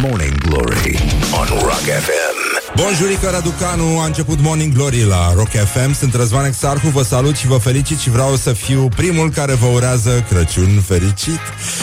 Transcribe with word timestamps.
Morning 0.00 0.34
Glory 0.36 0.96
on 1.34 1.46
Rock 1.62 1.82
FM. 1.82 2.39
Bonjurică, 2.76 3.28
Raducanu, 3.30 3.98
a 4.00 4.06
început 4.06 4.40
Morning 4.40 4.72
Glory 4.72 5.04
la 5.04 5.32
Rock 5.34 5.48
FM 5.48 5.94
Sunt 5.94 6.14
Răzvan 6.14 6.44
Exarhu, 6.44 6.88
vă 6.88 7.02
salut 7.02 7.36
și 7.36 7.46
vă 7.46 7.56
felicit 7.56 7.98
Și 7.98 8.10
vreau 8.10 8.36
să 8.36 8.52
fiu 8.52 8.88
primul 8.96 9.30
care 9.30 9.54
vă 9.54 9.66
urează 9.66 10.24
Crăciun 10.28 10.80
fericit 10.86 11.40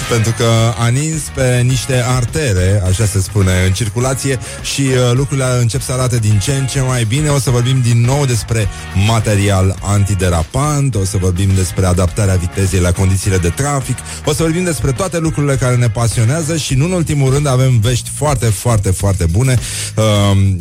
Pentru 0.10 0.34
că 0.38 0.44
a 0.78 0.88
nins 0.88 1.22
pe 1.34 1.62
niște 1.62 2.04
artere 2.08 2.82
Așa 2.86 3.06
se 3.06 3.22
spune, 3.22 3.52
în 3.66 3.72
circulație 3.72 4.40
Și 4.62 4.82
uh, 4.82 5.12
lucrurile 5.14 5.46
încep 5.60 5.82
să 5.82 5.92
arate 5.92 6.18
din 6.18 6.40
ce 6.40 6.52
în 6.52 6.66
ce 6.66 6.82
mai 6.82 7.04
bine. 7.04 7.30
O 7.30 7.40
să 7.40 7.50
vorbim 7.50 7.82
din 7.82 8.02
nou 8.02 8.26
despre 8.26 8.68
material 9.08 9.76
antiderapant 9.82 10.96
O 10.96 11.04
să 11.04 11.18
vorbim 11.18 11.50
despre 11.56 11.86
adaptarea 11.86 12.36
vitezei 12.36 12.80
la 12.80 12.92
condițiile 12.92 13.38
de 13.38 13.50
trafic 13.50 13.98
O 14.26 14.34
să 14.34 14.44
vorbim 14.44 14.64
despre 14.64 14.92
toate 14.92 15.20
lucrurile 15.20 15.56
care 15.56 15.76
ne 15.76 15.90
pasionează 15.90 16.58
Și 16.58 16.74
nu 16.74 16.86
în 16.86 16.92
ultimul 16.92 17.34
rând 17.34 17.48
avem 17.48 17.80
vești 17.80 18.10
foarte, 18.16 18.46
foarte, 18.46 18.92
foarte 18.92 19.26
bune. 19.26 19.60
Uh, 19.96 20.56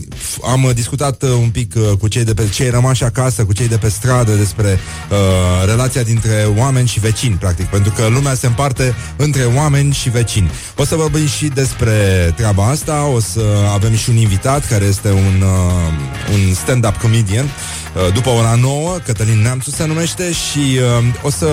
am 0.45 0.63
uh, 0.63 0.75
discutat 0.75 1.23
uh, 1.23 1.31
un 1.31 1.51
pic 1.51 1.75
uh, 1.77 1.99
cu 1.99 2.09
cei 2.09 2.25
de 2.25 2.35
pe 2.35 2.49
cei 2.49 2.71
rămași 2.71 3.05
acasă, 3.05 3.45
cu 3.45 3.53
cei 3.53 3.69
de 3.69 3.77
pe 3.77 3.89
stradă 3.89 4.33
despre 4.33 4.79
uh, 5.11 5.67
relația 5.67 6.03
dintre 6.03 6.49
oameni 6.57 6.89
și 6.89 7.01
vecini, 7.01 7.35
practic, 7.35 7.67
pentru 7.67 7.93
că 7.97 8.07
lumea 8.07 8.35
se 8.35 8.47
împarte 8.47 8.95
între 9.17 9.45
oameni 9.45 9.93
și 9.93 10.11
vecini. 10.11 10.51
O 10.77 10.85
să 10.85 10.95
vorbim 10.97 11.27
și 11.27 11.47
despre 11.47 11.93
treaba 12.37 12.69
asta, 12.69 13.07
o 13.15 13.21
să 13.21 13.43
avem 13.73 13.97
și 13.97 14.11
un 14.11 14.17
invitat 14.17 14.69
care 14.69 14.85
este 14.85 15.11
un, 15.11 15.43
uh, 15.43 16.33
un 16.33 16.55
stand-up 16.55 16.97
comedian 16.97 17.45
uh, 17.45 18.13
după 18.13 18.29
ora 18.29 18.55
nouă, 18.55 18.97
Cătălin 19.05 19.43
Neamțu 19.43 19.71
se 19.71 19.87
numește 19.87 20.33
și 20.33 20.79
uh, 20.99 21.05
o 21.23 21.31
să 21.31 21.49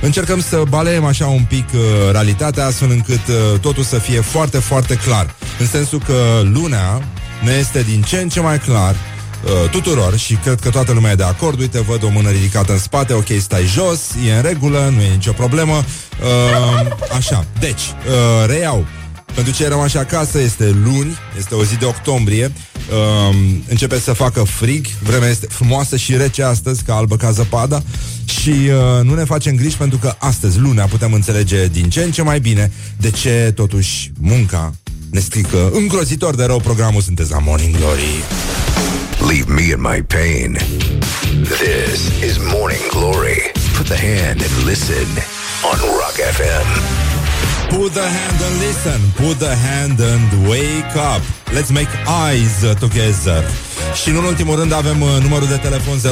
încercăm 0.00 0.40
să 0.40 0.62
baleem 0.68 1.04
așa 1.04 1.26
un 1.26 1.44
pic 1.48 1.64
uh, 1.74 1.80
realitatea 2.10 2.66
astfel 2.66 2.90
încât 2.90 3.26
uh, 3.28 3.60
totul 3.60 3.82
să 3.82 3.98
fie 3.98 4.20
foarte, 4.20 4.58
foarte 4.58 4.94
clar. 4.94 5.34
În 5.58 5.66
sensul 5.66 6.02
că 6.06 6.40
lunea 6.52 7.02
ne 7.42 7.52
este 7.52 7.82
din 7.82 8.02
ce 8.02 8.16
în 8.16 8.28
ce 8.28 8.40
mai 8.40 8.58
clar 8.58 8.94
uh, 8.94 9.70
tuturor 9.70 10.16
și 10.16 10.34
cred 10.34 10.60
că 10.60 10.70
toată 10.70 10.92
lumea 10.92 11.10
e 11.10 11.14
de 11.14 11.22
acord. 11.22 11.60
Uite, 11.60 11.80
văd 11.80 12.04
o 12.04 12.08
mână 12.08 12.30
ridicată 12.30 12.72
în 12.72 12.78
spate, 12.78 13.12
ok, 13.12 13.26
stai 13.40 13.64
jos, 13.64 14.00
e 14.26 14.32
în 14.32 14.42
regulă, 14.42 14.92
nu 14.94 15.02
e 15.02 15.08
nicio 15.08 15.32
problemă. 15.32 15.72
Uh, 15.72 16.90
așa, 17.16 17.46
deci, 17.58 17.82
uh, 17.82 18.46
reiau. 18.46 18.86
Pentru 19.34 19.52
ce 19.52 19.68
rămas 19.68 19.94
acasă 19.94 20.40
este 20.40 20.76
luni, 20.84 21.16
este 21.38 21.54
o 21.54 21.64
zi 21.64 21.76
de 21.76 21.84
octombrie, 21.84 22.52
uh, 22.90 23.36
începe 23.68 23.98
să 23.98 24.12
facă 24.12 24.42
frig, 24.42 24.86
vremea 25.02 25.28
este 25.28 25.46
frumoasă 25.50 25.96
și 25.96 26.16
rece 26.16 26.42
astăzi, 26.42 26.82
ca 26.82 26.94
albă 26.94 27.16
ca 27.16 27.30
zăpada, 27.30 27.82
și 28.24 28.48
uh, 28.48 29.02
nu 29.02 29.14
ne 29.14 29.24
facem 29.24 29.56
griji 29.56 29.76
pentru 29.76 29.98
că 29.98 30.14
astăzi, 30.18 30.58
lunea, 30.58 30.86
putem 30.86 31.12
înțelege 31.12 31.66
din 31.66 31.90
ce 31.90 32.02
în 32.02 32.10
ce 32.10 32.22
mai 32.22 32.40
bine 32.40 32.72
de 32.96 33.10
ce 33.10 33.52
totuși 33.54 34.12
munca 34.20 34.74
ne 35.10 35.20
strică 35.20 35.70
îngrozitor 35.72 36.34
de 36.34 36.44
rău 36.44 36.60
programul 36.60 37.00
Sunteți 37.00 37.30
la 37.30 37.38
Morning 37.38 37.76
Glory. 37.76 38.24
Leave 39.28 39.52
me 39.52 39.62
in 39.62 39.80
my 39.80 40.02
pain. 40.02 40.58
This 41.42 42.22
is 42.30 42.36
Morning 42.38 42.86
Glory. 42.90 43.52
Put 43.76 43.86
the 43.86 43.96
hand 43.96 44.40
and 44.40 44.64
listen 44.64 45.06
on 45.70 45.78
Rock 45.98 46.16
FM. 46.36 47.15
Put 47.68 47.92
the 47.92 48.08
hand 48.18 48.38
and 48.46 48.56
listen. 48.66 49.00
Put 49.26 49.38
the 49.38 49.54
hand 49.68 49.98
and 50.00 50.48
wake 50.48 50.94
up. 51.12 51.22
Let's 51.56 51.70
make 51.70 51.90
eyes 52.24 52.78
together. 52.78 53.44
Și 54.02 54.08
în 54.08 54.14
ultimul 54.14 54.56
rând 54.56 54.72
avem 54.72 55.00
uh, 55.00 55.08
numărul 55.22 55.46
de 55.48 55.56
telefon 55.56 55.98
0729001122 55.98 56.02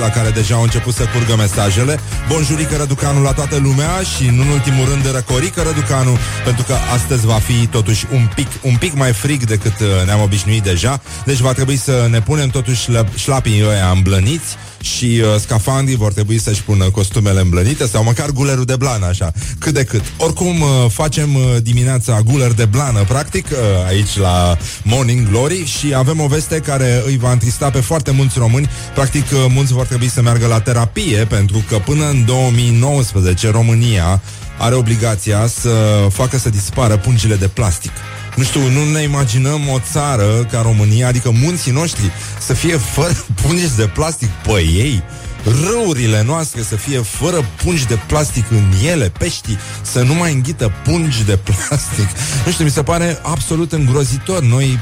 la 0.00 0.08
care 0.08 0.30
deja 0.30 0.54
au 0.54 0.62
început 0.62 0.94
să 0.94 1.04
curgă 1.12 1.36
mesajele. 1.36 2.00
Bonjurică 2.28 2.76
Răducanu 2.76 3.22
la 3.22 3.32
toată 3.32 3.56
lumea 3.56 4.00
și 4.16 4.26
în 4.26 4.38
ultimul 4.38 4.88
rând 4.88 5.14
Răcorică 5.14 5.62
Răducanu 5.62 6.18
pentru 6.44 6.62
că 6.62 6.74
astăzi 6.94 7.26
va 7.26 7.38
fi 7.38 7.66
totuși 7.66 8.06
un 8.12 8.28
pic, 8.34 8.46
un 8.62 8.76
pic 8.76 8.94
mai 8.94 9.12
frig 9.12 9.44
decât 9.44 9.80
uh, 9.80 9.86
ne-am 10.04 10.20
obișnuit 10.20 10.62
deja. 10.62 11.00
Deci 11.24 11.38
va 11.38 11.52
trebui 11.52 11.76
să 11.76 12.06
ne 12.10 12.20
punem 12.20 12.48
totuși 12.48 12.88
șlapii 13.14 13.64
ăia 13.68 13.90
îmblăniți 13.90 14.56
și 14.80 15.22
uh, 15.24 15.40
scafandrii 15.40 15.96
vor 15.96 16.12
trebui 16.12 16.38
să-și 16.38 16.62
pună 16.62 16.90
costumele 16.90 17.40
îmblănite 17.40 17.86
sau 17.86 18.02
măcar 18.02 18.30
gulerul 18.30 18.64
de 18.64 18.76
blană, 18.76 19.06
așa, 19.06 19.32
cât 19.58 19.74
de 19.74 19.84
cât. 19.84 20.02
Oricum, 20.16 20.60
uh, 20.60 20.68
facem 20.88 21.34
uh, 21.34 21.42
dimineața 21.62 22.20
guler 22.20 22.52
de 22.52 22.64
blană, 22.64 23.04
practic, 23.08 23.46
uh, 23.50 23.58
aici 23.86 24.16
la 24.16 24.56
Morning 24.82 25.28
Glory 25.28 25.64
și 25.64 25.94
avem 25.94 26.20
o 26.20 26.26
veste 26.26 26.58
care 26.58 27.02
îi 27.06 27.16
va 27.16 27.32
întrista 27.32 27.70
pe 27.70 27.80
foarte 27.80 28.10
mulți 28.10 28.38
români. 28.38 28.70
Practic, 28.94 29.24
uh, 29.32 29.46
mulți 29.48 29.72
vor 29.72 29.86
trebui 29.86 30.08
să 30.08 30.22
meargă 30.22 30.46
la 30.46 30.60
terapie 30.60 31.24
pentru 31.24 31.64
că 31.68 31.76
până 31.76 32.08
în 32.08 32.24
2019 32.24 33.50
România 33.50 34.22
are 34.58 34.74
obligația 34.74 35.46
să 35.46 36.06
facă 36.10 36.38
să 36.38 36.50
dispară 36.50 36.96
pungile 36.96 37.34
de 37.34 37.48
plastic. 37.48 37.92
Nu 38.36 38.42
știu, 38.42 38.68
nu 38.68 38.90
ne 38.90 39.02
imaginăm 39.02 39.68
o 39.68 39.78
țară 39.92 40.48
ca 40.50 40.60
România, 40.62 41.08
adică 41.08 41.30
munții 41.30 41.72
noștri, 41.72 42.10
să 42.38 42.54
fie 42.54 42.76
fără 42.76 43.12
pungi 43.42 43.76
de 43.76 43.86
plastic 43.86 44.28
pe 44.28 44.60
ei 44.60 45.02
râurile 45.44 46.22
noastre 46.22 46.62
să 46.62 46.76
fie 46.76 46.98
fără 46.98 47.44
pungi 47.64 47.86
de 47.86 47.98
plastic 48.06 48.50
în 48.50 48.72
ele, 48.86 49.12
peștii 49.18 49.58
să 49.82 50.02
nu 50.02 50.14
mai 50.14 50.32
înghită 50.32 50.72
pungi 50.84 51.24
de 51.24 51.36
plastic. 51.46 52.08
Nu 52.44 52.52
știu, 52.52 52.64
mi 52.64 52.70
se 52.70 52.82
pare 52.82 53.18
absolut 53.22 53.72
îngrozitor. 53.72 54.42
Noi 54.42 54.78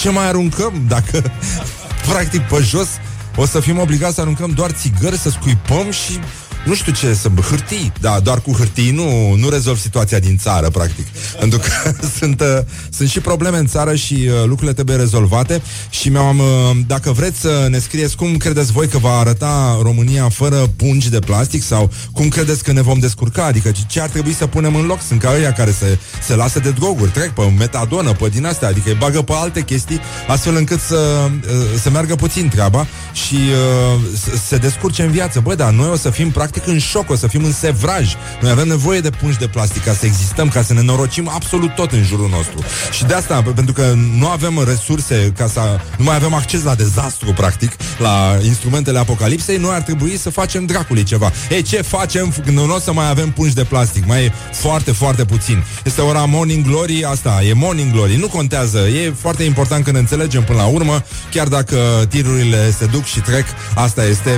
ce 0.00 0.10
mai 0.10 0.26
aruncăm 0.26 0.84
dacă 0.88 1.32
practic 2.08 2.40
pe 2.40 2.62
jos 2.62 2.88
o 3.36 3.46
să 3.46 3.60
fim 3.60 3.78
obligați 3.78 4.14
să 4.14 4.20
aruncăm 4.20 4.50
doar 4.50 4.70
țigări, 4.70 5.18
să 5.18 5.30
scuipăm 5.30 5.90
și 5.90 6.20
nu 6.66 6.74
știu 6.74 6.92
ce 6.92 7.14
să... 7.14 7.30
Hârtii, 7.48 7.92
da, 8.00 8.20
doar 8.20 8.40
cu 8.40 8.52
hârtii 8.52 8.90
nu, 8.90 9.34
nu 9.34 9.48
rezolv 9.48 9.78
situația 9.78 10.18
din 10.18 10.36
țară, 10.38 10.70
practic. 10.70 11.06
Pentru 11.38 11.58
că 11.58 11.92
sunt, 12.18 12.40
uh, 12.40 12.46
sunt 12.90 13.08
și 13.08 13.20
probleme 13.20 13.58
în 13.58 13.66
țară 13.66 13.94
și 13.94 14.14
uh, 14.14 14.44
lucrurile 14.44 14.72
trebuie 14.72 14.96
rezolvate 14.96 15.62
și 15.90 16.08
mi-am... 16.08 16.38
Uh, 16.38 16.44
dacă 16.86 17.12
vreți 17.12 17.40
să 17.40 17.66
ne 17.70 17.78
scrieți 17.78 18.16
cum 18.16 18.36
credeți 18.36 18.72
voi 18.72 18.88
că 18.88 18.98
va 18.98 19.18
arăta 19.18 19.78
România 19.82 20.28
fără 20.28 20.56
pungi 20.76 21.10
de 21.10 21.18
plastic 21.18 21.62
sau 21.62 21.90
cum 22.12 22.28
credeți 22.28 22.64
că 22.64 22.72
ne 22.72 22.82
vom 22.82 22.98
descurca, 22.98 23.44
adică 23.44 23.72
ce 23.86 24.00
ar 24.00 24.08
trebui 24.08 24.32
să 24.32 24.46
punem 24.46 24.74
în 24.74 24.86
loc? 24.86 24.98
Sunt 25.02 25.20
ca 25.20 25.32
ăia 25.34 25.52
care 25.52 25.70
se, 25.70 25.98
se 26.22 26.34
lasă 26.34 26.58
de 26.58 26.70
droguri, 26.70 27.10
trec 27.10 27.30
pe 27.30 27.42
metadonă, 27.58 28.12
pe 28.12 28.28
din 28.28 28.46
astea, 28.46 28.68
adică 28.68 28.88
îi 28.88 28.96
bagă 28.98 29.22
pe 29.22 29.32
alte 29.34 29.60
chestii, 29.60 30.00
astfel 30.28 30.56
încât 30.56 30.80
să, 30.80 31.28
uh, 31.30 31.80
să 31.82 31.90
meargă 31.90 32.14
puțin 32.14 32.48
treaba 32.48 32.86
și 33.12 33.34
uh, 33.34 34.00
se 34.46 34.56
descurce 34.56 35.02
în 35.02 35.10
viață. 35.10 35.40
Bă, 35.40 35.54
dar 35.54 35.72
noi 35.72 35.88
o 35.88 35.96
să 35.96 36.10
fim 36.10 36.30
practic 36.30 36.55
practic 36.56 36.74
în 36.74 36.80
șoc, 36.80 37.10
o 37.10 37.16
să 37.16 37.26
fim 37.26 37.44
în 37.44 37.52
sevraj. 37.52 38.14
Noi 38.40 38.50
avem 38.50 38.68
nevoie 38.68 39.00
de 39.00 39.10
pungi 39.10 39.38
de 39.38 39.46
plastic 39.46 39.84
ca 39.84 39.92
să 39.92 40.06
existăm, 40.06 40.48
ca 40.48 40.62
să 40.62 40.72
ne 40.72 40.82
norocim 40.82 41.30
absolut 41.34 41.74
tot 41.74 41.92
în 41.92 42.02
jurul 42.02 42.28
nostru. 42.28 42.64
Și 42.92 43.04
de 43.04 43.14
asta, 43.14 43.42
pentru 43.54 43.74
că 43.74 43.94
nu 44.18 44.28
avem 44.28 44.64
resurse 44.66 45.32
ca 45.36 45.46
să 45.46 45.60
nu 45.98 46.04
mai 46.04 46.14
avem 46.14 46.34
acces 46.34 46.62
la 46.62 46.74
dezastru, 46.74 47.32
practic, 47.32 47.72
la 47.98 48.38
instrumentele 48.42 48.98
apocalipsei, 48.98 49.56
noi 49.56 49.74
ar 49.74 49.80
trebui 49.82 50.16
să 50.16 50.30
facem 50.30 50.66
dracului 50.66 51.02
ceva. 51.02 51.32
Ei, 51.50 51.62
ce 51.62 51.82
facem 51.82 52.34
când 52.44 52.58
nu 52.58 52.74
o 52.74 52.78
să 52.78 52.92
mai 52.92 53.08
avem 53.08 53.30
pungi 53.30 53.54
de 53.54 53.64
plastic? 53.64 54.06
Mai 54.06 54.24
e 54.24 54.32
foarte, 54.52 54.92
foarte 54.92 55.24
puțin. 55.24 55.64
Este 55.84 56.00
ora 56.00 56.24
Morning 56.24 56.64
Glory, 56.64 57.04
asta 57.04 57.40
e 57.48 57.52
Morning 57.52 57.92
Glory. 57.92 58.16
Nu 58.16 58.28
contează, 58.28 58.78
e 58.78 59.14
foarte 59.20 59.42
important 59.42 59.84
când 59.84 59.96
înțelegem 59.96 60.44
până 60.44 60.58
la 60.58 60.66
urmă, 60.66 61.04
chiar 61.30 61.48
dacă 61.48 62.06
tirurile 62.08 62.70
se 62.70 62.86
duc 62.86 63.04
și 63.04 63.20
trec, 63.20 63.44
asta 63.74 64.04
este, 64.04 64.30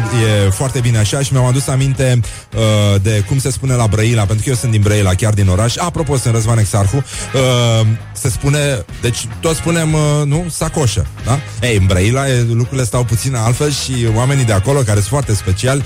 e 0.47 0.51
foarte 0.51 0.81
bine 0.81 0.99
așa 0.99 1.23
și 1.23 1.33
mi-am 1.33 1.45
adus 1.45 1.67
aminte 1.67 2.08
uh, 2.13 3.01
de 3.03 3.25
cum 3.27 3.39
se 3.39 3.51
spune 3.51 3.75
la 3.75 3.87
Brăila, 3.87 4.25
pentru 4.25 4.45
că 4.45 4.51
eu 4.51 4.57
sunt 4.57 4.71
din 4.71 4.81
Brăila, 4.81 5.15
chiar 5.15 5.35
din 5.35 5.49
oraș. 5.49 5.77
Apropo, 5.77 6.17
sunt 6.17 6.35
Răzvan 6.35 6.59
Exarhu. 6.59 6.97
Uh, 6.97 7.87
se 8.13 8.29
spune, 8.29 8.85
deci 9.01 9.27
toți 9.41 9.57
spunem, 9.57 9.93
uh, 9.93 10.01
nu, 10.25 10.47
sacoșă, 10.51 11.07
da? 11.25 11.39
Ei, 11.63 11.77
în 11.77 11.87
Brăila 11.87 12.23
lucrurile 12.49 12.85
stau 12.85 13.05
puțin 13.05 13.35
altfel 13.35 13.71
și 13.73 14.09
oamenii 14.15 14.45
de 14.45 14.53
acolo, 14.53 14.79
care 14.79 14.99
sunt 14.99 15.09
foarte 15.09 15.35
speciali, 15.35 15.83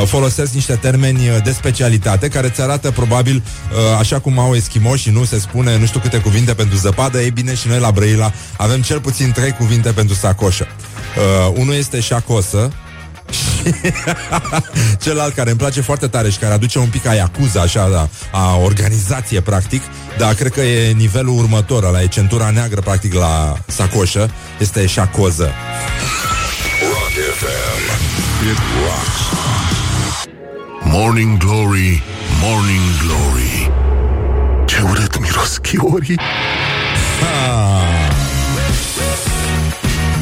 uh, 0.00 0.06
folosesc 0.06 0.52
niște 0.52 0.74
termeni 0.74 1.20
de 1.44 1.50
specialitate 1.50 2.28
care 2.28 2.48
ți 2.48 2.60
arată 2.60 2.90
probabil, 2.90 3.42
uh, 3.70 3.98
așa 3.98 4.18
cum 4.18 4.38
au 4.38 4.54
eschimoși 4.54 5.10
nu 5.10 5.24
se 5.24 5.38
spune 5.38 5.78
nu 5.78 5.86
știu 5.86 6.00
câte 6.00 6.18
cuvinte 6.18 6.54
pentru 6.54 6.76
zăpadă, 6.76 7.20
ei 7.20 7.30
bine 7.30 7.54
și 7.54 7.68
noi 7.68 7.78
la 7.78 7.90
Brăila 7.90 8.32
avem 8.56 8.82
cel 8.82 9.00
puțin 9.00 9.32
trei 9.32 9.52
cuvinte 9.52 9.92
pentru 9.92 10.14
sacoșă. 10.14 10.66
Uh, 10.66 11.52
unul 11.58 11.74
este 11.74 12.00
șacosă, 12.00 12.72
Celălalt 15.02 15.34
care 15.34 15.50
îmi 15.50 15.58
place 15.58 15.80
foarte 15.80 16.06
tare 16.06 16.30
și 16.30 16.38
care 16.38 16.52
aduce 16.52 16.78
un 16.78 16.88
pic 16.88 17.06
a 17.06 17.12
Yakuza, 17.14 17.60
așa, 17.60 17.88
da, 17.88 18.08
a 18.32 18.56
organizație, 18.56 19.40
practic, 19.40 19.82
dar 20.18 20.34
cred 20.34 20.52
că 20.52 20.60
e 20.60 20.92
nivelul 20.92 21.38
următor, 21.38 21.90
la 21.90 22.02
e 22.02 22.06
centura 22.06 22.50
neagră, 22.50 22.80
practic, 22.80 23.14
la 23.14 23.58
sacoșă, 23.66 24.30
este 24.58 24.86
șacoză. 24.86 25.52
Rock 26.80 27.12
FM. 27.38 27.78
It 28.50 28.58
rocks. 28.82 29.18
Morning 30.82 31.36
Glory, 31.36 32.02
Morning 32.40 32.80
Glory. 33.02 33.70
Ce 34.66 34.80
urât 34.80 35.20
miros 35.20 35.56
chiorii. 35.56 36.18
Ah. 37.20 37.97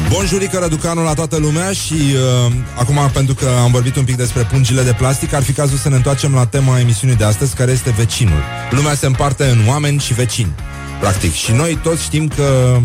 Bonjurică 0.09 0.57
Răducanu 0.57 1.03
la 1.03 1.13
toată 1.13 1.37
lumea 1.37 1.71
și 1.71 1.93
uh, 1.93 2.53
acum 2.75 3.09
pentru 3.13 3.33
că 3.33 3.49
am 3.63 3.71
vorbit 3.71 3.95
un 3.95 4.03
pic 4.03 4.15
despre 4.15 4.41
pungile 4.41 4.81
de 4.81 4.93
plastic, 4.97 5.33
ar 5.33 5.43
fi 5.43 5.51
cazul 5.51 5.77
să 5.77 5.89
ne 5.89 5.95
întoarcem 5.95 6.33
la 6.33 6.45
tema 6.45 6.79
emisiunii 6.79 7.15
de 7.15 7.23
astăzi, 7.23 7.55
care 7.55 7.71
este 7.71 7.89
vecinul. 7.89 8.43
Lumea 8.69 8.95
se 8.95 9.05
împarte 9.05 9.43
în 9.45 9.67
oameni 9.67 9.99
și 9.99 10.13
vecini, 10.13 10.55
practic. 10.99 11.33
Și 11.33 11.51
noi 11.51 11.79
toți 11.83 12.03
știm 12.03 12.27
că 12.27 12.79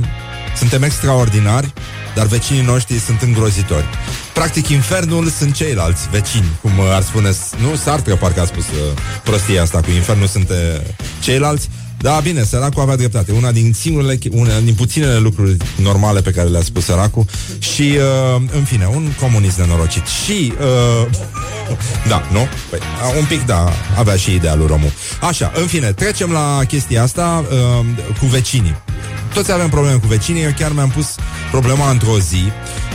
suntem 0.57 0.83
extraordinari, 0.83 1.73
dar 2.15 2.27
vecinii 2.27 2.63
noștri 2.63 2.99
sunt 2.99 3.23
îngrozitori. 3.23 3.87
Practic, 4.35 4.69
infernul 4.69 5.29
sunt 5.29 5.55
ceilalți 5.55 6.09
vecini, 6.11 6.47
cum 6.61 6.73
ar 6.95 7.03
spune, 7.03 7.31
nu, 7.61 7.77
Sartre 7.77 8.15
parcă 8.15 8.41
a 8.41 8.45
spus 8.45 8.65
uh, 8.65 8.99
prostia 9.25 9.63
asta 9.63 9.81
cu 9.81 9.91
infernul 9.91 10.27
sunt 10.27 10.49
uh, 10.49 10.81
ceilalți. 11.21 11.69
Da, 12.03 12.21
bine, 12.23 12.45
săracul 12.45 12.83
avea 12.83 12.97
dreptate. 12.97 13.33
Una 13.33 13.53
din 13.53 13.73
singurele, 13.73 14.19
una 14.31 14.61
din 14.61 14.75
puținele 14.75 15.19
lucruri 15.19 15.57
normale 15.77 16.21
pe 16.21 16.31
care 16.31 16.49
le-a 16.49 16.63
spus 16.63 16.85
săracul. 16.85 17.25
Și, 17.59 17.83
uh, 17.83 18.43
în 18.57 18.65
fine, 18.65 18.87
un 18.87 19.13
comunist 19.21 19.59
nenorocit. 19.59 20.07
Și, 20.07 20.53
uh, 20.61 21.07
da, 22.11 22.23
nu? 22.33 22.49
Păi, 22.71 22.79
un 23.19 23.25
pic, 23.25 23.47
da, 23.47 23.73
avea 23.99 24.17
și 24.17 24.35
idealul 24.35 24.67
romul. 24.67 24.93
Așa, 25.21 25.53
în 25.55 25.67
fine, 25.67 25.93
trecem 25.93 26.31
la 26.31 26.61
chestia 26.69 27.03
asta 27.03 27.45
uh, 27.51 27.87
cu 28.19 28.27
vecinii. 28.27 28.77
Toți 29.35 29.53
avem 29.53 29.69
probleme 29.69 29.97
cu 29.97 30.07
vecinii. 30.07 30.43
Eu 30.43 30.53
chiar 30.59 30.73
mi-am 30.73 30.91
pus 30.91 31.15
problema 31.51 31.91
într-o 31.91 32.19
zi 32.19 32.43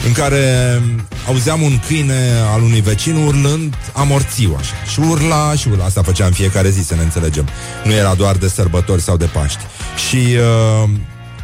în 0.05 0.11
care 0.11 0.81
auzeam 1.27 1.61
un 1.61 1.79
câine 1.87 2.33
al 2.53 2.61
unui 2.61 2.81
vecin 2.81 3.15
urlând 3.15 3.75
amorțiu 3.93 4.55
așa. 4.59 4.73
Și 4.91 4.99
urla 4.99 5.53
și 5.55 5.67
urla. 5.67 5.85
Asta 5.85 6.01
făceam 6.01 6.31
fiecare 6.31 6.69
zi, 6.69 6.83
să 6.83 6.95
ne 6.95 7.01
înțelegem. 7.01 7.47
Nu 7.83 7.91
era 7.91 8.13
doar 8.13 8.35
de 8.35 8.47
sărbători 8.47 9.01
sau 9.01 9.17
de 9.17 9.25
Paști. 9.25 9.59
Și 10.07 10.15
uh, 10.15 10.89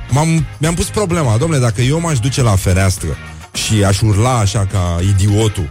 m-am, 0.10 0.46
mi-am 0.58 0.74
pus 0.74 0.90
problema, 0.90 1.38
domnule, 1.38 1.62
dacă 1.62 1.82
eu 1.82 2.00
m-aș 2.00 2.20
duce 2.20 2.42
la 2.42 2.56
fereastră 2.56 3.18
și 3.54 3.84
aș 3.84 4.02
urla 4.02 4.38
așa 4.38 4.68
ca 4.72 5.00
idiotul, 5.02 5.70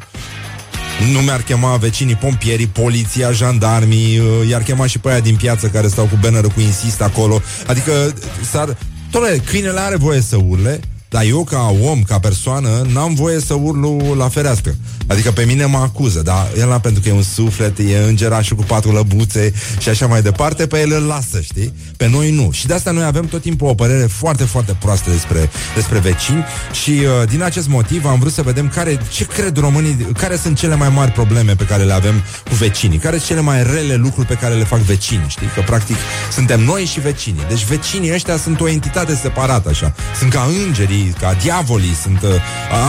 nu 1.13 1.19
mi-ar 1.19 1.43
chema 1.43 1.77
vecinii 1.77 2.15
pompierii, 2.15 2.67
poliția, 2.67 3.31
jandarmii, 3.31 4.19
uh, 4.19 4.49
i-ar 4.49 4.63
chema 4.63 4.87
și 4.87 4.99
pe 4.99 5.11
aia 5.11 5.21
din 5.21 5.37
piață 5.37 5.67
care 5.67 5.89
stau 5.89 6.05
cu 6.05 6.19
bannerul 6.21 6.51
cu 6.51 6.61
insist 6.61 7.03
acolo. 7.03 7.43
Adică 7.67 8.15
s-ar... 8.51 8.77
Dom'le, 9.09 9.45
câinele 9.45 9.81
are 9.81 9.97
voie 9.97 10.21
să 10.21 10.37
urle, 10.37 10.81
dar 11.13 11.25
eu, 11.25 11.45
ca 11.45 11.75
om, 11.83 12.03
ca 12.03 12.19
persoană, 12.19 12.87
n-am 12.93 13.15
voie 13.15 13.41
să 13.41 13.55
urlu 13.55 14.15
la 14.17 14.29
fereastră. 14.29 14.75
Adică 15.07 15.31
pe 15.31 15.45
mine 15.45 15.65
mă 15.65 15.79
acuză, 15.79 16.23
dar 16.23 16.49
el 16.59 16.79
pentru 16.83 17.03
că 17.03 17.09
e 17.09 17.13
un 17.13 17.23
suflet, 17.23 17.79
e 17.79 17.99
îngerașul 18.09 18.57
cu 18.57 18.63
patru 18.63 18.93
lăbuțe 18.93 19.53
și 19.79 19.89
așa 19.89 20.07
mai 20.07 20.23
departe, 20.23 20.67
pe 20.67 20.81
el 20.81 20.93
îl 20.93 21.03
lasă, 21.03 21.41
știi? 21.41 21.73
Pe 21.97 22.09
noi 22.09 22.31
nu. 22.31 22.51
Și 22.53 22.67
de 22.67 22.75
asta 22.75 22.91
noi 22.91 23.05
avem 23.05 23.27
tot 23.27 23.43
timpul 23.43 23.69
o 23.69 23.75
părere 23.75 24.07
foarte, 24.07 24.45
foarte 24.45 24.77
proastă 24.81 25.11
despre, 25.11 25.51
despre 25.75 25.99
vecini 25.99 26.45
și 26.83 26.91
uh, 26.91 27.29
din 27.29 27.43
acest 27.43 27.69
motiv 27.69 28.05
am 28.05 28.19
vrut 28.19 28.33
să 28.33 28.43
vedem 28.43 28.69
care, 28.69 29.01
ce 29.13 29.25
cred 29.25 29.57
românii, 29.57 29.97
care 30.19 30.37
sunt 30.37 30.57
cele 30.57 30.75
mai 30.75 30.89
mari 30.89 31.11
probleme 31.11 31.55
pe 31.55 31.65
care 31.65 31.83
le 31.83 31.93
avem 31.93 32.15
cu 32.49 32.55
vecinii, 32.55 32.99
care 32.99 33.17
sunt 33.17 33.29
cele 33.29 33.41
mai 33.41 33.63
rele 33.63 33.95
lucruri 33.95 34.27
pe 34.27 34.35
care 34.35 34.55
le 34.55 34.65
fac 34.65 34.79
vecinii, 34.79 35.29
știi? 35.29 35.47
Că 35.55 35.63
practic 35.67 35.97
suntem 36.33 36.61
noi 36.61 36.85
și 36.85 37.01
vecinii. 37.01 37.45
Deci 37.49 37.65
vecinii 37.65 38.13
ăștia 38.13 38.37
sunt 38.37 38.61
o 38.61 38.69
entitate 38.69 39.15
separată, 39.15 39.69
așa. 39.69 39.95
Sunt 40.19 40.33
ca 40.33 40.49
îngerii, 40.67 41.02
ca 41.11 41.35
diavolii, 41.43 41.95
sunt 42.03 42.23
uh, 42.23 42.29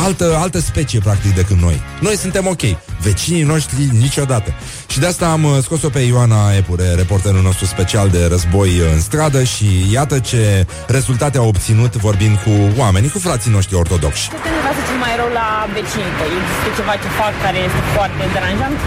altă, 0.04 0.38
altă 0.42 0.60
specie, 0.60 1.00
practic, 1.00 1.36
decât 1.36 1.60
noi. 1.60 1.82
Noi 2.00 2.16
suntem 2.16 2.48
ok. 2.48 2.62
Vecinii 3.02 3.44
noștri 3.44 3.90
niciodată. 4.00 4.54
Și 4.88 5.00
de 5.00 5.06
asta 5.06 5.32
am 5.32 5.44
uh, 5.44 5.58
scos-o 5.62 5.90
pe 5.90 6.00
Ioana 6.00 6.56
Epure, 6.56 6.94
reporterul 6.96 7.42
nostru 7.42 7.66
special 7.66 8.10
de 8.10 8.26
război 8.26 8.70
uh, 8.70 8.92
în 8.94 9.02
stradă 9.02 9.44
și 9.44 9.66
iată 9.92 10.20
ce 10.20 10.66
rezultate 10.88 11.38
au 11.38 11.48
obținut 11.48 11.96
vorbind 11.96 12.38
cu 12.38 12.52
oamenii, 12.78 13.10
cu 13.10 13.20
frații 13.20 13.52
noștri 13.52 13.76
ortodoxi. 13.76 14.30
Ce 14.30 14.36
te 14.36 14.50
cel 14.88 14.98
mai 15.06 15.14
rău 15.22 15.30
la 15.42 15.48
vecinii 15.74 16.14
tăi? 16.20 16.34
Există 16.42 16.68
ceva 16.78 16.94
ce 17.04 17.10
fac 17.20 17.34
care 17.46 17.58
este 17.68 17.82
foarte 17.96 18.24
deranjant? 18.34 18.78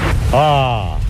Ah, 0.44 1.05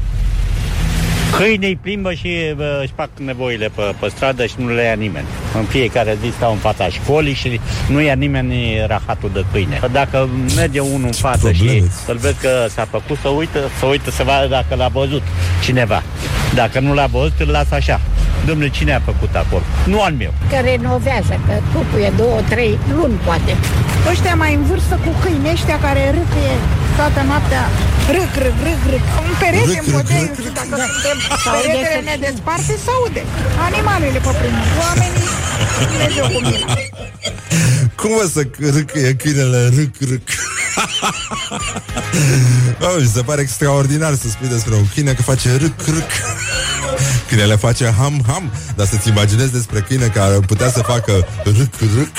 Câinii 1.37 1.79
plimbă 1.83 2.13
și 2.13 2.55
uh, 2.57 2.65
își 2.83 2.93
fac 2.97 3.09
nevoile 3.25 3.71
pe, 3.75 3.83
pe 4.01 4.09
stradă 4.09 4.47
și 4.47 4.55
nu 4.59 4.69
le 4.69 4.83
ia 4.83 4.93
nimeni. 4.93 5.27
În 5.55 5.65
fiecare 5.65 6.17
zi 6.23 6.33
stau 6.37 6.53
în 6.53 6.59
fața 6.59 6.89
școlii 6.89 7.35
și 7.35 7.61
nu 7.89 8.01
ia 8.01 8.15
nimeni 8.15 8.85
rahatul 8.87 9.31
de 9.33 9.45
câine. 9.53 9.81
Dacă 9.93 10.29
merge 10.57 10.81
unul 10.81 11.07
în 11.07 11.13
față 11.13 11.53
și 11.53 11.85
îl 12.07 12.17
vezi 12.17 12.41
că 12.41 12.67
s-a 12.69 12.87
făcut 12.91 13.19
să 13.23 13.29
uită, 13.29 13.59
să 13.79 13.87
uită 13.87 14.11
să 14.11 14.23
vadă 14.23 14.47
dacă 14.47 14.75
l-a 14.75 14.89
văzut 14.89 15.23
cineva. 15.63 16.03
Dacă 16.55 16.81
nu 16.81 16.95
l-a 16.95 17.07
văzut, 17.07 17.33
îl 17.39 17.49
lasă 17.49 17.75
așa. 17.75 18.01
Domnule, 18.47 18.71
cine 18.71 18.95
a 18.95 19.01
făcut 19.01 19.35
acolo? 19.35 19.63
Nu 19.87 20.03
al 20.03 20.13
meu. 20.13 20.33
Că 20.51 20.57
renovează, 20.65 21.41
că 21.47 21.55
cucuie 21.73 22.13
două, 22.17 22.41
trei 22.49 22.79
luni, 22.95 23.15
poate. 23.25 23.57
Ăștia 24.11 24.35
mai 24.35 24.55
în 24.55 24.65
vârstă 24.65 25.01
cu 25.05 25.11
câini, 25.23 25.51
ăștia 25.53 25.79
care 25.81 26.01
râcăie 26.11 26.57
toată 27.01 27.21
noaptea. 27.31 27.65
Râc, 28.17 28.33
râc, 28.45 28.57
râc, 28.67 28.81
râc. 28.93 29.05
Un 29.29 29.35
perete 29.43 29.79
în 29.83 29.87
podei, 29.95 30.31
dacă 30.59 30.75
da. 30.81 30.87
suntem 30.91 31.17
peretele 31.53 32.01
ne 32.09 32.17
desparte, 32.27 32.73
se 32.85 32.91
aude. 32.97 33.23
Animalele 33.69 34.19
pe 34.27 34.33
primul. 34.41 34.65
Oamenii, 34.85 35.29
Dumnezeu 35.91 36.27
cu 36.35 36.41
mine. 36.49 36.65
Cum 38.01 38.11
o 38.23 38.25
să 38.35 38.41
râcăie 38.77 39.13
câinele 39.15 39.61
râc, 39.77 39.93
râc? 40.11 40.27
oh, 42.87 42.97
mi 43.01 43.11
se 43.15 43.23
pare 43.23 43.41
extraordinar 43.41 44.15
să 44.23 44.29
spui 44.29 44.49
despre 44.49 44.75
un 44.75 44.87
câine 44.95 45.13
că 45.13 45.23
face 45.23 45.49
râc, 45.57 45.79
râc. 45.97 46.11
Câinele 47.29 47.57
face 47.57 47.95
ham, 47.99 48.25
ham 48.27 48.53
Dar 48.77 48.87
să-ți 48.87 49.09
imaginezi 49.09 49.53
despre 49.53 49.81
câine 49.81 50.07
care 50.07 50.35
putea 50.47 50.71
să 50.71 50.81
facă 50.83 51.13
râc, 51.45 51.75
râc 51.97 52.15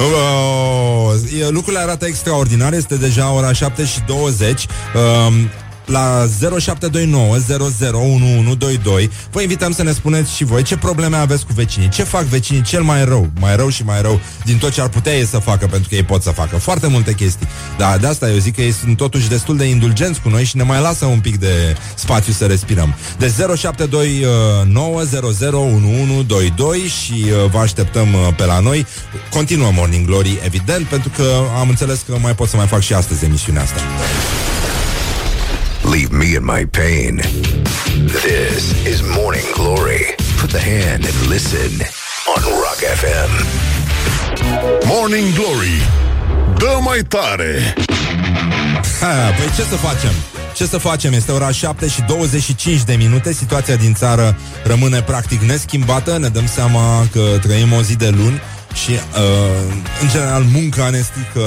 Oh, 0.00 1.12
lucrurile 1.50 1.82
arată 1.82 2.06
extraordinar 2.06 2.72
Este 2.72 2.96
deja 2.96 3.32
ora 3.32 3.52
7 3.52 3.84
și 3.84 4.00
20 4.06 4.66
um, 4.94 5.34
la 5.88 6.26
0729 6.36 7.36
001122 7.92 9.10
Vă 9.30 9.40
invităm 9.40 9.72
să 9.72 9.82
ne 9.82 9.92
spuneți 9.92 10.34
și 10.34 10.44
voi 10.44 10.62
ce 10.62 10.76
probleme 10.76 11.16
aveți 11.16 11.46
cu 11.46 11.52
vecinii, 11.52 11.88
ce 11.88 12.02
fac 12.02 12.24
vecinii 12.24 12.62
cel 12.62 12.82
mai 12.82 13.04
rău, 13.04 13.30
mai 13.40 13.56
rău 13.56 13.68
și 13.68 13.84
mai 13.84 14.02
rău 14.02 14.20
din 14.44 14.58
tot 14.58 14.72
ce 14.72 14.80
ar 14.80 14.88
putea 14.88 15.16
ei 15.16 15.26
să 15.26 15.38
facă, 15.38 15.66
pentru 15.66 15.88
că 15.88 15.94
ei 15.94 16.02
pot 16.02 16.22
să 16.22 16.30
facă 16.30 16.56
foarte 16.56 16.86
multe 16.86 17.12
chestii. 17.12 17.46
Dar 17.78 17.98
de 17.98 18.06
asta 18.06 18.30
eu 18.30 18.38
zic 18.38 18.54
că 18.54 18.62
ei 18.62 18.72
sunt 18.72 18.96
totuși 18.96 19.28
destul 19.28 19.56
de 19.56 19.64
indulgenți 19.64 20.20
cu 20.20 20.28
noi 20.28 20.44
și 20.44 20.56
ne 20.56 20.62
mai 20.62 20.80
lasă 20.80 21.04
un 21.04 21.20
pic 21.20 21.38
de 21.38 21.76
spațiu 21.94 22.32
să 22.32 22.46
respirăm. 22.46 22.94
De 23.18 23.34
0729 23.56 25.02
001122 25.02 26.78
și 26.78 27.24
uh, 27.24 27.50
vă 27.50 27.58
așteptăm 27.58 28.14
uh, 28.14 28.28
pe 28.36 28.44
la 28.44 28.60
noi. 28.60 28.86
Continuăm 29.30 29.74
Morning 29.74 30.06
Glory, 30.06 30.40
evident, 30.44 30.86
pentru 30.86 31.10
că 31.16 31.24
am 31.58 31.68
înțeles 31.68 32.02
că 32.06 32.16
mai 32.20 32.34
pot 32.34 32.48
să 32.48 32.56
mai 32.56 32.66
fac 32.66 32.80
și 32.80 32.92
astăzi 32.92 33.24
emisiunea 33.24 33.62
asta. 33.62 33.80
Leave 35.90 36.12
me 36.12 36.34
in 36.34 36.44
my 36.44 36.64
pain. 36.66 37.16
This 38.24 38.86
is 38.86 39.00
Morning 39.16 39.48
Glory. 39.54 40.04
Put 40.40 40.50
the 40.50 40.60
hand 40.60 41.04
and 41.10 41.26
listen 41.28 41.70
on 42.32 42.42
Rock 42.64 42.80
FM. 43.00 43.30
Morning 44.86 45.34
Glory. 45.34 45.78
Dă 46.58 46.78
mai 46.80 46.98
tare! 47.08 47.74
Ha, 49.00 49.30
păi 49.36 49.50
ce 49.56 49.62
să 49.62 49.76
facem? 49.76 50.10
Ce 50.54 50.66
să 50.66 50.78
facem? 50.78 51.12
Este 51.12 51.32
ora 51.32 51.50
7 51.50 51.88
și 51.88 52.02
25 52.02 52.82
de 52.82 52.94
minute 52.94 53.32
Situația 53.32 53.76
din 53.76 53.94
țară 53.94 54.36
rămâne 54.64 55.02
practic 55.02 55.40
neschimbată 55.40 56.18
Ne 56.18 56.28
dăm 56.28 56.46
seama 56.46 57.06
că 57.12 57.38
trăim 57.42 57.72
o 57.72 57.82
zi 57.82 57.96
de 57.96 58.08
luni 58.08 58.40
și, 58.82 58.90
uh, 58.90 59.72
în 60.02 60.08
general, 60.08 60.42
munca 60.42 60.90
ne 60.90 61.00
strică 61.00 61.40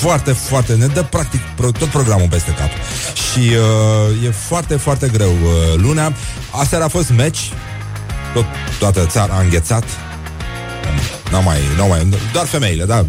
foarte, 0.00 0.32
foarte, 0.32 0.74
ne 0.74 0.86
dă 0.86 1.02
practic 1.02 1.40
pro- 1.56 1.70
tot 1.70 1.88
programul 1.88 2.28
peste 2.30 2.50
cap. 2.50 2.70
Și 3.14 3.38
uh, 3.38 4.26
e 4.26 4.30
foarte, 4.30 4.76
foarte 4.76 5.08
greu 5.08 5.30
uh, 5.30 5.80
lunea. 5.80 6.12
Asta 6.50 6.84
a 6.84 6.88
fost 6.88 7.10
meci, 7.10 7.52
tot, 8.34 8.44
toată 8.78 9.06
țara 9.06 9.34
a 9.34 9.40
înghețat, 9.40 9.84
nu 11.30 11.42
mai, 11.42 11.58
nu 11.76 11.86
mai, 11.86 12.08
doar 12.32 12.46
femeile, 12.46 12.84
da, 12.84 13.06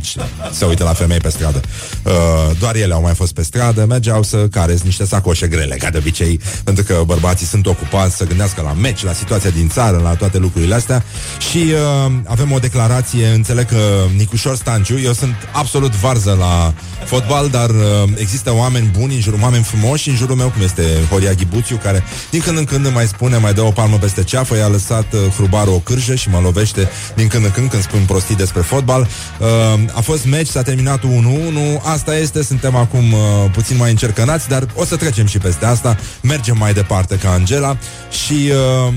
se 0.52 0.66
uită 0.66 0.84
la 0.84 0.94
femei 0.94 1.18
pe 1.18 1.30
stradă. 1.30 1.62
Uh, 2.04 2.12
doar 2.60 2.76
ele 2.76 2.94
au 2.94 3.02
mai 3.02 3.14
fost 3.14 3.34
pe 3.34 3.44
stradă, 3.44 3.86
mergeau 3.86 4.24
să 4.24 4.38
care 4.38 4.78
niște 4.84 5.06
sacoșe 5.06 5.48
grele, 5.48 5.76
ca 5.76 5.90
de 5.90 5.98
obicei, 5.98 6.40
pentru 6.64 6.84
că 6.84 7.02
bărbații 7.06 7.46
sunt 7.46 7.66
ocupați 7.66 8.16
să 8.16 8.26
gândească 8.26 8.62
la 8.62 8.74
meci, 8.74 9.04
la 9.04 9.14
situația 9.14 9.50
din 9.50 9.70
țară, 9.70 10.00
la 10.04 10.16
toate 10.16 10.38
lucrurile 10.38 10.76
astea. 10.76 11.04
Și 11.50 11.58
uh, 11.58 12.12
avem 12.26 12.52
o 12.52 12.60
declarație, 12.60 13.28
înțeleg 13.28 13.66
că 13.66 14.06
Nicușor 14.16 14.56
Stanciu, 14.56 15.00
eu 15.00 15.14
sunt 15.14 15.36
absolut 15.52 15.92
varză 15.96 16.36
la 16.40 16.74
fotbal, 17.06 17.50
dar 17.50 17.70
uh, 17.70 18.10
există 18.16 18.54
oameni 18.54 18.92
buni 18.98 19.16
în 19.16 19.22
jurul, 19.22 19.40
oameni 19.42 19.64
frumoși 19.64 20.10
în 20.10 20.16
jurul 20.16 20.36
meu, 20.36 20.50
cum 20.50 20.62
este 20.62 20.84
Horia 21.10 21.32
Ghibuțiu, 21.32 21.80
care 21.84 22.04
din 22.32 22.40
când 22.40 22.58
în 22.58 22.66
când 22.66 22.94
mai 22.94 23.08
spune, 23.08 23.38
mai 23.38 23.54
dă 23.54 23.62
o 23.62 23.72
palmă 23.72 23.98
peste 23.98 24.24
ceafă, 24.24 24.58
i-a 24.58 24.68
lăsat 24.68 25.14
uh, 25.14 25.20
hrubarul 25.36 25.74
o 25.74 25.80
cârjă 25.80 26.16
și 26.16 26.30
mă 26.30 26.40
lovește 26.40 26.90
din 27.16 27.28
când 27.28 27.46
în 27.46 27.52
când 27.52 27.70
când 27.70 27.84
spun 27.84 28.05
prostii 28.06 28.36
despre 28.36 28.62
fotbal. 28.62 29.08
Uh, 29.40 29.48
a 29.94 30.02
fost 30.02 30.26
meci, 30.26 30.48
s-a 30.48 30.62
terminat 30.62 31.00
1-1, 31.00 31.04
asta 31.84 32.18
este, 32.18 32.44
suntem 32.44 32.76
acum 32.76 33.14
uh, 33.14 33.20
puțin 33.52 33.78
mai 33.78 33.90
încercănați, 33.90 34.48
dar 34.48 34.68
o 34.76 34.86
să 34.86 34.96
trecem 34.96 35.26
și 35.26 35.38
peste 35.38 35.66
asta, 35.66 35.98
mergem 36.22 36.58
mai 36.58 36.74
departe 36.74 37.16
ca 37.16 37.32
Angela 37.32 37.78
și 38.26 38.52
uh, 38.88 38.94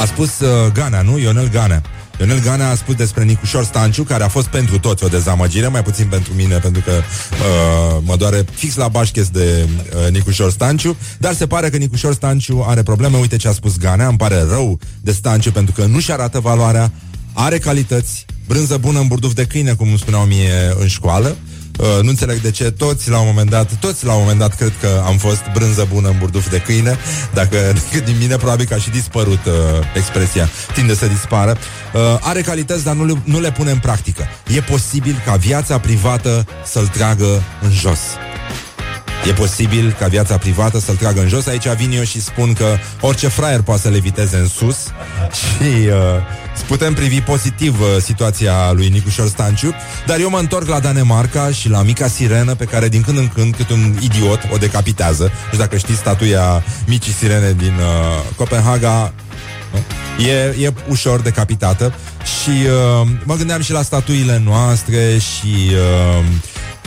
a 0.00 0.04
spus 0.04 0.40
uh, 0.40 0.72
Ganea, 0.72 1.02
nu? 1.02 1.18
Ionel 1.18 1.48
Ganea. 1.48 1.82
Ionel 2.18 2.40
Ganea 2.40 2.70
a 2.70 2.74
spus 2.74 2.94
despre 2.94 3.24
Nicușor 3.24 3.64
Stanciu, 3.64 4.02
care 4.02 4.24
a 4.24 4.28
fost 4.28 4.46
pentru 4.46 4.78
toți 4.78 5.04
o 5.04 5.08
dezamăgire, 5.08 5.68
mai 5.68 5.82
puțin 5.82 6.06
pentru 6.06 6.32
mine, 6.34 6.56
pentru 6.56 6.82
că 6.82 6.90
uh, 6.90 8.02
mă 8.04 8.16
doare 8.16 8.44
fix 8.54 8.74
la 8.74 8.88
bașches 8.88 9.28
de 9.28 9.68
uh, 9.68 10.10
Nicușor 10.10 10.50
Stanciu, 10.50 10.96
dar 11.18 11.34
se 11.34 11.46
pare 11.46 11.70
că 11.70 11.76
Nicușor 11.76 12.14
Stanciu 12.14 12.64
are 12.68 12.82
probleme. 12.82 13.18
Uite 13.18 13.36
ce 13.36 13.48
a 13.48 13.52
spus 13.52 13.78
Ganea, 13.78 14.08
îmi 14.08 14.18
pare 14.18 14.42
rău 14.48 14.78
de 15.00 15.12
Stanciu 15.12 15.50
pentru 15.50 15.74
că 15.74 15.84
nu-și 15.84 16.12
arată 16.12 16.40
valoarea, 16.40 16.92
are 17.34 17.58
calități, 17.58 18.26
brânză 18.46 18.76
bună 18.76 18.98
în 18.98 19.06
burduf 19.06 19.32
de 19.32 19.44
câine, 19.44 19.72
cum 19.72 19.88
îmi 19.88 19.98
spuneau 19.98 20.24
mie 20.24 20.74
în 20.78 20.88
școală, 20.88 21.36
Uh, 21.78 22.02
nu 22.02 22.08
înțeleg 22.08 22.40
de 22.40 22.50
ce 22.50 22.70
toți 22.70 23.10
la 23.10 23.18
un 23.18 23.26
moment 23.26 23.50
dat, 23.50 23.70
toți 23.80 24.04
la 24.04 24.12
un 24.12 24.20
moment 24.20 24.38
dat 24.38 24.54
cred 24.54 24.72
că 24.80 25.02
am 25.06 25.16
fost 25.16 25.42
brânză 25.52 25.86
bună 25.92 26.08
în 26.08 26.16
burduf 26.18 26.50
de 26.50 26.58
câine. 26.58 26.98
Dacă 27.34 27.56
din 28.04 28.16
mine 28.18 28.36
probabil 28.36 28.66
că 28.66 28.74
a 28.74 28.78
și 28.78 28.90
dispărut 28.90 29.44
uh, 29.46 29.52
expresia, 29.94 30.48
tinde 30.74 30.94
să 30.94 31.06
dispară. 31.06 31.56
Uh, 31.94 32.00
are 32.20 32.40
calități, 32.40 32.84
dar 32.84 32.94
nu 32.94 33.04
le, 33.04 33.22
nu 33.24 33.40
le 33.40 33.52
pune 33.52 33.70
în 33.70 33.78
practică. 33.78 34.26
E 34.56 34.60
posibil 34.60 35.22
ca 35.24 35.36
viața 35.36 35.78
privată 35.78 36.46
să-l 36.64 36.86
tragă 36.86 37.42
în 37.62 37.70
jos. 37.70 38.00
E 39.28 39.32
posibil 39.32 39.96
ca 39.98 40.06
viața 40.06 40.38
privată 40.38 40.78
să-l 40.78 40.96
tragă 40.96 41.20
în 41.20 41.28
jos. 41.28 41.46
Aici 41.46 41.68
vin 41.68 41.92
eu 41.92 42.02
și 42.02 42.22
spun 42.22 42.52
că 42.52 42.76
orice 43.00 43.28
fraier 43.28 43.62
poate 43.62 43.80
să 43.80 43.88
le 43.88 43.98
viteze 43.98 44.36
în 44.36 44.48
sus 44.48 44.76
și 45.40 45.88
uh, 45.88 45.94
putem 46.66 46.94
privi 46.94 47.20
pozitiv 47.20 47.80
uh, 47.80 47.86
situația 48.00 48.72
lui 48.72 48.88
Nicușor 48.88 49.28
Stanciu, 49.28 49.74
dar 50.06 50.18
eu 50.18 50.30
mă 50.30 50.38
întorc 50.38 50.68
la 50.68 50.80
Danemarca 50.80 51.50
și 51.50 51.68
la 51.68 51.82
mica 51.82 52.08
sirenă 52.08 52.54
pe 52.54 52.64
care 52.64 52.88
din 52.88 53.02
când 53.02 53.18
în 53.18 53.28
când 53.28 53.54
cât 53.56 53.70
un 53.70 53.96
idiot 54.00 54.40
o 54.52 54.56
decapitează. 54.56 55.32
Deci 55.50 55.60
dacă 55.60 55.76
știți 55.76 55.98
statuia 55.98 56.64
micii 56.86 57.12
sirene 57.12 57.52
din 57.52 57.74
uh, 57.74 58.36
Copenhaga, 58.36 59.12
E, 60.18 60.64
e 60.64 60.72
ușor 60.88 61.20
decapitată 61.20 61.94
și 62.22 62.50
uh, 62.50 63.08
mă 63.24 63.34
gândeam 63.34 63.60
și 63.60 63.72
la 63.72 63.82
statuile 63.82 64.42
noastre 64.44 65.18
și 65.18 65.70
uh, 65.70 66.24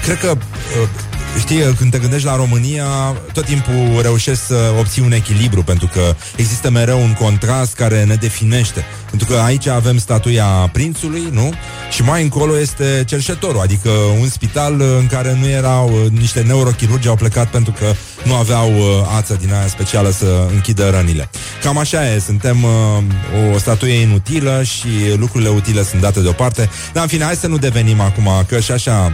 cred 0.02 0.20
că 0.20 0.30
uh, 0.30 0.90
știi, 1.40 1.74
când 1.78 1.92
te 1.92 1.98
gândești 1.98 2.26
la 2.26 2.36
România, 2.36 2.86
tot 3.34 3.46
timpul 3.46 4.00
reușești 4.02 4.44
să 4.44 4.74
obții 4.80 5.02
un 5.02 5.12
echilibru, 5.12 5.64
pentru 5.64 5.90
că 5.94 6.16
există 6.36 6.70
mereu 6.70 7.02
un 7.02 7.14
contrast 7.14 7.76
care 7.76 8.04
ne 8.04 8.16
definește. 8.16 8.86
Pentru 9.10 9.28
că 9.28 9.36
aici 9.38 9.68
avem 9.68 9.98
statuia 9.98 10.46
prințului, 10.72 11.28
nu? 11.32 11.54
Și 11.92 12.04
mai 12.04 12.22
încolo 12.22 12.60
este 12.60 13.04
cerșetorul, 13.08 13.62
adică 13.62 13.90
un 14.20 14.30
spital 14.30 14.82
în 14.82 15.08
care 15.08 15.38
nu 15.40 15.48
erau 15.48 16.10
niște 16.12 16.42
neurochirurgi 16.42 17.08
au 17.08 17.16
plecat 17.16 17.50
pentru 17.50 17.72
că 17.72 17.94
nu 18.24 18.36
aveau 18.36 18.74
uh, 18.78 18.84
ață 19.16 19.38
din 19.42 19.54
aia 19.54 19.68
specială 19.68 20.10
să 20.10 20.48
închidă 20.54 20.90
rănile. 20.90 21.30
Cam 21.64 21.78
așa 21.78 22.14
e, 22.14 22.20
suntem 22.20 22.64
uh, 22.64 23.54
o 23.54 23.58
statuie 23.58 23.94
inutilă 23.94 24.64
și 24.64 24.88
lucrurile 25.16 25.50
utile 25.50 25.84
sunt 25.84 26.02
date 26.02 26.20
deoparte. 26.20 26.70
Dar 26.94 27.04
în 27.04 27.10
fine, 27.10 27.24
hai 27.24 27.36
să 27.36 27.48
nu 27.48 27.58
devenim 27.58 28.00
acum, 28.00 28.30
că 28.48 28.60
și 28.60 28.72
așa 28.72 29.14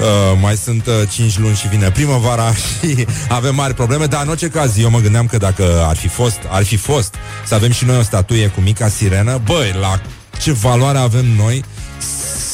uh, 0.00 0.38
mai 0.40 0.56
sunt 0.56 0.86
uh, 0.86 1.08
5 1.34 1.46
luni 1.46 1.56
și 1.56 1.68
vine 1.68 1.90
primăvara 1.90 2.54
și 2.64 3.06
avem 3.28 3.54
mari 3.54 3.74
probleme, 3.74 4.06
dar 4.06 4.22
în 4.22 4.28
orice 4.28 4.48
caz 4.48 4.78
eu 4.78 4.90
mă 4.90 4.98
gândeam 4.98 5.26
că 5.26 5.36
dacă 5.36 5.84
ar 5.88 5.96
fi 5.96 6.08
fost, 6.08 6.38
ar 6.48 6.64
fi 6.64 6.76
fost 6.76 7.14
să 7.46 7.54
avem 7.54 7.70
și 7.70 7.84
noi 7.84 7.96
o 7.96 8.02
statuie 8.02 8.46
cu 8.46 8.60
mica 8.60 8.88
sirenă, 8.88 9.40
băi, 9.44 9.76
la 9.80 10.00
ce 10.40 10.52
valoare 10.52 10.98
avem 10.98 11.24
noi 11.36 11.64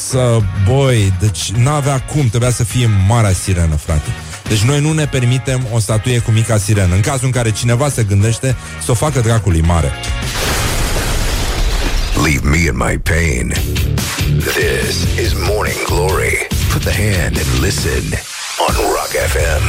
să, 0.09 0.39
băi, 0.69 1.13
deci 1.19 1.51
n-avea 1.51 1.99
cum, 1.99 2.29
trebuia 2.29 2.51
să 2.51 2.63
fie 2.63 2.89
marea 3.07 3.33
sirenă, 3.33 3.75
frate. 3.75 4.09
Deci 4.47 4.61
noi 4.61 4.81
nu 4.81 4.93
ne 4.93 5.05
permitem 5.05 5.67
o 5.71 5.79
statuie 5.79 6.19
cu 6.19 6.31
mica 6.31 6.57
sirenă. 6.57 6.95
În 6.95 7.01
cazul 7.01 7.25
în 7.25 7.31
care 7.31 7.51
cineva 7.51 7.89
se 7.89 8.03
gândește 8.03 8.55
să 8.83 8.91
o 8.91 8.93
facă 8.93 9.19
dracului 9.19 9.61
mare. 9.61 9.91
Leave 12.23 12.49
me 12.49 12.57
in 12.57 12.77
my 12.77 12.97
pain. 12.97 13.53
This 14.39 15.19
is 15.25 15.33
Morning 15.49 15.83
Glory. 15.85 16.47
Put 16.71 16.81
the 16.81 16.93
hand 16.93 17.37
and 17.37 17.63
listen 17.63 18.19
on 18.67 18.75
Rock 18.97 19.13
FM. 19.33 19.63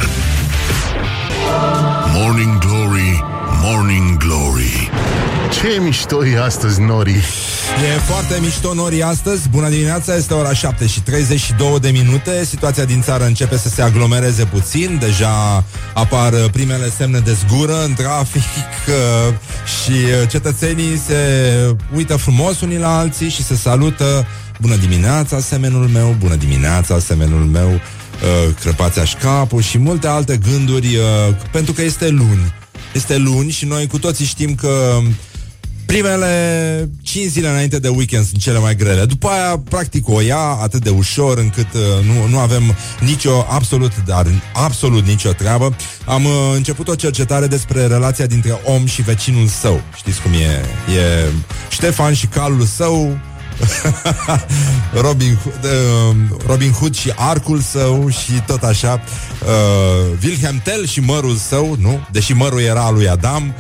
Morning 2.14 2.58
Glory, 2.58 3.25
Morning 3.62 4.16
Glory. 4.16 4.90
Ce 5.50 5.80
mișto 5.80 6.26
e 6.26 6.42
astăzi, 6.42 6.80
Nori. 6.80 7.11
E 7.94 7.99
foarte 7.99 8.38
mișto 8.40 8.75
nori 8.75 9.02
astăzi. 9.02 9.49
Bună 9.49 9.68
dimineața, 9.68 10.14
este 10.16 10.34
ora 10.34 10.52
7 10.52 10.87
și 10.87 11.00
32 11.00 11.80
de 11.80 11.90
minute. 11.90 12.44
Situația 12.44 12.84
din 12.84 13.02
țară 13.02 13.25
începe 13.25 13.56
să 13.56 13.68
se 13.68 13.82
aglomereze 13.82 14.44
puțin. 14.44 14.96
Deja 15.00 15.64
apar 15.92 16.32
primele 16.52 16.90
semne 16.90 17.18
de 17.18 17.32
zgură 17.32 17.84
în 17.84 17.94
trafic 17.94 18.42
uh, 18.88 19.34
Și 19.64 20.26
cetățenii 20.28 21.00
se 21.06 21.16
uită 21.94 22.16
frumos 22.16 22.61
unii 22.61 22.78
la 22.78 22.99
alții 22.99 23.28
Și 23.28 23.42
se 23.44 23.56
salută. 23.56 24.26
Bună 24.61 24.76
dimineața, 24.76 25.40
semenul 25.40 25.88
meu 25.88 26.16
Bună 26.18 26.34
dimineața, 26.34 26.99
semenul 26.99 27.44
meu 27.44 27.80
uh, 28.22 28.54
Crăpați-aș 28.60 29.14
capul 29.14 29.62
și 29.62 29.78
multe 29.78 30.06
alte 30.06 30.36
gânduri 30.36 30.96
uh, 30.96 31.34
Pentru 31.52 31.72
că 31.72 31.82
este 31.82 32.08
luni 32.08 32.54
Este 32.94 33.16
luni 33.16 33.50
și 33.50 33.64
noi 33.64 33.86
cu 33.86 33.98
toții 33.98 34.24
știm 34.24 34.54
că 34.54 35.00
Primele 35.92 36.90
5 37.02 37.26
zile 37.26 37.48
înainte 37.48 37.78
de 37.78 37.88
weekend 37.88 38.26
sunt 38.26 38.40
cele 38.40 38.58
mai 38.58 38.76
grele. 38.76 39.04
După 39.04 39.28
aia, 39.28 39.62
practic, 39.68 40.08
o 40.08 40.20
ia 40.20 40.38
atât 40.38 40.82
de 40.82 40.90
ușor 40.90 41.38
încât 41.38 41.66
uh, 41.74 42.04
nu, 42.06 42.26
nu 42.26 42.38
avem 42.38 42.62
nicio, 43.00 43.46
absolut, 43.48 43.92
dar 44.06 44.26
absolut 44.52 45.06
nicio 45.06 45.30
treabă. 45.30 45.76
Am 46.06 46.24
uh, 46.24 46.32
început 46.54 46.88
o 46.88 46.94
cercetare 46.94 47.46
despre 47.46 47.86
relația 47.86 48.26
dintre 48.26 48.60
om 48.64 48.86
și 48.86 49.02
vecinul 49.02 49.46
său. 49.46 49.80
Știți 49.96 50.22
cum 50.22 50.32
e? 50.32 50.64
E 50.96 51.32
Ștefan 51.70 52.14
și 52.14 52.26
calul 52.26 52.64
său, 52.64 53.18
Robin, 55.04 55.38
uh, 55.44 56.16
Robin 56.47 56.71
Hood 56.71 56.94
și 56.94 57.12
arcul 57.16 57.61
său 57.61 58.09
și 58.09 58.32
tot 58.47 58.62
așa. 58.62 59.00
Uh, 59.42 60.18
Wilhelm 60.23 60.61
Tell 60.64 60.87
și 60.87 61.00
mărul 61.00 61.37
său, 61.37 61.76
nu? 61.80 62.06
Deși 62.11 62.32
mărul 62.32 62.61
era 62.61 62.85
al 62.85 62.94
lui 62.94 63.09
Adam. 63.09 63.54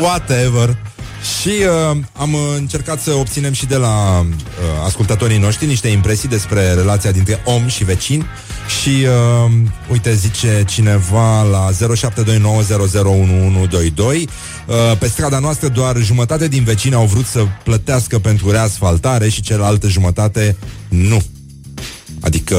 Whatever 0.00 0.76
și 1.24 1.48
uh, 1.48 1.96
am 2.12 2.34
încercat 2.56 3.00
să 3.00 3.12
obținem 3.12 3.52
și 3.52 3.66
de 3.66 3.76
la 3.76 4.20
uh, 4.20 4.26
ascultătorii 4.84 5.38
noștri 5.38 5.66
niște 5.66 5.88
impresii 5.88 6.28
despre 6.28 6.72
relația 6.72 7.10
dintre 7.10 7.42
om 7.44 7.66
și 7.66 7.84
vecin 7.84 8.26
și 8.80 8.88
uh, 8.88 9.52
uite, 9.90 10.14
zice 10.14 10.64
cineva 10.66 11.42
la 11.42 11.70
0729001122 11.70 11.76
uh, 13.96 14.26
pe 14.98 15.06
strada 15.06 15.38
noastră 15.38 15.68
doar 15.68 15.96
jumătate 15.96 16.48
din 16.48 16.64
vecini 16.64 16.94
au 16.94 17.06
vrut 17.06 17.26
să 17.26 17.46
plătească 17.64 18.18
pentru 18.18 18.50
reasfaltare 18.50 19.28
și 19.28 19.42
cealaltă 19.42 19.88
jumătate 19.88 20.56
nu. 20.88 21.22
Adică 22.20 22.56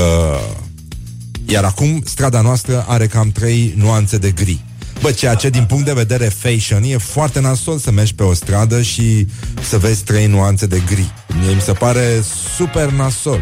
iar 1.45 1.63
acum 1.63 2.01
strada 2.05 2.41
noastră 2.41 2.86
are 2.88 3.07
cam 3.07 3.31
trei 3.31 3.74
nuanțe 3.77 4.17
de 4.17 4.31
gri. 4.31 4.63
Bă, 5.05 5.12
ceea 5.12 5.35
ce 5.35 5.50
din 5.50 5.65
punct 5.65 5.85
de 5.85 5.93
vedere 5.93 6.25
fashion 6.25 6.83
e 6.83 6.97
foarte 6.97 7.39
nasol 7.39 7.77
să 7.77 7.91
mergi 7.91 8.15
pe 8.15 8.24
o 8.24 8.33
stradă 8.33 8.81
și 8.81 9.27
să 9.62 9.77
vezi 9.77 10.03
trei 10.03 10.25
nuanțe 10.25 10.65
de 10.65 10.81
gri. 10.85 11.13
Mie 11.39 11.53
mi 11.53 11.62
se 11.62 11.71
pare 11.71 12.24
super 12.57 12.89
nasol. 12.89 13.39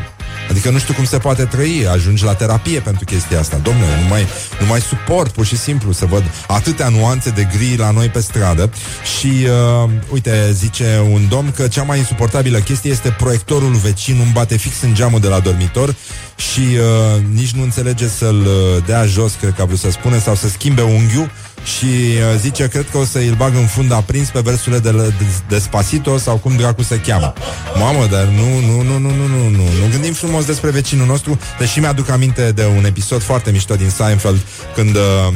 Adică 0.49 0.69
nu 0.69 0.77
știu 0.77 0.93
cum 0.93 1.05
se 1.05 1.17
poate 1.17 1.43
trăi, 1.43 1.87
ajungi 1.87 2.23
la 2.23 2.33
terapie 2.33 2.79
pentru 2.79 3.05
chestia 3.05 3.39
asta. 3.39 3.57
Domnule, 3.57 4.01
nu 4.01 4.07
mai, 4.07 4.25
nu 4.59 4.65
mai 4.65 4.81
suport 4.81 5.31
pur 5.31 5.45
și 5.45 5.57
simplu 5.57 5.91
să 5.91 6.05
văd 6.05 6.23
atâtea 6.47 6.89
nuanțe 6.89 7.29
de 7.29 7.47
gri 7.55 7.77
la 7.77 7.91
noi 7.91 8.07
pe 8.07 8.19
stradă. 8.19 8.71
Și, 9.19 9.47
uh, 9.83 9.89
uite, 10.11 10.51
zice 10.51 11.07
un 11.11 11.27
domn 11.29 11.51
că 11.51 11.67
cea 11.67 11.83
mai 11.83 11.97
insuportabilă 11.97 12.59
chestie 12.59 12.91
este 12.91 13.15
proiectorul 13.17 13.73
vecin, 13.73 14.19
îmi 14.21 14.31
bate 14.33 14.57
fix 14.57 14.81
în 14.81 14.93
geamul 14.93 15.19
de 15.19 15.27
la 15.27 15.39
dormitor 15.39 15.95
și 16.35 16.59
uh, 16.59 17.21
nici 17.33 17.51
nu 17.51 17.61
înțelege 17.61 18.07
să-l 18.07 18.39
uh, 18.39 18.83
dea 18.85 19.05
jos, 19.05 19.33
cred 19.33 19.53
că 19.53 19.61
a 19.61 19.65
vrut 19.65 19.79
să 19.79 19.91
spune, 19.91 20.19
sau 20.19 20.35
să 20.35 20.49
schimbe 20.49 20.81
unghiul 20.81 21.31
și 21.63 21.85
uh, 21.85 22.39
zice, 22.39 22.67
cred 22.67 22.89
că 22.91 22.97
o 22.97 23.05
să 23.05 23.17
îl 23.17 23.35
bag 23.35 23.55
în 23.55 23.65
fund 23.65 23.91
aprins 23.91 24.29
pe 24.29 24.39
versurile 24.39 24.79
de, 24.79 24.91
de 24.91 25.25
Despacito 25.47 26.17
sau 26.17 26.37
cum 26.37 26.55
dracu 26.55 26.83
se 26.83 26.99
cheamă. 26.99 27.33
Mamă, 27.79 28.07
dar 28.11 28.23
nu, 28.23 28.59
nu, 28.59 28.81
nu, 28.81 28.97
nu, 28.97 29.09
nu, 29.09 29.27
nu, 29.27 29.49
nu, 29.49 29.63
nu 29.81 29.87
gândim 29.91 30.13
frumos 30.13 30.45
despre 30.45 30.69
vecinul 30.69 31.05
nostru, 31.05 31.39
deși 31.59 31.79
mi-aduc 31.79 32.09
aminte 32.09 32.51
de 32.51 32.65
un 32.77 32.85
episod 32.85 33.21
foarte 33.21 33.51
mișto 33.51 33.75
din 33.75 33.89
Seinfeld, 33.89 34.39
când 34.75 34.95
uh, 34.95 35.33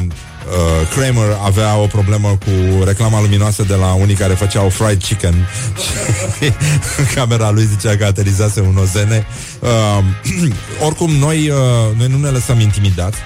uh, 0.50 0.88
Kramer 0.94 1.38
avea 1.44 1.76
o 1.76 1.86
problemă 1.86 2.28
cu 2.28 2.84
reclama 2.84 3.20
luminoasă 3.20 3.62
de 3.62 3.74
la 3.74 3.92
unii 3.92 4.14
care 4.14 4.34
făceau 4.34 4.68
fried 4.68 5.02
chicken 5.02 5.48
și 5.76 6.52
camera 7.14 7.50
lui 7.50 7.64
zicea 7.64 7.96
că 7.96 8.04
aterizase 8.04 8.60
un 8.60 8.76
ozene. 8.76 9.26
Uh, 9.60 10.04
oricum, 10.86 11.10
noi, 11.10 11.48
uh, 11.50 11.96
noi 11.96 12.06
nu 12.08 12.18
ne 12.18 12.28
lăsăm 12.28 12.60
intimidați 12.60 13.18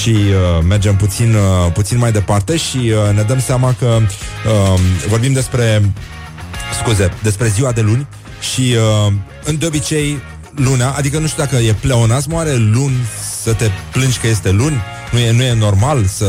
și 0.00 0.10
uh, 0.10 0.64
mergem 0.68 0.96
puțin, 0.96 1.34
uh, 1.34 1.72
puțin 1.72 1.98
mai 1.98 2.12
departe 2.12 2.56
și 2.56 2.76
uh, 2.76 3.14
ne 3.14 3.22
dăm 3.22 3.40
seama 3.40 3.74
că 3.78 3.86
uh, 3.86 4.80
vorbim 5.08 5.32
despre 5.32 5.92
scuze, 6.80 7.12
despre 7.22 7.48
ziua 7.48 7.72
de 7.72 7.80
luni 7.80 8.06
și 8.52 8.74
uh, 9.06 9.12
în 9.44 9.58
de 9.58 9.66
obicei 9.66 10.18
luna, 10.54 10.90
adică 10.90 11.18
nu 11.18 11.26
știu 11.26 11.42
dacă 11.42 11.56
e 11.56 11.72
pleonasm, 11.72 12.32
oare 12.32 12.54
luni 12.54 12.96
să 13.42 13.52
te 13.52 13.70
plângi 13.92 14.18
că 14.18 14.26
este 14.26 14.50
luni? 14.50 14.82
Nu 15.10 15.18
e, 15.18 15.32
nu 15.32 15.42
e 15.42 15.52
normal 15.52 16.04
să... 16.04 16.26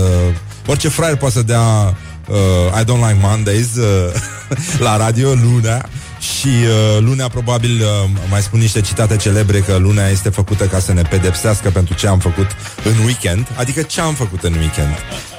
Orice 0.66 0.88
fraier 0.88 1.16
poate 1.16 1.34
să 1.34 1.42
dea 1.42 1.96
uh, 2.28 2.80
I 2.82 2.84
don't 2.84 3.08
like 3.08 3.18
Mondays 3.22 3.76
uh, 3.76 4.14
la 4.86 4.98
radio 4.98 5.34
luna 5.34 5.86
Și 6.20 6.48
uh, 6.48 6.98
lunea 7.00 7.28
probabil 7.28 7.82
uh, 7.82 8.10
mai 8.30 8.42
spun 8.42 8.60
niște 8.60 8.82
citate 8.82 9.16
celebre 9.16 9.60
că 9.60 9.76
lunea 9.76 10.10
este 10.10 10.30
făcută 10.30 10.66
ca 10.66 10.80
să 10.80 10.94
ne 10.94 11.02
pedepsească 11.02 11.70
pentru 11.70 11.94
ce 11.94 12.08
am 12.08 12.20
făcut 12.20 12.48
în 12.84 13.06
weekend. 13.06 13.48
Adică 13.56 13.82
ce 13.82 14.02
am 14.02 14.14
făcut 14.14 14.44
în 14.44 14.54
weekend? 14.54 14.96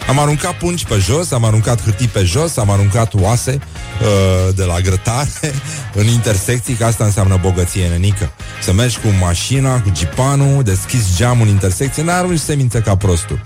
Am 0.09 0.19
aruncat 0.19 0.59
pungi 0.59 0.85
pe 0.85 0.99
jos, 0.99 1.31
am 1.31 1.45
aruncat 1.45 1.83
hârtii 1.83 2.09
pe 2.09 2.23
jos, 2.25 2.57
am 2.57 2.71
aruncat 2.71 3.15
oase 3.15 3.59
uh, 4.01 4.55
de 4.55 4.65
la 4.65 4.81
grătare 4.81 5.29
în 6.01 6.07
intersecții, 6.07 6.75
că 6.75 6.85
asta 6.85 7.05
înseamnă 7.05 7.39
bogăție 7.41 7.89
nenică. 7.89 8.31
Să 8.63 8.73
mergi 8.73 8.99
cu 8.99 9.09
mașina, 9.21 9.81
cu 9.81 9.91
gipanul, 9.91 10.63
deschizi 10.63 11.17
geamul 11.17 11.47
în 11.47 11.53
intersecție, 11.53 12.03
n-arunci 12.03 12.39
semințe 12.39 12.81
ca 12.81 12.97
prostul. 12.97 13.41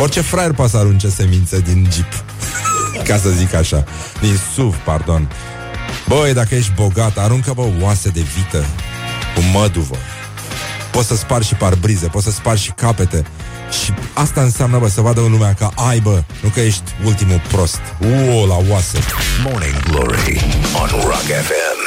Orice 0.00 0.20
fraier 0.20 0.52
poate 0.52 0.70
să 0.70 0.76
arunce 0.76 1.08
semințe 1.08 1.60
din 1.60 1.88
jeep. 1.92 2.24
Ca 3.08 3.16
să 3.16 3.28
zic 3.28 3.54
așa. 3.54 3.84
Din 4.20 4.38
SUV, 4.54 4.76
pardon. 4.76 5.30
Băi, 6.08 6.32
dacă 6.32 6.54
ești 6.54 6.72
bogat, 6.74 7.18
aruncă, 7.18 7.52
bă, 7.52 7.66
oase 7.80 8.08
de 8.08 8.20
vită 8.36 8.64
cu 9.34 9.40
măduvă. 9.58 9.96
Poți 10.92 11.06
să 11.06 11.16
spargi 11.16 11.48
și 11.48 11.54
parbrize, 11.54 12.06
poți 12.06 12.24
să 12.24 12.30
spargi 12.30 12.62
și 12.62 12.70
capete. 12.70 13.24
Și 13.82 13.92
asta 14.12 14.40
înseamnă, 14.40 14.78
bă, 14.78 14.88
să 14.88 15.00
vadă 15.00 15.20
lumea 15.20 15.54
că 15.54 15.68
ai, 15.74 16.00
bă, 16.00 16.22
nu 16.42 16.48
că 16.48 16.60
ești 16.60 16.82
ultimul 17.04 17.40
prost. 17.52 17.80
Uo, 18.00 18.46
la 18.46 18.56
oase. 18.70 18.98
Morning 19.44 19.82
Glory 19.90 20.40
on 20.82 20.88
Rock 21.00 21.28
FM. 21.46 21.83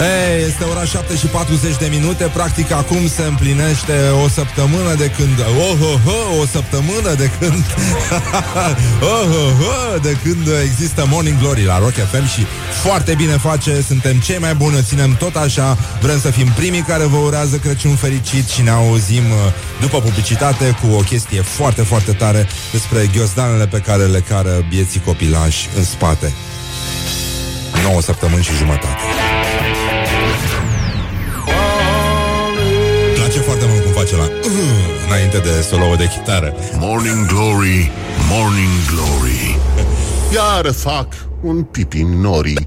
Ei, 0.00 0.44
este 0.46 0.64
ora 0.64 0.84
7 0.84 1.16
și 1.16 1.26
40 1.26 1.76
de 1.76 1.86
minute. 1.90 2.24
Practic 2.24 2.72
acum 2.72 3.08
se 3.08 3.22
împlinește 3.22 3.92
o 4.24 4.28
săptămână 4.28 4.94
de 4.94 5.10
când 5.16 5.38
Oh, 5.40 5.78
oh, 5.82 6.00
oh, 6.06 6.40
o 6.40 6.46
săptămână 6.46 7.14
de 7.16 7.30
când 7.38 7.64
Oh, 9.14 9.28
oh, 9.28 9.52
oh, 9.60 10.00
de 10.02 10.16
când 10.22 10.48
există 10.64 11.06
Morning 11.08 11.38
Glory 11.38 11.64
la 11.64 11.78
Rock 11.78 11.92
FM 11.92 12.26
Și 12.26 12.46
foarte 12.82 13.14
bine 13.14 13.32
face, 13.32 13.82
suntem 13.86 14.16
cei 14.16 14.38
mai 14.38 14.54
buni, 14.54 14.76
o 14.76 14.80
ținem 14.80 15.16
tot 15.18 15.36
așa. 15.36 15.78
Vrem 16.00 16.20
să 16.20 16.30
fim 16.30 16.46
primii 16.46 16.82
care 16.82 17.04
vă 17.04 17.16
urează 17.16 17.56
Crăciun 17.56 17.94
fericit 17.94 18.48
Și 18.48 18.62
ne 18.62 18.70
auzim 18.70 19.24
uh, 19.30 19.52
după 19.80 20.00
publicitate 20.00 20.76
Cu 20.80 20.94
o 20.94 21.00
chestie 21.00 21.40
foarte, 21.40 21.82
foarte 21.82 22.12
tare 22.12 22.46
Despre 22.72 23.10
ghiozdanele 23.12 23.66
pe 23.66 23.78
care 23.78 24.04
le 24.04 24.20
cară 24.20 24.64
bieții 24.68 25.00
copilași 25.00 25.68
în 25.76 25.84
spate. 25.84 26.32
9 27.82 28.00
săptămâni 28.00 28.42
și 28.42 28.52
jumătate 28.52 29.35
înainte 35.16 35.38
de 35.38 35.60
solo 35.60 35.94
de 35.94 36.08
chitară. 36.08 36.54
Morning 36.78 37.26
Glory, 37.26 37.90
Morning 38.30 38.68
Glory. 38.90 39.58
Iar 40.34 40.72
fac 40.72 41.06
un 41.42 41.62
pipi 41.62 42.00
în 42.00 42.20
norii 42.20 42.58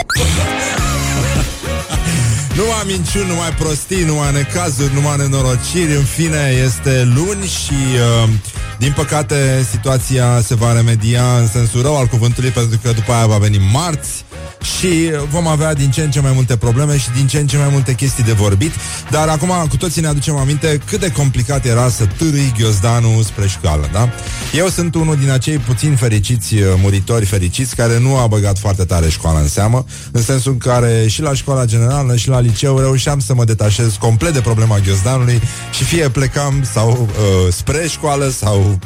Numai 2.57 2.83
minciuni, 2.85 3.27
numai 3.27 3.49
prostii, 3.49 4.03
numai 4.03 4.31
necazuri, 4.31 4.93
numai 4.93 5.17
nenorociri. 5.17 5.95
În 5.95 6.03
fine, 6.03 6.61
este 6.65 7.11
luni 7.15 7.45
și 7.45 7.79
uh, 8.23 8.29
din 8.77 8.93
păcate 8.95 9.65
situația 9.69 10.41
se 10.41 10.55
va 10.55 10.73
remedia 10.73 11.37
în 11.37 11.47
sensul 11.47 11.81
rău 11.81 11.97
al 11.97 12.05
cuvântului 12.05 12.49
Pentru 12.49 12.79
că 12.83 12.91
după 12.91 13.11
aia 13.11 13.25
va 13.25 13.37
veni 13.37 13.69
marți 13.73 14.25
și 14.61 15.11
vom 15.29 15.47
avea 15.47 15.73
din 15.73 15.91
ce 15.91 16.01
în 16.01 16.11
ce 16.11 16.19
mai 16.19 16.31
multe 16.33 16.57
probleme 16.57 16.97
și 16.97 17.09
din 17.15 17.27
ce 17.27 17.39
în 17.39 17.47
ce 17.47 17.57
mai 17.57 17.67
multe 17.71 17.93
chestii 17.93 18.23
de 18.23 18.31
vorbit. 18.31 18.71
Dar 19.09 19.27
acum 19.27 19.53
cu 19.69 19.77
toții 19.77 20.01
ne 20.01 20.07
aducem 20.07 20.35
aminte 20.35 20.81
cât 20.85 20.99
de 20.99 21.11
complicat 21.11 21.65
era 21.65 21.89
să 21.89 22.05
târâi 22.17 22.53
ghiozdanul 22.57 23.23
spre 23.23 23.47
școală, 23.47 23.89
da? 23.91 24.09
Eu 24.53 24.67
sunt 24.67 24.95
unul 24.95 25.15
din 25.15 25.29
acei 25.29 25.57
puțin 25.57 25.95
fericiți 25.95 26.55
uh, 26.55 26.61
muritori 26.81 27.25
fericiți 27.25 27.75
care 27.75 27.99
nu 27.99 28.17
a 28.17 28.27
băgat 28.27 28.57
foarte 28.57 28.83
tare 28.83 29.09
școala 29.09 29.39
în 29.39 29.47
seamă, 29.47 29.85
în 30.11 30.21
sensul 30.21 30.51
în 30.51 30.57
care 30.57 31.07
și 31.07 31.21
la 31.21 31.33
școala 31.33 31.65
generală 31.65 32.15
și 32.15 32.29
la 32.29 32.39
liceu 32.39 32.79
reușeam 32.79 33.19
să 33.19 33.33
mă 33.33 33.45
detașez 33.45 33.95
complet 33.95 34.33
de 34.33 34.41
problema 34.41 34.79
ghiozdanului 34.79 35.41
și 35.71 35.83
fie 35.83 36.09
plecam 36.09 36.67
sau 36.73 37.09
uh, 37.09 37.53
spre 37.53 37.87
școală 37.87 38.29
sau 38.29 38.79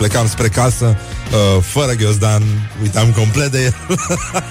plecam 0.00 0.28
spre 0.28 0.48
casă 0.48 0.96
uh, 0.96 1.62
fără 1.62 1.92
ghiozdan, 1.92 2.42
uitam 2.82 3.12
complet 3.12 3.50
de 3.50 3.62
el. 3.62 3.74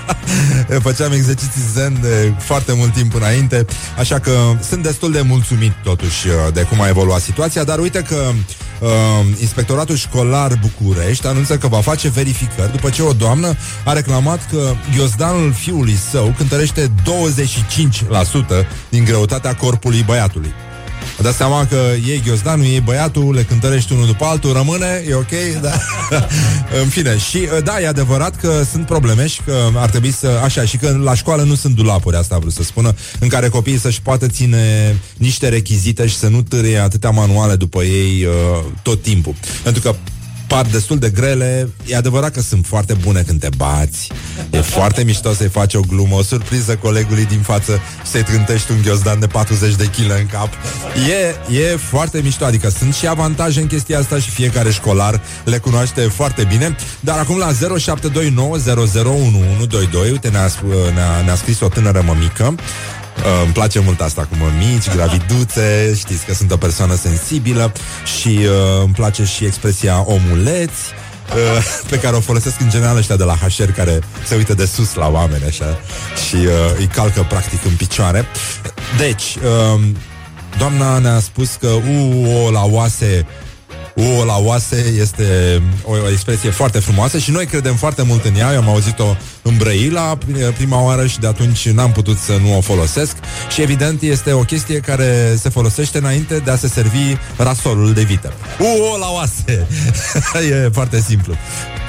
Făceam 0.88 1.12
exerciții 1.12 1.62
zen 1.74 1.98
de 2.02 2.34
foarte 2.40 2.74
mult 2.74 2.94
timp 2.94 3.16
înainte, 3.16 3.66
așa 3.98 4.20
că 4.20 4.32
sunt 4.70 4.84
destul 4.84 5.12
de 5.12 5.22
mulțumit 5.22 5.72
totuși 5.84 6.28
uh, 6.28 6.34
de 6.54 6.62
cum 6.62 6.82
a 6.82 6.88
evoluat 6.88 7.22
situația, 7.22 7.64
dar 7.64 7.80
uite 7.80 8.02
că 8.02 8.32
uh, 8.80 8.90
Inspectoratul 9.40 9.96
Școlar 9.96 10.60
București 10.62 11.28
anunță 11.28 11.58
că 11.58 11.68
va 11.68 11.82
face 11.82 12.10
verificări 12.10 12.72
după 12.72 12.90
ce 12.90 13.02
o 13.02 13.14
doamnă 13.14 13.56
a 13.86 13.94
reclamat 13.94 14.50
că 14.52 14.74
ghiozdanul 14.96 15.54
fiului 15.54 15.98
său 16.12 16.34
cântărește 16.38 16.88
25% 16.88 18.66
din 18.90 19.04
greutatea 19.04 19.56
corpului 19.56 20.04
băiatului. 20.04 20.54
Vă 21.18 21.24
dați 21.24 21.38
seama 21.38 21.66
că 21.66 21.76
iei 22.06 22.22
ghiozdanul, 22.26 22.66
iei 22.66 22.80
băiatul, 22.80 23.34
le 23.34 23.44
cântărești 23.44 23.94
unul 23.94 24.06
după 24.06 24.26
altul, 24.26 24.54
rămâne, 24.54 25.04
e 25.10 25.14
ok, 25.14 25.32
da? 25.62 25.74
în 26.82 26.88
fine, 26.88 27.18
și 27.18 27.48
da, 27.64 27.82
e 27.82 27.88
adevărat 27.88 28.36
că 28.36 28.64
sunt 28.72 28.86
probleme 28.86 29.28
și 29.28 29.42
că 29.46 29.70
ar 29.76 29.90
trebui 29.90 30.12
să, 30.12 30.40
așa, 30.44 30.66
și 30.66 30.78
că 30.78 31.00
la 31.04 31.16
școală 31.16 31.44
nu 31.44 31.56
sunt 31.56 31.76
dulapuri, 31.76 32.16
asta 32.16 32.36
vreau 32.36 32.52
să 32.52 32.64
spună, 32.64 32.96
în 33.20 33.28
care 33.28 33.50
copiii 33.50 33.80
să-și 33.80 34.02
poată 34.02 34.28
ține 34.28 34.96
niște 35.18 35.50
rechizite 35.50 36.08
și 36.08 36.18
să 36.18 36.28
nu 36.28 36.42
târie 36.42 36.78
atâtea 36.78 37.10
manuale 37.10 37.56
după 37.56 37.84
ei 37.84 38.26
uh, 38.26 38.66
tot 38.82 39.02
timpul. 39.02 39.36
Pentru 39.64 39.82
că 39.82 39.96
par 40.50 40.66
destul 40.66 40.98
de 40.98 41.10
grele. 41.10 41.70
E 41.86 41.96
adevărat 41.96 42.32
că 42.32 42.42
sunt 42.42 42.66
foarte 42.66 42.94
bune 42.94 43.22
când 43.22 43.40
te 43.40 43.50
bați. 43.58 44.12
E 44.50 44.62
foarte 44.62 45.04
mișto 45.04 45.34
să-i 45.34 45.50
faci 45.50 45.74
o 45.74 45.80
glumă, 45.80 46.16
o 46.16 46.24
surpriză 46.24 46.76
colegului 46.76 47.26
din 47.26 47.40
față 47.40 47.80
să-i 48.04 48.24
trântești 48.24 48.72
un 48.72 48.82
ghiozdan 48.84 49.20
de 49.20 49.28
40 49.28 49.76
de 49.76 49.86
kg 49.86 50.12
în 50.20 50.26
cap. 50.32 50.50
E, 51.10 51.56
e 51.60 51.76
foarte 51.76 52.22
mișto, 52.24 52.46
adică 52.46 52.70
sunt 52.70 52.94
și 52.94 53.08
avantaje 53.08 53.60
în 53.60 53.68
chestia 53.68 54.00
asta 54.00 54.20
și 54.20 54.30
fiecare 54.30 54.72
școlar 54.72 55.22
le 55.44 55.58
cunoaște 55.58 56.02
foarte 56.02 56.44
bine. 56.44 56.76
Dar 57.00 57.18
acum 57.18 57.38
la 57.38 57.52
0729001122, 57.52 57.56
uite, 60.12 60.30
ne-a, 60.30 60.50
ne-a, 60.94 61.22
ne-a 61.26 61.36
scris 61.36 61.60
o 61.60 61.68
tânără 61.68 62.04
mămică 62.06 62.56
Uh, 63.20 63.42
îmi 63.44 63.54
place 63.54 63.80
mult 63.80 64.02
asta 64.02 64.22
cu 64.22 64.36
mămici, 64.40 64.90
graviduțe, 64.96 65.94
știți 65.96 66.26
că 66.26 66.34
sunt 66.34 66.52
o 66.52 66.58
persoană 66.58 66.96
sensibilă 66.96 67.72
și 68.20 68.28
uh, 68.28 68.84
îmi 68.84 68.94
place 68.94 69.24
și 69.24 69.46
expresia 69.46 70.04
omuleți. 70.08 70.80
Uh, 71.36 71.64
pe 71.90 72.00
care 72.00 72.16
o 72.16 72.20
folosesc 72.20 72.60
în 72.60 72.70
general 72.70 72.98
ăștia 72.98 73.16
de 73.16 73.24
la 73.24 73.36
HR 73.36 73.64
care 73.64 74.00
se 74.26 74.36
uită 74.36 74.54
de 74.54 74.66
sus 74.66 74.94
la 74.94 75.08
oameni 75.08 75.44
așa 75.46 75.80
și 76.28 76.36
uh, 76.36 76.52
îi 76.78 76.88
calcă 76.88 77.26
practic 77.30 77.66
în 77.66 77.76
picioare. 77.76 78.26
Deci, 78.98 79.36
uh, 79.36 79.82
doamna 80.58 80.98
ne-a 80.98 81.20
spus 81.20 81.58
că 81.60 81.68
u, 81.68 82.26
o, 82.46 82.52
la 82.52 82.64
oase 82.66 83.26
U 84.00 84.24
la 84.26 84.38
oase 84.38 84.94
este 85.00 85.62
o, 85.84 85.92
o 85.92 86.10
expresie 86.12 86.50
foarte 86.50 86.80
frumoasă 86.80 87.18
și 87.18 87.32
noi 87.32 87.46
credem 87.46 87.76
foarte 87.76 88.02
mult 88.02 88.26
în 88.26 88.36
ea. 88.36 88.54
Eu 88.54 88.60
am 88.60 88.70
auzit-o 88.70 89.16
în 89.42 89.58
Brăila 89.58 90.18
prima 90.58 90.84
oară 90.84 91.08
și 91.08 91.20
de 91.20 91.28
atunci 91.28 91.70
n-am 91.70 91.92
putut 91.92 92.18
să 92.18 92.38
nu 92.42 92.58
o 92.58 92.62
folosesc 92.62 93.16
și 93.50 93.62
evident 93.62 94.02
este 94.02 94.32
o 94.32 94.42
chestie 94.42 94.80
care 94.80 95.36
se 95.40 95.50
folosește 95.50 95.98
înainte 95.98 96.38
de 96.38 96.52
a 96.52 96.56
se 96.56 96.68
servi 96.68 97.18
rasolul 97.38 97.94
de 97.94 98.02
vită. 98.02 98.34
U 98.60 98.98
la 99.00 99.10
oase! 99.12 99.68
e 100.66 100.70
foarte 100.74 101.02
simplu. 101.02 101.34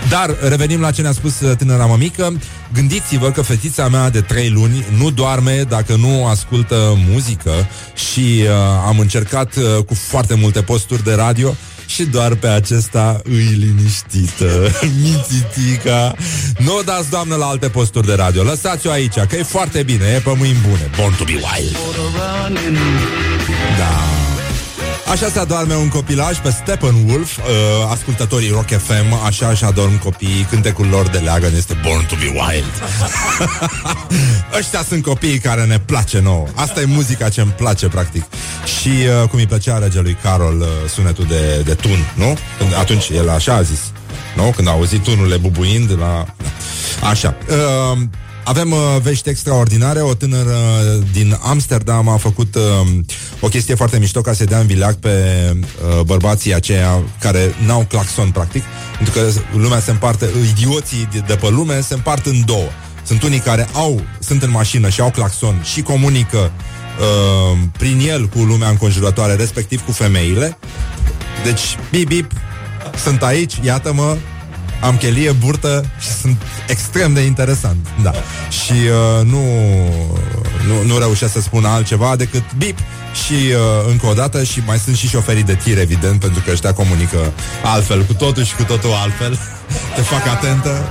Dar 0.09 0.37
revenim 0.49 0.81
la 0.81 0.91
ce 0.91 1.03
ne-a 1.03 1.13
spus 1.13 1.35
tânăra 1.59 1.87
mămică. 1.87 2.39
Gândiți-vă 2.73 3.31
că 3.31 3.43
fetița 3.43 3.89
mea 3.89 4.11
de 4.11 4.21
trei 4.21 4.49
luni 4.49 4.85
nu 4.97 5.11
doarme 5.11 5.65
dacă 5.69 5.97
nu 5.97 6.27
ascultă 6.27 6.99
muzică 7.11 7.53
și 7.95 8.43
uh, 8.43 8.49
am 8.87 8.99
încercat 8.99 9.57
uh, 9.57 9.85
cu 9.85 9.95
foarte 9.95 10.35
multe 10.35 10.63
posturi 10.63 11.05
de 11.05 11.15
radio 11.15 11.55
și 11.91 12.05
doar 12.05 12.35
pe 12.35 12.47
acesta 12.47 13.21
îi 13.25 13.57
liniștită. 13.59 14.71
Mititica. 15.03 16.15
Nu 16.59 16.77
o 16.77 16.81
dați, 16.83 17.11
doamnă, 17.11 17.35
la 17.37 17.47
alte 17.47 17.69
posturi 17.69 18.07
de 18.07 18.15
radio. 18.15 18.43
Lăsați-o 18.43 18.91
aici, 18.91 19.15
că 19.15 19.37
e 19.37 19.43
foarte 19.43 19.83
bine, 19.83 20.05
e 20.17 20.19
pe 20.19 20.35
mâini 20.39 20.59
bune. 20.69 20.91
Born 20.97 21.15
to 21.17 21.25
be 21.25 21.33
wild. 21.33 21.77
Da. 23.79 24.10
Așa 25.11 25.29
se 25.29 25.39
adorme 25.39 25.75
un 25.75 25.89
copilaj 25.89 26.39
pe 26.39 26.51
Steppenwolf 26.51 27.37
uh, 27.37 27.45
Ascultătorii 27.91 28.51
Rock 28.51 28.67
FM 28.67 29.25
Așa 29.25 29.55
și 29.55 29.65
adorm 29.65 29.99
copiii 29.99 30.47
Cântecul 30.51 30.87
lor 30.87 31.07
de 31.09 31.19
leagăn 31.19 31.55
este 31.55 31.77
Born 31.83 32.07
to 32.07 32.15
be 32.15 32.27
Wild 32.27 32.73
Ăștia 34.59 34.83
sunt 34.89 35.03
copiii 35.03 35.39
care 35.39 35.65
ne 35.65 35.79
place 35.79 36.21
nouă 36.21 36.47
Asta 36.55 36.81
e 36.81 36.85
muzica 36.85 37.29
ce 37.29 37.41
îmi 37.41 37.51
place 37.51 37.89
practic 37.89 38.25
Și 38.81 38.89
uh, 38.89 39.29
cum 39.29 39.39
îi 39.39 39.47
plăcea 39.47 39.79
regelui 39.79 40.17
Carol 40.23 40.61
uh, 40.61 40.67
Sunetul 40.89 41.25
de, 41.25 41.63
de 41.65 41.75
tun, 41.75 42.13
nu? 42.15 42.39
Când, 42.59 42.75
atunci 42.79 43.09
el 43.09 43.31
așa 43.31 43.55
a 43.55 43.63
zis 43.63 43.81
nu? 44.37 44.53
Când 44.57 44.69
a 44.69 44.71
auzit 44.71 45.03
tunurile 45.03 45.37
bubuind 45.37 45.99
la... 45.99 46.27
Așa 47.09 47.37
uh, 47.49 47.99
avem 48.51 48.73
uh, 48.73 48.79
vești 49.03 49.29
extraordinare. 49.29 50.01
O 50.01 50.15
tânără 50.15 50.57
din 51.13 51.39
Amsterdam 51.43 52.09
a 52.09 52.17
făcut 52.17 52.55
uh, 52.55 52.63
o 53.41 53.49
chestie 53.49 53.75
foarte 53.75 53.99
mișto 53.99 54.21
ca 54.21 54.33
să 54.33 54.45
dea 54.45 54.59
în 54.59 54.67
vileag 54.67 54.95
pe 54.95 55.11
uh, 55.55 56.01
bărbații 56.01 56.55
aceia 56.55 57.03
care 57.21 57.55
n-au 57.67 57.85
claxon, 57.89 58.31
practic. 58.31 58.63
Pentru 58.97 59.15
că 59.15 59.29
lumea 59.57 59.81
se 59.81 59.91
împarte, 59.91 60.29
idioții 60.51 61.09
de, 61.13 61.23
de 61.27 61.35
pe 61.35 61.49
lume 61.49 61.81
se 61.81 61.95
împart 61.95 62.27
în 62.27 62.43
două 62.45 62.69
Sunt 63.05 63.23
unii 63.23 63.39
care 63.39 63.69
au, 63.73 64.03
sunt 64.21 64.43
în 64.43 64.51
mașină 64.51 64.89
și 64.89 65.01
au 65.01 65.11
claxon 65.11 65.63
și 65.73 65.83
comunică 65.83 66.39
uh, 66.39 67.59
prin 67.79 68.01
el 68.07 68.27
cu 68.27 68.39
lumea 68.39 68.69
înconjurătoare, 68.69 69.35
respectiv 69.35 69.85
cu 69.85 69.93
femeile. 69.93 70.59
Deci, 71.45 71.79
bip, 71.91 72.09
bip, 72.09 72.31
sunt 73.03 73.23
aici, 73.23 73.55
iată-mă, 73.63 74.17
am 74.81 74.97
chelie, 74.97 75.33
burtă 75.33 75.85
și 76.01 76.09
sunt 76.09 76.43
extrem 76.67 77.13
de 77.13 77.21
interesant. 77.21 77.87
Da. 78.03 78.13
Și 78.51 78.73
uh, 78.73 79.27
nu, 79.27 79.43
nu, 80.67 80.83
nu 80.87 80.99
reușesc 80.99 81.33
să 81.33 81.41
spun 81.41 81.65
altceva 81.65 82.17
decât 82.17 82.43
bip 82.57 82.79
și 83.25 83.33
uh, 83.33 83.89
încă 83.89 84.07
o 84.07 84.13
dată 84.13 84.43
și 84.45 84.63
mai 84.67 84.79
sunt 84.79 84.97
și 84.97 85.09
șoferii 85.09 85.43
de 85.43 85.55
tir, 85.55 85.79
evident, 85.79 86.21
pentru 86.21 86.43
că 86.45 86.51
ăștia 86.51 86.73
comunică 86.73 87.33
altfel, 87.63 88.05
cu 88.05 88.15
totul 88.15 88.45
și 88.45 88.55
cu 88.55 88.63
totul 88.63 88.91
altfel. 89.03 89.39
Te 89.97 90.01
fac 90.01 90.27
atentă. 90.27 90.89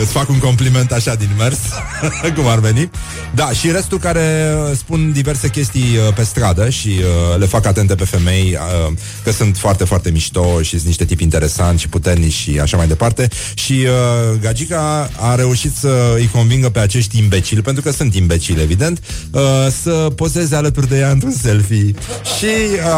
Îți 0.00 0.12
fac 0.12 0.28
un 0.28 0.38
compliment 0.38 0.92
așa 0.92 1.14
din 1.14 1.28
mers 1.38 1.58
Cum 2.36 2.46
ar 2.46 2.58
veni. 2.58 2.90
Da, 3.34 3.50
și 3.50 3.70
restul 3.70 3.98
care 3.98 4.54
uh, 4.54 4.76
spun 4.76 5.12
diverse 5.12 5.48
chestii 5.48 5.96
uh, 6.06 6.14
pe 6.14 6.22
stradă 6.22 6.70
Și 6.70 6.88
uh, 6.88 7.38
le 7.38 7.46
fac 7.46 7.66
atente 7.66 7.94
pe 7.94 8.04
femei 8.04 8.58
uh, 8.86 8.92
Că 9.24 9.32
sunt 9.32 9.56
foarte, 9.56 9.84
foarte 9.84 10.10
mișto 10.10 10.62
Și 10.62 10.70
sunt 10.70 10.84
niște 10.84 11.04
tipi 11.04 11.22
interesanti 11.22 11.80
și 11.80 11.88
puternici 11.88 12.32
Și 12.32 12.58
așa 12.62 12.76
mai 12.76 12.86
departe. 12.86 13.28
Și 13.54 13.72
uh, 13.72 14.38
Gagica 14.40 15.10
a 15.16 15.34
reușit 15.34 15.72
să 15.76 16.14
îi 16.16 16.28
convingă 16.32 16.68
pe 16.68 16.78
acești 16.78 17.18
imbecili 17.18 17.62
Pentru 17.62 17.82
că 17.82 17.90
sunt 17.90 18.14
imbecili, 18.14 18.62
evident 18.62 19.02
uh, 19.30 19.40
Să 19.82 19.90
pozeze 20.16 20.56
alături 20.56 20.88
de 20.88 20.98
ea 20.98 21.10
într-un 21.10 21.32
selfie. 21.42 21.94
Și 22.38 22.46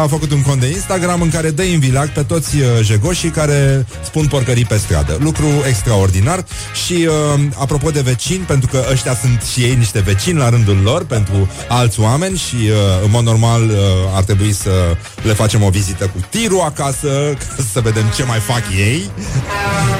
a 0.03 0.07
făcut 0.07 0.31
un 0.31 0.41
cont 0.41 0.59
de 0.59 0.67
Instagram 0.67 1.21
În 1.21 1.29
care 1.29 1.49
dă 1.49 1.63
invilac 1.63 2.13
pe 2.13 2.21
toți 2.21 2.55
uh, 2.55 2.63
jegoșii 2.81 3.29
Care 3.29 3.85
spun 4.03 4.25
porcării 4.27 4.65
pe 4.65 4.77
stradă. 4.77 5.17
Lucru 5.19 5.47
extraordinar. 5.67 6.45
și 6.84 6.84
uh, 6.93 7.13
apropo 7.55 7.89
de 7.89 8.01
vecini, 8.01 8.43
pentru 8.43 8.69
că 8.71 8.85
ăștia 8.91 9.15
sunt 9.15 9.41
și 9.41 9.61
ei 9.61 9.75
niște 9.75 9.99
vecini 9.99 10.37
la 10.37 10.49
rândul 10.49 10.77
lor 10.83 11.05
pentru 11.05 11.49
alți 11.67 11.99
oameni 11.99 12.37
și 12.37 12.55
uh, 12.55 13.03
în 13.03 13.09
mod 13.11 13.23
normal 13.23 13.63
uh, 13.63 13.77
ar 14.15 14.23
trebui 14.23 14.53
să 14.53 14.97
le 15.21 15.33
facem 15.33 15.63
o 15.63 15.69
vizită 15.69 16.05
cu 16.05 16.19
tirul 16.29 16.61
acasă 16.61 17.07
ca 17.41 17.63
să 17.73 17.79
vedem 17.79 18.03
ce 18.15 18.23
mai 18.23 18.39
fac 18.39 18.63
ei. 18.77 19.09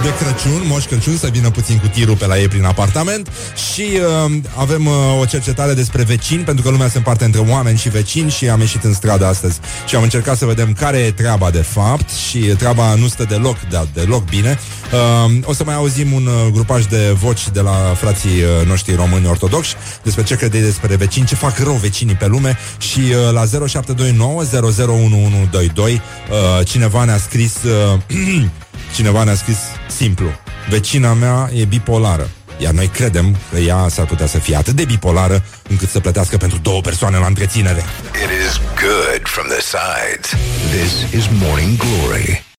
De 0.03 0.13
Crăciun, 0.19 0.61
Moș 0.67 0.85
Crăciun, 0.85 1.17
să 1.17 1.27
vină 1.31 1.49
puțin 1.49 1.77
cu 1.77 1.87
tirul 1.87 2.15
pe 2.15 2.25
la 2.25 2.39
ei 2.39 2.47
prin 2.47 2.65
apartament. 2.65 3.29
Și 3.73 3.87
uh, 4.25 4.37
avem 4.55 4.85
uh, 4.85 4.93
o 5.21 5.25
cercetare 5.25 5.73
despre 5.73 6.03
vecini, 6.03 6.43
pentru 6.43 6.63
că 6.63 6.69
lumea 6.69 6.89
se 6.89 6.97
împarte 6.97 7.25
între 7.25 7.41
oameni 7.41 7.77
și 7.77 7.89
vecini 7.89 8.31
și 8.31 8.49
am 8.49 8.59
ieșit 8.59 8.83
în 8.83 8.93
stradă 8.93 9.25
astăzi. 9.25 9.59
Și 9.87 9.95
am 9.95 10.03
încercat 10.03 10.37
să 10.37 10.45
vedem 10.45 10.73
care 10.73 10.97
e 10.97 11.11
treaba 11.11 11.49
de 11.49 11.61
fapt 11.61 12.09
și 12.09 12.37
treaba 12.37 12.95
nu 12.95 13.07
stă 13.07 13.23
deloc, 13.23 13.57
da, 13.69 13.87
deloc 13.93 14.25
bine. 14.29 14.59
Uh, 14.93 15.31
o 15.43 15.53
să 15.53 15.63
mai 15.63 15.75
auzim 15.75 16.11
un 16.11 16.25
uh, 16.25 16.51
grupaj 16.75 16.99
de 16.99 17.11
voci 17.11 17.49
de 17.49 17.61
la 17.61 17.93
frații 17.97 18.41
uh, 18.41 18.67
noștri 18.67 18.95
români 18.95 19.27
ortodoxi 19.27 19.75
despre 20.03 20.23
ce 20.23 20.35
credeți 20.35 20.63
despre 20.63 20.95
vecini, 20.95 21.25
ce 21.25 21.35
fac 21.35 21.57
rău 21.57 21.73
vecinii 21.73 22.15
pe 22.15 22.27
lume 22.27 22.57
și 22.77 22.99
uh, 22.99 23.31
la 23.31 23.45
0729 23.45 24.43
001122 24.43 26.01
uh, 26.29 26.65
cineva 26.65 27.03
ne-a 27.03 27.17
scris 27.17 27.55
uh, 27.63 27.99
cineva 28.95 29.23
ne-a 29.23 29.35
scris 29.35 29.57
simplu. 29.87 30.25
Vecina 30.69 31.13
mea 31.13 31.49
e 31.53 31.65
bipolară. 31.65 32.29
Iar 32.57 32.73
noi 32.73 32.87
credem 32.87 33.37
că 33.51 33.57
ea 33.57 33.87
s-ar 33.89 34.05
putea 34.05 34.27
să 34.27 34.37
fie 34.37 34.55
atât 34.55 34.73
de 34.73 34.85
bipolară 34.85 35.43
încât 35.69 35.89
să 35.89 35.99
plătească 35.99 36.37
pentru 36.37 36.57
două 36.61 36.81
persoane 36.81 37.17
la 37.17 37.25
întreținere. 37.25 37.83
It 38.23 38.47
is 38.47 38.61
good 38.81 39.21
from 39.23 39.47
the 39.47 39.61
sides. 39.61 40.29
This 40.71 41.21
is 41.21 41.27
Morning 41.41 41.77
Glory. 41.77 42.54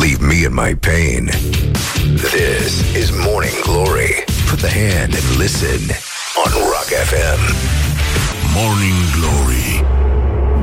Leave 0.00 0.20
me 0.22 0.44
in 0.44 0.54
my 0.54 0.74
pain. 0.74 1.26
This 2.34 2.94
is 2.94 3.10
Morning 3.10 3.54
Glory. 3.64 4.14
Put 4.46 4.60
the 4.60 4.68
hand 4.68 5.14
and 5.14 5.36
listen 5.36 5.80
on 6.42 6.50
Rock 6.72 6.88
FM. 7.10 7.40
Morning 8.54 8.94
Glory 9.16 9.84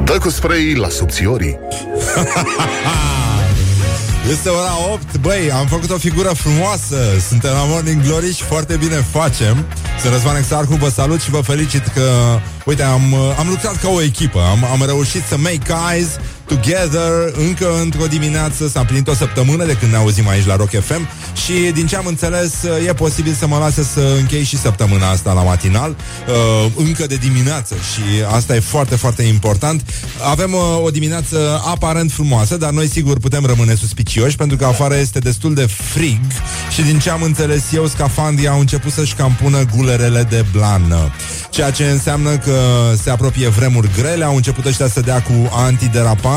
Dă 0.03 0.17
cu 0.17 0.29
spray 0.29 0.73
la 0.73 0.89
subțiorii 0.89 1.57
Este 4.31 4.49
ora 4.49 4.77
8, 4.91 5.17
băi, 5.17 5.51
am 5.51 5.67
făcut 5.67 5.89
o 5.89 5.97
figură 5.97 6.29
frumoasă 6.29 6.97
Suntem 7.27 7.51
la 7.51 7.63
Morning 7.63 8.03
Glory 8.03 8.33
și 8.33 8.43
foarte 8.43 8.75
bine 8.75 8.95
facem 8.95 9.65
Sunt 10.01 10.13
Răzvan 10.13 10.35
Exarcu, 10.35 10.73
vă 10.73 10.89
salut 10.89 11.21
și 11.21 11.29
vă 11.29 11.41
felicit 11.41 11.87
că 11.87 12.39
Uite, 12.65 12.83
am, 12.83 13.13
am 13.39 13.47
lucrat 13.49 13.81
ca 13.81 13.89
o 13.89 14.01
echipă 14.01 14.39
Am, 14.39 14.65
am 14.71 14.83
reușit 14.85 15.23
să 15.27 15.37
make 15.37 15.73
eyes 15.93 16.19
together 16.45 17.33
încă 17.47 17.79
într-o 17.81 18.05
dimineață. 18.05 18.67
S-a 18.67 18.79
împlinit 18.79 19.07
o 19.07 19.13
săptămână 19.13 19.65
de 19.65 19.73
când 19.73 19.91
ne 19.91 19.97
auzim 19.97 20.27
aici 20.27 20.45
la 20.45 20.55
Rock 20.55 20.69
FM 20.69 21.07
și 21.45 21.53
din 21.73 21.87
ce 21.87 21.95
am 21.95 22.05
înțeles 22.05 22.53
e 22.87 22.93
posibil 22.93 23.33
să 23.33 23.47
mă 23.47 23.57
lase 23.57 23.83
să 23.83 24.15
închei 24.19 24.43
și 24.43 24.57
săptămâna 24.57 25.09
asta 25.09 25.33
la 25.33 25.41
matinal, 25.41 25.95
uh, 26.27 26.71
încă 26.75 27.05
de 27.07 27.15
dimineață 27.15 27.75
și 27.75 28.23
asta 28.35 28.55
e 28.55 28.59
foarte, 28.59 28.95
foarte 28.95 29.23
important. 29.23 29.81
Avem 30.29 30.53
uh, 30.53 30.83
o 30.83 30.89
dimineață 30.89 31.61
aparent 31.65 32.11
frumoasă, 32.11 32.57
dar 32.57 32.71
noi 32.71 32.87
sigur 32.87 33.19
putem 33.19 33.45
rămâne 33.45 33.75
suspicioși 33.75 34.35
pentru 34.35 34.57
că 34.57 34.65
afară 34.65 34.95
este 34.95 35.19
destul 35.19 35.53
de 35.53 35.65
frig 35.65 36.21
și 36.73 36.81
din 36.81 36.99
ce 36.99 37.09
am 37.09 37.21
înțeles 37.21 37.63
eu, 37.73 37.87
scafandrii 37.87 38.47
au 38.47 38.59
început 38.59 38.91
să-și 38.91 39.13
cam 39.13 39.37
pună 39.41 39.65
gulerele 39.75 40.23
de 40.29 40.45
blană. 40.51 41.11
Ceea 41.49 41.71
ce 41.71 41.83
înseamnă 41.83 42.37
că 42.37 42.59
se 43.03 43.09
apropie 43.09 43.47
vremuri 43.47 43.89
grele, 43.97 44.23
au 44.23 44.35
început 44.35 44.65
ăștia 44.65 44.87
să 44.87 44.99
dea 44.99 45.21
cu 45.21 45.49
antiderapant, 45.51 46.34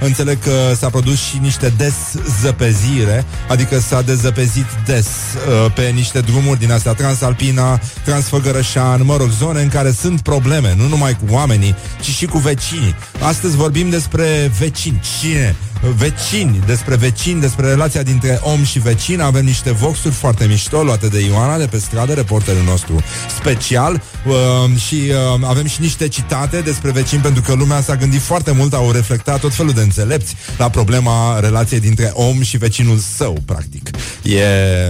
înțeleg 0.00 0.38
că 0.38 0.72
s-a 0.76 0.90
produs 0.90 1.18
și 1.18 1.38
niște 1.40 1.72
deszăpezire, 1.76 3.24
adică 3.48 3.78
s-a 3.78 4.02
dezăpezit 4.02 4.66
des 4.86 5.06
uh, 5.06 5.72
pe 5.74 5.82
niște 5.82 6.20
drumuri 6.20 6.58
din 6.58 6.72
astea, 6.72 6.92
Transalpina, 6.92 7.80
Transfăgărășan, 8.04 9.04
mă 9.04 9.16
rog, 9.16 9.30
zone 9.30 9.60
în 9.62 9.68
care 9.68 9.90
sunt 9.90 10.20
probleme, 10.20 10.74
nu 10.76 10.88
numai 10.88 11.12
cu 11.12 11.34
oamenii, 11.34 11.74
ci 12.00 12.08
și 12.08 12.26
cu 12.26 12.38
vecinii. 12.38 12.94
Astăzi 13.20 13.56
vorbim 13.56 13.90
despre 13.90 14.52
vecini. 14.58 15.00
Cine? 15.20 15.56
Vecini, 15.96 16.60
despre 16.66 16.96
vecini, 16.96 17.40
despre 17.40 17.66
relația 17.66 18.02
dintre 18.02 18.40
om 18.42 18.64
și 18.64 18.78
vecin. 18.78 19.20
Avem 19.20 19.44
niște 19.44 19.72
voxuri 19.72 20.14
foarte 20.14 20.46
mișto 20.46 20.82
luate 20.82 21.06
de 21.06 21.20
Ioana 21.20 21.58
de 21.58 21.66
pe 21.66 21.78
stradă, 21.78 22.12
reporterul 22.12 22.62
nostru 22.62 23.02
special 23.38 24.02
uh, 24.26 24.34
și 24.78 24.94
uh, 24.94 25.40
avem 25.42 25.66
și 25.66 25.80
niște 25.80 26.08
citate 26.08 26.60
despre 26.60 26.90
vecini 26.90 27.20
pentru 27.20 27.42
că 27.42 27.54
lumea 27.54 27.80
s-a 27.80 27.96
gândit 27.96 28.20
foarte 28.20 28.50
mult, 28.50 28.72
au 28.72 28.90
reflectat 28.90 29.40
tot 29.40 29.54
felul 29.54 29.72
de 29.72 29.80
înțelepți 29.80 30.34
la 30.58 30.70
problema 30.70 31.40
relației 31.40 31.80
dintre 31.80 32.10
om 32.12 32.42
și 32.42 32.56
vecinul 32.56 32.98
său, 32.98 33.36
practic. 33.44 33.90
E 34.22 34.44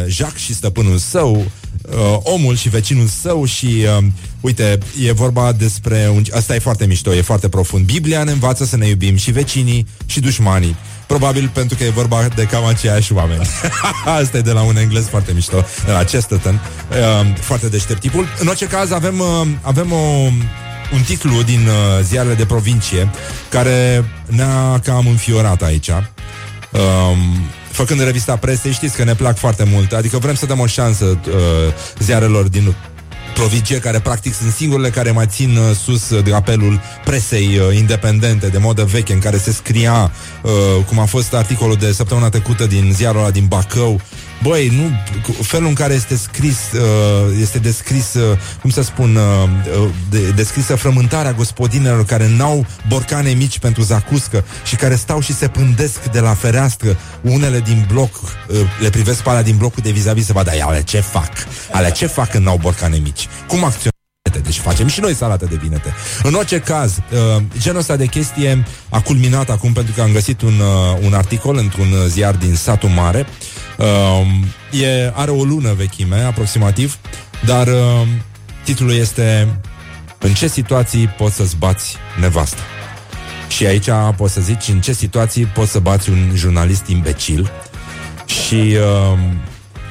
Jacques 0.08 0.42
și 0.42 0.54
stăpânul 0.54 0.98
său, 0.98 1.46
uh, 1.90 2.18
omul 2.22 2.56
și 2.56 2.68
vecinul 2.68 3.06
său 3.06 3.44
și 3.44 3.66
uh, 3.98 4.04
uite, 4.40 4.78
e 5.04 5.12
vorba 5.12 5.52
despre 5.52 6.10
un... 6.14 6.22
Asta 6.32 6.54
e 6.54 6.58
foarte 6.58 6.86
mișto, 6.86 7.14
e 7.14 7.20
foarte 7.20 7.48
profund. 7.48 7.84
Biblia 7.84 8.24
ne 8.24 8.30
învață 8.30 8.64
să 8.64 8.76
ne 8.76 8.88
iubim 8.88 9.16
și 9.16 9.30
vecinii 9.30 9.86
și 10.06 10.20
dușmanii. 10.20 10.76
Probabil 11.06 11.50
pentru 11.54 11.76
că 11.76 11.84
e 11.84 11.90
vorba 11.90 12.28
de 12.34 12.44
cam 12.44 12.64
aceiași 12.64 13.12
oameni. 13.12 13.46
Asta 14.20 14.36
e 14.36 14.40
de 14.40 14.52
la 14.52 14.62
un 14.62 14.76
englez 14.76 15.06
foarte 15.06 15.32
mișto, 15.32 15.64
de 15.84 15.92
la 15.92 16.04
Chesterton. 16.04 16.60
Uh, 16.90 17.36
foarte 17.40 17.68
deștept 17.68 18.00
tipul. 18.00 18.26
În 18.38 18.46
orice 18.46 18.66
caz, 18.66 18.90
avem, 18.90 19.18
uh, 19.20 19.46
avem 19.62 19.92
o, 19.92 20.28
un 20.92 21.02
titlu 21.06 21.42
din 21.42 21.66
uh, 21.66 22.02
ziarele 22.02 22.34
de 22.34 22.44
provincie 22.44 23.10
care 23.48 24.04
ne-a 24.26 24.80
cam 24.84 25.06
înfiorat 25.06 25.62
aici. 25.62 25.88
Um, 25.88 27.18
făcând 27.76 28.04
revista 28.04 28.36
presei, 28.36 28.72
știți 28.72 28.96
că 28.96 29.04
ne 29.04 29.14
plac 29.14 29.36
foarte 29.36 29.64
mult, 29.64 29.92
adică 29.92 30.18
vrem 30.18 30.34
să 30.34 30.46
dăm 30.46 30.60
o 30.60 30.66
șansă 30.66 31.04
uh, 31.04 31.34
ziarelor 31.98 32.48
din 32.48 32.74
provincie, 33.34 33.78
care 33.78 34.00
practic 34.00 34.34
sunt 34.34 34.52
singurele 34.52 34.90
care 34.90 35.10
mai 35.10 35.26
țin 35.26 35.56
uh, 35.56 35.76
sus 35.76 36.10
uh, 36.10 36.24
drapelul 36.24 36.80
presei 37.04 37.58
uh, 37.58 37.76
independente 37.76 38.46
de 38.48 38.58
modă 38.58 38.84
veche, 38.84 39.12
în 39.12 39.18
care 39.18 39.38
se 39.38 39.52
scria, 39.52 40.12
uh, 40.42 40.84
cum 40.86 40.98
a 40.98 41.04
fost 41.04 41.34
articolul 41.34 41.76
de 41.76 41.92
săptămâna 41.92 42.28
trecută 42.28 42.66
din 42.66 42.92
ziarul 42.94 43.20
ăla 43.20 43.30
din 43.30 43.46
Bacău, 43.46 44.00
Băi, 44.42 44.68
nu, 44.68 44.90
felul 45.42 45.66
în 45.66 45.74
care 45.74 45.94
este 45.94 46.16
scris, 46.16 46.58
uh, 46.72 47.36
este 47.40 47.58
descris, 47.58 48.14
uh, 48.14 48.38
cum 48.60 48.70
să 48.70 48.82
spun, 48.82 49.16
uh, 49.16 49.82
uh, 49.82 49.88
de, 50.10 50.30
descrisă 50.30 50.74
frământarea 50.74 51.32
gospodinelor 51.32 52.04
care 52.04 52.28
n-au 52.36 52.66
borcane 52.88 53.30
mici 53.30 53.58
pentru 53.58 53.82
zacuscă 53.82 54.44
și 54.64 54.76
care 54.76 54.94
stau 54.94 55.20
și 55.20 55.34
se 55.34 55.48
pândesc 55.48 56.04
de 56.04 56.20
la 56.20 56.34
fereastră. 56.34 56.98
Unele 57.20 57.60
din 57.60 57.86
bloc, 57.92 58.14
uh, 58.22 58.56
le 58.80 58.90
privesc 58.90 59.22
pe 59.22 59.28
alea 59.28 59.42
din 59.42 59.56
blocul 59.56 59.82
de 59.82 59.90
vis-a-vis 59.90 60.26
să 60.26 60.32
vadă, 60.32 60.50
ale 60.60 60.82
ce 60.82 61.00
fac? 61.00 61.32
Ale 61.72 61.90
ce 61.90 62.06
fac 62.06 62.30
când 62.30 62.44
n-au 62.44 62.58
borcane 62.60 62.96
mici? 62.96 63.28
Cum 63.46 63.56
acționează? 63.56 63.90
Deci 64.42 64.58
facem 64.58 64.86
și 64.86 65.00
noi 65.00 65.14
salată 65.14 65.46
de 65.50 65.58
vinete. 65.62 65.94
În 66.22 66.34
orice 66.34 66.58
caz, 66.58 66.96
uh, 66.96 67.42
genul 67.58 67.78
ăsta 67.78 67.96
de 67.96 68.06
chestie 68.06 68.64
a 68.88 69.00
culminat 69.00 69.50
acum 69.50 69.72
pentru 69.72 69.92
că 69.94 70.02
am 70.02 70.12
găsit 70.12 70.42
un, 70.42 70.58
uh, 70.58 70.98
un 71.02 71.14
articol 71.14 71.56
într-un 71.56 71.92
uh, 71.92 72.04
ziar 72.08 72.34
din 72.34 72.54
satul 72.54 72.88
mare. 72.88 73.26
Uh, 73.28 73.55
e, 74.70 75.10
are 75.14 75.30
o 75.30 75.44
lună 75.44 75.72
vechime, 75.72 76.20
aproximativ, 76.20 76.98
dar 77.44 77.66
uh, 77.66 78.06
titlul 78.64 78.92
este 78.92 79.58
În 80.18 80.34
ce 80.34 80.48
situații 80.48 81.06
poți 81.06 81.34
să-ți 81.34 81.56
bați 81.56 81.96
nevasta? 82.20 82.60
Și 83.48 83.66
aici 83.66 83.88
poți 84.16 84.32
să 84.32 84.40
zici 84.40 84.68
în 84.68 84.80
ce 84.80 84.92
situații 84.92 85.44
poți 85.44 85.70
să 85.70 85.78
bați 85.78 86.10
un 86.10 86.30
jurnalist 86.34 86.86
imbecil 86.86 87.50
și 88.26 88.54
uh, 88.54 89.18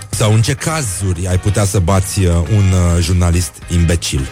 Sau 0.09 0.33
în 0.33 0.41
ce 0.41 0.53
cazuri 0.53 1.27
ai 1.27 1.37
putea 1.37 1.65
să 1.65 1.79
bați 1.79 2.19
uh, 2.19 2.33
un 2.35 2.71
uh, 2.71 3.01
jurnalist 3.01 3.53
imbecil? 3.71 4.27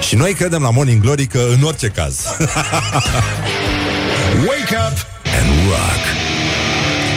Și 0.00 0.14
noi 0.14 0.32
credem 0.32 0.62
la 0.62 0.70
Morning 0.70 1.02
Glory 1.02 1.26
că 1.26 1.46
în 1.52 1.62
orice 1.62 1.88
caz. 1.88 2.24
Wake 4.48 4.76
up 4.76 5.06
and 5.40 5.68
rock. 5.68 6.39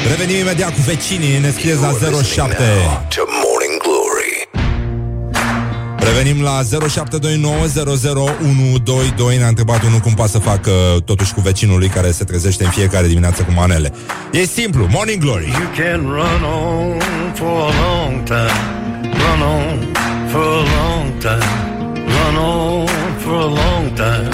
Revenim 0.10 0.40
imediat 0.40 0.74
cu 0.74 0.82
vecinii, 0.82 1.40
ne 1.40 1.50
scrieți 1.52 1.82
la 1.82 1.88
You're 1.88 2.10
listening 2.10 2.52
07. 2.52 2.64
now 2.64 3.06
To 3.16 3.22
Morning 3.46 3.82
Glory. 3.86 4.50
Revenim 5.98 6.42
la 6.42 6.62
0729001122 9.34 9.38
Ne-a 9.38 9.48
întrebat 9.48 9.84
unul 9.84 10.00
cum 10.00 10.14
poate 10.14 10.32
să 10.32 10.40
facă 10.40 10.72
totuși 11.06 11.34
cu 11.34 11.42
vecinul 11.42 11.80
lui 11.80 11.88
care 11.88 12.12
se 12.12 12.24
trezește 12.24 12.64
în 12.64 12.70
fiecare 12.70 13.08
dimineață 13.08 13.44
cu 13.44 13.52
manele. 13.52 13.92
E 14.32 14.46
simplu, 14.46 14.88
Morning 14.92 15.22
Glory. 15.22 15.48
You 15.50 15.70
can 15.78 16.02
run 16.02 16.44
on 16.44 17.00
for 17.34 17.48
a 17.48 17.72
long 17.86 18.24
time. 18.24 18.60
Run 19.02 19.42
on 19.42 19.88
for 20.32 20.44
a 20.44 20.64
long 20.78 21.18
time. 21.20 21.50
Run 22.16 22.36
on 22.36 22.88
for 23.18 23.34
a 23.34 23.46
long 23.62 23.94
time. 23.96 24.30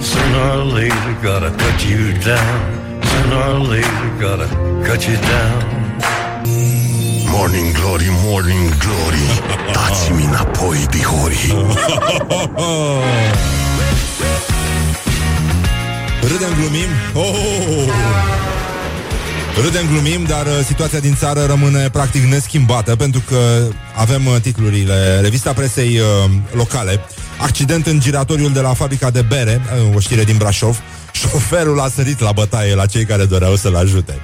Sooner 0.00 0.56
or 0.58 0.64
later, 0.72 1.16
gotta 1.22 1.50
cut 1.62 1.78
you 1.90 2.02
down. 2.24 2.75
Sooner 3.16 3.44
or 3.54 3.60
later, 3.72 4.08
gotta 4.20 4.46
cut 4.84 5.08
you 5.08 5.16
down. 5.16 5.60
Morning 7.30 7.72
Glory, 7.72 8.08
Morning 8.10 8.76
Glory 8.76 9.26
Dați-mi 9.72 10.24
înapoi, 10.24 10.86
dihori 10.90 11.54
Râdem, 16.20 16.54
glumim. 16.58 16.88
Oh! 17.14 17.24
Râdem, 19.62 19.86
glumim, 19.92 20.24
dar 20.24 20.46
uh, 20.46 20.64
situația 20.66 20.98
din 20.98 21.14
țară 21.14 21.44
rămâne 21.44 21.88
practic 21.90 22.22
neschimbată 22.22 22.96
pentru 22.96 23.22
că 23.28 23.36
avem 23.94 24.26
uh, 24.26 24.36
titlurile 24.42 25.20
revista 25.20 25.52
presei 25.52 25.98
uh, 25.98 26.30
locale. 26.52 27.00
Accident 27.38 27.86
în 27.86 28.00
giratoriul 28.00 28.52
de 28.52 28.60
la 28.60 28.74
fabrica 28.74 29.10
de 29.10 29.22
bere, 29.22 29.60
uh, 29.88 29.96
o 29.96 30.00
știre 30.00 30.24
din 30.24 30.36
Brașov. 30.36 30.82
Șoferul 31.18 31.80
a 31.80 31.88
sărit 31.88 32.20
la 32.20 32.32
bătaie 32.32 32.74
la 32.74 32.86
cei 32.86 33.04
care 33.04 33.24
doreau 33.24 33.56
să-l 33.56 33.76
ajute. 33.76 34.20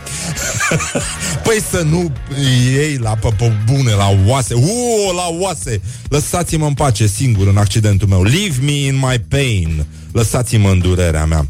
păi 1.45 1.63
să 1.71 1.83
nu 1.83 2.13
îi 2.37 2.73
iei 2.73 2.97
la 2.97 3.11
pe, 3.11 3.29
pe 3.37 3.53
bune, 3.67 3.93
la 3.93 4.09
oase. 4.27 4.55
Uuu, 4.55 5.13
la 5.15 5.27
oase! 5.39 5.81
Lăsați-mă 6.09 6.67
în 6.67 6.75
pace 6.75 7.07
singur 7.07 7.47
în 7.47 7.57
accidentul 7.57 8.09
meu. 8.09 8.23
Leave 8.23 8.57
me 8.63 8.73
in 8.73 8.97
my 8.97 9.19
pain. 9.29 9.87
Lăsați-mă 10.13 10.69
în 10.69 10.79
durerea 10.79 11.25
mea. 11.25 11.47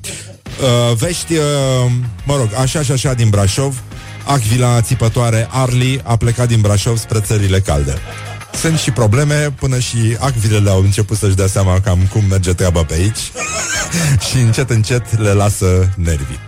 Uh, 0.61 0.97
vești, 0.97 1.33
uh, 1.33 1.93
mă 2.25 2.37
rog, 2.37 2.49
așa 2.61 2.83
și 2.83 2.93
așa 2.93 3.13
din 3.13 3.29
Brașov. 3.29 3.83
Acvila 4.25 4.81
țipătoare 4.81 5.49
Arli 5.51 6.01
a 6.05 6.17
plecat 6.17 6.49
din 6.49 6.61
Brașov 6.61 6.99
spre 6.99 7.21
țările 7.21 7.61
calde. 7.61 7.95
Sunt 8.61 8.79
și 8.79 8.91
probleme 8.91 9.55
până 9.59 9.79
și 9.79 10.17
acvilele 10.19 10.71
au 10.71 10.81
început 10.81 11.17
să-și 11.17 11.35
dea 11.35 11.47
seama 11.47 11.81
cam 11.81 11.99
cum 12.13 12.25
merge 12.25 12.53
treaba 12.53 12.83
pe 12.83 12.95
aici 12.95 13.33
și 14.29 14.37
încet 14.37 14.71
încet 14.71 15.19
le 15.19 15.33
lasă 15.33 15.93
nervii. 15.97 16.39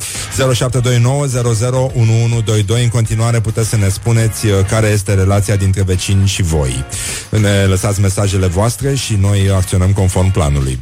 0729 0.55 2.43
În 2.83 2.89
continuare 2.89 3.41
puteți 3.41 3.69
să 3.69 3.77
ne 3.77 3.89
spuneți 3.89 4.47
uh, 4.47 4.53
care 4.69 4.87
este 4.87 5.15
relația 5.15 5.57
dintre 5.57 5.83
vecini 5.83 6.27
și 6.27 6.43
voi. 6.43 6.85
Ne 7.31 7.65
lăsați 7.65 8.01
mesajele 8.01 8.47
voastre 8.47 8.95
și 8.95 9.15
noi 9.21 9.51
acționăm 9.51 9.93
conform 9.93 10.31
planului. 10.31 10.81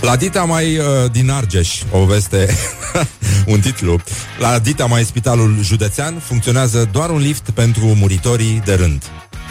La 0.00 0.16
Dita 0.16 0.42
mai 0.42 0.76
uh, 0.76 0.84
din 1.12 1.30
Argeș, 1.30 1.82
o 1.90 2.04
veste, 2.04 2.56
un 3.52 3.60
titlu. 3.60 4.00
La 4.38 4.58
Dita 4.58 4.86
mai 4.86 5.04
spitalul 5.04 5.58
județean 5.62 6.18
funcționează 6.24 6.88
doar 6.92 7.10
un 7.10 7.18
lift 7.18 7.50
pentru 7.50 7.84
muritorii 7.84 8.62
de 8.64 8.74
rând. 8.74 9.02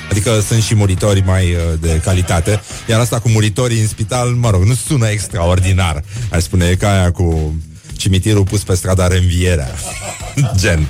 Adică 0.09 0.43
sunt 0.47 0.63
și 0.63 0.75
muritori 0.75 1.23
mai 1.25 1.51
uh, 1.51 1.79
de 1.79 2.01
calitate 2.03 2.61
Iar 2.89 2.99
asta 2.99 3.19
cu 3.19 3.29
muritorii 3.29 3.79
în 3.79 3.87
spital, 3.87 4.29
mă 4.29 4.49
rog, 4.49 4.63
nu 4.63 4.73
sună 4.73 5.07
extraordinar 5.07 6.03
Aș 6.31 6.43
spune, 6.43 6.65
e 6.65 6.75
ca 6.75 6.91
aia 6.91 7.11
cu 7.11 7.53
cimitirul 7.95 8.43
pus 8.43 8.63
pe 8.63 8.75
strada 8.75 9.07
Renvierea 9.07 9.71
Gen 10.61 10.87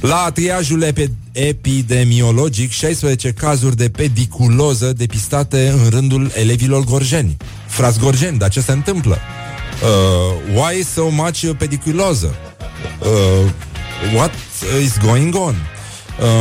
la 0.00 0.30
triajul 0.34 0.84
epi- 0.84 1.12
epidemiologic 1.32 2.70
16 2.70 3.32
cazuri 3.32 3.76
de 3.76 3.88
pediculoză 3.88 4.92
depistate 4.92 5.68
în 5.68 5.90
rândul 5.90 6.30
elevilor 6.34 6.84
gorjeni 6.84 7.36
Frați 7.66 7.98
gorjeni, 7.98 8.38
dar 8.38 8.48
ce 8.48 8.60
se 8.60 8.72
întâmplă? 8.72 9.18
Uh, 9.82 10.54
why 10.54 10.82
so 10.94 11.08
much 11.08 11.50
pediculoză? 11.58 12.34
Uh, 13.00 13.50
what 14.14 14.30
is 14.82 14.96
going 15.04 15.34
on? 15.34 15.54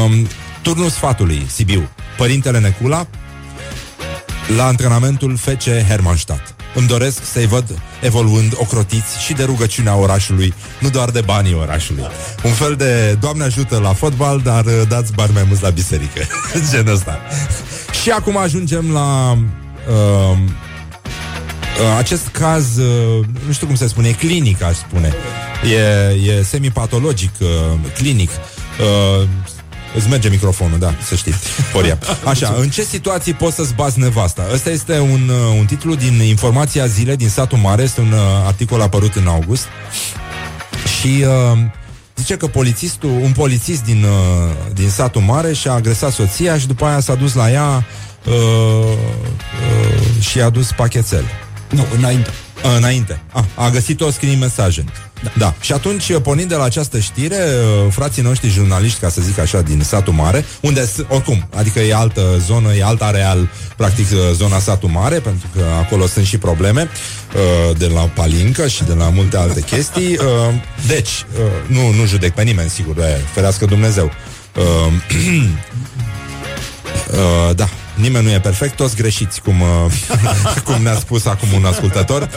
Um, 0.03 0.27
turnul 0.67 0.89
sfatului, 0.89 1.45
Sibiu 1.53 1.89
Părintele 2.17 2.59
Necula 2.59 3.07
La 4.55 4.65
antrenamentul 4.65 5.37
FC 5.37 5.69
Hermannstadt 5.87 6.55
Îmi 6.75 6.87
doresc 6.87 7.25
să-i 7.31 7.45
văd 7.45 7.81
evoluând 8.01 8.53
ocrotiți 8.55 9.23
și 9.25 9.33
de 9.33 9.43
rugăciunea 9.43 9.95
orașului, 9.95 10.53
nu 10.79 10.89
doar 10.89 11.09
de 11.09 11.21
banii 11.21 11.53
orașului. 11.53 12.03
Un 12.43 12.51
fel 12.51 12.75
de 12.75 13.17
Doamne 13.19 13.43
ajută 13.43 13.77
la 13.77 13.93
fotbal, 13.93 14.41
dar 14.43 14.65
uh, 14.65 14.81
dați 14.87 15.13
bani 15.13 15.33
mai 15.33 15.43
mulți 15.47 15.63
la 15.63 15.69
biserică. 15.69 16.21
Genul 16.71 16.93
ăsta. 16.93 17.19
și 18.01 18.11
acum 18.11 18.37
ajungem 18.37 18.91
la 18.91 19.31
uh, 19.31 20.37
uh, 20.37 21.97
acest 21.97 22.27
caz, 22.27 22.77
uh, 22.77 23.25
nu 23.45 23.51
știu 23.51 23.67
cum 23.67 23.75
se 23.75 23.87
spune, 23.87 24.07
e 24.07 24.11
clinic, 24.11 24.63
aș 24.63 24.75
spune. 24.75 25.13
E, 25.71 26.31
e 26.31 26.43
semipatologic, 26.43 27.31
uh, 27.39 27.47
clinic. 27.95 28.29
Uh, 28.79 29.27
Îți 29.95 30.09
merge 30.09 30.29
microfonul, 30.29 30.79
da, 30.79 30.93
să 31.07 31.15
știi, 31.15 31.33
Horia. 31.73 31.99
Așa, 32.25 32.55
în 32.59 32.69
ce 32.69 32.83
situații 32.83 33.33
poți 33.33 33.55
să-ți 33.55 33.73
bazi 33.73 33.99
nevasta? 33.99 34.47
Ăsta 34.53 34.69
este 34.69 34.99
un, 34.99 35.29
uh, 35.29 35.57
un 35.59 35.65
titlu 35.65 35.95
din 35.95 36.21
Informația 36.21 36.85
Zile 36.85 37.15
din 37.15 37.29
satul 37.29 37.57
mare, 37.57 37.83
este 37.83 38.01
un 38.01 38.11
uh, 38.11 38.19
articol 38.45 38.81
apărut 38.81 39.15
în 39.15 39.27
august 39.27 39.65
și 40.99 41.25
uh, 41.51 41.57
zice 42.15 42.37
că 42.37 42.47
polițistul, 42.47 43.09
un 43.09 43.31
polițist 43.31 43.83
din, 43.83 44.03
uh, 44.03 44.55
din 44.73 44.89
satul 44.89 45.21
mare 45.21 45.53
și-a 45.53 45.71
agresat 45.73 46.11
soția 46.11 46.57
și 46.57 46.67
după 46.67 46.85
aia 46.85 46.99
s-a 46.99 47.15
dus 47.15 47.33
la 47.33 47.51
ea 47.51 47.85
uh, 48.25 48.33
uh, 48.33 50.23
și 50.23 50.37
i-a 50.37 50.49
dus 50.49 50.71
pachetel. 50.71 51.23
Nu, 51.69 51.85
înainte. 51.97 52.29
A, 52.63 52.75
înainte. 52.75 53.21
A, 53.31 53.45
a 53.55 53.69
găsit-o 53.69 54.11
scriind 54.11 54.41
mesaje. 54.41 54.83
Da. 55.23 55.31
da. 55.37 55.53
Și 55.61 55.71
atunci, 55.73 56.17
pornind 56.21 56.49
de 56.49 56.55
la 56.55 56.63
această 56.63 56.99
știre, 56.99 57.35
uh, 57.35 57.91
frații 57.91 58.21
noștri 58.21 58.49
jurnaliști, 58.49 58.99
ca 58.99 59.09
să 59.09 59.21
zic 59.21 59.39
așa, 59.39 59.61
din 59.61 59.81
satul 59.83 60.13
mare, 60.13 60.45
unde, 60.61 60.85
s- 60.85 61.05
oricum, 61.09 61.47
adică 61.55 61.79
e 61.79 61.95
altă 61.95 62.21
zonă, 62.45 62.73
e 62.73 62.83
alt 62.83 63.01
areal, 63.01 63.49
practic, 63.77 64.05
uh, 64.11 64.17
zona 64.33 64.59
satul 64.59 64.89
mare, 64.89 65.19
pentru 65.19 65.47
că 65.55 65.61
acolo 65.79 66.07
sunt 66.07 66.25
și 66.25 66.37
probleme 66.37 66.81
uh, 67.69 67.77
de 67.77 67.87
la 67.87 68.01
palincă 68.01 68.67
și 68.67 68.83
de 68.83 68.93
la 68.93 69.09
multe 69.09 69.37
alte 69.37 69.61
chestii. 69.61 70.17
Uh, 70.17 70.53
Deci, 70.87 71.09
uh, 71.09 71.75
nu, 71.75 71.91
nu 71.91 72.05
judec 72.05 72.33
pe 72.33 72.43
nimeni, 72.43 72.69
sigur, 72.69 72.97
e, 72.97 73.21
ferească 73.33 73.65
Dumnezeu. 73.65 74.11
Uh, 77.11 77.37
Uh, 77.47 77.55
da, 77.55 77.69
nimeni 77.95 78.25
nu 78.25 78.31
e 78.31 78.39
perfect, 78.39 78.75
toți 78.75 78.95
greșiți, 78.95 79.41
cum, 79.41 79.61
uh, 79.61 79.67
cum 80.65 80.81
ne-a 80.81 80.95
spus 80.95 81.25
acum 81.25 81.47
un 81.55 81.65
ascultător. 81.65 82.29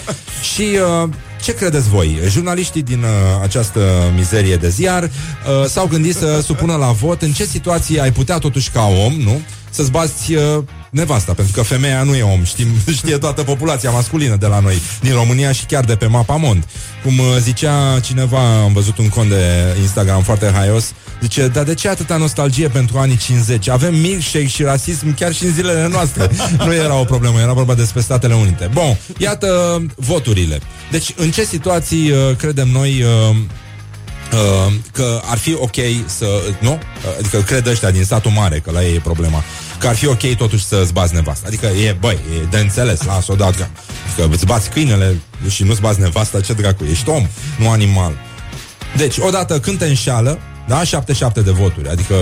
Și 0.54 0.62
uh, 1.02 1.08
ce 1.42 1.54
credeți 1.54 1.88
voi? 1.88 2.18
Jurnaliștii 2.28 2.82
din 2.82 3.02
uh, 3.02 3.08
această 3.42 3.80
mizerie 4.14 4.56
de 4.56 4.68
ziar 4.68 5.02
uh, 5.02 5.66
s-au 5.66 5.86
gândit 5.86 6.16
să 6.16 6.40
supună 6.42 6.76
la 6.76 6.90
vot 6.90 7.22
în 7.22 7.32
ce 7.32 7.44
situații 7.44 8.00
ai 8.00 8.12
putea 8.12 8.38
totuși 8.38 8.70
ca 8.70 8.82
om, 8.82 9.12
nu? 9.12 9.40
Să-ți 9.70 9.90
bați 9.90 10.34
uh, 10.34 10.62
nevasta, 10.90 11.32
pentru 11.32 11.54
că 11.54 11.62
femeia 11.62 12.02
nu 12.02 12.14
e 12.14 12.22
om, 12.22 12.44
știm, 12.44 12.68
știe 12.98 13.18
toată 13.18 13.42
populația 13.42 13.90
masculină 13.90 14.36
de 14.36 14.46
la 14.46 14.60
noi, 14.60 14.80
din 15.00 15.12
România 15.12 15.52
și 15.52 15.64
chiar 15.64 15.84
de 15.84 15.96
pe 15.96 16.06
mapa 16.06 16.36
mond. 16.36 16.66
Cum 17.04 17.18
uh, 17.18 17.26
zicea 17.40 18.00
cineva, 18.00 18.62
am 18.62 18.72
văzut 18.72 18.98
un 18.98 19.08
cont 19.08 19.28
de 19.28 19.76
Instagram 19.80 20.22
foarte 20.22 20.50
haios, 20.54 20.92
zice, 21.20 21.48
dar 21.48 21.64
de 21.64 21.74
ce 21.74 21.88
atâta 21.88 22.16
nostalgie 22.16 22.68
pentru 22.68 22.98
anii 22.98 23.16
50? 23.16 23.68
Avem 23.68 23.94
milkshake 23.94 24.46
și 24.46 24.62
rasism 24.62 25.14
chiar 25.14 25.32
și 25.32 25.44
în 25.44 25.52
zilele 25.52 25.88
noastre. 25.88 26.30
Nu 26.64 26.74
era 26.74 26.94
o 26.94 27.04
problemă, 27.04 27.40
era 27.40 27.52
vorba 27.52 27.74
despre 27.74 28.00
Statele 28.00 28.34
Unite. 28.34 28.70
Bun, 28.72 28.98
iată 29.18 29.46
uh, 29.76 29.84
voturile. 29.96 30.60
Deci, 30.90 31.14
în 31.16 31.30
ce 31.30 31.44
situații 31.44 32.10
uh, 32.10 32.36
credem 32.36 32.68
noi 32.68 33.02
uh, 33.02 33.36
Uh, 34.32 34.72
că 34.92 35.20
ar 35.24 35.38
fi 35.38 35.54
ok 35.54 35.74
să, 36.06 36.26
nu? 36.60 36.70
Uh, 36.72 36.78
Adică 37.18 37.38
cred 37.40 37.66
ăștia 37.66 37.90
din 37.90 38.04
satul 38.04 38.30
mare, 38.30 38.58
că 38.58 38.70
la 38.70 38.84
ei 38.84 38.94
e 38.94 39.00
problema, 39.00 39.44
că 39.78 39.86
ar 39.88 39.94
fi 39.96 40.06
ok 40.06 40.34
totuși 40.36 40.64
să-ți 40.64 40.92
bați 40.92 41.14
nevasta. 41.14 41.44
Adică 41.46 41.66
e, 41.66 41.96
băi, 42.00 42.18
e 42.40 42.44
de 42.50 42.58
înțeles, 42.58 43.02
las-o 43.02 43.34
dată. 43.34 43.68
Că 44.16 44.26
îți 44.30 44.46
bați 44.46 44.70
câinele 44.70 45.16
și 45.48 45.62
nu-ți 45.62 45.80
bați 45.80 46.00
nevasta, 46.00 46.40
ce 46.40 46.52
dracu, 46.52 46.84
ești 46.84 47.08
om, 47.08 47.26
nu 47.58 47.70
animal. 47.70 48.12
Deci, 48.96 49.16
odată 49.18 49.60
când 49.60 49.78
te 49.78 49.84
înșală, 49.86 50.38
da, 50.68 50.84
77 50.84 51.40
de 51.40 51.50
voturi, 51.50 51.88
adică 51.88 52.14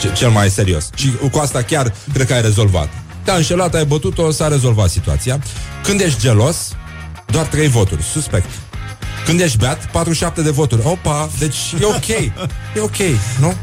ce- 0.00 0.12
cel 0.12 0.30
mai 0.30 0.50
serios. 0.50 0.88
Și 0.94 1.12
cu 1.30 1.38
asta 1.38 1.62
chiar 1.62 1.94
cred 2.12 2.26
că 2.26 2.32
ai 2.34 2.42
rezolvat. 2.42 2.88
Te-a 3.24 3.34
înșelat, 3.34 3.74
ai 3.74 3.84
bătut-o, 3.84 4.30
s-a 4.30 4.48
rezolvat 4.48 4.90
situația. 4.90 5.38
Când 5.82 6.00
ești 6.00 6.20
gelos, 6.20 6.56
doar 7.26 7.46
3 7.46 7.68
voturi, 7.68 8.02
suspect. 8.02 8.50
Când 9.24 9.40
ești 9.40 9.58
beat, 9.58 9.90
47 9.90 10.42
de 10.42 10.50
voturi. 10.50 10.80
Opa, 10.84 11.28
deci 11.38 11.56
e 11.80 11.84
ok. 11.84 12.08
E 12.08 12.80
ok, 12.80 12.96
nu? 13.40 13.54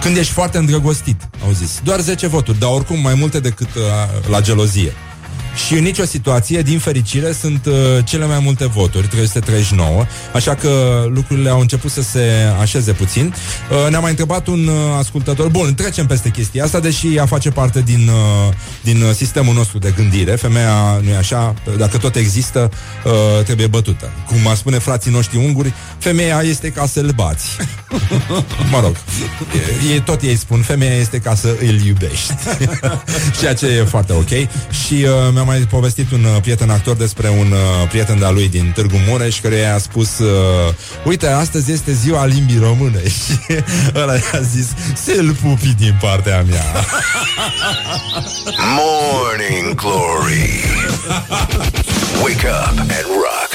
Când 0.00 0.16
ești 0.16 0.32
foarte 0.32 0.58
îndrăgostit, 0.58 1.28
au 1.44 1.52
zis. 1.52 1.80
Doar 1.84 2.00
10 2.00 2.26
voturi, 2.26 2.58
dar 2.58 2.70
oricum 2.70 3.00
mai 3.00 3.14
multe 3.14 3.40
decât 3.40 3.74
uh, 3.74 3.82
la 4.30 4.40
gelozie. 4.40 4.92
Și 5.66 5.74
în 5.74 5.82
nicio 5.82 6.04
situație, 6.04 6.62
din 6.62 6.78
fericire, 6.78 7.32
sunt 7.32 7.66
uh, 7.66 7.74
cele 8.04 8.26
mai 8.26 8.38
multe 8.42 8.66
voturi, 8.66 9.06
339, 9.06 10.04
așa 10.34 10.54
că 10.54 11.04
lucrurile 11.14 11.50
au 11.50 11.60
început 11.60 11.90
să 11.90 12.02
se 12.02 12.30
așeze 12.60 12.92
puțin. 12.92 13.34
Uh, 13.70 13.90
ne-a 13.90 14.00
mai 14.00 14.10
întrebat 14.10 14.46
un 14.46 14.66
uh, 14.66 14.74
ascultător, 14.98 15.48
bun, 15.48 15.74
trecem 15.74 16.06
peste 16.06 16.28
chestia 16.30 16.64
asta, 16.64 16.80
deși 16.80 17.14
ea 17.14 17.26
face 17.26 17.50
parte 17.50 17.80
din, 17.80 18.08
uh, 18.08 18.54
din 18.82 19.02
uh, 19.02 19.10
sistemul 19.14 19.54
nostru 19.54 19.78
de 19.78 19.92
gândire. 19.96 20.34
Femeia, 20.34 21.00
nu 21.02 21.10
e 21.10 21.16
așa, 21.16 21.54
dacă 21.76 21.98
tot 21.98 22.16
există, 22.16 22.70
uh, 23.04 23.44
trebuie 23.44 23.66
bătută. 23.66 24.10
Cum 24.26 24.46
a 24.46 24.54
spune 24.54 24.78
frații 24.78 25.10
noștri 25.10 25.36
unguri, 25.36 25.72
femeia 25.98 26.40
este 26.40 26.70
ca 26.70 26.86
să-l 26.86 27.12
bați. 27.14 27.56
mă 28.72 28.80
rog, 28.80 28.96
e, 29.90 29.94
e, 29.94 30.00
tot 30.00 30.22
ei 30.22 30.36
spun, 30.36 30.60
femeia 30.62 30.94
este 30.94 31.18
ca 31.18 31.34
să 31.34 31.56
îl 31.60 31.80
iubești. 31.86 32.34
Ceea 33.40 33.54
ce 33.54 33.66
e 33.66 33.84
foarte 33.84 34.12
ok. 34.12 34.28
Și 34.86 34.94
uh, 34.94 35.32
mi-a 35.32 35.42
mai 35.48 35.60
povestit 35.60 36.12
un 36.12 36.24
uh, 36.24 36.40
prieten 36.40 36.70
actor 36.70 36.96
despre 36.96 37.28
un 37.28 37.52
uh, 37.52 37.88
prieten 37.88 38.18
de-a 38.18 38.30
lui 38.30 38.48
din 38.48 38.72
Târgu 38.74 38.96
Mureș 39.08 39.40
care 39.40 39.54
i-a 39.54 39.78
spus 39.78 40.18
uh, 40.18 40.74
Uite, 41.04 41.26
astăzi 41.26 41.72
este 41.72 41.92
ziua 41.92 42.24
limbii 42.24 42.58
române 42.58 43.02
Și 43.18 43.56
ăla 43.94 44.14
i-a 44.14 44.40
zis 44.40 44.66
Să-l 44.94 45.36
pupi 45.42 45.74
din 45.78 45.96
partea 46.00 46.44
mea 46.48 46.64
Morning 48.78 49.74
Glory. 49.74 50.64
Wake 52.22 52.46
up 52.46 52.78
and 52.78 53.08
rock. 53.24 53.50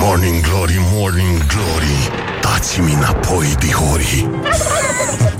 Morning 0.00 0.40
Glory, 0.40 0.78
Morning 0.78 1.46
Glory 1.46 2.10
Dați-mi 2.42 2.92
înapoi, 2.92 3.54
dihori 3.58 4.28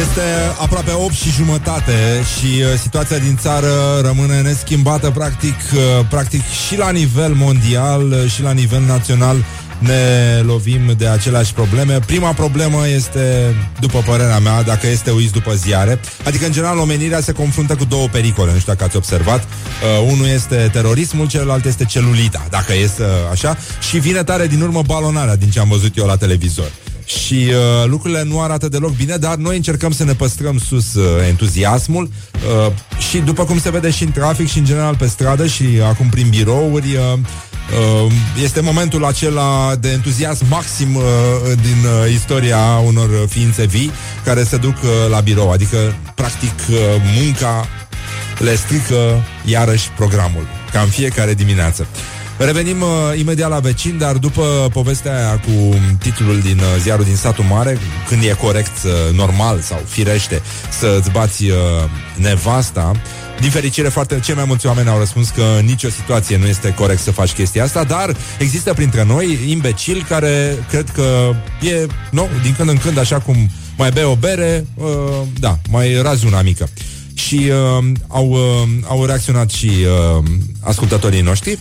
Este 0.00 0.20
aproape 0.60 0.92
8 0.92 1.12
și 1.12 1.30
jumătate 1.30 2.22
și 2.36 2.46
uh, 2.46 2.78
situația 2.78 3.18
din 3.18 3.36
țară 3.36 4.00
rămâne 4.02 4.40
neschimbată 4.40 5.10
practic, 5.10 5.54
uh, 5.74 6.06
practic 6.10 6.42
și 6.66 6.76
la 6.76 6.90
nivel 6.90 7.32
mondial 7.34 8.10
uh, 8.10 8.30
și 8.30 8.42
la 8.42 8.52
nivel 8.52 8.82
național 8.82 9.36
ne 9.78 10.40
lovim 10.42 10.94
de 10.96 11.06
aceleași 11.06 11.52
probleme. 11.52 11.98
Prima 12.06 12.32
problemă 12.32 12.88
este, 12.88 13.54
după 13.80 14.02
părerea 14.06 14.38
mea, 14.38 14.62
dacă 14.62 14.86
este 14.86 15.10
uiți 15.10 15.32
după 15.32 15.54
ziare, 15.54 16.00
adică 16.24 16.46
în 16.46 16.52
general 16.52 16.78
omenirea 16.78 17.20
se 17.20 17.32
confruntă 17.32 17.74
cu 17.74 17.84
două 17.84 18.08
pericole, 18.08 18.52
nu 18.52 18.58
știu 18.58 18.72
dacă 18.72 18.84
ați 18.84 18.96
observat. 18.96 19.42
Uh, 19.42 20.12
unul 20.12 20.26
este 20.26 20.68
terorismul, 20.72 21.28
celălalt 21.28 21.64
este 21.64 21.84
celulita, 21.84 22.46
dacă 22.50 22.74
este 22.74 23.02
uh, 23.02 23.08
așa, 23.30 23.56
și 23.88 23.98
vine 23.98 24.22
tare 24.22 24.46
din 24.46 24.60
urmă 24.60 24.82
balonarea 24.86 25.36
din 25.36 25.50
ce 25.50 25.60
am 25.60 25.68
văzut 25.68 25.96
eu 25.96 26.06
la 26.06 26.16
televizor. 26.16 26.70
Și 27.06 27.34
uh, 27.48 27.88
lucrurile 27.88 28.22
nu 28.22 28.40
arată 28.40 28.68
deloc 28.68 28.96
bine, 28.96 29.16
dar 29.16 29.36
noi 29.36 29.56
încercăm 29.56 29.92
să 29.92 30.04
ne 30.04 30.12
păstrăm 30.12 30.58
sus 30.58 30.94
uh, 30.94 31.04
entuziasmul 31.28 32.10
uh, 32.66 32.72
și 33.10 33.18
după 33.18 33.44
cum 33.44 33.60
se 33.60 33.70
vede 33.70 33.90
și 33.90 34.02
în 34.02 34.12
trafic 34.12 34.48
și 34.48 34.58
în 34.58 34.64
general 34.64 34.96
pe 34.96 35.06
stradă 35.06 35.46
și 35.46 35.64
acum 35.88 36.08
prin 36.08 36.28
birouri, 36.28 36.94
uh, 36.94 37.18
uh, 38.04 38.12
este 38.42 38.60
momentul 38.60 39.04
acela 39.04 39.76
de 39.80 39.88
entuziasm 39.88 40.44
maxim 40.48 40.94
uh, 40.94 41.02
din 41.44 41.84
uh, 41.84 42.12
istoria 42.12 42.82
unor 42.84 43.08
ființe 43.28 43.64
vii 43.64 43.90
care 44.24 44.44
se 44.44 44.56
duc 44.56 44.76
uh, 44.82 45.10
la 45.10 45.20
birou, 45.20 45.50
adică 45.50 45.76
practic 46.14 46.54
uh, 46.70 46.76
munca 47.14 47.68
le 48.38 48.54
strică 48.56 49.24
iarăși 49.44 49.90
programul, 49.96 50.46
ca 50.72 50.80
în 50.80 50.88
fiecare 50.88 51.34
dimineață. 51.34 51.86
Revenim 52.38 52.80
uh, 52.80 53.18
imediat 53.18 53.50
la 53.50 53.58
vecin, 53.58 53.98
dar 53.98 54.16
după 54.16 54.68
povestea 54.72 55.16
aia 55.16 55.40
cu 55.40 55.78
titlul 55.98 56.40
din 56.40 56.58
uh, 56.58 56.80
ziarul 56.80 57.04
din 57.04 57.16
satul 57.16 57.44
mare, 57.44 57.78
când 58.08 58.22
e 58.22 58.36
corect, 58.40 58.82
uh, 58.84 59.16
normal 59.16 59.60
sau 59.60 59.82
firește 59.86 60.42
să-ți 60.78 61.10
bați 61.10 61.44
uh, 61.44 61.56
nevasta, 62.16 62.92
din 63.40 63.50
fericire, 63.50 63.88
foarte 63.88 64.20
cei 64.20 64.34
mai 64.34 64.44
mulți 64.46 64.66
oameni 64.66 64.88
au 64.88 64.98
răspuns 64.98 65.28
că 65.28 65.42
în 65.58 65.64
nicio 65.64 65.88
situație 65.88 66.38
nu 66.38 66.46
este 66.46 66.74
corect 66.74 67.00
să 67.00 67.10
faci 67.10 67.32
chestia 67.32 67.64
asta, 67.64 67.84
dar 67.84 68.16
există 68.38 68.72
printre 68.74 69.04
noi 69.04 69.38
imbecili 69.46 70.00
care 70.00 70.64
cred 70.68 70.90
că 70.90 71.32
e, 71.62 71.86
nu, 72.10 72.28
din 72.42 72.54
când 72.56 72.68
în 72.68 72.76
când, 72.76 72.98
așa 72.98 73.18
cum 73.18 73.36
mai 73.76 73.90
bei 73.90 74.04
o 74.04 74.14
bere, 74.14 74.66
uh, 74.74 74.86
da, 75.38 75.58
mai 75.70 76.02
razi 76.02 76.26
una 76.26 76.42
mică. 76.42 76.68
Și 77.14 77.50
uh, 77.78 77.84
au, 78.08 78.28
uh, 78.28 78.68
au 78.88 79.04
reacționat 79.04 79.50
și 79.50 79.70
uh, 80.18 80.24
ascultătorii 80.60 81.20
noștri 81.20 81.58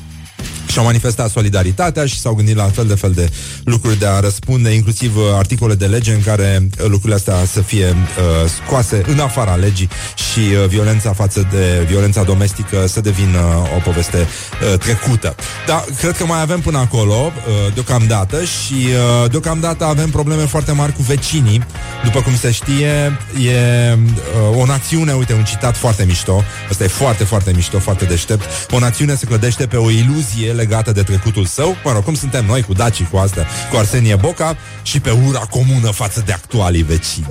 și-au 0.76 0.88
manifestat 0.88 1.30
solidaritatea 1.30 2.06
și 2.06 2.20
s-au 2.20 2.34
gândit 2.34 2.56
la 2.56 2.64
fel 2.64 2.88
de 2.88 2.96
fel 2.96 3.12
de 3.12 3.30
lucruri 3.64 4.00
de 4.00 4.06
a 4.06 4.20
răspunde, 4.20 4.70
inclusiv 4.70 5.18
uh, 5.18 5.24
articole 5.34 5.76
de 5.76 5.86
lege 5.86 6.14
în 6.14 6.22
care 6.22 6.68
uh, 6.80 6.86
lucrurile 6.88 7.16
astea 7.16 7.46
să 7.46 7.62
fie 7.62 7.86
uh, 7.88 8.50
scoase 8.50 9.02
în 9.08 9.20
afara 9.20 9.56
legii 9.56 9.90
și 10.16 10.40
uh, 10.40 10.68
violența 10.68 11.14
față 11.14 11.48
de 11.52 11.86
violența 11.88 12.24
domestică 12.24 12.88
să 12.88 13.02
devină 13.02 13.40
uh, 13.40 13.76
o 13.76 13.80
poveste 13.80 14.18
uh, 14.18 14.80
trecută. 14.80 15.36
Dar 15.68 15.86
cred 15.98 16.18
că 16.18 16.26
mai 16.26 16.42
avem 16.42 16.60
până 16.60 16.78
acolo, 16.78 17.14
uh, 17.14 17.74
deocamdată, 17.74 18.44
și 18.44 18.74
uh, 18.74 19.30
deocamdată 19.30 19.86
avem 19.86 20.10
probleme 20.10 20.46
foarte 20.46 20.72
mari 20.72 20.94
cu 20.94 21.02
vecinii. 21.02 21.64
După 22.04 22.22
cum 22.22 22.36
se 22.36 22.52
știe, 22.52 23.20
e 23.46 23.94
uh, 23.94 24.58
o 24.58 24.66
națiune, 24.66 25.14
uite, 25.14 25.34
un 25.34 25.44
citat 25.44 25.78
foarte 25.78 26.04
mișto, 26.04 26.44
ăsta 26.70 26.84
e 26.84 26.88
foarte, 26.88 27.24
foarte 27.24 27.52
mișto, 27.56 27.80
foarte 27.80 28.06
deștept, 28.06 28.46
o 28.72 28.80
națiune 28.80 29.16
se 29.16 29.26
clădește 29.26 29.66
pe 29.66 29.78
o 29.78 29.90
iluzie 29.90 30.52
legată 30.68 30.92
de 30.92 31.04
trecutul 31.04 31.46
său, 31.46 31.76
mă 31.84 31.92
rog, 31.92 32.04
cum 32.04 32.16
suntem 32.16 32.46
noi 32.46 32.62
cu 32.62 32.74
Daci, 32.74 33.04
cu 33.04 33.18
asta, 33.18 33.46
cu 33.72 33.78
Arsenie 33.78 34.16
Boca 34.16 34.58
și 34.82 35.00
pe 35.00 35.12
ura 35.28 35.40
comună 35.40 35.90
față 35.92 36.24
de 36.26 36.32
actualii 36.32 36.84
vecini. 36.84 37.28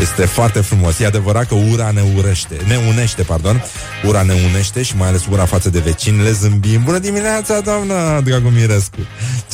Este 0.00 0.24
foarte 0.24 0.60
frumos. 0.60 0.98
E 0.98 1.06
adevărat 1.06 1.46
că 1.46 1.54
ura 1.54 1.90
ne 1.90 2.02
urește, 2.16 2.56
ne 2.66 2.76
unește, 2.88 3.22
pardon. 3.22 3.64
Ura 4.06 4.22
ne 4.22 4.34
unește 4.50 4.82
și 4.82 4.96
mai 4.96 5.08
ales 5.08 5.26
ura 5.30 5.44
față 5.44 5.70
de 5.70 5.78
vecini. 5.78 6.22
Le 6.22 6.32
zâmbim. 6.32 6.82
Bună 6.84 6.98
dimineața, 6.98 7.60
doamna 7.60 8.20
Dragomirescu. 8.20 8.98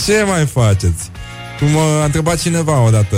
Ce 0.05 0.25
mai 0.27 0.47
faceți? 0.47 1.11
Cum 1.59 1.75
uh, 1.75 1.83
a 2.01 2.05
întrebat 2.05 2.39
cineva 2.41 2.81
odată, 2.81 3.17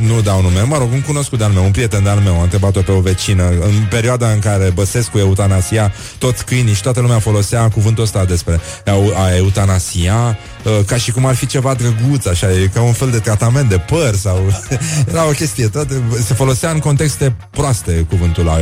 nu 0.00 0.20
dau 0.20 0.42
nume, 0.42 0.60
mă 0.60 0.78
rog, 0.78 0.92
un 0.92 1.02
cunoscut 1.02 1.38
de-al 1.38 1.50
meu, 1.50 1.64
un 1.64 1.70
prieten 1.70 2.02
de-al 2.02 2.18
meu, 2.18 2.38
a 2.38 2.42
întrebat-o 2.42 2.80
pe 2.80 2.90
o 2.90 3.00
vecină, 3.00 3.48
în 3.48 3.86
perioada 3.90 4.30
în 4.30 4.38
care 4.38 4.70
Băsescu 4.74 5.18
eutanasia 5.18 5.92
toți 6.18 6.44
câinii 6.44 6.74
și 6.74 6.82
toată 6.82 7.00
lumea 7.00 7.18
folosea 7.18 7.68
cuvântul 7.68 8.02
ăsta 8.02 8.24
despre 8.24 8.60
a, 8.84 8.92
a 9.24 9.36
eutanasia, 9.36 10.14
uh, 10.14 10.53
ca 10.86 10.96
și 10.96 11.10
cum 11.10 11.26
ar 11.26 11.34
fi 11.34 11.46
ceva 11.46 11.74
drăguț, 11.74 12.26
așa, 12.26 12.50
e 12.50 12.70
ca 12.74 12.82
un 12.82 12.92
fel 12.92 13.10
de 13.10 13.18
tratament 13.18 13.68
de 13.68 13.78
păr 13.78 14.14
sau... 14.14 14.38
Era 15.10 15.26
o 15.26 15.30
chestie, 15.30 15.68
toate, 15.68 16.02
se 16.24 16.34
folosea 16.34 16.70
în 16.70 16.78
contexte 16.78 17.36
proaste 17.50 18.06
cuvântul 18.08 18.44
la 18.44 18.58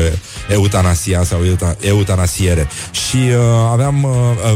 eutanasia 0.49 1.25
sau 1.25 1.45
euta, 1.45 1.77
eutanasiere. 1.81 2.69
Și 2.91 3.17
uh, 3.17 3.35
aveam, 3.71 4.03
uh, 4.03 4.11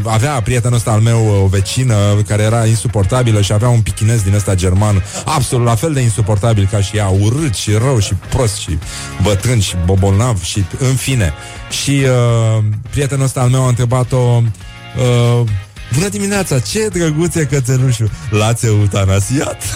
avea 0.05 0.41
prietenul 0.41 0.77
ăsta 0.77 0.91
al 0.91 1.01
meu 1.01 1.41
o 1.43 1.47
vecină 1.47 1.95
care 2.27 2.43
era 2.43 2.67
insuportabilă 2.67 3.41
și 3.41 3.53
avea 3.53 3.69
un 3.69 3.81
pichinez 3.81 4.23
din 4.23 4.35
ăsta 4.35 4.55
german 4.55 5.05
absolut 5.25 5.67
la 5.67 5.75
fel 5.75 5.93
de 5.93 6.01
insuportabil 6.01 6.69
ca 6.71 6.81
și 6.81 6.97
ea, 6.97 7.09
urât 7.09 7.55
și 7.55 7.73
rău 7.73 7.99
și 7.99 8.15
prost 8.15 8.57
și 8.57 8.79
bătrân 9.23 9.61
și 9.61 9.75
bobolnav 9.85 10.43
și 10.43 10.65
în 10.79 10.95
fine. 10.95 11.33
Și 11.71 11.91
uh, 11.91 12.65
prietenul 12.91 13.25
ăsta 13.25 13.41
al 13.41 13.49
meu 13.49 13.65
a 13.65 13.69
întrebat-o 13.69 14.17
uh, 14.17 15.49
Bună 15.95 16.09
dimineața, 16.09 16.59
ce 16.59 16.89
drăguț 16.89 17.35
e 17.35 17.45
cățelușul 17.45 18.11
L-ați 18.31 18.67
eutanasiat? 18.67 19.63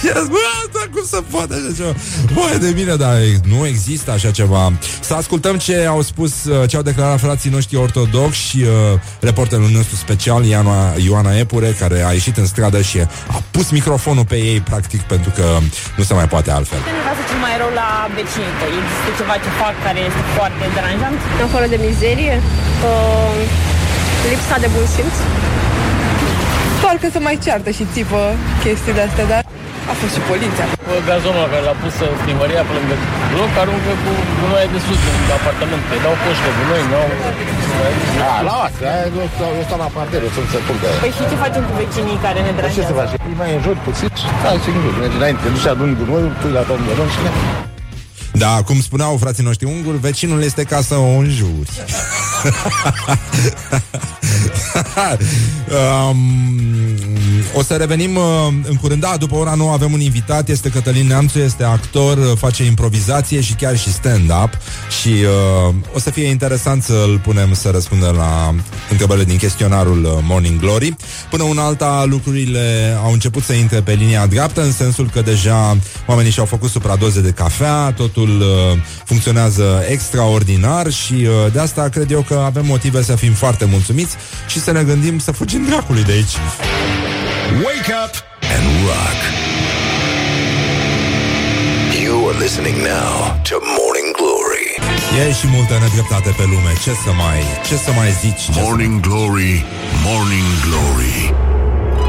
Și 0.00 0.10
a 0.14 0.18
zis, 0.18 0.28
bă, 0.28 0.38
asta 0.64 0.88
cum 0.92 1.04
se 1.04 1.20
poate 1.30 1.54
așa 1.54 1.72
ceva? 1.76 1.92
Voi 2.32 2.58
de 2.58 2.70
bine, 2.70 2.94
dar 2.94 3.16
nu 3.44 3.66
există 3.66 4.10
așa 4.10 4.30
ceva 4.30 4.72
Să 5.00 5.14
ascultăm 5.14 5.56
ce 5.56 5.84
au 5.84 6.02
spus 6.02 6.44
uh, 6.44 6.68
Ce 6.68 6.76
au 6.76 6.82
declarat 6.82 7.20
frații 7.20 7.50
noștri 7.50 7.76
ortodoxi 7.76 8.48
Și 8.48 8.60
uh, 8.60 9.00
reporterul 9.20 9.70
nostru 9.70 9.96
special 9.96 10.44
Ioana, 10.44 10.92
Ioana 11.06 11.38
Epure, 11.38 11.76
care 11.78 12.04
a 12.06 12.12
ieșit 12.12 12.36
în 12.36 12.46
stradă 12.46 12.80
Și 12.82 12.98
a 13.36 13.42
pus 13.50 13.70
microfonul 13.70 14.24
pe 14.24 14.36
ei 14.36 14.60
Practic 14.60 15.00
pentru 15.00 15.30
că 15.30 15.44
nu 15.96 16.02
se 16.04 16.14
mai 16.14 16.28
poate 16.28 16.50
altfel 16.50 16.78
Nu 16.78 17.00
vreau 17.04 17.16
să 17.20 17.24
cel 17.30 17.40
mai 17.46 17.54
rău 17.62 17.70
la 17.82 17.88
vecinii 18.16 18.54
tăi. 18.60 18.74
Există 18.82 19.10
ceva 19.20 19.34
ce 19.44 19.50
fac 19.62 19.74
care 19.86 20.00
este 20.08 20.22
foarte 20.36 20.64
deranjant? 20.76 21.18
afară 21.46 21.66
de 21.74 21.78
mizerie, 21.86 22.34
uh, 22.88 23.83
lipsa 24.32 24.56
de 24.64 24.68
bun 24.74 24.86
simț. 24.94 25.16
Doar 26.82 26.96
că 27.02 27.06
se 27.14 27.20
mai 27.26 27.36
ceartă 27.44 27.70
și 27.78 27.84
țipă 27.94 28.20
chestii 28.62 28.96
de 28.98 29.02
astea, 29.08 29.26
dar 29.32 29.42
a 29.92 29.94
fost 30.00 30.12
și 30.16 30.22
poliția. 30.30 30.66
Gazonul 31.08 31.46
care 31.52 31.64
l-a 31.68 31.76
pus 31.82 31.94
primăria 32.24 32.62
pe 32.68 32.72
lângă 32.78 32.94
bloc 33.32 33.52
aruncă 33.62 33.92
cu 34.02 34.10
gunoaie 34.40 34.68
de 34.74 34.80
sus 34.86 35.00
în 35.28 35.32
apartament. 35.38 35.82
Îi 35.94 36.00
dau 36.06 36.14
poși 36.22 36.42
de 36.46 36.50
gunoi, 36.56 36.84
nu 36.90 36.96
au... 37.02 37.08
Da, 38.20 38.32
lasă, 38.48 38.82
aia 38.92 39.06
eu 39.18 39.26
stau, 39.34 39.50
eu 39.58 39.64
stau 39.68 39.78
la 39.84 39.88
parter, 39.96 40.20
eu 40.26 40.32
sunt 40.36 40.48
să 40.54 40.58
culcă. 40.66 40.86
Păi 41.04 41.12
și 41.16 41.22
ce 41.30 41.36
facem 41.44 41.62
cu 41.68 41.72
vecinii 41.82 42.18
care 42.26 42.38
ne 42.46 42.50
Ce 42.52 42.56
deranjează? 42.58 42.90
să 42.90 42.94
faci? 43.00 43.12
Îi 43.30 43.36
mai 43.42 43.50
înjuri 43.56 43.80
puțin 43.86 44.08
și 44.20 44.26
stai 44.40 44.58
și 44.64 44.68
înjuri. 44.74 44.96
Mergi 45.02 45.16
înainte, 45.20 45.40
te 45.44 45.48
duci 45.54 45.68
aduni 45.72 45.92
gunoiul, 46.00 46.32
pui 46.40 46.52
la 46.58 46.62
tot 46.68 46.80
găron 46.88 47.08
și 47.14 47.20
ne... 47.24 47.30
Da, 48.38 48.62
cum 48.62 48.80
spuneau 48.80 49.16
frații 49.16 49.42
noștri 49.42 49.66
unguri, 49.66 49.98
vecinul 49.98 50.42
este 50.42 50.62
ca 50.62 50.80
să 50.80 50.94
o 50.94 51.06
înjuri. 51.06 51.70
um, 56.08 56.44
o 57.54 57.62
să 57.62 57.74
revenim 57.74 58.16
uh, 58.16 58.22
în 58.68 58.74
curând. 58.74 59.00
Da, 59.00 59.16
după 59.18 59.34
ora 59.34 59.54
9 59.54 59.72
avem 59.72 59.92
un 59.92 60.00
invitat, 60.00 60.48
este 60.48 60.68
Cătălin 60.68 61.06
Neamțu, 61.06 61.38
este 61.38 61.64
actor, 61.64 62.18
uh, 62.18 62.36
face 62.36 62.64
improvizație 62.64 63.40
și 63.40 63.54
chiar 63.54 63.78
și 63.78 63.92
stand-up 63.92 64.50
și 65.02 65.08
uh, 65.08 65.74
o 65.94 65.98
să 65.98 66.10
fie 66.10 66.26
interesant 66.26 66.82
să-l 66.82 67.20
punem 67.22 67.54
să 67.54 67.70
răspundă 67.70 68.14
la 68.16 68.54
întrebările 68.90 69.24
din 69.24 69.36
chestionarul 69.36 70.04
uh, 70.04 70.10
Morning 70.22 70.60
Glory. 70.60 70.96
Până 71.30 71.42
una 71.42 71.64
alta, 71.64 72.04
lucrurile 72.06 72.96
au 73.02 73.12
început 73.12 73.42
să 73.42 73.52
intre 73.52 73.80
pe 73.80 73.92
linia 73.92 74.26
dreaptă, 74.26 74.62
în 74.62 74.72
sensul 74.72 75.10
că 75.12 75.20
deja 75.20 75.76
oamenii 76.06 76.30
și-au 76.30 76.46
făcut 76.46 76.70
supradoze 76.70 77.20
de 77.20 77.30
cafea, 77.30 77.92
totul 77.92 78.40
uh, 78.40 78.78
funcționează 79.04 79.84
extraordinar 79.88 80.90
și 80.90 81.14
uh, 81.14 81.52
de 81.52 81.58
asta 81.60 81.88
cred 81.88 82.10
eu 82.10 82.20
că 82.20 82.42
avem 82.44 82.66
motive 82.66 83.02
să 83.02 83.16
fim 83.16 83.32
foarte 83.32 83.64
mulțumiți 83.64 84.16
și 84.46 84.60
să 84.60 84.72
ne 84.72 84.82
gândim 84.82 85.18
să 85.18 85.32
fugim 85.32 85.64
dracului 85.66 86.04
de 86.04 86.12
aici. 86.12 86.36
Wake 87.64 87.92
up 88.04 88.14
and 88.54 88.66
rock. 88.86 89.20
You 92.04 92.28
are 92.28 92.38
listening 92.38 92.76
now 92.76 93.40
to 93.48 93.56
Morning 93.78 94.10
Glory. 94.18 94.68
E 95.28 95.32
și 95.32 95.46
multă 95.56 95.74
nedreptate 95.84 96.30
pe 96.36 96.42
lume. 96.52 96.72
Ce 96.84 96.90
să 97.04 97.12
mai, 97.22 97.40
ce 97.68 97.76
să 97.76 97.90
mai 97.92 98.10
zici? 98.20 98.54
Ce 98.54 98.60
Morning 98.60 99.00
Glory, 99.00 99.64
Morning 100.04 100.48
Glory 100.64 101.34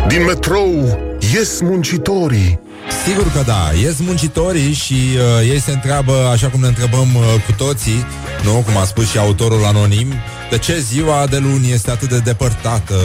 Din 0.08 0.24
metrou 0.24 1.00
ies 1.34 1.62
muncitorii 1.62 2.60
Sigur 3.06 3.32
că 3.32 3.42
da, 3.46 3.72
ies 3.82 4.00
muncitorii 4.00 4.74
și 4.74 4.94
uh, 4.94 5.50
ei 5.50 5.60
se 5.60 5.72
întreabă, 5.72 6.14
așa 6.32 6.48
cum 6.48 6.60
ne 6.60 6.68
întrebăm 6.68 7.16
uh, 7.16 7.24
cu 7.46 7.52
toții, 7.58 8.06
nu, 8.44 8.52
cum 8.52 8.78
a 8.78 8.84
spus 8.84 9.10
și 9.10 9.18
autorul 9.18 9.66
anonim, 9.66 10.14
de 10.56 10.62
ce 10.62 10.80
ziua 10.80 11.28
de 11.28 11.38
luni 11.38 11.72
este 11.72 11.91
atât 11.91 12.10
de 12.10 12.20
depărtată 12.20 12.95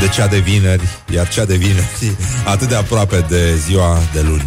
de 0.00 0.08
cea 0.08 0.26
de 0.26 0.38
vineri, 0.38 0.88
iar 1.14 1.28
cea 1.28 1.44
de 1.44 1.56
vineri 1.56 2.16
atât 2.52 2.68
de 2.68 2.74
aproape 2.74 3.24
de 3.28 3.56
ziua 3.56 3.98
de 4.12 4.20
luni. 4.20 4.44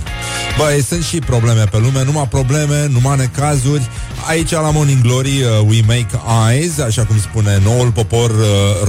Băi, 0.57 0.81
sunt 0.81 1.03
și 1.03 1.19
probleme 1.19 1.63
pe 1.63 1.77
lume, 1.77 2.03
numai 2.03 2.27
probleme, 2.27 2.87
numai 2.87 3.17
necazuri. 3.17 3.89
Aici 4.27 4.51
la 4.51 4.71
Morning 4.71 5.01
Glory 5.01 5.43
uh, 5.43 5.67
we 5.67 5.81
make 5.87 6.07
eyes, 6.49 6.79
așa 6.79 7.05
cum 7.05 7.19
spune 7.19 7.59
noul 7.63 7.91
popor 7.91 8.29
uh, 8.29 8.45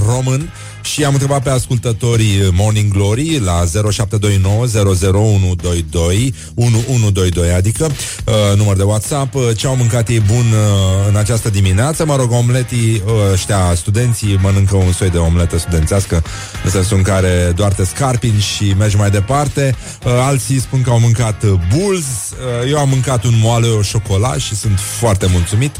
român. 0.06 0.50
Și 0.84 1.04
am 1.04 1.12
întrebat 1.12 1.42
pe 1.42 1.50
ascultătorii 1.50 2.50
Morning 2.52 2.92
Glory 2.92 3.38
la 3.38 3.64
0729 3.90 4.66
00122 4.66 6.34
1122, 6.54 7.52
adică 7.52 7.84
uh, 7.84 8.56
număr 8.56 8.76
de 8.76 8.82
WhatsApp, 8.82 9.34
uh, 9.34 9.42
ce 9.56 9.66
au 9.66 9.76
mâncat 9.76 10.08
ei 10.08 10.20
bun 10.20 10.36
uh, 10.36 11.08
în 11.08 11.16
această 11.16 11.50
dimineață. 11.50 12.04
Mă 12.04 12.16
rog, 12.16 12.32
omletii 12.32 13.02
uh, 13.06 13.12
ăștia, 13.32 13.72
studenții, 13.76 14.38
mănâncă 14.42 14.76
un 14.76 14.92
soi 14.92 15.10
de 15.10 15.18
omletă 15.18 15.58
studențească, 15.58 16.22
în 16.64 16.70
sensul 16.70 16.96
în 16.96 17.02
care 17.02 17.52
doar 17.56 17.72
te 17.72 17.84
scarpini 17.84 18.40
și 18.40 18.74
mergi 18.78 18.96
mai 18.96 19.10
departe. 19.10 19.76
Uh, 20.04 20.12
alții 20.12 20.60
spun 20.60 20.82
că 20.82 20.90
au 20.90 20.98
mâncat 20.98 21.42
uh, 21.42 21.52
bulls, 21.74 22.04
uh, 22.04 22.70
eu 22.70 22.78
am 22.78 22.88
mâncat 22.88 23.24
un 23.24 23.34
moale 23.42 23.66
o 23.66 23.82
șocolat 23.82 24.38
și 24.38 24.54
sunt 24.54 24.78
foarte 24.78 25.26
mulțumit. 25.26 25.76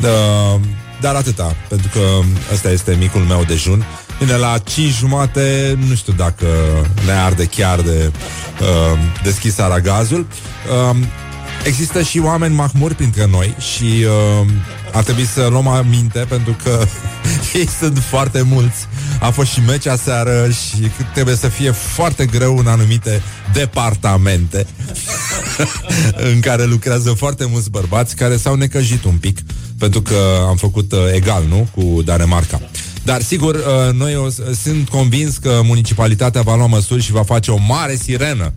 Uh, 0.00 0.60
dar 1.02 1.14
atâta, 1.14 1.56
pentru 1.68 1.88
că 1.92 2.00
ăsta 2.52 2.70
este 2.70 2.96
micul 3.00 3.20
meu 3.20 3.44
dejun. 3.46 3.84
Bine, 4.24 4.36
la 4.36 4.58
5 4.58 4.92
jumate, 4.92 5.78
nu 5.88 5.94
știu 5.94 6.12
dacă 6.12 6.46
ne 7.06 7.12
arde 7.12 7.44
chiar 7.44 7.80
de 7.80 8.12
uh, 8.60 8.98
deschis 9.22 9.58
aragazul. 9.58 10.26
Uh, 10.90 10.96
există 11.64 12.02
și 12.02 12.18
oameni 12.18 12.54
mahmuri 12.54 12.94
printre 12.94 13.26
noi 13.26 13.54
și 13.58 13.84
uh, 13.84 14.46
ar 14.92 15.02
trebui 15.02 15.24
să 15.24 15.46
luăm 15.50 15.66
aminte 15.66 16.18
pentru 16.28 16.56
că 16.62 16.84
ei 17.58 17.68
sunt 17.78 17.98
foarte 17.98 18.42
mulți. 18.42 18.86
A 19.20 19.30
fost 19.30 19.50
și 19.50 19.60
meci 19.66 19.86
aseară 19.86 20.48
și 20.50 20.90
trebuie 21.14 21.36
să 21.36 21.48
fie 21.48 21.70
foarte 21.70 22.26
greu 22.26 22.58
în 22.58 22.66
anumite 22.66 23.22
departamente 23.52 24.66
în 26.32 26.40
care 26.40 26.64
lucrează 26.64 27.10
foarte 27.12 27.44
mulți 27.50 27.70
bărbați 27.70 28.16
care 28.16 28.36
s-au 28.36 28.54
necăjit 28.54 29.04
un 29.04 29.16
pic 29.16 29.38
pentru 29.78 30.02
că 30.02 30.16
am 30.48 30.56
făcut 30.56 30.92
uh, 30.92 30.98
egal, 31.12 31.44
nu? 31.48 31.68
Cu 31.74 32.02
Danemarca. 32.02 32.60
Dar 33.04 33.22
sigur, 33.22 33.54
uh, 33.54 33.92
noi 33.92 34.16
o, 34.16 34.28
sunt 34.62 34.88
convins 34.88 35.36
că 35.36 35.60
municipalitatea 35.64 36.42
va 36.42 36.56
lua 36.56 36.66
măsuri 36.66 37.02
și 37.02 37.12
va 37.12 37.22
face 37.22 37.50
o 37.50 37.58
mare 37.66 37.94
sirenă 37.94 38.52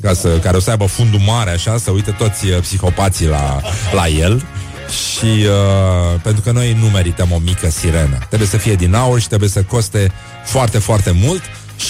ca 0.00 0.12
să, 0.12 0.28
care 0.28 0.56
o 0.56 0.60
să 0.60 0.70
aibă 0.70 0.84
fundul 0.84 1.20
mare, 1.20 1.50
așa, 1.50 1.78
să 1.78 1.90
uite 1.90 2.10
toți 2.10 2.46
uh, 2.46 2.60
psihopații 2.60 3.26
la, 3.26 3.60
la 3.94 4.08
el 4.08 4.42
și 4.88 5.24
uh, 5.24 6.20
pentru 6.22 6.42
că 6.42 6.50
noi 6.50 6.76
nu 6.80 6.86
merităm 6.86 7.32
o 7.32 7.38
mică 7.38 7.70
sirenă. 7.70 8.18
Trebuie 8.28 8.48
să 8.48 8.56
fie 8.56 8.74
din 8.74 8.94
aur 8.94 9.20
și 9.20 9.28
trebuie 9.28 9.48
să 9.48 9.62
coste 9.62 10.12
foarte, 10.44 10.78
foarte 10.78 11.10
mult 11.10 11.42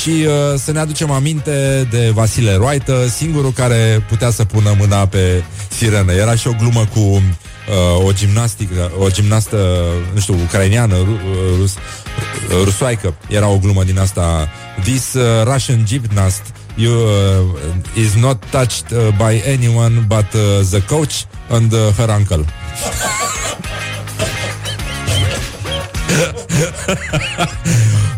și 0.02 0.08
uh, 0.10 0.58
să 0.58 0.72
ne 0.72 0.78
aducem 0.78 1.10
aminte 1.10 1.88
de 1.90 2.10
Vasile 2.14 2.54
Roaită, 2.54 3.06
singurul 3.08 3.52
care 3.52 4.04
putea 4.08 4.30
să 4.30 4.44
pună 4.44 4.74
mâna 4.78 5.06
pe 5.06 5.42
sirenă. 5.68 6.12
Era 6.12 6.34
și 6.34 6.48
o 6.48 6.54
glumă 6.58 6.88
cu 6.94 7.22
uh, 7.68 8.06
o 8.06 8.12
gimnastică, 8.12 8.92
o 8.98 9.08
gimnastă, 9.08 9.84
nu 10.14 10.20
știu, 10.20 10.34
ucraineană, 10.34 10.96
ru, 10.96 11.12
uh, 11.12 11.18
rus, 11.56 11.74
uh, 11.74 11.80
rusoaică. 12.64 13.14
Era 13.28 13.48
o 13.48 13.58
glumă 13.58 13.84
din 13.84 13.98
asta. 13.98 14.48
This 14.82 15.12
uh, 15.12 15.42
Russian 15.44 15.84
gymnast 15.84 16.42
you, 16.74 16.92
uh, 16.92 17.44
is 17.94 18.14
not 18.14 18.44
touched 18.50 18.92
uh, 18.92 19.08
by 19.16 19.42
anyone 19.46 20.04
but 20.06 20.26
uh, 20.34 20.60
the 20.70 20.82
coach 20.86 21.14
and 21.50 21.72
uh, 21.72 21.78
her 21.96 22.10
uncle. 22.10 22.44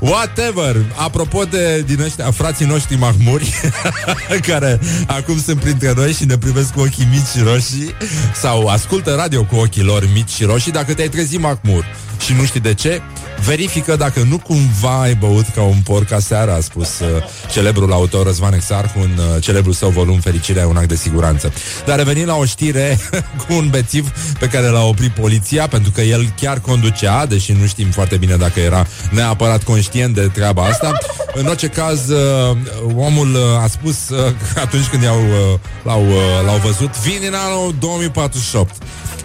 Whatever. 0.01 0.77
Apropo 0.97 1.45
de 1.45 1.83
din 1.87 2.01
ăștia, 2.01 2.31
frații 2.31 2.67
noștri 2.67 2.97
mahmuri 2.97 3.55
Care 4.49 4.81
acum 5.07 5.41
sunt 5.41 5.61
printre 5.61 5.93
noi 5.97 6.13
Și 6.13 6.25
ne 6.25 6.39
privesc 6.39 6.73
cu 6.73 6.81
ochii 6.81 7.09
mici 7.11 7.27
și 7.37 7.43
roșii 7.43 7.95
Sau 8.35 8.67
ascultă 8.67 9.15
radio 9.15 9.45
cu 9.45 9.57
ochii 9.57 9.83
lor 9.83 10.09
mici 10.15 10.31
și 10.31 10.45
roșii 10.45 10.73
Dacă 10.73 10.95
te-ai 10.95 11.09
trezit 11.09 11.41
mahmur 11.41 11.85
Și 12.25 12.33
nu 12.33 12.45
știi 12.45 12.61
de 12.61 12.75
ce 12.75 13.03
Verifică 13.45 13.97
dacă 13.97 14.23
nu 14.29 14.39
cumva 14.39 15.01
ai 15.01 15.15
băut 15.15 15.47
ca 15.55 15.63
un 15.63 15.81
porc 15.85 16.13
aseară 16.13 16.53
A 16.53 16.61
spus 16.61 16.99
uh, 16.99 17.07
celebrul 17.51 17.93
autor 17.93 18.27
Răzvan 18.27 18.53
Exarhu 18.53 18.99
În 18.99 19.11
uh, 19.19 19.43
celebrul 19.43 19.73
său 19.73 19.91
volum 19.91 20.21
Fericirea 20.21 20.63
e 20.63 20.65
un 20.65 20.77
act 20.77 20.89
de 20.89 20.97
siguranță. 20.97 21.53
Dar 21.87 21.97
revenim 21.97 22.27
la 22.27 22.37
o 22.37 22.45
știre 22.45 22.99
Cu 23.47 23.55
un 23.55 23.69
bețiv 23.71 24.13
pe 24.39 24.47
care 24.47 24.67
l-a 24.67 24.85
oprit 24.85 25.11
poliția 25.11 25.67
Pentru 25.67 25.91
că 25.91 26.01
el 26.01 26.33
chiar 26.41 26.59
conducea 26.59 27.27
Deși 27.27 27.53
nu 27.53 27.67
știm 27.67 27.91
foarte 27.91 28.17
bine 28.17 28.37
dacă 28.37 28.61
era 28.61 28.87
neapărat 29.11 29.63
conștient 29.63 30.15
de 30.15 30.29
treaba 30.33 30.63
asta. 30.63 30.93
În 31.35 31.47
orice 31.47 31.67
caz 31.67 32.09
uh, 32.09 32.57
Omul 32.97 33.35
uh, 33.35 33.63
a 33.63 33.67
spus 33.67 34.09
uh, 34.09 34.19
că 34.55 34.61
atunci 34.61 34.87
când 34.87 35.03
i-au, 35.03 35.21
uh, 35.21 35.59
l-au, 35.83 36.07
uh, 36.07 36.17
l-au 36.45 36.57
văzut 36.57 36.99
Vin 36.99 37.21
în 37.27 37.35
anul 37.35 37.75
2048 37.79 38.75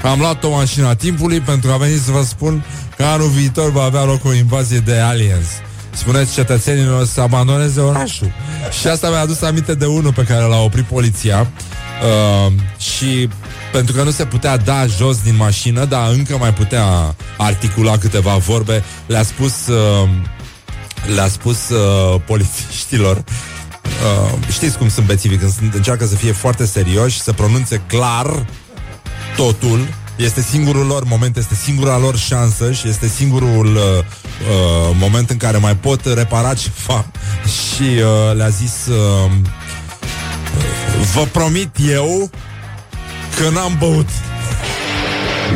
am 0.07 0.19
luat 0.19 0.43
o 0.43 0.49
mașină 0.49 0.87
a 0.87 0.95
timpului 0.95 1.39
pentru 1.39 1.71
a 1.71 1.77
veni 1.77 1.97
să 1.97 2.11
vă 2.11 2.23
spun 2.23 2.63
că 2.97 3.03
anul 3.03 3.29
viitor 3.29 3.71
va 3.71 3.83
avea 3.83 4.03
loc 4.03 4.25
o 4.25 4.33
invazie 4.33 4.79
de 4.79 4.99
aliens. 4.99 5.45
Spuneți 5.93 6.33
cetățenilor 6.33 7.05
să 7.05 7.21
abandoneze 7.21 7.79
orașul. 7.79 8.31
Și 8.79 8.87
asta 8.87 9.09
mi-a 9.09 9.19
adus 9.19 9.41
aminte 9.41 9.73
de 9.73 9.85
unul 9.85 10.13
pe 10.13 10.23
care 10.23 10.43
l-a 10.43 10.61
oprit 10.61 10.83
poliția 10.83 11.39
uh, 11.39 12.53
și 12.77 13.29
pentru 13.71 13.95
că 13.95 14.03
nu 14.03 14.11
se 14.11 14.25
putea 14.25 14.57
da 14.57 14.85
jos 14.85 15.21
din 15.21 15.35
mașină, 15.35 15.85
dar 15.85 16.11
încă 16.11 16.37
mai 16.37 16.53
putea 16.53 17.15
articula 17.37 17.97
câteva 17.97 18.35
vorbe, 18.35 18.83
le-a 19.05 19.23
spus 19.23 19.67
uh, 19.67 20.09
le-a 21.15 21.27
spus 21.27 21.69
uh, 21.69 22.21
polițiștilor 22.25 23.17
uh, 23.17 24.37
știți 24.51 24.77
cum 24.77 24.89
sunt 24.89 25.05
bețivii 25.05 25.37
când 25.37 25.51
sunt, 25.51 25.73
încearcă 25.73 26.05
să 26.05 26.15
fie 26.15 26.31
foarte 26.31 26.65
serioși, 26.65 27.21
să 27.21 27.33
pronunțe 27.33 27.81
clar 27.87 28.45
totul. 29.35 29.87
Este 30.15 30.41
singurul 30.41 30.85
lor 30.85 31.03
moment, 31.03 31.37
este 31.37 31.55
singura 31.55 31.97
lor 31.97 32.17
șansă 32.17 32.71
și 32.71 32.87
este 32.87 33.07
singurul 33.07 33.75
uh, 33.75 33.81
uh, 33.81 34.95
moment 34.99 35.29
în 35.29 35.37
care 35.37 35.57
mai 35.57 35.75
pot 35.75 36.05
repara 36.05 36.53
ceva. 36.53 37.05
Și 37.57 37.83
uh, 37.83 38.35
le-a 38.35 38.49
zis 38.49 38.85
uh, 38.85 39.31
vă 41.13 41.27
promit 41.31 41.69
eu 41.89 42.29
că 43.37 43.49
n-am 43.49 43.75
băut. 43.79 44.09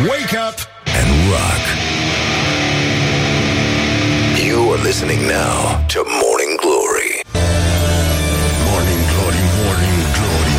Wake 0.08 0.38
up 0.48 0.58
and 1.00 1.10
rock. 1.32 1.64
You 4.48 4.72
are 4.74 4.82
listening 4.84 5.22
now 5.22 5.86
to 5.94 6.00
Morning 6.24 6.54
Glory. 6.64 7.12
Morning 8.70 9.04
Glory, 9.12 9.42
Morning 9.62 10.02
Glory. 10.18 10.56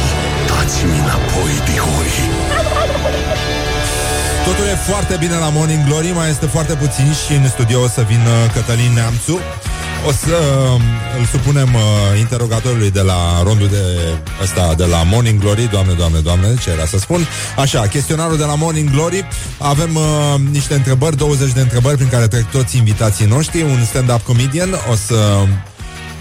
Dați-mi 0.47 0.99
înapoi, 0.99 1.53
dihoi 1.69 2.30
Totul 4.51 4.65
e 4.65 4.75
foarte 4.75 5.17
bine 5.19 5.37
la 5.37 5.49
Morning 5.49 5.85
Glory 5.85 6.13
Mai 6.15 6.31
este 6.31 6.47
foarte 6.47 6.75
puțin 6.75 7.13
și 7.27 7.33
în 7.33 7.49
studio 7.49 7.81
o 7.81 7.89
să 7.89 8.05
vină 8.09 8.31
Cătălin 8.55 8.93
Neamțu. 8.93 9.39
O 10.09 10.13
să 10.13 10.37
uh, 10.75 10.81
îl 11.19 11.25
supunem 11.25 11.75
uh, 11.75 12.19
interogatorului 12.19 12.91
de 12.91 13.01
la 13.01 13.43
rondul 13.43 13.69
de 13.69 13.85
ăsta, 14.43 14.75
de 14.77 14.85
la 14.85 15.03
Morning 15.03 15.41
Glory, 15.41 15.69
doamne, 15.71 15.93
doamne, 15.93 16.19
doamne, 16.19 16.55
ce 16.63 16.71
era 16.71 16.87
să 16.87 16.99
spun. 16.99 17.27
Așa, 17.57 17.87
chestionarul 17.87 18.37
de 18.37 18.45
la 18.45 18.55
Morning 18.55 18.91
Glory, 18.91 19.29
avem 19.59 19.95
uh, 19.95 20.35
niște 20.51 20.75
întrebări, 20.75 21.17
20 21.17 21.53
de 21.53 21.61
întrebări 21.61 21.97
prin 21.97 22.09
care 22.09 22.29
trec 22.29 22.51
toți 22.51 22.77
invitații 22.77 23.27
noștri, 23.27 23.63
un 23.63 23.85
stand-up 23.85 24.21
comedian, 24.21 24.71
o 24.91 24.95
să 24.95 25.15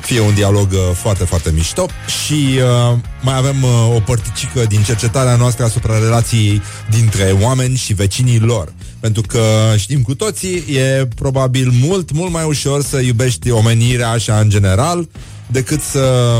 fie 0.09 0.19
un 0.19 0.33
dialog 0.33 0.71
uh, 0.71 0.79
foarte, 0.93 1.23
foarte 1.23 1.51
mișto 1.51 1.85
și 2.23 2.33
uh, 2.33 2.97
mai 3.21 3.37
avem 3.37 3.63
uh, 3.63 3.95
o 3.95 3.99
părticică 3.99 4.65
din 4.65 4.81
cercetarea 4.81 5.35
noastră 5.35 5.63
asupra 5.63 5.99
relației 5.99 6.61
dintre 6.89 7.35
oameni 7.41 7.75
și 7.75 7.93
vecinii 7.93 8.39
lor. 8.39 8.73
Pentru 8.99 9.21
că 9.21 9.39
știm 9.77 10.01
cu 10.01 10.15
toții, 10.15 10.63
e 10.75 11.07
probabil 11.15 11.71
mult, 11.81 12.11
mult 12.11 12.31
mai 12.31 12.43
ușor 12.43 12.83
să 12.83 12.99
iubești 12.99 13.51
omenirea 13.51 14.09
așa 14.09 14.39
în 14.39 14.49
general 14.49 15.09
decât 15.47 15.81
să 15.81 16.37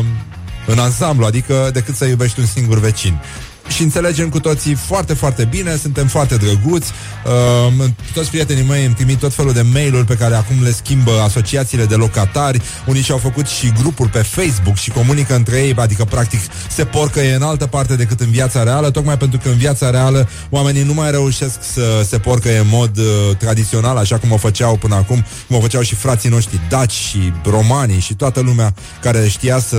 în 0.67 0.80
ansamblu, 0.80 1.26
adică 1.26 1.70
decât 1.74 1.95
să 1.95 2.05
iubești 2.05 2.39
un 2.39 2.45
singur 2.45 2.80
vecin 2.80 3.20
și 3.70 3.84
înțelegem 3.84 4.30
cu 4.30 4.39
toții 4.39 4.74
foarte, 4.74 5.13
foarte 5.13 5.45
bine, 5.45 5.76
suntem 5.76 6.07
foarte 6.07 6.36
drăguți. 6.36 6.91
Uh, 7.78 7.86
toți 8.13 8.30
prietenii 8.30 8.63
mei 8.63 8.86
îmi 8.86 8.93
trimit 8.93 9.17
tot 9.17 9.34
felul 9.34 9.53
de 9.53 9.61
mail-uri 9.61 10.05
pe 10.05 10.15
care 10.15 10.36
acum 10.36 10.63
le 10.63 10.72
schimbă 10.72 11.11
asociațiile 11.24 11.86
de 11.86 11.95
locatari. 11.95 12.61
Unii 12.86 13.01
și-au 13.01 13.17
făcut 13.17 13.47
și 13.47 13.72
grupuri 13.82 14.09
pe 14.09 14.20
Facebook 14.20 14.76
și 14.76 14.89
comunică 14.89 15.36
între 15.36 15.57
ei, 15.57 15.74
adică 15.78 16.05
practic 16.05 16.39
se 16.70 16.86
porcă 16.86 17.20
e 17.20 17.36
în 17.36 17.41
altă 17.41 17.65
parte 17.65 17.95
decât 17.95 18.20
în 18.20 18.30
viața 18.30 18.63
reală, 18.63 18.91
tocmai 18.91 19.17
pentru 19.17 19.39
că 19.43 19.49
în 19.49 19.57
viața 19.57 19.89
reală 19.89 20.30
oamenii 20.49 20.84
nu 20.84 20.93
mai 20.93 21.11
reușesc 21.11 21.59
să 21.74 22.05
se 22.07 22.17
porcă 22.17 22.49
în 22.49 22.67
mod 22.70 22.97
uh, 22.97 23.05
tradițional, 23.38 23.97
așa 23.97 24.17
cum 24.17 24.32
o 24.32 24.38
făceau 24.38 24.76
până 24.76 24.95
acum, 24.95 25.26
cum 25.47 25.55
o 25.55 25.59
făceau 25.59 25.82
și 25.82 25.95
frații 25.95 26.30
noștri 26.30 26.59
daci 26.70 26.91
și 26.91 27.34
romanii 27.43 27.99
și 27.99 28.13
toată 28.13 28.39
lumea 28.39 28.74
care 29.01 29.28
știa 29.28 29.59
să 29.59 29.78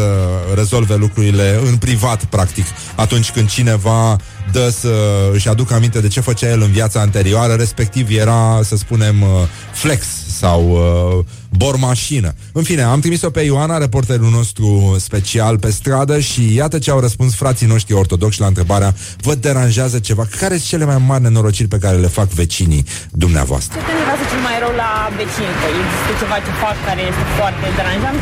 rezolve 0.54 0.94
lucrurile 0.94 1.60
în 1.64 1.76
privat, 1.76 2.24
practic, 2.24 2.64
atunci 2.96 3.30
când 3.30 3.48
cineva 3.48 3.79
cineva 3.80 4.16
dă 4.52 4.68
să 4.68 4.88
își 5.32 5.48
aducă 5.48 5.74
aminte 5.74 6.00
de 6.00 6.08
ce 6.08 6.20
făcea 6.20 6.48
el 6.48 6.62
în 6.62 6.70
viața 6.70 7.00
anterioară, 7.00 7.52
respectiv 7.52 8.10
era, 8.10 8.60
să 8.62 8.76
spunem, 8.76 9.22
uh, 9.22 9.28
flex 9.72 10.06
sau 10.38 10.70
uh, 10.70 11.24
bormașină. 11.56 12.34
În 12.52 12.62
fine, 12.62 12.82
am 12.82 13.00
trimis-o 13.00 13.30
pe 13.30 13.40
Ioana, 13.40 13.78
reporterul 13.78 14.30
nostru 14.30 14.96
special 14.98 15.58
pe 15.58 15.70
stradă 15.70 16.18
și 16.20 16.54
iată 16.54 16.78
ce 16.78 16.90
au 16.90 17.00
răspuns 17.00 17.34
frații 17.34 17.66
noștri 17.66 17.94
ortodoxi 17.94 18.40
la 18.40 18.46
întrebarea 18.46 18.94
vă 19.26 19.34
deranjează 19.34 19.98
ceva? 19.98 20.24
Care 20.40 20.54
sunt 20.56 20.68
cele 20.72 20.84
mai 20.84 20.98
mari 21.10 21.22
nenorociri 21.22 21.68
pe 21.74 21.82
care 21.84 21.96
le 21.96 22.10
fac 22.18 22.28
vecinii 22.28 22.84
dumneavoastră? 23.24 23.78
Ce 23.78 23.84
te 23.86 23.92
enervează 23.96 24.24
cel 24.32 24.42
mai 24.48 24.56
rău 24.64 24.72
la 24.82 24.90
vecini? 25.20 25.54
Că 25.60 25.66
există 25.80 26.10
ceva 26.22 26.36
ce 26.46 26.52
fac 26.62 26.76
care 26.88 27.00
este 27.10 27.24
foarte 27.38 27.66
deranjant? 27.78 28.20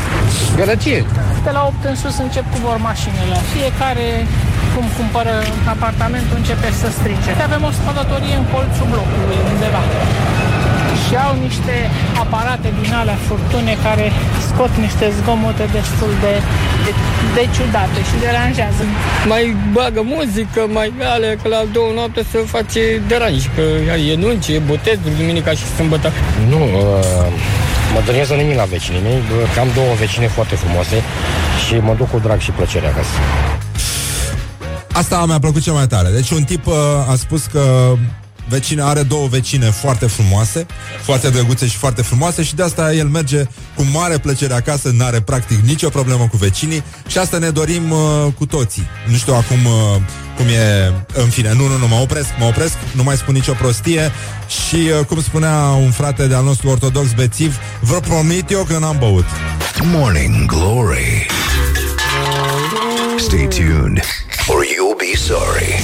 Gălăgie. 0.59 1.01
De 1.45 1.51
la 1.57 1.61
8 1.71 1.83
în 1.91 1.95
sus 2.01 2.15
încep 2.25 2.45
cu 2.51 2.57
vor 2.65 2.77
mașinile. 2.89 3.35
Fiecare 3.55 4.07
cum 4.73 4.85
cumpără 4.99 5.33
apartamentul 5.75 6.35
începe 6.41 6.69
să 6.81 6.87
strice. 6.97 7.29
Avem 7.47 7.63
o 7.69 7.71
spălătorie 7.79 8.35
în 8.41 8.45
colțul 8.53 8.87
blocului 8.91 9.39
undeva 9.53 9.83
și 11.09 11.15
au 11.27 11.33
niște 11.47 11.75
aparate 12.23 12.69
din 12.81 12.91
alea 13.01 13.17
furtune 13.27 13.73
care 13.87 14.05
scot 14.47 14.73
niște 14.85 15.05
zgomote 15.17 15.65
destul 15.77 16.11
de, 16.23 16.33
de, 16.85 16.91
de 17.35 17.43
ciudate 17.55 17.99
și 18.09 18.15
deranjează. 18.25 18.83
Mai 19.33 19.43
bagă 19.75 20.01
muzică, 20.15 20.61
mai 20.77 20.87
ale, 21.15 21.29
că 21.41 21.47
la 21.55 21.61
două 21.75 21.91
noapte 21.99 22.21
se 22.31 22.37
face 22.55 22.81
deranj, 23.11 23.41
că 23.55 23.63
e 24.11 24.15
nunci, 24.25 24.47
e 24.47 24.59
botez, 24.71 24.97
duminica 25.17 25.51
și 25.59 25.65
sâmbătă. 25.77 26.09
Nu, 26.51 26.61
uh, 26.63 27.27
mă 27.93 27.99
deranjează 28.05 28.33
nimic 28.41 28.57
la 28.63 28.67
vecinii 28.75 29.05
mei, 29.07 29.19
că 29.53 29.59
am 29.59 29.69
două 29.79 29.91
vecine 30.03 30.27
foarte 30.27 30.55
frumoase 30.55 30.97
și 31.63 31.73
mă 31.87 31.93
duc 31.99 32.09
cu 32.13 32.19
drag 32.25 32.39
și 32.39 32.51
plăcere 32.51 32.87
acasă. 32.87 33.15
Asta 34.91 35.23
mi-a 35.27 35.39
plăcut 35.39 35.61
cel 35.61 35.73
mai 35.73 35.87
tare. 35.87 36.09
Deci 36.09 36.29
un 36.29 36.43
tip 36.43 36.67
uh, 36.67 36.73
a 37.11 37.15
spus 37.15 37.45
că 37.45 37.63
vecine 38.49 38.81
are 38.81 39.01
două 39.03 39.27
vecine 39.27 39.65
foarte 39.65 40.05
frumoase, 40.05 40.65
foarte 41.01 41.29
drăguțe 41.29 41.67
și 41.67 41.77
foarte 41.77 42.01
frumoase 42.01 42.43
și 42.43 42.55
de 42.55 42.63
asta 42.63 42.93
el 42.93 43.07
merge 43.07 43.43
cu 43.75 43.85
mare 43.93 44.17
plăcere 44.17 44.53
acasă, 44.53 44.89
nu 44.89 45.05
are 45.05 45.21
practic 45.21 45.59
nicio 45.59 45.89
problemă 45.89 46.27
cu 46.27 46.37
vecinii 46.37 46.83
și 47.07 47.17
asta 47.17 47.37
ne 47.37 47.49
dorim 47.49 47.91
uh, 47.91 47.99
cu 48.37 48.45
toții. 48.45 48.83
Nu 49.07 49.15
știu 49.15 49.33
acum 49.33 49.65
uh, 49.65 50.01
cum 50.37 50.45
e, 50.47 50.93
în 51.13 51.29
fine, 51.29 51.53
nu, 51.53 51.67
nu, 51.67 51.77
nu, 51.77 51.87
mă 51.87 51.95
opresc, 51.95 52.27
mă 52.39 52.45
opresc, 52.45 52.73
nu 52.95 53.03
mai 53.03 53.15
spun 53.15 53.33
nicio 53.33 53.53
prostie 53.53 54.11
și 54.69 54.75
uh, 54.75 55.05
cum 55.05 55.21
spunea 55.21 55.59
un 55.59 55.91
frate 55.91 56.27
de-al 56.27 56.43
nostru 56.43 56.69
ortodox 56.69 57.11
bețiv, 57.11 57.57
vă 57.79 57.99
promit 57.99 58.51
eu 58.51 58.63
că 58.63 58.77
n-am 58.77 58.95
băut. 58.99 59.25
Morning 59.83 60.45
Glory. 60.45 61.25
Stay 63.17 63.47
tuned 63.47 64.01
or 64.47 64.63
you'll 64.63 64.97
be 64.97 65.17
sorry. 65.17 65.83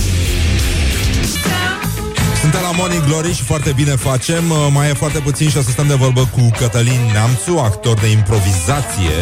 Suntem 2.45 2.63
la 2.63 2.71
Morning 2.71 3.03
Glory 3.03 3.33
și 3.33 3.43
foarte 3.43 3.71
bine 3.71 3.95
facem 3.95 4.49
Uh, 4.49 4.57
Mai 4.71 4.89
e 4.89 4.93
foarte 4.93 5.19
puțin 5.19 5.49
și 5.49 5.57
o 5.57 5.61
să 5.61 5.69
stăm 5.69 5.87
de 5.87 5.93
vorbă 5.93 6.29
cu 6.31 6.49
Cătălin 6.59 6.99
Neamțu, 7.13 7.57
actor 7.57 7.99
de 7.99 8.07
improvizație 8.07 9.17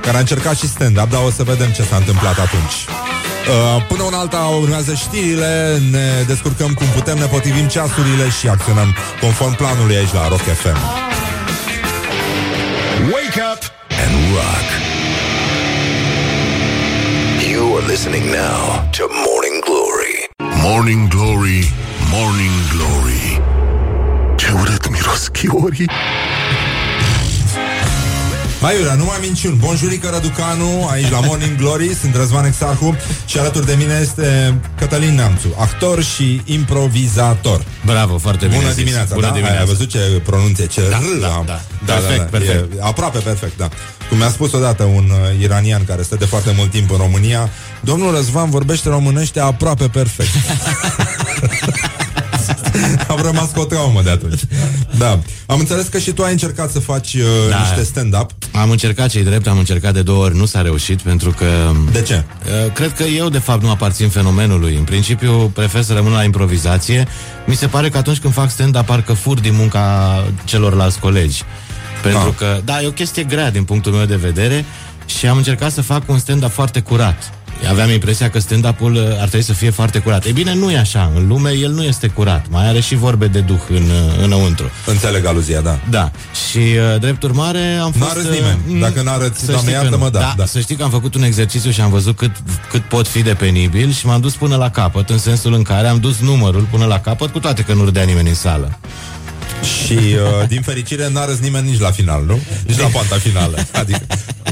Care 0.00 0.16
a 0.16 0.20
încercat 0.20 0.56
și 0.56 0.68
stand-up 0.68 1.10
Dar 1.10 1.20
o 1.26 1.30
să 1.30 1.42
vedem 1.42 1.70
ce 1.70 1.82
s-a 1.82 1.96
întâmplat 1.96 2.38
atunci 2.38 2.76
Uh, 2.84 3.84
Până 3.88 4.02
una 4.02 4.18
alta 4.18 4.36
urmează 4.60 4.94
știrile 4.94 5.82
Ne 5.90 6.22
descurcăm 6.26 6.72
cum 6.72 6.86
putem, 6.86 7.16
ne 7.18 7.24
potrivim 7.24 7.66
ceasurile 7.66 8.28
Și 8.38 8.48
acționăm 8.48 8.94
conform 9.20 9.56
planului 9.56 9.96
aici 9.96 10.12
la 10.12 10.28
Rock 10.28 10.40
FM 10.62 10.78
Wake 13.14 13.40
up 13.52 13.60
and 14.02 14.14
rock. 14.36 14.66
You 17.50 17.76
are 17.76 17.86
listening 17.92 18.24
now 18.42 18.88
to 18.96 19.02
Morning 19.26 19.56
Glory. 19.68 20.16
Morning 20.62 21.08
Glory, 21.08 21.72
Morning 22.12 22.50
Glory 22.76 23.40
Ce 24.36 24.50
urât 24.60 24.90
miros 24.90 25.28
chiorii 25.28 25.90
Aiurea, 28.62 28.94
nu 28.94 29.04
mai 29.04 29.16
minciuni 29.20 29.56
Bonjurică 29.56 30.08
Răducanu, 30.12 30.88
aici 30.90 31.10
la 31.10 31.20
Morning 31.20 31.56
Glory 31.56 31.94
Sunt 32.00 32.14
Răzvan 32.16 32.44
Exarhu 32.44 32.96
și 33.26 33.38
alături 33.38 33.66
de 33.66 33.74
mine 33.78 33.98
este 34.02 34.54
Cătălin 34.78 35.14
Neamțu 35.14 35.48
Actor 35.58 36.02
și 36.02 36.40
improvizator 36.44 37.64
Bravo, 37.84 38.18
foarte 38.18 38.44
bine 38.46 38.58
Bună 38.58 38.68
zis. 38.68 38.78
dimineața, 38.78 39.14
Bună 39.14 39.26
da? 39.26 39.32
dimineața. 39.32 39.60
Ai 39.60 39.66
văzut 39.66 39.88
ce 39.90 39.98
pronunție, 40.24 40.66
ce 40.66 40.80
Da, 40.90 40.96
R 40.96 41.20
da, 41.20 41.28
am. 41.28 41.44
da. 41.46 41.60
Perfect, 41.84 42.30
perfect. 42.30 42.72
E, 42.72 42.78
aproape 42.80 43.18
perfect, 43.18 43.56
da. 43.56 43.68
Cum 44.08 44.18
mi-a 44.18 44.28
spus 44.28 44.52
odată 44.52 44.82
un 44.82 45.10
uh, 45.10 45.40
iranian 45.42 45.84
care 45.84 46.02
stă 46.02 46.16
de 46.16 46.24
foarte 46.24 46.52
mult 46.56 46.70
timp 46.70 46.90
în 46.90 46.96
România, 46.96 47.48
domnul 47.80 48.14
Răzvan 48.14 48.50
vorbește 48.50 48.88
românește 48.88 49.40
aproape 49.40 49.88
perfect. 49.88 50.30
Am 53.08 53.20
rămas 53.22 53.50
cu 53.50 53.60
o 53.60 53.64
traumă 53.64 54.02
de 54.02 54.10
atunci. 54.10 54.40
Da. 54.98 55.18
Am 55.46 55.58
înțeles 55.58 55.86
că 55.86 55.98
și 55.98 56.10
tu 56.12 56.22
ai 56.22 56.32
încercat 56.32 56.70
să 56.70 56.78
faci 56.80 57.14
uh, 57.14 57.22
Da. 57.50 57.58
niște 57.58 57.82
stand-up. 57.84 58.30
Am 58.52 58.70
încercat 58.70 59.08
cei 59.08 59.22
drept, 59.22 59.46
am 59.46 59.58
încercat 59.58 59.92
de 59.94 60.02
două 60.02 60.24
ori, 60.24 60.36
nu 60.36 60.44
s-a 60.46 60.62
reușit 60.62 61.00
pentru 61.00 61.30
că... 61.30 61.46
De 61.92 62.02
ce? 62.02 62.24
Uh, 62.64 62.72
Cred 62.72 62.92
că 62.94 63.02
eu, 63.02 63.28
de 63.28 63.38
fapt, 63.38 63.62
nu 63.62 63.70
aparțin 63.70 64.08
fenomenului. 64.08 64.74
În 64.76 64.84
principiu, 64.84 65.32
prefer 65.54 65.82
să 65.82 65.92
rămân 65.92 66.12
la 66.12 66.22
improvizație. 66.24 67.06
Mi 67.46 67.54
se 67.54 67.66
pare 67.66 67.88
că 67.88 67.98
atunci 67.98 68.18
când 68.18 68.32
fac 68.32 68.50
stand-up, 68.50 68.84
parcă 68.86 69.12
fur 69.12 69.40
din 69.40 69.54
munca 69.54 70.24
celorlalți 70.44 70.98
colegi. 70.98 71.42
Pentru 72.02 72.28
Ah. 72.28 72.34
că, 72.38 72.60
da, 72.64 72.82
e 72.82 72.86
o 72.86 72.90
chestie 72.90 73.22
grea 73.22 73.50
din 73.50 73.64
punctul 73.64 73.92
meu 73.92 74.04
de 74.04 74.16
vedere 74.16 74.64
și 75.06 75.26
am 75.26 75.36
încercat 75.36 75.72
să 75.72 75.82
fac 75.82 76.02
un 76.08 76.18
stand-up 76.18 76.50
foarte 76.50 76.80
curat. 76.80 77.32
Aveam 77.68 77.90
impresia 77.90 78.30
că 78.30 78.38
stand-up-ul 78.38 78.94
uh, 78.94 79.02
ar 79.02 79.28
trebui 79.28 79.42
să 79.42 79.52
fie 79.52 79.70
foarte 79.70 79.98
curat. 79.98 80.24
E 80.24 80.32
bine, 80.32 80.54
nu 80.54 80.70
e 80.70 80.78
așa. 80.78 81.12
În 81.14 81.26
lume, 81.26 81.50
el 81.50 81.70
nu 81.72 81.82
este 81.82 82.06
curat. 82.06 82.46
Mai 82.50 82.68
are 82.68 82.80
și 82.80 82.94
vorbe 82.94 83.26
de 83.26 83.40
duh 83.40 83.60
în, 83.68 83.82
uh, 83.82 84.22
înăuntru. 84.22 84.70
Înțeleg 84.86 85.26
aluzia, 85.26 85.60
da. 85.60 85.78
Da. 85.90 86.10
Și 86.48 86.58
uh, 86.58 87.00
drept 87.00 87.22
urmare 87.22 87.78
am 87.82 87.92
fost... 87.92 88.14
N-arăți 88.14 88.28
uh, 88.28 88.34
nimeni. 88.34 88.80
Dacă 88.80 89.02
n-arăți, 89.02 89.38
să 89.40 89.50
Doamne, 89.50 89.60
știi 89.60 89.72
că 89.72 89.82
iartă-mă, 89.82 90.04
nu. 90.04 90.10
da, 90.10 90.18
da, 90.18 90.34
da. 90.36 90.44
Să 90.44 90.60
știi 90.60 90.76
că 90.76 90.82
am 90.82 90.90
făcut 90.90 91.14
un 91.14 91.22
exercițiu 91.22 91.70
și 91.70 91.80
am 91.80 91.90
văzut 91.90 92.16
cât, 92.16 92.30
cât 92.70 92.82
pot 92.82 93.06
fi 93.08 93.22
de 93.22 93.34
penibil 93.34 93.92
și 93.92 94.06
m-am 94.06 94.20
dus 94.20 94.34
până 94.34 94.56
la 94.56 94.70
capăt, 94.70 95.10
în 95.10 95.18
sensul 95.18 95.52
în 95.54 95.62
care 95.62 95.86
am 95.86 95.98
dus 95.98 96.18
numărul 96.18 96.66
până 96.70 96.84
la 96.84 97.00
capăt, 97.00 97.30
cu 97.30 97.38
toate 97.38 97.62
că 97.62 97.74
nu 97.74 97.84
râdea 97.84 98.04
nimeni 98.04 98.28
în 98.28 98.34
sală. 98.34 98.78
Și 99.62 99.92
uh, 99.94 100.48
din 100.48 100.62
fericire 100.62 101.08
n-a 101.12 101.24
râs 101.24 101.38
nimeni 101.38 101.70
nici 101.70 101.80
la 101.80 101.90
final, 101.90 102.24
nu? 102.26 102.38
Nici 102.66 102.78
la 102.78 102.86
poanta 102.86 103.14
finală. 103.16 103.66
Adică 103.72 104.00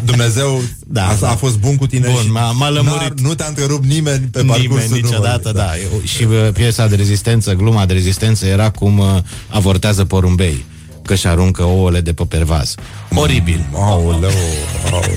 Dumnezeu 0.05 0.61
Da, 0.87 1.09
a, 1.09 1.15
da. 1.21 1.29
a 1.31 1.35
fost 1.35 1.59
bun 1.59 1.77
cu 1.77 1.87
tine 1.87 2.09
Bun, 2.09 2.23
și 2.23 2.31
m-a- 2.31 2.51
m-a 2.53 2.69
lămurit. 2.69 3.21
n-a- 3.21 3.29
nu 3.29 3.35
te-a 3.35 3.47
întrerupt 3.47 3.85
nimeni 3.85 4.29
pe 4.33 4.43
parcursul 4.43 4.69
Nimeni 4.81 4.93
niciodată, 5.03 5.51
numărului. 5.55 5.81
da. 5.91 5.97
Eu- 5.97 6.03
Și 6.05 6.23
uh, 6.47 6.53
piesa 6.53 6.87
de 6.87 6.95
rezistență, 6.97 7.53
gluma 7.53 7.87
de 7.87 7.93
rezistență 7.93 8.47
era 8.47 8.71
cum 8.71 8.99
uh, 8.99 9.07
avortează 9.49 10.05
porumbei 10.05 10.65
că 11.05 11.15
și 11.15 11.27
aruncă 11.27 11.63
ouăle 11.63 12.01
de 12.01 12.13
pe 12.13 12.25
pervaz. 12.29 12.75
Oribil. 13.15 13.67
Aoleu, 13.75 14.31
aoleu. 14.93 15.17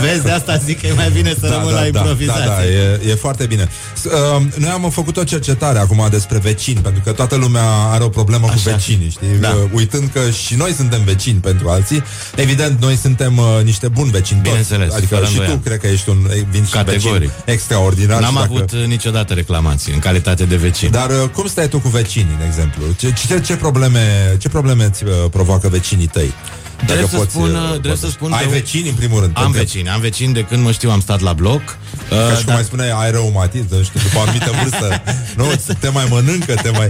Vezi, 0.00 0.22
de 0.22 0.30
asta 0.30 0.56
zic 0.56 0.80
că 0.80 0.86
e 0.86 0.92
mai 0.92 1.10
bine 1.10 1.34
să 1.40 1.46
rămân 1.58 1.72
la 1.74 1.86
improvizație. 1.86 2.44
Da, 2.44 2.54
da, 2.54 2.64
e, 2.64 3.00
e 3.10 3.14
foarte 3.14 3.46
bine. 3.46 3.68
S- 3.94 4.04
Uh, 4.04 4.42
noi 4.56 4.70
am 4.70 4.90
făcut 4.90 5.16
o 5.16 5.24
cercetare 5.24 5.78
acum 5.78 6.06
despre 6.10 6.38
vecini, 6.38 6.80
pentru 6.80 7.02
că 7.04 7.12
toată 7.12 7.34
lumea 7.36 7.62
are 7.90 8.04
o 8.04 8.08
problemă 8.08 8.46
Așa. 8.46 8.54
cu 8.54 8.60
vecinii, 8.64 9.10
știi? 9.10 9.28
Da. 9.40 9.48
Uh, 9.48 9.70
uitând 9.72 10.10
că 10.12 10.20
și 10.30 10.54
noi 10.54 10.72
suntem 10.72 11.00
vecini 11.04 11.38
pentru 11.38 11.68
alții. 11.68 12.02
Evident, 12.36 12.80
noi 12.80 12.96
suntem 12.96 13.36
uh, 13.38 13.44
niște 13.64 13.88
buni 13.88 14.10
vecini. 14.10 14.38
toți. 14.38 14.48
Bineînțeles, 14.48 14.92
Adică 14.94 15.14
fără 15.14 15.24
și 15.26 15.30
îndoială. 15.30 15.54
tu 15.54 15.60
cred 15.68 15.78
că 15.80 15.86
ești 15.86 16.08
un 16.08 16.18
eh, 16.34 16.42
vin 16.50 16.64
și 16.64 16.70
Categoric. 16.72 17.18
vecin 17.28 17.32
extraordinar. 17.44 18.20
N-am 18.20 18.28
și 18.34 18.34
dacă- 18.40 18.48
avut 18.52 18.72
uh, 18.72 18.84
niciodată 18.86 19.34
reclamații 19.34 19.92
în 19.92 19.98
calitate 19.98 20.44
de 20.44 20.56
vecin. 20.56 20.90
Dar 20.90 21.10
uh, 21.10 21.28
cum 21.32 21.46
stai 21.46 21.68
tu 21.68 21.78
cu 21.78 21.88
vecinii, 21.88 22.36
de 22.38 22.44
exemplu? 22.46 22.82
Ce, 22.98 23.12
ce, 23.28 23.40
ce 23.40 23.56
probleme, 23.56 24.34
ce 24.38 24.48
probleme 24.48 24.84
îți 24.84 25.04
uh, 25.04 25.10
provoacă 25.30 25.68
vecinii 25.68 26.06
tăi? 26.06 26.32
Dacă 26.76 26.92
Drept 26.98 27.10
să 27.10 27.16
poți, 27.16 27.30
spun, 27.30 27.54
uh, 27.54 27.70
uh, 27.74 27.80
drept 27.80 27.98
să 27.98 28.08
spun 28.08 28.32
Ai 28.32 28.42
că- 28.44 28.48
vecini, 28.50 28.88
în 28.88 28.94
primul 28.94 29.20
rând. 29.20 29.32
Am 29.36 29.42
pentru 29.42 29.60
că- 29.60 29.66
vecini, 29.66 29.88
am 29.88 30.00
vecini 30.00 30.32
de 30.34 30.40
când 30.42 30.62
mă 30.64 30.70
știu 30.72 30.90
am 30.90 31.00
stat 31.00 31.20
la 31.20 31.32
bloc. 31.32 31.62
Ca 32.08 32.14
Uh, 32.30 32.38
și 32.38 32.44
cum 32.44 32.52
mai 32.52 32.62
spuneai, 32.62 32.90
ai 33.02 33.10
reumatism, 33.10 33.66
nu 33.70 33.82
știu, 33.82 34.00
după 34.02 34.18
o 34.18 34.20
anumită 34.20 34.50
vârstă, 34.62 35.02
nu, 35.36 35.44
te 35.80 35.88
mai 35.88 36.06
mănâncă, 36.10 36.54
te 36.62 36.70
mai... 36.70 36.88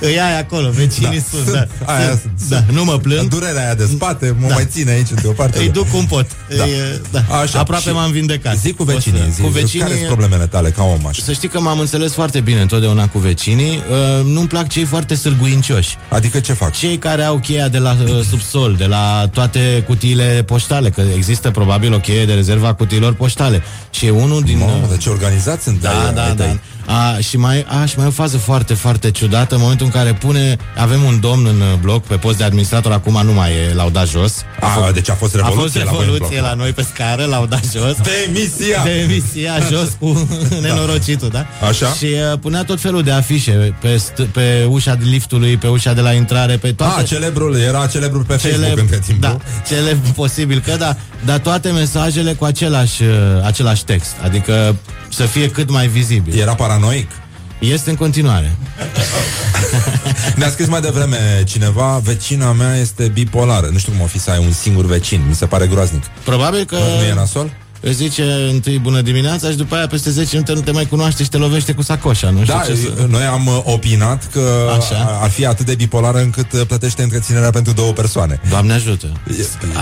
Îi 0.00 0.20
ai 0.20 0.38
acolo, 0.38 0.70
vecinii 0.70 1.18
Da, 1.18 1.24
sunt, 1.30 1.44
sunt, 1.46 1.68
da, 1.84 1.92
aia 1.92 2.08
sunt, 2.08 2.20
sunt, 2.38 2.50
da, 2.50 2.64
nu 2.72 2.84
mă 2.84 2.98
plâng. 2.98 3.28
Durerea 3.28 3.62
aia 3.64 3.74
de 3.74 3.88
spate 3.94 4.34
mă 4.38 4.48
Da. 4.48 4.54
mai 4.54 4.66
ține 4.70 4.90
aici, 4.90 5.10
într-o 5.10 5.30
parte. 5.30 5.58
Îi 5.58 5.68
duc 5.68 5.88
cum 5.90 6.06
pot. 6.06 6.26
Da. 6.56 6.64
Îi, 6.64 6.70
da. 7.10 7.24
Așa, 7.40 7.58
Aproape 7.58 7.88
și 7.88 7.94
m-am 7.94 8.10
vindecat. 8.10 8.56
Zi 8.56 8.72
cu 8.72 8.82
vecinii, 8.84 9.20
O 9.20 9.24
să- 9.24 9.30
zi, 9.34 9.40
cu 9.40 9.48
vecinii 9.48 9.82
care 9.84 9.94
sunt 9.94 10.06
problemele 10.06 10.46
tale 10.46 10.70
ca 10.70 10.82
om 10.82 11.06
așa? 11.06 11.22
Să 11.24 11.32
știi 11.32 11.48
că 11.48 11.60
m-am 11.60 11.78
înțeles 11.78 12.12
foarte 12.12 12.40
bine 12.40 12.60
întotdeauna 12.60 13.08
cu 13.08 13.18
vecinii. 13.18 13.76
Uh, 13.90 14.24
nu-mi 14.24 14.48
plac 14.48 14.68
cei 14.68 14.84
foarte 14.84 15.14
sârguincioși. 15.14 15.96
Adică 16.08 16.40
ce 16.40 16.52
fac? 16.52 16.72
Cei 16.72 16.98
care 16.98 17.22
au 17.22 17.38
cheia 17.38 17.68
de 17.68 17.78
la 17.78 17.96
uh, 18.04 18.20
subsol, 18.30 18.74
de 18.78 18.84
la 18.84 19.11
toate 19.32 19.84
cutiile 19.86 20.42
poștale, 20.46 20.90
că 20.90 21.02
există 21.16 21.50
probabil 21.50 21.92
o 21.92 21.98
cheie 21.98 22.24
de 22.24 22.32
rezervă 22.34 22.66
a 22.66 22.74
cutiilor 22.74 23.14
poștale. 23.14 23.62
Și 23.90 24.06
e 24.06 24.10
unul 24.10 24.42
din... 24.42 24.58
Mamă, 24.58 24.72
uh, 24.82 24.88
deci 24.90 25.06
organizați 25.06 25.62
sunt 25.62 25.80
da, 25.80 25.90
ai- 25.90 26.14
da, 26.14 26.22
ai 26.22 26.34
da. 26.34 26.44
Tăi. 26.86 26.94
A, 26.94 27.18
și 27.18 27.36
mai, 27.36 27.64
a, 27.80 27.84
și 27.84 27.94
mai 27.96 28.04
e 28.04 28.08
o 28.08 28.10
fază 28.10 28.36
foarte, 28.36 28.74
foarte 28.74 29.10
ciudată 29.10 29.54
în 29.54 29.60
momentul 29.60 29.86
în 29.86 29.92
care 29.92 30.12
pune, 30.12 30.56
avem 30.76 31.02
un 31.02 31.20
domn 31.20 31.46
în 31.46 31.60
uh, 31.60 31.78
bloc 31.80 32.04
pe 32.04 32.16
post 32.16 32.36
de 32.36 32.44
administrator, 32.44 32.92
acum 32.92 33.20
nu 33.24 33.32
mai 33.32 33.50
e, 33.50 33.74
l-au 33.74 33.90
dat 33.90 34.08
jos. 34.08 34.34
A, 34.60 34.90
deci 34.94 35.10
a 35.10 35.14
fost 35.14 35.36
A 35.36 35.38
fost 35.38 35.74
revoluție 35.74 35.84
la 35.84 35.90
voi 35.90 35.98
în 35.98 36.04
revoluție 36.04 36.38
bloc. 36.38 36.50
la 36.50 36.54
noi 36.56 36.72
pe 36.72 36.86
scară, 36.92 37.24
l-au 37.24 37.46
dat 37.46 37.64
jos. 37.72 37.96
Demisia! 38.02 38.82
Demisia 38.84 39.52
jos 39.70 39.88
cu 39.98 40.28
nenorocitul, 40.62 41.28
da? 41.28 41.46
Așa. 41.68 41.86
Și 41.86 42.04
uh, 42.04 42.38
punea 42.40 42.64
tot 42.64 42.80
felul 42.80 43.02
de 43.02 43.10
afișe 43.10 43.74
pe, 43.80 43.96
st- 43.96 44.30
pe 44.32 44.66
ușa 44.68 44.94
de 44.94 45.04
liftului, 45.04 45.56
pe 45.56 45.66
ușa 45.66 45.92
de 45.92 46.00
la 46.00 46.12
intrare, 46.12 46.56
pe 46.56 46.72
toate... 46.72 47.00
Ah, 47.00 47.06
celebrul, 47.06 47.56
era 47.56 47.86
celebrul 47.86 48.22
pe 48.22 48.36
Facebook 48.36 48.78
între 48.78 48.98
timp, 49.06 49.20
da, 49.20 49.28
nu? 49.28 49.40
celebru 49.68 50.10
posibil 50.12 50.62
că 50.66 50.76
da, 50.78 50.96
dar 51.24 51.38
toate 51.38 51.70
mesajele 51.70 52.32
cu 52.32 52.44
același, 52.44 53.02
uh, 53.02 53.08
același 53.44 53.84
text, 53.84 54.12
adică 54.22 54.76
să 55.08 55.22
fie 55.22 55.48
cât 55.50 55.70
mai 55.70 55.86
vizibil. 55.86 56.38
Era 56.38 56.54
paranoic? 56.72 57.10
Este 57.58 57.90
în 57.90 57.96
continuare. 57.96 58.56
Ne-a 60.36 60.50
scris 60.50 60.66
mai 60.68 60.80
devreme 60.80 61.42
cineva, 61.46 62.00
vecina 62.04 62.52
mea 62.52 62.76
este 62.76 63.08
bipolară. 63.08 63.68
Nu 63.72 63.78
știu 63.78 63.92
cum 63.92 64.00
o 64.00 64.06
fi 64.06 64.18
să 64.18 64.30
ai 64.30 64.38
un 64.38 64.52
singur 64.52 64.84
vecin, 64.84 65.24
mi 65.28 65.34
se 65.34 65.46
pare 65.46 65.66
groaznic. 65.66 66.02
Probabil 66.24 66.64
că 66.64 66.76
Nu 66.76 67.04
e 67.04 67.14
nasol? 67.14 67.50
Îți 67.82 67.94
zice 67.94 68.22
întâi 68.50 68.78
bună 68.78 69.00
dimineața 69.00 69.50
și 69.50 69.56
după 69.56 69.74
aia 69.74 69.86
peste 69.86 70.10
10 70.10 70.28
minute 70.32 70.52
nu 70.52 70.60
te 70.60 70.70
mai 70.70 70.86
cunoaște 70.86 71.22
și 71.22 71.28
te 71.28 71.36
lovește 71.36 71.72
cu 71.72 71.82
sacoșa. 71.82 72.30
Nu 72.30 72.42
știu 72.42 72.54
Da, 72.54 72.60
ce 72.60 72.74
să... 72.74 73.06
noi 73.08 73.22
am 73.22 73.46
uh, 73.46 73.60
opinat 73.64 74.28
că 74.32 74.70
Așa. 74.78 75.18
ar 75.22 75.30
fi 75.30 75.46
atât 75.46 75.66
de 75.66 75.74
bipolară 75.74 76.18
încât 76.18 76.52
uh, 76.52 76.60
plătește 76.66 77.02
întreținerea 77.02 77.50
pentru 77.50 77.72
două 77.72 77.92
persoane. 77.92 78.40
Doamne 78.48 78.72
ajută. 78.72 79.06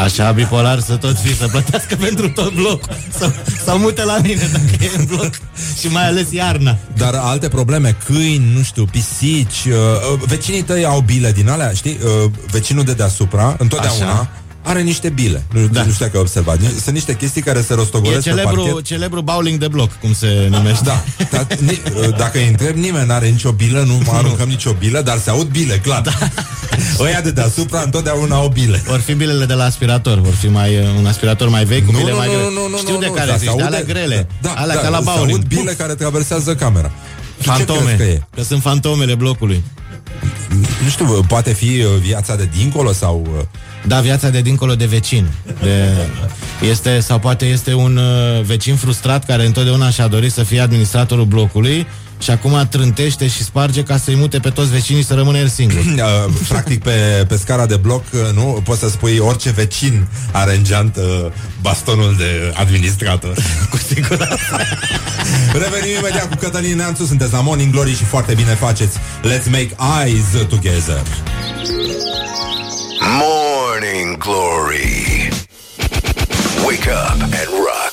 Așa 0.03 0.33
bipolar 0.33 0.81
să 0.81 0.97
tot 0.97 1.19
fie, 1.19 1.35
să 1.35 1.49
plătească 1.49 1.97
pentru 2.07 2.29
tot 2.29 2.53
blocul. 2.55 2.97
Sau, 3.19 3.33
sau 3.65 3.79
mute 3.79 4.05
la 4.05 4.19
mine 4.23 4.49
dacă 4.53 4.85
e 4.85 4.91
în 4.99 5.05
bloc. 5.05 5.31
Și 5.79 5.87
mai 5.89 6.07
ales 6.07 6.31
iarna. 6.33 6.79
Dar 6.97 7.15
alte 7.15 7.49
probleme, 7.49 7.97
câini, 8.07 8.53
nu 8.55 8.63
știu, 8.63 8.85
pisici, 8.85 9.65
uh, 9.67 9.73
uh, 10.13 10.21
vecinii 10.27 10.63
tăi 10.63 10.85
au 10.85 11.01
bile 11.01 11.33
din 11.33 11.49
alea, 11.49 11.73
știi? 11.73 11.99
Uh, 12.25 12.31
vecinul 12.51 12.85
de 12.85 12.93
deasupra, 12.93 13.57
întotdeauna, 13.59 14.13
Așa. 14.13 14.31
Are 14.63 14.81
niște 14.83 15.09
bile. 15.09 15.45
Nu, 15.53 15.67
da. 15.67 15.83
nu 15.85 15.91
știu 15.93 16.05
dacă 16.05 16.17
ai 16.17 16.23
observat. 16.23 16.59
Sunt 16.83 16.95
niște 16.95 17.17
chestii 17.17 17.43
care 17.43 17.61
se 17.61 17.73
E 17.73 17.75
rostogolesc 17.75 18.23
pe 18.23 18.29
celebru, 18.29 18.63
parchet. 18.63 18.85
celebru 18.85 19.21
bowling 19.23 19.59
de 19.59 19.69
bloc, 19.69 19.91
cum 20.01 20.13
se 20.15 20.47
numește. 20.51 20.85
Da, 20.85 21.03
dar, 21.31 21.47
ni, 21.59 21.81
uh, 21.97 22.17
dacă 22.17 22.39
îi 22.39 22.47
întreb, 22.49 22.77
nimeni 22.77 23.07
n-are 23.07 23.29
nicio 23.29 23.53
bilă, 23.53 23.83
nu 23.87 24.01
mă 24.05 24.13
aruncăm 24.13 24.49
nicio 24.49 24.73
bilă, 24.73 25.01
dar 25.03 25.19
se 25.19 25.31
aud 25.31 25.47
bile, 25.49 25.79
clar. 25.79 26.01
Da. 26.01 26.13
Ăia 27.05 27.21
de 27.21 27.31
deasupra 27.31 27.81
întotdeauna 27.81 28.37
au 28.37 28.49
bile. 28.49 28.83
Vor 28.87 28.99
fi 28.99 29.13
bilele 29.15 29.45
de 29.45 29.55
la 29.55 29.65
aspirator, 29.65 30.19
vor 30.21 30.33
fi 30.35 30.47
mai 30.49 30.77
uh, 30.79 30.85
un 30.99 31.07
aspirator 31.07 31.49
mai 31.49 31.65
vechi 31.65 31.87
cu 31.87 31.93
Nu, 31.93 31.99
bile 31.99 32.11
nu, 32.11 32.17
mai 32.17 32.27
nu, 32.27 32.33
grele. 32.33 32.49
nu, 32.55 32.69
nu, 32.69 32.77
Știu 32.77 32.93
nu, 32.93 32.99
de 33.01 33.07
nu, 33.07 33.13
care 33.13 33.31
da, 33.31 33.37
zici, 33.37 33.49
se 33.49 33.55
de 33.57 33.63
aude- 33.63 33.77
alea 33.77 33.83
grele. 33.83 34.27
Da, 34.41 34.53
alea 34.53 34.75
da, 34.75 34.81
ca 34.81 34.89
la 34.89 34.97
se 34.99 35.03
bowling. 35.05 35.31
aud 35.31 35.45
bile 35.47 35.73
care 35.73 35.95
traversează 35.95 36.55
camera. 36.55 36.91
Și 37.41 37.43
ce 37.47 37.51
Fantome, 37.51 37.81
crezi 37.81 37.97
că 37.97 38.03
e? 38.03 38.23
că 38.35 38.43
sunt 38.43 38.63
fantomele 38.63 39.15
blocului. 39.15 39.63
Nu 40.83 40.89
știu, 40.89 41.25
poate 41.29 41.53
fi 41.53 41.65
uh, 41.83 42.01
viața 42.01 42.37
de 42.37 42.49
dincolo 42.57 42.93
sau... 42.93 43.47
uh, 43.83 43.87
Da, 43.87 44.01
viața 44.01 44.29
de 44.29 44.41
dincolo 44.41 44.75
de 44.75 44.85
vecin. 44.85 45.27
De, 45.63 45.89
este, 46.71 47.01
sau 47.01 47.19
poate 47.19 47.45
este 47.45 47.75
un 47.75 47.97
uh, 47.97 48.45
vecin 48.45 48.77
frustrat 48.77 49.25
care 49.25 49.47
întotdeauna 49.47 49.91
și-a 49.91 50.07
dorit 50.07 50.33
să 50.33 50.43
fie 50.43 50.61
administratorul 50.61 51.25
blocului 51.25 51.87
și 52.23 52.31
acum 52.31 52.67
trântește 52.71 53.29
și 53.29 53.43
sparge 53.43 53.83
ca 53.83 53.97
să-i 53.97 54.17
mute 54.17 54.39
pe 54.39 54.51
toți 54.51 54.71
vecinii 54.71 55.05
să 55.05 55.15
rămână 55.15 55.39
el 55.39 55.49
singur. 55.49 55.79
Uh, 56.01 56.33
practic 56.49 56.83
pe, 56.83 57.25
pe 57.29 57.37
scara 57.37 57.67
de 57.67 57.77
bloc 57.77 58.05
uh, 58.13 58.21
nu 58.35 58.61
poți 58.65 58.81
să 58.81 58.89
spui 58.89 59.19
orice 59.19 59.51
vecin 59.51 60.07
are 60.33 60.57
în 60.57 60.65
geantă 60.65 61.33
bastonul 61.61 62.15
de 62.19 62.53
administrator. 62.55 63.35
Cu 63.71 63.77
siguranță. 63.77 64.57
Revenim 65.53 65.97
imediat 65.99 66.29
cu 66.29 66.37
Cătălin 66.37 66.77
Neamțu 66.77 67.05
Sunteți 67.05 67.33
la 67.33 67.41
Morning 67.41 67.73
Glory 67.73 67.97
și 67.97 68.05
foarte 68.05 68.35
bine 68.35 68.55
faceți 68.55 68.97
Let's 68.99 69.51
make 69.51 69.77
eyes 70.05 70.47
together 70.49 71.03
Morning 73.01 73.60
Glory. 73.81 75.31
Wake 76.67 76.87
up 76.87 77.23
and 77.23 77.49
rock. 77.67 77.93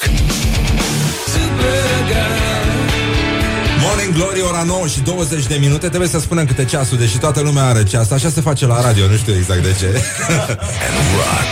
Morning 3.81 4.13
Glory, 4.13 4.41
ora 4.41 4.63
9 4.63 4.87
și 4.87 4.99
20 4.99 5.45
de 5.47 5.55
minute 5.59 5.87
Trebuie 5.87 6.09
să 6.09 6.19
spunem 6.19 6.45
câte 6.45 6.65
ceasul, 6.65 6.97
deși 6.97 7.17
toată 7.17 7.39
lumea 7.41 7.63
are 7.63 7.83
ceas 7.83 8.11
Așa 8.11 8.29
se 8.29 8.41
face 8.41 8.65
la 8.65 8.81
radio, 8.81 9.07
nu 9.07 9.15
știu 9.15 9.33
exact 9.35 9.61
de 9.63 9.75
ce 9.79 9.85
And 10.85 10.97
rock. 11.15 11.49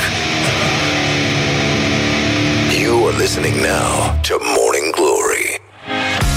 You 2.84 3.08
are 3.08 3.18
listening 3.18 3.56
now 3.56 4.20
to 4.28 4.36
Morning 4.58 4.94
Glory. 4.96 5.62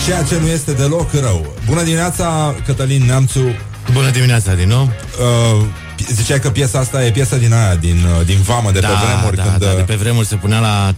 Ceea 0.06 0.22
ce 0.22 0.38
nu 0.40 0.46
este 0.46 0.72
deloc 0.72 1.12
rău 1.12 1.46
Bună 1.66 1.82
dimineața, 1.82 2.54
Cătălin 2.66 3.02
Neamțu 3.06 3.56
Bună 3.92 4.10
dimineața 4.10 4.54
din 4.54 4.68
nou. 4.68 4.82
uh, 4.82 5.64
Ziceai 6.06 6.40
că 6.40 6.50
piesa 6.50 6.78
asta 6.78 7.04
e 7.04 7.10
piesa 7.10 7.36
din 7.36 7.52
aia 7.52 7.74
Din, 7.74 8.06
uh, 8.18 8.26
din 8.26 8.40
vamă, 8.40 8.70
de 8.70 8.80
da, 8.80 8.88
pe 8.88 8.94
vremuri 9.06 9.36
da, 9.36 9.42
când, 9.42 9.56
da, 9.56 9.66
de 9.66 9.76
uh, 9.78 9.84
pe 9.84 9.94
vremuri 9.94 10.26
se 10.26 10.36
punea 10.36 10.58
la 10.58 10.94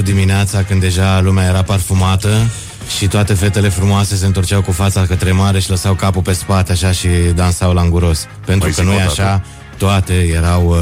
3-4 0.00 0.02
dimineața 0.02 0.62
când 0.62 0.80
deja 0.80 1.20
lumea 1.20 1.46
era 1.48 1.62
parfumată 1.62 2.50
și 2.96 3.06
toate 3.06 3.34
fetele 3.34 3.68
frumoase 3.68 4.16
se 4.16 4.26
întorceau 4.26 4.62
cu 4.62 4.72
fața 4.72 5.06
către 5.06 5.32
mare 5.32 5.60
și 5.60 5.70
lăsau 5.70 5.94
capul 5.94 6.22
pe 6.22 6.32
spate 6.32 6.72
așa 6.72 6.92
și 6.92 7.08
dansau 7.34 7.72
la 7.72 7.80
înguros. 7.80 8.26
Pentru 8.46 8.68
Păi, 8.68 8.76
că 8.76 8.82
nu 8.82 8.92
e 8.92 8.98
sigur, 9.08 9.24
așa, 9.24 9.42
toate 9.76 10.14
erau 10.14 10.68
uh, 10.68 10.76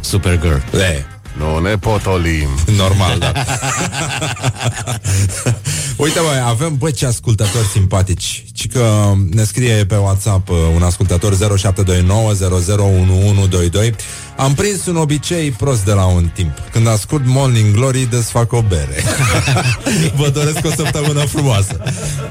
Supergirl. 0.00 0.56
e, 0.72 1.04
Nu 1.32 1.58
ne 1.58 1.76
potolim. 1.76 2.48
Normal, 2.76 3.18
da 3.18 3.32
Uite, 5.98 6.18
băi, 6.18 6.42
avem, 6.46 6.76
băi, 6.76 6.92
ce 6.92 7.06
ascultători 7.06 7.66
simpatici. 7.66 8.44
Ci 8.54 8.66
că 8.66 9.12
ne 9.30 9.44
scrie 9.44 9.84
pe 9.84 9.96
WhatsApp 9.96 10.48
uh, 10.48 10.56
un 10.74 10.82
ascultător 10.82 11.34
0729001122 11.34 11.38
Am 14.36 14.54
prins 14.54 14.86
un 14.86 14.96
obicei 14.96 15.50
prost 15.50 15.84
de 15.84 15.92
la 15.92 16.04
un 16.04 16.30
timp. 16.34 16.58
Când 16.72 16.88
ascult 16.88 17.22
Morning 17.26 17.74
Glory, 17.74 18.06
desfac 18.10 18.52
o 18.52 18.62
bere. 18.62 19.02
Vă 20.20 20.28
doresc 20.28 20.58
o 20.64 20.70
săptămână 20.76 21.20
frumoasă. 21.20 21.80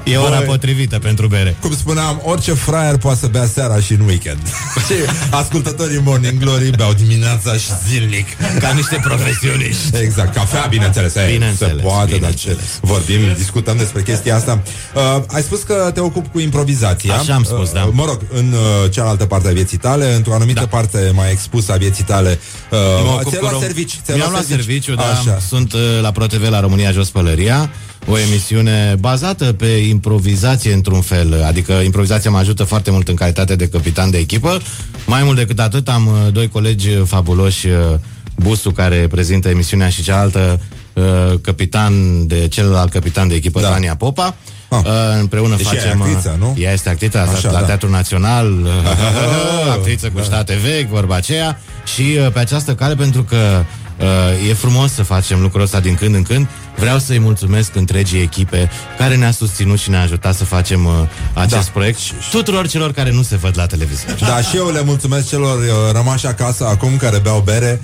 E 0.04 0.16
ora 0.16 0.36
Băi, 0.36 0.46
potrivită 0.46 0.98
pentru 0.98 1.26
bere. 1.26 1.56
Cum 1.60 1.76
spuneam, 1.76 2.20
orice 2.24 2.52
fraier 2.52 2.96
poate 2.96 3.18
să 3.18 3.26
bea 3.26 3.46
seara 3.46 3.80
și 3.80 3.92
în 3.92 4.00
weekend. 4.00 4.42
Și 4.86 4.94
ascultătorii 5.30 6.00
Morning 6.04 6.40
Glory 6.40 6.70
beau 6.70 6.92
dimineața 6.92 7.52
și 7.52 7.68
zilnic 7.88 8.26
Ca 8.58 8.72
niște 8.72 8.98
profesioniști. 9.02 9.96
Exact, 9.96 10.34
cafea, 10.34 10.66
bineînțeles, 10.66 11.14
e, 11.14 11.28
Bineînțeles, 11.32 11.76
se 11.76 11.82
poate, 11.82 12.10
dar 12.10 12.18
bineînțeles. 12.18 12.56
ce 12.56 12.78
vorbim, 12.80 13.20
discutăm 13.36 13.56
despre 13.62 14.02
chestia 14.02 14.36
asta. 14.36 14.62
Uh, 14.94 15.22
ai 15.26 15.42
spus 15.42 15.62
că 15.62 15.90
te 15.94 16.00
ocupi 16.00 16.28
cu 16.28 16.38
improvizația. 16.38 17.14
Așa 17.14 17.34
am 17.34 17.42
spus, 17.42 17.68
uh, 17.68 17.74
da. 17.74 17.90
Mă 17.92 18.04
rog, 18.04 18.20
în 18.32 18.52
uh, 18.52 18.90
cealaltă 18.90 19.24
parte 19.24 19.48
a 19.48 19.52
vieții 19.52 19.78
tale, 19.78 20.14
într-o 20.14 20.32
anumită 20.34 20.60
Da. 20.60 20.66
parte 20.66 21.10
mai 21.14 21.30
expusă 21.30 21.72
a 21.72 21.76
vieții 21.76 22.04
tale, 22.04 22.38
uh, 22.70 22.78
Mă 23.04 23.10
ocup 23.12 23.28
ți-ai 23.30 23.40
cu 23.40 23.46
luat 23.48 23.62
rom- 23.62 23.66
servici. 23.66 23.94
ți-ai 24.04 24.16
Mi-am 24.16 24.30
luat 24.30 24.44
serviciu, 24.44 24.94
da. 24.94 25.02
Așa. 25.02 25.38
Sunt 25.48 25.72
uh, 25.72 25.80
la 26.00 26.10
ProTV 26.10 26.50
la 26.50 26.60
România 26.60 26.90
Jos 26.92 27.08
Pălăria, 27.08 27.70
o 28.06 28.18
emisiune 28.18 28.94
bazată 28.98 29.44
pe 29.44 29.66
improvizație 29.66 30.72
într-un 30.72 31.00
fel, 31.00 31.44
adică 31.46 31.72
improvizația 31.72 32.30
mă 32.30 32.38
ajută 32.38 32.64
foarte 32.64 32.90
mult 32.90 33.08
în 33.08 33.14
calitate 33.14 33.56
de 33.56 33.68
capitan 33.68 34.10
de 34.10 34.18
echipă. 34.18 34.60
Mai 35.06 35.22
mult 35.22 35.36
decât 35.36 35.60
atât, 35.60 35.88
am 35.88 36.06
uh, 36.06 36.32
doi 36.32 36.48
colegi 36.48 36.90
fabuloși, 36.90 37.66
uh, 37.66 37.74
Busu, 38.42 38.70
care 38.70 39.06
prezintă 39.10 39.48
emisiunea 39.48 39.88
și 39.88 40.02
cealaltă, 40.02 40.60
uh, 40.98 41.38
capitan 41.40 42.26
de 42.26 42.48
celălalt 42.48 42.90
capitan 42.92 43.28
de 43.28 43.34
echipă, 43.34 43.60
da. 43.60 43.68
Tania 43.68 43.94
Popa. 43.96 44.34
Ah. 44.68 44.78
Uh, 44.84 44.90
împreună 45.20 45.56
Deci 45.56 45.66
ea 45.66 45.72
e 45.72 45.76
facem... 45.78 46.02
actriță, 46.02 46.36
nu? 46.38 46.56
Ea 46.58 46.72
este 46.72 46.88
actriță, 46.88 47.18
a 47.18 47.24
stat 47.24 47.36
Așa, 47.36 47.50
la 47.50 47.60
da. 47.60 47.66
Teatrul 47.66 47.90
Național, 47.90 48.52
uh, 48.62 48.68
Ah, 49.66 49.72
actriță 49.76 50.06
cu 50.08 50.18
da. 50.18 50.22
state 50.24 50.58
vechi, 50.62 50.88
vorba 50.88 51.14
aceea. 51.14 51.60
Și 51.94 52.02
uh, 52.18 52.32
pe 52.32 52.38
această 52.38 52.74
cale, 52.74 52.94
pentru 52.94 53.22
că 53.22 53.64
uh, 54.00 54.48
e 54.48 54.54
frumos 54.54 54.92
să 54.92 55.02
facem 55.02 55.40
lucrul 55.40 55.62
ăsta 55.62 55.80
din 55.80 55.94
când 55.94 56.14
în 56.14 56.22
când, 56.22 56.48
vreau 56.76 56.98
să-i 56.98 57.18
mulțumesc 57.18 57.74
întregii 57.74 58.20
echipe 58.20 58.70
care 58.98 59.16
ne-a 59.16 59.30
susținut 59.30 59.78
și 59.78 59.90
ne-a 59.90 60.00
ajutat 60.00 60.34
să 60.34 60.44
facem 60.44 60.84
uh, 60.84 60.92
acest 61.32 61.64
Da. 61.64 61.70
proiect. 61.72 61.98
Tuturor 62.30 62.68
celor 62.68 62.92
care 62.92 63.12
nu 63.12 63.22
se 63.22 63.36
văd 63.36 63.52
la 63.56 63.66
televizor. 63.66 64.16
Da, 64.20 64.40
și 64.40 64.56
eu 64.56 64.70
le 64.70 64.82
mulțumesc 64.84 65.28
celor 65.28 65.58
uh, 65.58 65.92
rămași 65.92 66.26
acasă 66.26 66.66
acum 66.66 66.96
care 66.96 67.18
beau 67.18 67.40
bere 67.40 67.80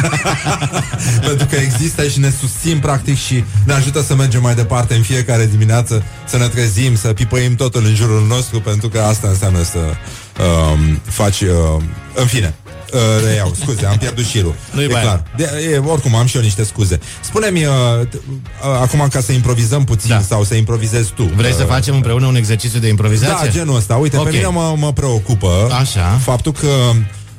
Pentru 1.26 1.46
că 1.46 1.56
există 1.56 2.08
și 2.08 2.18
ne 2.18 2.32
susțin 2.40 2.78
practic 2.78 3.16
și 3.16 3.44
ne 3.64 3.72
ajută 3.72 4.02
să 4.02 4.14
mergem 4.14 4.42
mai 4.42 4.54
departe 4.54 4.94
în 4.94 5.02
fiecare 5.02 5.46
dimineață 5.46 6.02
Să 6.26 6.36
ne 6.36 6.48
trezim, 6.48 6.96
să 6.96 7.08
pipăim 7.08 7.54
totul 7.54 7.84
în 7.84 7.94
jurul 7.94 8.26
nostru 8.26 8.60
Pentru 8.60 8.88
că 8.88 9.00
asta 9.00 9.28
înseamnă 9.28 9.62
să 9.62 9.78
um, 9.78 11.00
faci... 11.04 11.40
Uh, 11.40 11.82
în 12.14 12.26
fine, 12.26 12.54
Uh, 12.92 13.00
reiau, 13.24 13.52
scuze, 13.60 13.86
am 13.86 13.96
pierdut 13.96 14.24
șirul 14.24 14.54
Nu-i 14.72 14.84
E 14.84 14.86
baia. 14.86 15.02
clar 15.02 15.22
de, 15.36 15.70
e, 15.74 15.78
Oricum, 15.78 16.14
am 16.14 16.26
și 16.26 16.36
eu 16.36 16.42
niște 16.42 16.64
scuze 16.64 16.98
Spune-mi, 17.20 17.64
uh, 17.64 17.72
t- 18.08 18.14
uh, 18.14 18.80
acum 18.82 19.08
ca 19.12 19.20
să 19.20 19.32
improvizăm 19.32 19.84
puțin 19.84 20.10
Da. 20.10 20.20
Sau 20.20 20.44
să 20.44 20.54
improvizezi 20.54 21.10
tu 21.12 21.22
Vrei 21.22 21.52
să 21.52 21.62
uh, 21.62 21.68
facem 21.68 21.94
împreună 21.94 22.26
un 22.26 22.36
exercițiu 22.36 22.78
de 22.78 22.88
improvizație? 22.88 23.46
da, 23.46 23.50
genul 23.52 23.76
ăsta. 23.76 23.94
Uite, 23.96 24.16
Ok. 24.16 24.24
pe 24.24 24.30
mine 24.30 24.46
mă, 24.46 24.74
mă 24.76 24.92
preocupă 24.92 25.68
Așa. 25.80 26.18
faptul 26.22 26.52
că 26.52 26.68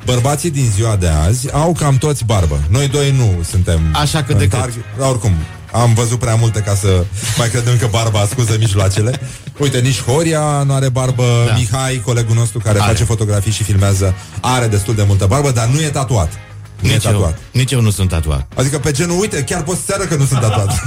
bărbații 0.05 0.49
din 0.51 0.69
ziua 0.75 0.95
de 0.95 1.07
azi 1.07 1.51
au 1.53 1.73
cam 1.79 1.97
toți 1.97 2.25
barbă. 2.25 2.59
Noi 2.69 2.87
doi 2.87 3.11
nu 3.17 3.43
suntem 3.49 3.79
Așa 3.93 4.23
cât 4.23 4.33
în 4.33 4.37
de 4.37 4.47
cât. 4.47 4.59
targ- 4.59 4.97
Dar 4.99 5.09
oricum, 5.09 5.31
am 5.71 5.93
văzut 5.93 6.19
prea 6.19 6.35
multe 6.35 6.59
ca 6.59 6.75
să 6.75 7.05
mai 7.37 7.49
credem 7.49 7.77
că 7.77 7.87
barba 7.91 8.19
ascuză 8.19 8.55
mijloacele. 8.59 9.19
Uite, 9.57 9.79
nici 9.79 10.01
Horia 10.01 10.63
nu 10.65 10.73
are 10.73 10.89
barbă, 10.89 11.43
Da. 11.47 11.53
Mihai, 11.53 12.01
colegul 12.05 12.35
nostru 12.35 12.59
care 12.59 12.79
Are. 12.79 12.91
face 12.91 13.03
fotografii 13.03 13.51
și 13.51 13.63
filmează, 13.63 14.13
are 14.41 14.67
destul 14.67 14.95
de 14.95 15.03
multă 15.07 15.25
barbă, 15.25 15.51
dar 15.51 15.67
nu 15.67 15.81
e 15.81 15.89
tatuat. 15.89 16.31
Nu 16.79 16.89
e 16.89 16.93
Nici 16.93 17.03
tatuat. 17.03 17.31
eu, 17.31 17.37
nici 17.51 17.71
eu 17.71 17.81
nu 17.81 17.89
sunt 17.89 18.09
tatuat. 18.09 18.51
Adică 18.55 18.79
pe 18.79 18.91
genul, 18.91 19.19
uite, 19.19 19.43
chiar 19.43 19.63
poți 19.63 19.81
să 19.85 20.05
că 20.09 20.15
nu 20.15 20.25
sunt 20.25 20.39
tatuat. 20.39 20.71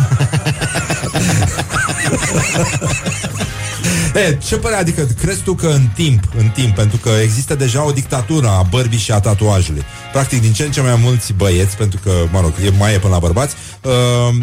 e, 4.28 4.36
ce 4.46 4.56
părere, 4.56 4.80
adică 4.80 5.02
crezi 5.20 5.40
tu 5.42 5.54
că 5.54 5.66
în 5.66 5.86
timp, 5.94 6.22
în 6.38 6.48
timp, 6.48 6.74
pentru 6.74 6.96
că 6.96 7.08
există 7.22 7.54
deja 7.54 7.84
o 7.86 7.90
dictatură 7.90 8.48
a 8.48 8.66
bărbii 8.70 8.98
și 8.98 9.12
a 9.12 9.20
tatuajului. 9.20 9.82
Practic, 10.12 10.40
din 10.40 10.52
ce 10.52 10.62
în 10.64 10.70
ce 10.70 10.80
mai 10.80 10.98
mulți 11.02 11.32
băieți, 11.32 11.76
pentru 11.76 12.00
că, 12.02 12.10
mă 12.30 12.40
rog, 12.40 12.52
e 12.64 12.70
mai 12.78 12.94
e 12.94 12.98
până 12.98 13.12
la 13.12 13.18
bărbați, 13.18 13.54
uh, 13.82 14.34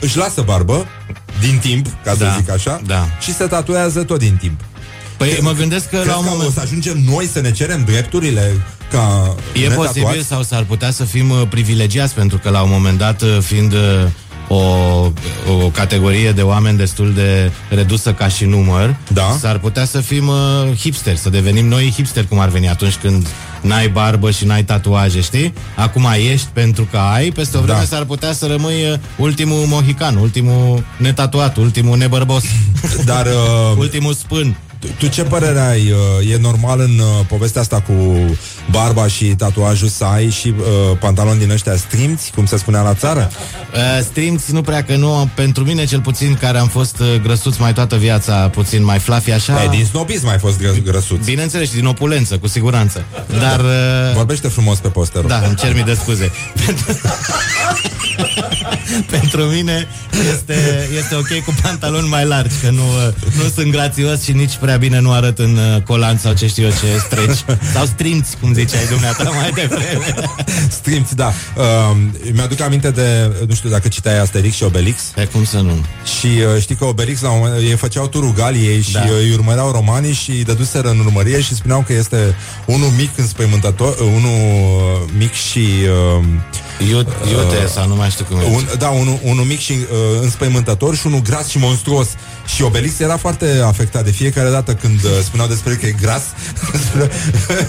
își 0.00 0.16
lasă 0.16 0.42
barbă 0.42 0.86
din 1.40 1.58
timp, 1.58 1.86
ca 2.04 2.10
să 2.10 2.16
Da, 2.24 2.34
zic 2.38 2.50
așa, 2.50 2.80
da. 2.86 3.06
și 3.20 3.34
se 3.34 3.44
tatuează 3.46 4.02
tot 4.02 4.18
din 4.18 4.36
timp. 4.40 4.60
Păi 5.16 5.38
mă 5.40 5.52
gândesc 5.52 5.88
că 5.88 5.96
Crezi 5.96 6.08
la 6.08 6.16
un 6.16 6.22
că 6.24 6.30
moment... 6.30 6.48
o 6.48 6.52
să 6.52 6.60
ajungem 6.60 6.98
noi 7.10 7.26
să 7.32 7.40
ne 7.40 7.50
cerem 7.52 7.84
drepturile 7.84 8.52
ca 8.90 9.34
E 9.54 9.58
netatuați? 9.60 9.98
posibil 10.00 10.22
sau 10.22 10.42
s-ar 10.42 10.62
putea 10.62 10.90
să 10.90 11.04
fim 11.04 11.30
uh, 11.30 11.42
privilegiați 11.48 12.14
pentru 12.14 12.38
că 12.38 12.50
la 12.50 12.62
un 12.62 12.70
moment 12.70 12.98
dat 12.98 13.22
uh, 13.22 13.38
fiind 13.40 13.72
uh, 13.72 13.78
o, 14.48 14.56
o 15.52 15.70
categorie 15.72 16.32
de 16.32 16.42
oameni 16.42 16.76
destul 16.76 17.12
de 17.14 17.50
redusă 17.68 18.12
ca 18.12 18.28
și 18.28 18.44
număr, 18.44 18.96
Da. 19.12 19.36
s-ar 19.40 19.58
putea 19.58 19.84
să 19.84 20.00
fim 20.00 20.28
uh, 20.28 20.36
hipsteri, 20.78 21.18
să 21.18 21.28
devenim 21.30 21.66
noi 21.68 21.92
hipsteri 21.96 22.28
cum 22.28 22.38
ar 22.38 22.48
veni 22.48 22.68
atunci 22.68 22.94
când 22.96 23.26
n-ai 23.66 23.88
barbă 23.88 24.30
și 24.30 24.44
n-ai 24.44 24.64
tatuaje, 24.64 25.20
știi? 25.20 25.52
Acum 25.76 26.06
ești 26.32 26.46
pentru 26.52 26.88
că 26.90 26.96
ai, 26.96 27.30
peste 27.30 27.56
o 27.56 27.60
vreme 27.60 27.78
Da. 27.78 27.84
s-ar 27.84 28.04
putea 28.04 28.32
să 28.32 28.46
rămâi 28.46 28.90
uh, 28.90 28.98
ultimul 29.16 29.64
mohican, 29.66 30.16
ultimul 30.16 30.84
netatuat, 30.98 31.56
ultimul 31.56 31.96
nebărbos, 31.98 32.44
Dar 33.04 33.26
uh, 33.36 33.76
ultimul 33.78 34.14
spân. 34.14 34.56
Tu, 34.86 34.92
tu 34.98 35.06
ce 35.06 35.22
părere 35.22 35.60
ai? 35.60 35.90
Uh, 36.20 36.30
E 36.32 36.36
normal 36.40 36.80
în 36.80 36.98
uh, 36.98 37.26
povestea 37.28 37.60
asta 37.60 37.80
cu 37.80 37.92
barba 38.70 39.06
și 39.06 39.24
tatuajul 39.24 39.88
să 39.88 40.04
ai 40.04 40.30
și 40.30 40.54
uh, 40.58 40.96
pantaloni 40.98 41.38
din 41.38 41.50
ăștia 41.50 41.76
strimți, 41.76 42.30
cum 42.34 42.46
se 42.46 42.56
spunea 42.56 42.80
la 42.80 42.94
țară? 42.94 43.30
Uh, 43.74 44.04
strimți 44.04 44.52
nu 44.52 44.60
prea 44.62 44.82
că 44.84 44.96
nu, 44.96 45.30
pentru 45.34 45.64
mine 45.64 45.84
cel 45.84 46.00
puțin 46.00 46.34
care 46.40 46.58
am 46.58 46.68
fost 46.68 46.98
uh, 47.00 47.20
grăsuț 47.22 47.56
mai 47.56 47.72
toată 47.72 47.96
viața, 47.96 48.34
puțin 48.48 48.84
mai 48.84 48.98
fluffy 48.98 49.30
așa. 49.30 49.62
E, 49.62 49.68
din 49.68 49.84
snobism 49.84 50.28
ai 50.28 50.38
fost 50.38 50.58
gră- 50.58 50.82
grăsuț. 50.84 51.24
Bineînțeles, 51.24 51.68
și 51.68 51.74
din 51.74 51.86
opulență, 51.86 52.38
cu 52.38 52.46
siguranță. 52.48 53.04
Dar... 53.40 53.60
Uh, 53.60 54.14
Vorbește 54.14 54.48
frumos 54.48 54.78
pe 54.78 54.88
poster. 54.88 55.22
da, 55.22 55.42
îmi 55.46 55.54
cer 55.56 55.74
mii 55.74 55.84
de 55.84 55.94
scuze. 55.94 56.30
Pentru- 56.66 56.84
Pentru 59.10 59.42
mine 59.42 59.88
este, 60.34 60.88
este 60.98 61.14
ok 61.14 61.44
cu 61.44 61.54
pantaloni 61.62 62.08
mai 62.08 62.24
largi, 62.24 62.54
că 62.62 62.70
nu, 62.70 62.82
uh, 62.82 63.12
nu 63.42 63.48
sunt 63.54 63.70
grațios 63.70 64.22
și 64.22 64.32
nici 64.32 64.56
prea 64.60 64.75
bine 64.76 64.98
nu 65.00 65.12
arăt 65.12 65.38
în 65.38 65.56
uh, 65.56 65.82
colanț 65.82 66.20
sau 66.20 66.32
ce 66.32 66.46
știu 66.46 66.64
eu 66.64 66.70
ce 66.70 66.98
streci. 66.98 67.58
Sau 67.74 67.84
strimți, 67.86 68.36
cum 68.40 68.52
ziceai 68.52 68.86
dumneata 68.90 69.30
mai 69.30 69.50
devreme. 69.54 70.14
Strimți, 70.78 71.16
da. 71.16 71.32
Uh, 71.56 71.96
mi-aduc 72.32 72.60
aminte 72.60 72.90
de, 72.90 73.32
nu 73.48 73.54
știu 73.54 73.68
dacă 73.70 73.88
citai 73.88 74.18
Asterix 74.18 74.54
și 74.56 74.62
Obelix. 74.62 75.00
Pe 75.14 75.24
cum 75.24 75.44
să 75.44 75.56
nu? 75.60 75.84
Și 76.18 76.26
uh, 76.26 76.60
știi 76.60 76.74
că 76.74 76.84
Obelix 76.84 77.20
la 77.20 77.30
un 77.30 77.38
moment 77.42 77.62
ei 77.62 77.76
făceau 77.76 78.06
turul 78.06 78.32
Galiei 78.32 78.82
și 78.82 78.92
Da. 78.92 79.00
uh, 79.00 79.10
îi 79.20 79.32
urmăreau 79.32 79.70
romanii 79.70 80.12
și 80.12 80.30
îi 80.30 80.44
dăduseră 80.44 80.88
în 80.88 80.98
urmărie 80.98 81.40
și 81.40 81.54
spuneau 81.54 81.84
că 81.86 81.92
este 81.92 82.34
unul 82.66 82.90
mic 82.96 83.10
înspăimântător, 83.18 83.92
uh, 83.98 84.06
unul 84.14 84.30
uh, 84.30 85.10
mic 85.18 85.32
și... 85.32 85.66
Uh, 86.18 86.24
Iute, 86.78 87.12
iute 87.30 87.66
sau 87.66 87.88
nu 87.88 87.94
mai 87.94 88.10
știu 88.10 88.24
cum 88.24 88.38
e. 88.38 88.44
un, 88.44 88.64
da, 88.78 88.88
unul, 88.88 89.18
unul 89.22 89.44
mic 89.44 89.58
și 89.58 89.72
uh, 89.72 90.22
înspăimântător 90.22 90.96
și 90.96 91.06
unul 91.06 91.22
gras 91.22 91.48
și 91.48 91.58
monstruos. 91.58 92.08
Și 92.54 92.62
Obelix 92.62 92.98
era 92.98 93.16
foarte 93.16 93.60
afectat 93.64 94.04
de 94.04 94.10
fiecare 94.10 94.50
dată 94.50 94.74
când 94.74 95.04
uh, 95.04 95.10
spuneau 95.22 95.48
despre 95.48 95.70
el 95.70 95.76
că 95.76 95.86
e 95.86 95.94
gras. 96.00 96.22
spunea 96.88 97.08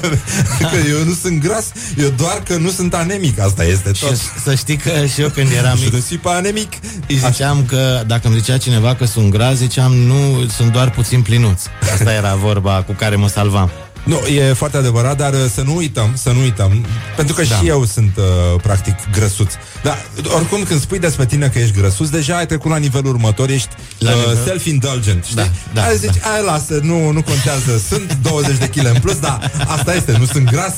că 0.72 0.78
eu 0.90 1.04
nu 1.04 1.14
sunt 1.22 1.42
gras, 1.42 1.66
eu 1.98 2.10
doar 2.10 2.42
că 2.46 2.56
nu 2.56 2.70
sunt 2.70 2.94
anemic. 2.94 3.40
Asta 3.40 3.64
este 3.64 3.94
Și 3.94 4.04
tot. 4.06 4.16
să 4.44 4.56
știi 4.56 4.78
că 4.78 5.06
și 5.14 5.22
eu 5.22 5.30
când 5.30 5.52
eram 5.52 5.78
Și 5.78 5.84
mic 5.84 5.94
nu 5.98 6.00
sunt 6.00 6.20
pe 6.20 6.30
anemic. 6.30 6.74
Îi 7.08 7.16
ziceam 7.16 7.66
că 7.66 8.04
dacă 8.08 8.28
îmi 8.28 8.38
zicea 8.38 8.58
cineva 8.58 8.96
că 8.96 9.06
sunt 9.06 9.32
gras, 9.32 9.56
ziceam 9.56 9.94
nu, 9.94 10.46
sunt 10.56 10.72
doar 10.72 10.90
puțin 10.90 11.22
plinuț. 11.22 11.62
Asta 11.94 12.14
era 12.14 12.36
vorba 12.36 12.84
cu 12.88 12.94
care 12.94 13.16
mă 13.16 13.28
salvam. 13.28 13.72
Nu, 14.08 14.16
e 14.28 14.54
foarte 14.54 14.78
adevărat, 14.78 15.18
dar 15.18 15.34
uh, 15.34 15.40
să 15.54 15.62
nu 15.62 15.76
uităm, 15.76 16.12
să 16.16 16.30
nu 16.32 16.40
uităm, 16.40 16.86
pentru 17.16 17.36
că 17.36 17.42
Da. 17.50 17.56
și 17.56 17.68
eu 17.68 17.86
sunt 17.86 18.18
uh, 18.18 18.24
practic 18.62 18.96
grăsuț. 19.12 19.54
Dar 19.84 20.06
oricum 20.36 20.64
când 20.64 20.82
spui 20.82 21.00
despre 21.00 21.26
tine 21.26 21.48
că 21.48 21.60
ești 21.60 21.78
grăsuț, 21.80 22.10
deja 22.10 22.36
ai 22.38 22.46
trecut 22.46 22.72
la 22.72 22.78
nivelul 22.78 23.12
următor, 23.14 23.50
ești 23.50 23.68
La 24.00 24.10
uh, 24.12 24.16
nivel- 24.18 24.44
self-indulgent, 24.46 25.24
știi? 25.24 25.36
Da, 25.36 25.48
da, 25.74 25.82
Hai 25.82 25.98
zici, 25.98 26.16
da. 26.24 26.30
ai 26.30 26.44
lasă, 26.46 26.80
nu, 26.84 27.12
nu 27.12 27.22
contează, 27.22 27.82
sunt 27.90 28.18
20 28.30 28.58
de 28.58 28.68
kg 28.68 28.86
în 28.86 29.00
plus, 29.02 29.18
dar 29.20 29.52
asta 29.68 29.96
este, 29.96 30.16
nu 30.20 30.26
sunt 30.26 30.50
gras, 30.52 30.74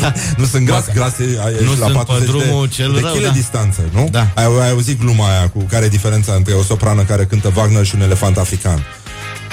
da. 0.00 0.12
nu 0.40 0.44
sunt 0.44 0.64
gras, 0.66 0.84
Mă, 0.86 0.92
gras 0.94 1.18
e, 1.18 1.24
e 1.60 1.64
nu 1.64 1.70
la 1.70 1.76
sunt 1.86 1.96
pe 1.96 2.02
40 2.06 2.28
drumul 2.28 2.66
de, 2.66 2.74
cel 2.74 2.92
de 2.92 3.00
rău, 3.00 3.14
kg 3.14 3.22
da. 3.22 3.28
distanță, 3.28 3.80
nu? 3.92 4.08
Da. 4.10 4.30
Ai, 4.34 4.44
ai 4.60 4.70
auzit 4.70 5.00
gluma 5.00 5.28
aia 5.30 5.48
cu 5.48 5.66
care 5.70 5.84
e 5.84 5.88
diferența 5.88 6.32
între 6.32 6.54
o 6.54 6.62
soprană 6.62 7.02
care 7.02 7.24
cântă 7.24 7.52
Wagner 7.56 7.84
și 7.86 7.94
un 7.94 8.00
elefant 8.02 8.36
african? 8.38 8.86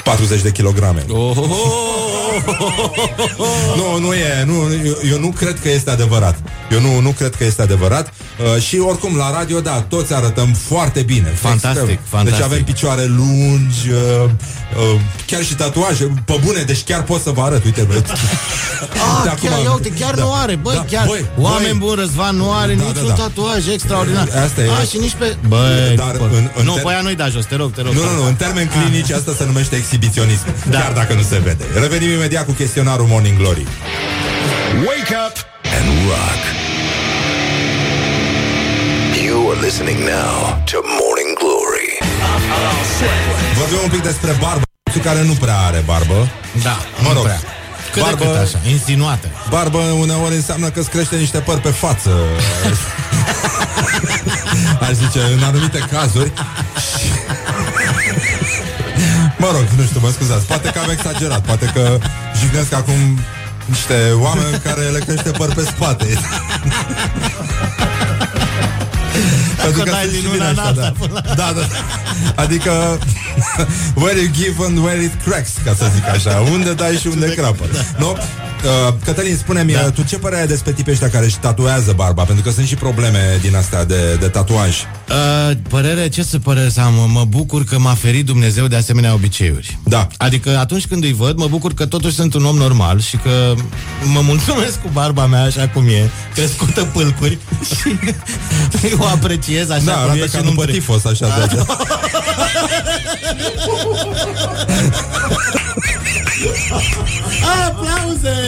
40 0.03 0.41
de 0.41 0.51
kilograme. 0.51 1.05
Oh, 1.09 1.37
oh, 1.37 1.47
Nu, 3.79 3.99
nu 3.99 4.13
e, 4.13 4.43
nu, 4.45 4.53
eu, 4.85 4.97
eu 5.11 5.19
nu 5.19 5.27
cred 5.27 5.59
că 5.61 5.69
este 5.69 5.89
adevărat. 5.89 6.35
Eu 6.71 6.79
nu, 6.81 6.99
nu 6.99 7.09
cred 7.09 7.35
că 7.35 7.43
este 7.43 7.61
adevărat. 7.61 8.13
Uh, 8.55 8.61
și 8.61 8.79
oricum, 8.79 9.17
la 9.17 9.31
radio, 9.37 9.59
da, 9.59 9.85
toți 9.89 10.13
arătăm 10.13 10.53
foarte 10.67 11.01
bine. 11.01 11.29
Fantastic, 11.41 11.81
Extrem. 11.81 11.97
fantastic. 12.09 12.33
Deci 12.35 12.43
avem 12.51 12.63
picioare 12.63 13.05
lungi, 13.05 13.89
uh, 13.89 14.29
uh, 14.93 14.99
chiar 15.25 15.43
și 15.43 15.55
tatuaje, 15.55 16.13
pe 16.25 16.39
bune, 16.45 16.61
deci 16.61 16.83
chiar 16.83 17.03
pot 17.03 17.21
să 17.21 17.29
vă 17.29 17.41
arăt, 17.41 17.63
uite, 17.63 17.81
bă. 17.81 17.93
Ah, 18.75 19.23
De 19.23 19.29
chiar, 19.41 19.53
acum- 19.53 19.63
ia 19.63 19.71
uite, 19.73 19.89
chiar 19.99 20.13
da. 20.13 20.23
nu 20.23 20.33
are, 20.33 20.55
băi, 20.55 20.75
Da, 20.75 20.85
chiar, 20.91 21.05
băi, 21.07 21.25
oameni 21.37 21.77
băi. 21.77 21.77
buni, 21.87 21.95
Răzvan 21.99 22.35
nu 22.35 22.51
are 22.51 22.73
Da, 22.73 22.83
niciun 22.83 23.07
da, 23.07 23.13
da. 23.13 23.21
tatuaj 23.23 23.67
extraordinar. 23.73 24.27
Asta 24.45 24.61
e. 24.61 24.69
A, 24.81 24.83
și 24.91 24.97
nici 24.97 25.15
pe... 25.19 25.35
Băi, 25.47 25.95
Dar 25.95 26.15
bă. 26.17 26.23
în- 26.33 26.49
în 26.55 26.65
nu, 26.65 26.73
ter- 26.73 26.81
pe 26.83 26.89
aia 26.89 27.01
nu-i 27.01 27.15
da 27.15 27.27
jos, 27.29 27.45
te 27.45 27.55
rog, 27.55 27.71
te 27.73 27.81
rog. 27.81 27.93
Nu, 27.93 28.03
nu, 28.03 28.15
nu, 28.21 28.25
în 28.27 28.35
termeni 28.35 28.69
clinici 28.75 29.11
asta 29.11 29.31
se 29.37 29.45
numește 29.45 29.75
exhibiționism. 29.75 30.45
Da. 30.69 30.79
Chiar 30.79 30.91
dacă 30.91 31.13
nu 31.13 31.21
se 31.21 31.37
vede. 31.43 31.63
Revenim 31.73 32.09
imediat 32.09 32.24
cu 32.33 32.51
chestionarul 32.51 33.05
Morning 33.07 33.37
Glory. 33.37 33.67
Wake 34.77 35.13
up 35.25 35.35
and 35.77 35.87
rock. 36.09 36.41
You 39.25 39.49
are 39.51 39.59
listening 39.61 39.97
now 39.99 40.63
to 40.71 40.77
Morning 41.01 41.31
Glory. 41.39 41.89
Vorbim 43.57 43.77
un 43.83 43.89
pic 43.89 44.01
despre 44.01 44.35
barbă, 44.41 44.63
care 45.03 45.21
nu 45.23 45.33
prea 45.33 45.57
are 45.57 45.83
barbă. 45.85 46.27
Da, 46.63 46.77
Mă 47.01 47.07
nu 47.07 47.13
rog. 47.13 47.23
prea. 47.23 47.39
Cât 47.91 48.01
Barbă- 48.01 48.17
de 48.17 48.25
cât 48.25 48.35
așa, 48.41 48.59
insinuate. 48.69 49.31
Barbă 49.49 49.77
uneori 49.77 50.35
înseamnă 50.35 50.69
că 50.69 50.79
îți 50.79 50.89
crește 50.89 51.15
niște 51.15 51.37
păr 51.37 51.59
pe 51.59 51.69
față 51.69 52.09
Aș 54.87 54.91
zice, 54.93 55.19
în 55.37 55.43
anumite 55.43 55.79
cazuri 55.91 56.31
Mă 59.37 59.49
rog, 59.51 59.65
nu 59.77 59.83
știu, 59.83 59.99
mă 59.99 60.09
scuzați 60.09 60.45
Poate 60.45 60.69
că 60.69 60.79
am 60.79 60.89
exagerat 60.89 61.41
Poate 61.45 61.71
că 61.73 61.97
jignesc 62.39 62.73
acum 62.73 63.19
niște 63.65 64.11
oameni 64.15 64.59
care 64.63 64.81
le 64.81 64.99
crește 64.99 65.29
păr 65.29 65.53
pe 65.53 65.61
spate 65.61 66.05
Pentru 69.63 69.83
că 69.83 69.89
dai 69.89 70.01
sunt 70.01 70.11
din 70.11 70.21
și 70.21 70.25
una 70.25 70.33
bine 70.33 70.49
în 70.49 70.57
așa, 70.57 70.67
alta 70.67 70.93
da. 71.13 71.33
da, 71.35 71.51
da. 71.55 71.65
Adică 72.35 72.99
Where 74.01 74.19
you 74.19 74.29
give 74.31 74.55
and 74.65 74.77
where 74.77 75.03
it 75.03 75.13
cracks 75.25 75.51
Ca 75.65 75.73
să 75.77 75.91
zic 75.93 76.07
așa 76.07 76.43
Unde 76.51 76.73
dai 76.73 76.95
și 76.95 77.07
unde 77.07 77.33
crapă 77.33 77.65
Nu? 77.97 78.17
Uh, 78.65 78.93
Cătălin, 79.05 79.37
spune-mi 79.37 79.73
da. 79.73 79.79
Tu 79.89 80.03
ce 80.03 80.17
părere 80.17 80.41
ai 80.41 80.47
despre 80.47 80.71
tipii 80.71 80.91
ăștia 80.91 81.09
care 81.09 81.25
își 81.25 81.37
tatuează 81.37 81.93
barba? 81.95 82.23
Pentru 82.23 82.43
că 82.43 82.51
sunt 82.51 82.67
și 82.67 82.75
probleme 82.75 83.37
din 83.41 83.55
astea 83.55 83.85
de, 83.85 84.15
de 84.19 84.27
tatuaj 84.27 84.75
Uh, 85.09 85.51
părere, 85.69 86.07
ce 86.07 86.23
să 86.23 86.39
părere 86.39 86.69
să 86.69 86.81
am? 86.81 86.93
Mă 87.11 87.25
bucur 87.27 87.63
că 87.63 87.79
m-a 87.79 87.93
ferit 87.93 88.25
Dumnezeu 88.25 88.67
de 88.67 88.75
asemenea 88.75 89.13
obiceiuri. 89.13 89.79
Da. 89.83 90.07
Adică 90.17 90.57
atunci 90.57 90.87
când 90.87 91.03
îi 91.03 91.13
văd, 91.13 91.37
mă 91.37 91.47
bucur 91.47 91.73
că 91.73 91.85
totuși 91.85 92.15
sunt 92.15 92.33
un 92.33 92.45
om 92.45 92.55
normal 92.55 92.99
și 92.99 93.17
că 93.17 93.53
mă 94.13 94.21
mulțumesc 94.21 94.81
cu 94.81 94.89
barba 94.93 95.25
mea 95.25 95.43
așa 95.43 95.69
cum 95.73 95.87
e, 95.87 96.09
crescută 96.33 96.83
pâlcuri 96.83 97.37
și 97.79 97.95
o 98.97 99.05
apreciez 99.05 99.69
așa 99.69 99.83
Da, 99.83 99.91
cum 99.91 100.01
arată 100.01 100.17
e 100.17 100.27
ca 100.27 100.37
și 100.37 100.43
după 100.43 100.65
nu 100.65 100.71
tifos 100.71 101.05
așa 101.05 101.27
de 101.27 101.57
Aplauze! 107.67 108.35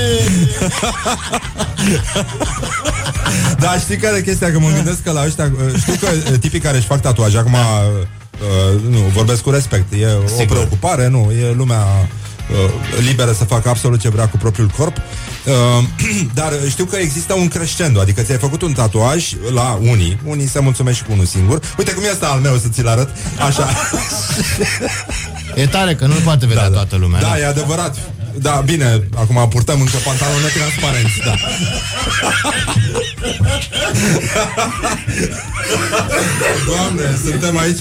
Da, 3.60 3.78
știi 3.80 3.98
care 3.98 4.18
e 4.18 4.22
chestia? 4.22 4.52
Că 4.52 4.60
mă 4.60 4.70
gândesc 4.76 5.04
că 5.04 5.12
la 5.12 5.24
ăștia 5.26 5.52
Știu 5.78 5.94
că 6.00 6.08
uh, 6.32 6.40
tipii 6.40 6.60
care 6.60 6.78
își 6.78 6.86
fac 6.86 7.02
tatuaje 7.02 7.38
Acum, 7.38 7.54
uh, 7.54 7.60
uh, 8.74 8.82
nu, 8.90 8.98
vorbesc 8.98 9.42
cu 9.42 9.50
respect 9.50 9.94
E 9.94 10.06
o 10.24 10.28
Sigur. 10.28 10.46
preocupare, 10.46 11.08
nu 11.08 11.32
E 11.32 11.54
lumea 11.54 11.78
uh, 11.78 12.72
liberă 13.08 13.32
să 13.32 13.44
facă 13.44 13.70
absolut 13.70 14.00
ce 14.00 14.10
vrea 14.10 14.28
cu 14.28 14.38
propriul 14.38 14.72
corp 14.78 14.98
uh, 15.48 15.84
Dar 16.40 16.54
știu 16.70 16.86
că 16.86 16.96
există 16.96 17.34
un 17.34 17.48
crescendo 17.48 18.00
Adică 18.00 18.22
ți-ai 18.22 18.38
făcut 18.38 18.62
un 18.62 18.74
tatuaj 18.74 19.34
la 19.54 19.80
unii 19.82 20.20
Unii 20.24 20.48
se 20.48 20.60
mulțumesc 20.60 20.98
și 20.98 21.04
cu 21.04 21.12
unul 21.12 21.26
singur 21.26 21.60
Uite 21.78 21.92
cum 21.92 22.04
este 22.12 22.26
al 22.26 22.40
meu 22.40 22.58
să 22.58 22.68
ți-l 22.68 22.88
arăt 22.88 23.10
Așa 23.48 23.70
E 25.56 25.68
tare 25.68 25.96
că 25.96 26.06
nu-l 26.06 26.22
poate 26.24 26.46
vedea 26.46 26.70
da, 26.70 26.76
toată 26.76 26.96
lumea. 26.96 27.22
Da, 27.22 27.34
nu? 27.34 27.38
e 27.38 27.46
adevărat 27.46 27.98
Da, 28.42 28.62
bine, 28.66 29.04
acum 29.16 29.48
purtăm 29.50 29.80
încă 29.80 29.98
pantaloni 30.06 30.44
netransparenți 30.44 31.22
Da. 31.26 31.34
Doamne, 36.66 37.18
suntem 37.26 37.58
aici 37.58 37.80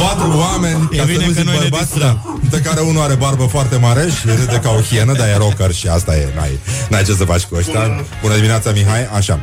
Patru 0.00 0.32
oameni 0.36 0.88
E 0.92 0.96
Ca 0.96 1.04
bine 1.04 1.18
să 1.18 1.26
nu 1.26 1.32
că 1.32 1.32
zic 1.32 1.44
noi 1.44 1.54
ne 1.54 1.60
bărbați 1.68 1.90
distrăm. 1.92 2.40
da, 2.50 2.56
De 2.56 2.60
care 2.60 2.80
unul 2.80 3.02
are 3.02 3.14
barbă 3.14 3.44
foarte 3.44 3.76
mare 3.76 4.08
Și 4.20 4.26
râde 4.26 4.60
ca 4.62 4.70
o 4.70 4.80
hienă, 4.80 5.12
dar 5.12 5.28
e 5.28 5.36
rocker 5.36 5.72
Și 5.72 5.88
asta 5.88 6.16
e, 6.16 6.28
n-ai, 6.36 6.58
n-ai 6.88 7.04
ce 7.04 7.12
să 7.14 7.24
faci 7.24 7.42
cu 7.42 7.54
ăștia. 7.56 8.04
Bună 8.22 8.34
dimineața, 8.34 8.70
Mihai, 8.70 9.06
așa. 9.16 9.40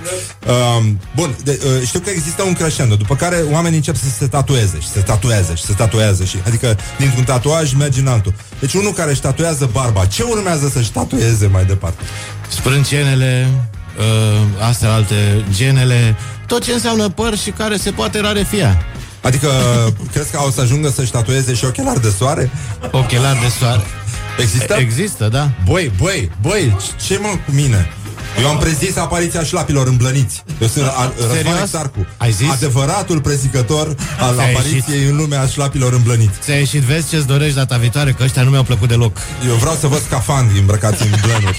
Um, 0.77 0.99
Bun, 1.15 1.35
de, 1.43 1.59
uh, 1.81 1.87
știu 1.87 1.99
că 1.99 2.09
există 2.09 2.43
un 2.43 2.53
crescendo 2.53 2.95
După 2.95 3.15
care 3.15 3.43
oamenii 3.51 3.77
încep 3.77 3.95
să 3.95 4.05
se 4.19 4.27
tatueze 4.27 4.77
Și 4.79 4.87
se 4.87 4.99
tatueze 4.99 5.55
și 5.55 5.63
se 5.63 5.73
tatuează 5.73 6.23
și, 6.23 6.37
Adică 6.47 6.77
dintr-un 6.97 7.23
tatuaj 7.23 7.73
mergi 7.73 7.99
în 7.99 8.07
altul 8.07 8.33
Deci 8.59 8.73
unul 8.73 8.91
care 8.91 9.11
își 9.11 9.21
tatuează 9.21 9.69
barba 9.71 10.05
Ce 10.05 10.23
urmează 10.23 10.67
să-și 10.67 10.91
tatueze 10.91 11.47
mai 11.47 11.65
departe? 11.65 12.03
Sprâncenele, 12.47 13.49
uh, 13.97 14.67
astea 14.67 14.93
alte, 14.93 15.45
genele, 15.51 16.15
tot 16.47 16.63
ce 16.63 16.71
înseamnă 16.71 17.09
păr 17.09 17.37
și 17.37 17.49
care 17.49 17.77
se 17.77 17.91
poate 17.91 18.19
rarefia. 18.19 18.85
Adică 19.21 19.49
crezi 20.13 20.31
că 20.31 20.39
o 20.45 20.49
să 20.51 20.61
ajungă 20.61 20.89
să-și 20.89 21.11
tatueze 21.11 21.53
și 21.53 21.65
ochelari 21.65 22.01
de 22.01 22.13
soare? 22.17 22.51
Ochelari 22.91 23.39
de 23.39 23.51
soare. 23.59 23.83
Există? 24.39 24.73
Există, 24.73 25.27
da. 25.27 25.49
Băi, 25.65 25.91
băi, 25.97 26.31
băi, 26.41 26.77
ce 27.05 27.17
mă 27.21 27.27
cu 27.45 27.51
mine? 27.51 27.91
Eu 28.41 28.47
am 28.49 28.57
prezis 28.57 28.97
apariția 28.97 29.43
șlapilor 29.43 29.87
îmblăniți. 29.87 30.43
Eu 30.61 30.67
sunt 30.67 30.85
a, 30.85 31.13
Răzvan 31.17 31.35
Serios? 31.35 31.59
Exarcu. 31.61 32.05
Ai 32.17 32.31
zis? 32.31 32.49
Adevăratul 32.51 33.21
prezicător 33.21 33.95
al 34.19 34.33
Ți-a 34.33 34.43
apariției 34.43 35.03
în 35.09 35.15
lumea 35.15 35.45
șlapilor 35.45 35.93
îmblăniți. 35.93 36.39
Ți-a 36.41 36.55
ieșit, 36.55 36.81
vezi 36.81 37.09
ce-ți 37.09 37.27
dorești 37.27 37.55
data 37.55 37.77
viitoare, 37.77 38.11
că 38.11 38.23
ăștia 38.23 38.43
nu 38.43 38.49
mi-au 38.49 38.63
plăcut 38.63 38.87
deloc. 38.87 39.17
Eu 39.47 39.53
vreau 39.55 39.75
să 39.75 39.87
văd 39.87 40.01
scafandri 40.03 40.59
îmbrăcați 40.59 41.01
în 41.01 41.09
blănuri. 41.21 41.57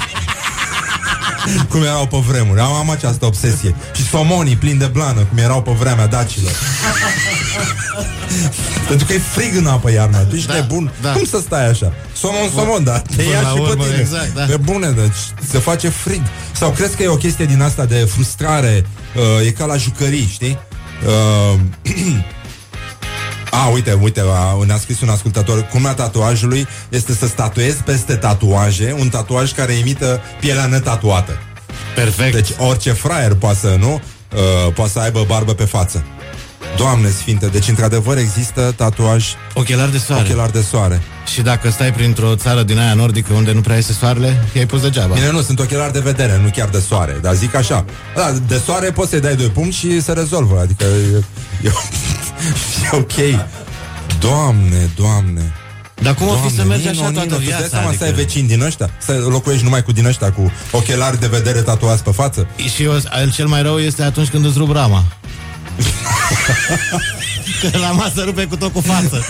Cum 1.68 1.82
erau 1.82 2.07
pe 2.07 2.16
vremuri. 2.28 2.61
Am, 2.61 2.72
am 2.72 2.90
această 2.90 3.26
obsesie. 3.26 3.74
Și 3.94 4.07
somonii 4.09 4.57
plini 4.57 4.78
de 4.78 4.86
blană, 4.86 5.20
cum 5.20 5.38
erau 5.38 5.62
pe 5.62 5.70
vremea 5.70 6.07
dacilor. 6.07 6.53
Pentru 8.88 9.07
că 9.07 9.12
e 9.12 9.18
frig 9.18 9.57
în 9.57 9.66
apă 9.66 9.90
iarna. 9.92 10.18
Tu 10.18 10.34
ești 10.34 10.47
Da, 10.47 10.55
nebun. 10.55 10.92
da. 11.03 11.12
Cum 11.12 11.24
să 11.24 11.38
stai 11.44 11.68
așa? 11.68 11.92
Somon, 12.16 12.51
somon, 12.55 12.84
da. 12.84 12.99
Te 12.99 13.14
Până 13.22 13.28
ia 13.28 13.40
la 13.40 13.49
și 13.49 13.55
pe 13.55 13.61
urmă, 13.61 13.84
tine. 13.84 13.97
exact, 14.01 14.34
da. 14.34 14.42
Pe 14.44 14.57
bune, 14.57 14.90
deci 14.90 15.49
se 15.51 15.59
face 15.59 15.88
frig. 15.88 16.22
Sau 16.53 16.70
crezi 16.70 16.97
că 16.97 17.03
e 17.03 17.09
o 17.09 17.16
chestie 17.16 17.44
din 17.44 17.62
asta 17.62 17.84
de 17.84 17.94
frustrare? 17.94 18.86
Uh, 19.40 19.47
e 19.47 19.51
ca 19.51 19.64
la 19.64 19.76
jucării, 19.76 20.28
știi? 20.32 20.59
Uh, 21.07 21.59
A, 23.64 23.68
uite, 23.68 23.92
uite, 23.92 24.20
a, 24.20 24.64
ne-a 24.66 24.78
scris 24.78 25.00
un 25.00 25.09
ascultător 25.09 25.62
Culmea 25.62 25.94
tatuajului 25.94 26.66
este 26.88 27.12
să 27.12 27.26
statuezi 27.26 27.82
peste 27.82 28.14
tatuaje 28.14 28.96
Un 28.98 29.09
tatuaj 29.09 29.52
care 29.52 29.72
imită 29.72 30.20
pielea 30.40 30.66
netatuată 30.66 31.38
Perfect. 31.94 32.32
Deci 32.32 32.50
orice 32.59 32.92
fraier 32.92 33.34
poate 33.34 33.59
să, 33.59 33.76
nu? 33.78 33.92
Uh, 33.92 34.72
poate 34.74 34.90
să 34.90 34.98
aibă 34.98 35.24
barbă 35.28 35.54
pe 35.54 35.64
față 35.64 36.04
Doamne 36.76 37.09
sfinte, 37.09 37.46
deci 37.46 37.68
într-adevăr 37.68 38.16
există 38.18 38.72
tatuaj 38.76 39.26
Ochelari 39.54 39.90
de 39.92 39.98
soare. 39.98 40.22
Ochelari 40.22 40.52
de 40.52 40.61
soare 40.61 41.02
Și 41.32 41.42
dacă 41.42 41.70
stai 41.70 41.92
printr-o 41.92 42.34
țară 42.34 42.62
din 42.62 42.78
aia 42.78 42.94
nordică 42.94 43.32
unde 43.32 43.52
nu 43.52 43.61
prea 43.61 43.76
este 43.76 43.92
soarele, 43.92 44.44
i-ai 44.52 44.66
pus 44.66 44.80
degeaba. 44.80 45.14
Bine, 45.14 45.30
nu, 45.30 45.42
sunt 45.42 45.59
ochelari 45.61 45.92
de 45.92 45.98
vedere, 46.00 46.40
nu 46.42 46.48
chiar 46.48 46.68
de 46.68 46.82
soare 46.88 47.18
Dar 47.22 47.34
zic 47.34 47.54
așa 47.54 47.84
da, 48.16 48.32
De 48.46 48.61
soare 48.64 48.90
poți 48.90 49.11
să-i 49.11 49.20
dai 49.20 49.36
doi 49.36 49.46
pumni 49.46 49.72
și 49.72 50.00
se 50.00 50.12
rezolvă 50.12 50.61
Adică 50.61 50.84
e, 50.84 51.22
e, 51.62 51.70
e 52.92 52.96
ok 52.96 53.46
Doamne, 54.20 54.90
doamne 54.96 55.52
Dar 56.02 56.14
cum 56.14 56.28
o 56.28 56.34
fi 56.34 56.54
să 56.54 56.64
mergi 56.64 56.86
Nino, 56.88 57.00
așa 57.00 57.09
Nino, 57.09 57.20
toată 57.20 57.34
tu-ți 57.34 57.48
dai 57.48 57.59
viața? 57.59 57.76
seama 57.76 57.92
să 57.98 58.04
ai 58.04 58.09
Adică... 58.09 58.22
vecini 58.22 58.48
din 58.48 58.62
ăștia? 58.62 58.90
Să 58.98 59.12
locuiești 59.28 59.64
numai 59.64 59.82
cu 59.82 59.92
din 59.92 60.07
ăștia 60.07 60.32
Cu 60.32 60.52
ochelari 60.70 61.20
de 61.20 61.26
vedere 61.26 61.61
tatuați 61.61 62.02
pe 62.02 62.11
față? 62.11 62.46
Și 62.74 62.82
eu, 62.82 62.92
el 63.20 63.32
cel 63.32 63.46
mai 63.46 63.62
rău 63.62 63.78
este 63.78 64.02
atunci 64.02 64.28
când 64.28 64.44
îți 64.44 64.59
rup 64.59 64.72
rama. 64.72 65.04
Că 67.61 67.79
la 67.79 67.91
masă 67.91 68.22
rupe 68.24 68.45
cu 68.45 68.57
tot 68.57 68.72
cu 68.72 68.81
față. 68.81 69.24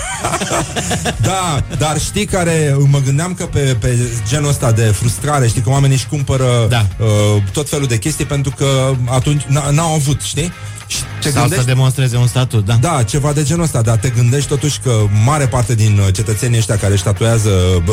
Da, 1.20 1.64
dar 1.78 2.00
știi 2.00 2.24
care 2.24 2.76
Mă 2.78 2.98
gândeam 3.04 3.34
că 3.34 3.44
pe, 3.44 3.58
pe 3.80 3.96
genul 4.28 4.48
ăsta 4.48 4.72
de 4.72 4.82
frustrare 4.82 5.48
Știi 5.48 5.60
că 5.60 5.70
oamenii 5.70 5.96
își 5.96 6.06
cumpără 6.06 6.66
Da. 6.68 6.86
uh, 6.98 7.42
Tot 7.52 7.68
felul 7.68 7.86
de 7.86 7.98
chestii 7.98 8.24
Pentru 8.24 8.52
că 8.56 8.92
atunci 9.10 9.42
n- 9.42 9.70
n-au 9.70 9.94
avut, 9.94 10.20
știi? 10.20 10.52
Și 10.86 10.98
te 11.20 11.30
Sau 11.30 11.40
gândești 11.40 11.64
să 11.64 11.70
demonstreze 11.70 12.16
un 12.16 12.26
statut, 12.26 12.64
da. 12.64 12.74
Da, 12.74 13.02
ceva 13.02 13.32
de 13.32 13.42
genul 13.44 13.62
ăsta, 13.62 13.82
dar 13.82 13.96
te 13.96 14.08
gândești 14.08 14.48
totuși 14.48 14.78
că 14.80 14.92
mare 15.24 15.46
parte 15.46 15.74
din 15.74 15.98
uh, 16.06 16.12
cetățenii 16.14 16.58
ăștia 16.58 16.76
care 16.76 16.92
își 16.92 17.02
tatuează 17.02 17.50
bă, 17.84 17.92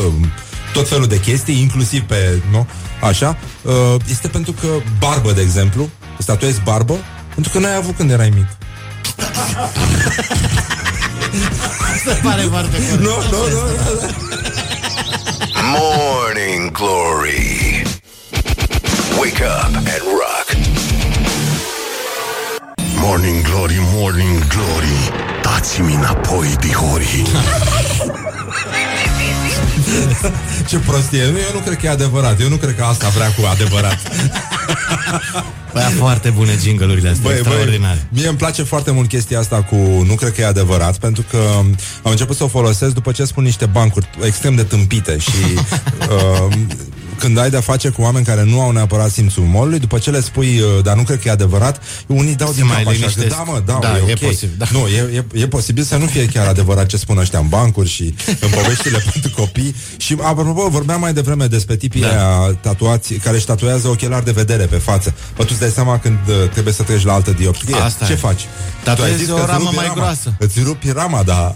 tot 0.73 0.87
felul 0.89 1.07
de 1.07 1.19
chestii, 1.19 1.59
inclusiv 1.61 2.01
pe, 2.01 2.41
nu, 2.51 2.67
așa, 3.01 3.37
uh, 3.61 3.73
este 4.09 4.27
pentru 4.27 4.51
că 4.51 4.67
barbă, 4.99 5.31
de 5.31 5.41
exemplu, 5.41 5.89
îți 6.17 6.27
tatuezi 6.27 6.61
barbă, 6.63 6.93
pentru 7.33 7.51
că 7.51 7.59
n-ai 7.59 7.75
avut 7.75 7.95
când 7.95 8.11
erai 8.11 8.29
mic. 8.35 8.47
Se 12.05 12.19
pare 12.23 12.41
foarte 12.41 12.77
corect. 12.77 12.99
Nu, 12.99 13.15
nu, 13.31 13.47
nu, 13.47 13.59
nu. 13.59 14.09
Morning 15.77 16.71
Glory. 16.71 17.83
Wake 19.19 19.41
up 19.41 19.75
and 19.75 20.01
rock. 20.19 20.47
Morning 22.99 23.43
Glory, 23.43 23.79
Morning 23.79 24.47
Glory 24.47 25.11
Dați-mi 25.41 25.93
înapoi, 25.93 26.55
dihori 26.59 27.21
Ce 30.69 30.77
prostie, 30.77 31.19
eu 31.21 31.53
nu 31.53 31.59
cred 31.59 31.77
că 31.77 31.85
e 31.85 31.89
adevărat, 31.89 32.41
eu 32.41 32.49
nu 32.49 32.55
cred 32.55 32.75
că 32.75 32.83
asta 32.83 33.09
vrea 33.09 33.27
cu 33.27 33.41
adevărat. 33.51 33.97
Băia 35.73 35.89
foarte 35.97 36.29
bune 36.29 36.57
jingle-urile 36.61 37.09
astea, 37.09 37.29
Băi, 37.29 37.37
extraordinare. 37.37 38.07
băi, 38.11 38.19
mie 38.19 38.27
îmi 38.27 38.37
place 38.37 38.63
foarte 38.63 38.91
mult 38.91 39.09
chestia 39.09 39.39
asta 39.39 39.63
cu 39.63 39.75
nu 40.07 40.15
cred 40.15 40.33
că 40.33 40.41
e 40.41 40.45
adevărat, 40.45 40.97
pentru 40.97 41.23
că 41.29 41.37
am 42.03 42.11
început 42.11 42.35
să 42.35 42.43
o 42.43 42.47
folosesc 42.47 42.93
după 42.93 43.11
ce 43.11 43.23
spun 43.25 43.43
niște 43.43 43.65
bancuri 43.65 44.09
extrem 44.25 44.55
de 44.55 44.63
tâmpite 44.63 45.17
și 45.17 45.29
uh, 46.47 46.53
când 47.19 47.37
ai 47.37 47.49
de-a 47.49 47.61
face 47.61 47.89
cu 47.89 48.01
oameni 48.01 48.25
care 48.25 48.43
nu 48.43 48.61
au 48.61 48.71
neapărat 48.71 49.11
simțul 49.11 49.43
umorului, 49.43 49.79
după 49.79 49.97
ce 49.97 50.09
le 50.11 50.21
spui, 50.21 50.59
uh, 50.59 50.83
dar 50.83 50.95
nu 50.95 51.03
cred 51.03 51.19
că 51.21 51.27
e 51.27 51.31
adevărat, 51.31 51.81
unii 52.07 52.35
dau 52.35 52.47
Se 52.47 52.53
din 52.53 52.65
mai 52.65 52.75
cap 52.83 52.87
așa, 52.87 52.99
că 52.99 53.05
liniștesc. 53.09 53.35
da, 53.35 53.43
mă, 53.51 53.61
da, 53.65 53.77
Da, 53.81 53.97
e, 53.97 53.99
e 54.09 54.11
ok. 54.13 54.19
posibil, 54.19 54.55
da. 54.57 54.65
Nu, 54.71 54.87
e, 54.87 55.23
e, 55.33 55.41
e 55.41 55.47
posibil 55.47 55.83
să 55.83 55.95
nu 55.97 56.05
fie 56.05 56.25
chiar 56.25 56.47
adevărat 56.47 56.85
ce 56.85 56.97
spun 56.97 57.17
ăștia 57.17 57.39
în 57.39 57.47
bancuri 57.47 57.89
și 57.89 58.15
în 58.39 58.49
poveștile 58.49 58.97
pentru 59.11 59.31
copii. 59.35 59.75
Și, 59.97 60.17
apropo, 60.21 60.67
vorbeam 60.69 60.99
mai 60.99 61.13
devreme 61.13 61.45
despre 61.47 61.75
tipii 61.75 62.01
Da. 62.01 62.07
da. 62.07 62.57
tatuați, 62.61 63.13
care 63.13 63.35
își 63.35 63.45
tatuează 63.45 63.87
ochelari 63.87 64.25
de 64.25 64.31
vedere 64.31 64.65
pe 64.65 64.77
față. 64.77 65.13
Bă, 65.35 65.41
tu 65.43 65.47
îți 65.51 65.59
dai 65.59 65.69
seama 65.69 65.99
când 65.99 66.17
uh, 66.27 66.49
trebuie 66.51 66.73
să 66.73 66.83
treci 66.83 67.03
la 67.03 67.13
altă 67.13 67.31
dioptrie? 67.31 67.75
Asta 67.75 68.05
ce 68.05 68.11
e. 68.11 68.15
faci? 68.15 68.41
Tatuezi 68.83 69.11
Tu 69.11 69.17
ai 69.17 69.23
zis 69.23 69.29
o 69.29 69.35
că 69.35 69.41
îți 69.41 69.49
ramă 69.51 69.63
rupi 69.63 69.75
mai 69.75 69.85
rama. 69.85 69.95
groasă. 69.99 70.33
Îți 70.39 70.59
rupi 70.63 70.91
rama, 70.91 71.23
dar 71.23 71.55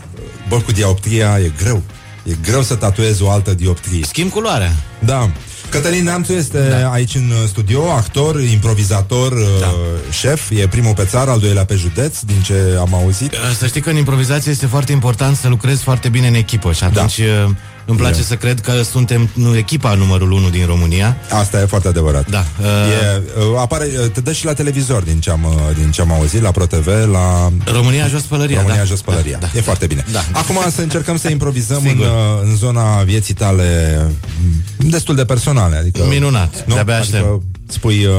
bă, 0.49 0.55
cu 0.59 0.71
dioptria 0.71 1.39
e 1.39 1.51
greu. 1.63 1.83
E 2.27 2.35
greu 2.41 2.61
să 2.61 2.75
tatuezi 2.75 3.23
o 3.23 3.29
altă 3.29 3.53
dioptrie. 3.53 4.03
Schimb 4.05 4.31
culoarea. 4.31 4.71
Da. 4.99 5.29
Cătălin 5.69 6.03
Neamțu 6.03 6.33
este 6.33 6.59
da. 6.81 6.91
aici 6.91 7.15
în 7.15 7.31
studio, 7.47 7.91
actor, 7.91 8.41
improvizator, 8.41 9.33
da. 9.59 9.73
șef, 10.11 10.49
e 10.49 10.67
primul 10.67 10.93
pe 10.93 11.05
țară, 11.05 11.31
al 11.31 11.39
doilea 11.39 11.65
pe 11.65 11.75
județ, 11.75 12.19
din 12.19 12.41
ce 12.41 12.53
am 12.79 12.93
auzit. 12.93 13.33
Să 13.57 13.67
știi 13.67 13.81
că 13.81 13.89
în 13.89 13.95
improvizație 13.95 14.51
este 14.51 14.65
foarte 14.65 14.91
important 14.91 15.37
să 15.37 15.47
lucrezi 15.47 15.83
foarte 15.83 16.09
bine 16.09 16.27
în 16.27 16.33
echipă 16.33 16.71
și 16.71 16.83
atunci 16.83 17.19
da. 17.19 17.53
Îmi 17.87 17.97
place 17.97 18.19
E. 18.19 18.23
să 18.23 18.35
cred 18.35 18.59
că 18.59 18.81
suntem 18.81 19.29
nu, 19.33 19.57
echipa 19.57 19.93
numărul 19.93 20.31
1 20.31 20.49
din 20.49 20.65
România. 20.65 21.17
Asta 21.29 21.61
e 21.61 21.65
foarte 21.65 21.87
adevărat. 21.87 22.29
Da. 22.29 22.45
E, 22.59 23.21
uh, 23.37 23.59
apare, 23.59 23.85
uh, 24.03 24.09
te 24.11 24.21
dă 24.21 24.31
și 24.31 24.45
la 24.45 24.53
televizor 24.53 25.03
din 25.03 25.19
ce 25.19 25.29
am, 25.29 25.43
uh, 25.43 25.75
din 25.77 25.91
ce 25.91 26.01
am 26.01 26.11
auzit, 26.11 26.41
la 26.41 26.51
ProTV, 26.51 26.87
la... 27.11 27.51
România 27.71 28.07
jos 28.07 28.21
pălăria, 28.21 28.57
România 28.57 28.79
da. 28.79 28.85
jos 28.85 29.01
pălăria. 29.01 29.37
Da, 29.41 29.47
E 29.55 29.61
foarte 29.61 29.85
bine. 29.87 30.05
Da. 30.11 30.23
Acum 30.31 30.57
să 30.75 30.81
încercăm 30.81 31.17
să 31.17 31.29
improvizăm 31.29 31.81
în, 31.83 31.89
Sigur. 31.89 32.05
uh, 32.05 32.11
în 32.43 32.55
zona 32.55 33.01
vieții 33.03 33.33
tale 33.33 33.97
m, 34.77 34.89
destul 34.89 35.15
de 35.15 35.25
personale. 35.25 35.75
Adică, 35.77 36.05
Minunat. 36.09 36.63
Nu? 36.67 36.73
De-abia 36.73 36.97
Adică 36.97 37.15
aștept. 37.17 37.41
spui... 37.67 38.05
Uh, 38.05 38.13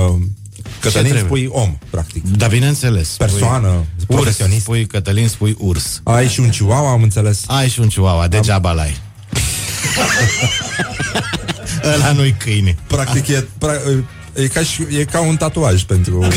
Cătălin, 0.80 1.10
trebuie? 1.12 1.24
spui 1.46 1.62
om, 1.62 1.78
practic. 1.90 2.22
Da, 2.36 2.46
bineînțeles. 2.46 3.08
Persoană, 3.08 3.68
urs, 3.68 3.84
profesionist. 4.06 4.60
spui 4.60 4.86
Cătălin, 4.86 5.28
spui 5.28 5.56
urs. 5.58 6.00
Ai 6.04 6.28
și 6.28 6.40
un 6.40 6.48
chihuahua, 6.48 6.90
am 6.90 7.02
înțeles. 7.02 7.42
Ai 7.46 7.68
și 7.68 7.80
un 7.80 7.88
chihuahua, 7.88 8.28
degeaba 8.28 8.72
l-ai. 8.72 8.96
Ăla 11.94 12.12
nu-i 12.12 12.34
câine. 12.38 12.76
Practic 12.86 13.28
e, 13.28 13.46
pra, 13.58 13.72
e, 14.34 14.46
ca 14.46 14.60
și, 14.62 14.86
e 14.98 15.04
ca 15.04 15.20
un 15.20 15.36
tatuaj 15.36 15.82
pentru... 15.82 16.18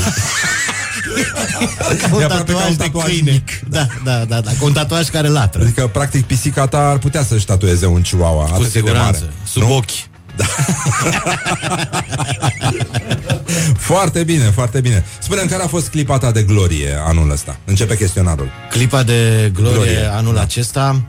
Ca 2.01 2.09
un 2.15 2.21
E 2.21 2.23
aproape 2.23 2.51
ca 2.51 2.57
tatuaj 2.57 2.69
un 2.69 2.75
de 2.77 2.83
tatuaj 2.83 3.05
câine. 3.05 3.31
mic. 3.31 3.49
Da, 3.69 3.87
da, 4.03 4.25
da, 4.25 4.39
da. 4.41 4.51
Cu 4.59 4.65
un 4.65 4.73
tatuaj 4.73 5.07
care 5.09 5.27
latră. 5.27 5.61
Adică, 5.61 5.87
practic, 5.87 6.25
pisica 6.25 6.67
ta 6.67 6.77
ar 6.89 6.97
putea 6.97 7.23
să-și 7.23 7.45
tatueze 7.45 7.85
un 7.85 8.01
chihuahua. 8.01 8.43
Cu 8.43 8.53
atât 8.53 8.63
de 8.63 8.69
siguranță. 8.69 9.19
mare. 9.21 9.33
Sub 9.47 9.61
Nu? 9.61 9.75
ochi. 9.75 9.91
Foarte 13.77 14.23
bine, 14.23 14.43
foarte 14.43 14.81
bine. 14.81 15.05
Spune-mi 15.19 15.49
care 15.49 15.63
a 15.63 15.67
fost 15.67 15.87
clipa 15.87 16.17
ta 16.17 16.31
de 16.31 16.43
glorie 16.43 16.97
anul 17.05 17.31
ăsta. 17.31 17.57
Începe 17.65 17.97
chestionarul. 17.97 18.49
Clipa 18.69 19.03
de 19.03 19.51
glorie, 19.53 19.73
Glorie, 19.75 20.09
anul 20.13 20.33
da. 20.35 20.41
acesta 20.41 21.01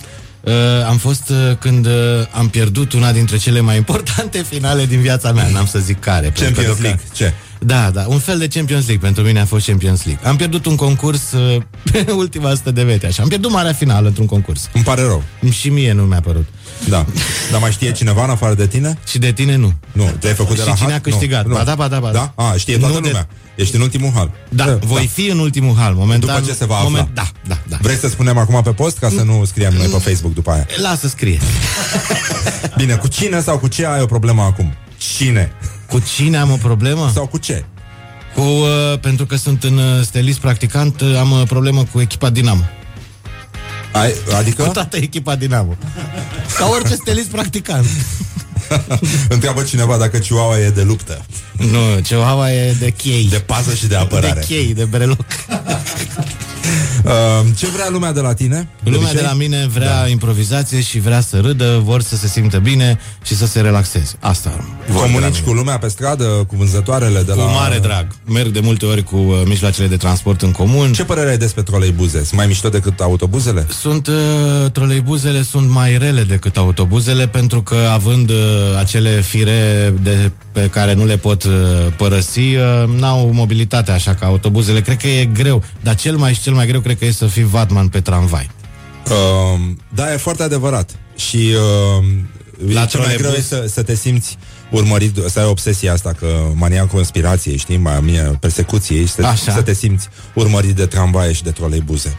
uh, 0.43 0.53
am 0.89 0.97
fost 0.97 1.29
uh, 1.29 1.57
când 1.59 1.87
uh, 1.87 1.93
am 2.31 2.49
pierdut 2.49 2.93
una 2.93 3.13
dintre 3.13 3.37
cele 3.37 3.61
mai 3.61 3.77
importante 3.77 4.43
finale 4.53 4.85
din 4.87 5.01
viața 5.01 5.33
mea. 5.33 5.49
N-am 5.53 5.67
să 5.67 5.79
zic 5.79 6.01
care. 6.01 6.21
pentru 6.31 6.39
că 6.45 6.45
Champions 6.45 6.79
deocamdată- 6.79 7.03
League. 7.19 7.31
Ce? 7.31 7.35
Da, 7.65 7.91
da, 7.91 8.05
un 8.09 8.19
fel 8.19 8.39
de 8.39 8.49
Champions 8.49 8.87
League. 8.87 9.05
Pentru 9.07 9.23
mine 9.23 9.41
a 9.41 9.45
fost 9.45 9.67
Champions 9.67 10.05
League. 10.05 10.27
Am 10.29 10.37
pierdut 10.37 10.67
un 10.67 10.77
concurs 10.77 11.33
uh, 11.33 11.63
pe 11.93 12.11
ultima 12.13 12.55
sută 12.55 12.71
de 12.71 12.83
vete, 12.83 13.07
așa. 13.07 13.23
Am 13.23 13.29
pierdut 13.29 13.51
marea 13.51 13.73
finală 13.73 14.07
într-un 14.09 14.27
concurs. 14.27 14.69
Îmi 14.73 14.85
pare 14.85 15.03
rău. 15.03 15.23
Și 15.51 15.69
mie 15.69 15.93
nu 15.93 16.03
mi-a 16.03 16.21
părut. 16.21 16.47
Da. 16.89 17.07
Dar 17.51 17.61
mai 17.61 17.71
știe 17.71 17.93
cineva 17.93 18.25
în 18.25 18.31
afară 18.31 18.55
de 18.55 18.67
tine? 18.67 18.99
Și 19.07 19.19
de 19.19 19.33
tine 19.33 19.57
nu. 19.57 19.73
Nu, 19.93 20.15
te-ai 20.19 20.35
făcut 20.35 20.57
de 20.57 20.63
Și 20.63 20.69
la 20.69 20.75
cine 20.75 20.91
hat? 20.91 20.99
a 20.99 21.01
câștigat? 21.01 21.47
Nu, 21.47 21.55
Ba 21.55 21.63
da, 21.63 21.75
ba 21.75 21.89
da, 21.89 21.99
ba 22.01 22.11
da. 22.11 22.33
da? 22.37 22.43
A, 22.45 22.55
știe 22.57 22.79
toată 22.79 22.95
Nu 22.95 23.01
de- 23.01 23.07
lumea. 23.07 23.29
Ești 23.55 23.75
în 23.77 23.81
ultimul 23.81 24.11
hal. 24.15 24.31
Da, 24.49 24.79
voi 24.85 25.07
fi 25.13 25.27
în 25.27 25.39
ultimul 25.39 25.75
hal, 25.77 25.95
momentan. 25.95 26.35
După 26.37 26.47
ce 26.51 26.55
se 26.57 26.65
va 26.65 26.75
afla. 26.75 26.89
Moment, 26.89 27.09
da, 27.15 27.27
da, 27.49 27.59
da. 27.69 27.77
Vrei 27.81 27.97
să 27.97 28.09
spunem 28.09 28.39
acum 28.39 28.63
pe 28.63 28.71
post 28.71 28.99
ca 28.99 29.09
să 29.09 29.23
nu 29.23 29.45
scriem 29.45 29.73
noi 29.77 29.87
pe 29.87 29.99
Facebook 29.99 30.35
după 30.35 30.51
aia? 30.51 30.67
Lasă 30.83 31.09
scrie. 31.09 31.39
Bine, 32.77 32.95
cu 32.95 33.07
cine 33.09 33.41
sau 33.41 33.59
cu 33.59 33.69
ce 33.69 33.87
ai 33.87 34.01
o 34.01 34.07
problemă 34.07 34.43
acum? 34.43 34.75
Cine? 35.17 35.53
Cu 35.93 36.03
cine 36.15 36.37
am 36.37 36.51
o 36.51 36.57
problemă? 36.57 37.11
Sau 37.15 37.27
cu 37.27 37.39
ce? 37.39 37.65
Cu, 38.35 38.41
uh, 38.41 38.99
pentru 39.01 39.27
că 39.27 39.37
sunt 39.37 39.65
în 39.65 39.79
uh, 39.79 40.05
stelist 40.05 40.39
practicant, 40.39 41.01
uh, 41.01 41.17
am 41.19 41.31
uh, 41.31 41.43
problemă 41.49 41.85
cu 41.93 42.01
echipa 42.01 42.31
Dinamo. 42.31 42.63
Ai, 43.93 44.15
adică? 44.39 44.63
Cu 44.63 44.73
toată 44.73 44.97
echipa 44.97 45.37
Dinamo. 45.37 45.77
Ca 46.59 46.67
orice 46.69 46.95
stelist 46.95 47.29
practicant. 47.29 47.87
Întreabă 49.29 49.63
cineva 49.63 49.97
dacă 49.97 50.19
Chihuahua 50.19 50.59
e 50.59 50.71
de 50.71 50.83
luptă. 50.83 51.25
Nu, 51.53 52.01
Chihuahua 52.03 52.53
e 52.53 52.73
de 52.73 52.91
chei. 52.91 53.27
De 53.31 53.39
pază 53.39 53.75
și 53.75 53.87
de 53.87 53.97
apărare. 53.97 54.41
De 54.41 54.55
chei, 54.55 54.75
de 54.75 54.85
breloc. 54.85 55.27
Uh, 57.05 57.11
ce 57.57 57.67
vrea 57.67 57.89
lumea 57.91 58.13
de 58.13 58.21
la 58.21 58.35
tine? 58.35 58.69
Lumea 58.85 58.99
obicei? 58.99 59.17
de 59.17 59.23
la 59.23 59.33
mine 59.33 59.67
vrea 59.73 60.01
da. 60.01 60.09
improvizație 60.09 60.81
și 60.81 61.01
vrea 61.01 61.21
să 61.21 61.41
râdă, 61.41 61.81
vor 61.85 62.03
să 62.03 62.17
se 62.17 62.27
simtă 62.29 62.59
bine 62.59 62.99
și 63.23 63.37
să 63.37 63.47
se 63.47 63.61
relaxeze. 63.61 64.13
Asta 64.21 64.51
vor 64.51 64.65
de 64.87 64.93
la 64.93 64.99
Comunici 65.01 65.35
mine. 65.35 65.47
cu 65.47 65.53
lumea 65.53 65.79
pe 65.79 65.89
stradă, 65.89 66.25
cu 66.25 66.57
vânzătoarele 66.57 67.23
de 67.23 67.33
Cu 67.33 67.39
la... 67.39 67.45
mare 67.45 67.79
drag. 67.79 68.07
Merg 68.25 68.49
de 68.53 68.61
multe 68.61 68.87
ori 68.87 69.03
cu 69.03 69.17
uh, 69.17 69.43
mijloacele 69.45 69.87
de 69.87 69.97
transport 69.97 70.43
în 70.43 70.51
comun. 70.51 70.93
Ce 70.93 71.05
părere 71.05 71.31
ai 71.31 71.39
despre 71.39 71.63
troleibuze? 71.63 72.19
Sunt 72.19 72.33
mai 72.33 72.47
mișto 72.47 72.69
decât 72.69 73.01
autobuzele? 73.01 73.67
Sunt 73.81 74.07
uh, 74.07 74.15
troleibuzele 74.73 75.43
sunt 75.43 75.71
mai 75.71 75.99
rele 75.99 76.23
decât 76.23 76.57
autobuzele 76.57 77.27
pentru 77.27 77.63
că 77.63 77.77
având 77.93 78.31
uh, 78.31 78.37
acele 78.79 79.21
fire 79.21 79.95
de, 80.03 80.31
pe 80.53 80.69
care 80.73 80.95
nu 80.95 81.05
le 81.05 81.17
pot 81.17 81.45
uh, 81.45 81.51
părăsi, 81.97 82.39
uh, 82.39 82.99
n-au 82.99 83.31
mobilitate 83.33 83.91
așa 83.91 84.15
ca 84.15 84.27
autobuzele. 84.27 84.81
Cred 84.81 84.97
că 84.97 85.07
e 85.07 85.25
greu, 85.25 85.63
dar 85.81 85.95
cel 85.95 86.17
mai 86.17 86.35
și 86.35 86.41
cel 86.53 86.61
mai 86.61 86.71
greu 86.71 86.81
cred 86.81 86.99
că 86.99 87.05
e 87.05 87.13
să 87.13 87.27
fii 87.27 87.45
vatman 87.45 87.89
pe 87.89 88.01
tramvai. 88.01 88.51
Uh, 89.11 89.61
da, 89.95 90.13
e 90.13 90.17
foarte 90.17 90.43
adevărat. 90.43 90.91
Și 91.17 91.37
uh, 91.37 92.05
La 92.67 92.81
la 92.81 92.85
cel 92.87 93.01
mai 93.01 93.09
troleibuz- 93.15 93.21
greu 93.21 93.33
e 93.33 93.41
să, 93.41 93.65
să 93.73 93.83
te 93.83 93.95
simți 93.95 94.39
urmărit, 94.71 95.17
să 95.31 95.39
ai 95.41 95.45
obsesia 95.47 95.93
asta 95.93 96.13
că 96.19 96.27
mania 96.55 96.87
conspirației, 96.87 97.57
știi, 97.57 97.77
mania 97.77 98.23
persecuției 98.41 99.07
și 99.07 99.13
să, 99.13 99.23
Așa. 99.27 99.53
să 99.53 99.63
te 99.63 99.73
simți 99.75 100.09
urmărit 100.35 100.75
de 100.77 100.87
tramvaie 100.87 101.33
și 101.33 101.43
de 101.43 101.51
troleibuze. 101.51 102.17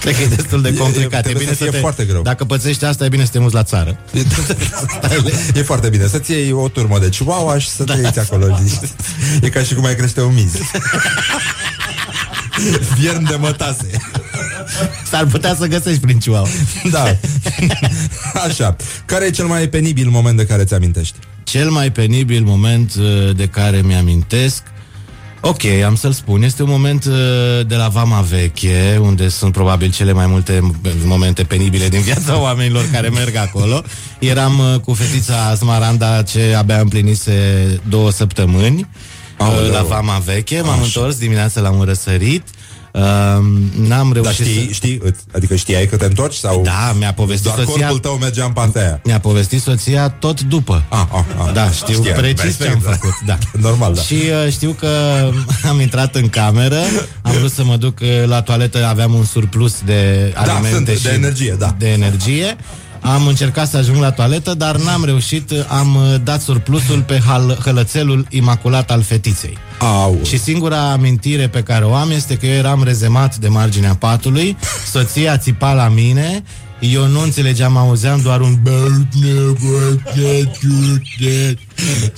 Cred 0.00 0.16
că 0.16 0.22
e 0.22 0.26
destul 0.26 0.62
de 0.62 0.68
E- 0.68 0.72
complicat. 0.72 1.22
trebuie 1.22 1.44
bine 1.44 1.56
să 1.56 1.62
fie 1.62 1.72
te, 1.72 1.78
foarte 1.78 2.04
greu. 2.04 2.22
Dacă 2.22 2.44
pățești 2.44 2.84
asta, 2.84 3.04
e 3.04 3.08
bine 3.08 3.24
să 3.24 3.30
te 3.30 3.38
muți 3.38 3.54
la 3.54 3.62
țară. 3.62 3.98
e 5.54 5.62
foarte 5.70 5.88
bine 5.88 6.06
să-ți 6.06 6.30
iei 6.30 6.52
o 6.52 6.68
turmă 6.68 6.98
de 6.98 7.08
chihuahua 7.08 7.58
și 7.58 7.68
să 7.68 7.84
te 7.84 7.92
Da. 7.92 7.98
iei 7.98 8.12
acolo 8.18 8.46
liniștit. 8.46 8.90
E 9.42 9.48
ca 9.48 9.62
și 9.62 9.74
cum 9.74 9.84
ai 9.84 9.94
crește 9.96 10.20
un 10.22 10.34
miz. 10.34 10.52
Viern 12.98 13.26
de 13.28 13.36
mătase. 13.36 13.86
S-ar 15.10 15.26
putea 15.26 15.54
să 15.54 15.66
găsești 15.66 16.00
prin 16.00 16.18
Chihuahua. 16.18 16.48
Da. 16.90 17.16
Așa. 18.46 18.76
Care 19.04 19.26
e 19.26 19.30
cel 19.30 19.46
mai 19.46 19.68
penibil 19.68 20.08
moment 20.08 20.36
de 20.36 20.46
care 20.46 20.64
ți 20.64 20.74
amintești? 20.74 21.16
Cel 21.44 21.70
mai 21.70 21.92
penibil 21.92 22.42
moment 22.44 22.94
uh, 22.98 23.36
de 23.36 23.46
care 23.46 23.80
mi-amintesc 23.84 24.62
Ok, 25.42 25.64
am 25.86 25.94
să-l 25.94 26.12
spun. 26.12 26.42
Este 26.42 26.62
un 26.62 26.68
moment 26.70 27.04
uh, 27.04 27.14
de 27.66 27.74
la 27.74 27.88
Vama 27.88 28.20
Veche, 28.20 28.98
unde 29.02 29.28
sunt 29.28 29.52
probabil 29.52 29.90
cele 29.90 30.12
mai 30.12 30.26
multe 30.26 30.58
m- 30.58 31.04
momente 31.04 31.42
penibile 31.42 31.88
din 31.88 32.00
viața 32.00 32.40
oamenilor 32.46 32.84
care 32.92 33.08
merg 33.08 33.36
acolo. 33.36 33.82
Eram 34.18 34.58
uh, 34.58 34.80
cu 34.80 34.94
fetița 34.94 35.54
Smaranda 35.54 36.22
ce 36.22 36.54
abia 36.58 36.78
împlinise 36.78 37.32
două 37.88 38.10
săptămâni 38.10 38.78
uh, 38.80 38.86
Aoleu. 39.44 39.72
la 39.72 39.82
Vama 39.82 40.18
Veche. 40.24 40.60
M-am 40.60 40.70
Așa. 40.72 40.82
întors 40.84 41.16
dimineața 41.18 41.60
la 41.60 41.70
un 41.70 41.82
răsărit. 41.82 42.42
Uh, 42.92 43.00
n-am 43.88 44.12
Dar 44.12 44.22
reușit 44.22 44.46
știi, 44.46 44.66
să... 44.66 44.72
știi, 44.72 45.00
îți- 45.04 45.20
adică 45.34 45.54
știai 45.56 45.86
că 45.86 45.96
te 45.96 46.04
întorci 46.04 46.34
sau 46.34 46.62
Da, 46.62 46.94
mi-a 46.98 47.12
povestit 47.12 47.44
doar 47.52 47.56
soția 47.66 47.72
corpul 47.86 47.98
tău 47.98 48.16
mergea 48.20 48.44
în 48.44 48.52
partea 48.52 48.82
aia? 48.82 49.00
Mi-a 49.04 49.20
povestit 49.20 49.62
soția 49.62 50.08
tot 50.08 50.40
după. 50.40 50.82
Ah, 50.88 51.04
ah, 51.12 51.24
ah. 51.46 51.52
Da, 51.52 51.70
știu 51.70 51.94
Știam, 51.94 52.14
precis 52.16 52.42
vezi, 52.42 52.56
ce 52.62 52.68
am 52.68 52.80
da. 52.84 52.90
făcut. 52.90 53.12
Da. 53.26 53.38
Normal, 53.68 53.94
da. 53.94 54.00
Și 54.00 54.14
uh, 54.14 54.52
știu 54.52 54.70
că 54.70 54.88
am 55.68 55.80
intrat 55.80 56.14
în 56.14 56.28
cameră, 56.28 56.80
am 57.22 57.32
vrut 57.32 57.52
să 57.52 57.64
mă 57.64 57.76
duc 57.76 57.98
uh, 58.02 58.08
la 58.26 58.42
toaletă, 58.42 58.86
aveam 58.86 59.14
un 59.14 59.24
surplus 59.24 59.74
de 59.84 60.30
Da, 60.34 60.40
alimente 60.40 60.84
sunt, 60.84 60.96
și 60.98 61.02
de 61.02 61.12
energie, 61.12 61.56
da. 61.58 61.74
de 61.78 61.88
energie. 61.88 62.56
Am 63.00 63.26
încercat 63.26 63.68
să 63.68 63.76
ajung 63.76 64.00
la 64.00 64.10
toaletă, 64.10 64.54
dar 64.54 64.76
n-am 64.76 65.04
reușit. 65.04 65.52
Am 65.68 65.94
uh, 65.94 66.14
dat 66.24 66.40
surplusul 66.40 67.02
pe 67.02 67.20
hal- 67.26 67.58
hălățelul 67.64 68.26
imaculat 68.30 68.90
al 68.90 69.02
fetiței. 69.02 69.58
Au. 69.78 70.18
Și 70.24 70.38
singura 70.38 70.90
amintire 70.90 71.48
pe 71.48 71.62
care 71.62 71.84
o 71.84 71.94
am 71.94 72.10
este 72.10 72.36
că 72.36 72.46
eu 72.46 72.52
eram 72.56 72.82
rezemat 72.84 73.36
de 73.36 73.48
marginea 73.48 73.94
patului, 73.94 74.56
soția 74.92 75.36
țipa 75.38 75.72
la 75.72 75.88
mine, 75.88 76.42
eu 76.80 77.06
nu 77.06 77.20
înțelegeam, 77.20 77.76
auzeam 77.76 78.20
doar 78.20 78.40
un 78.40 78.54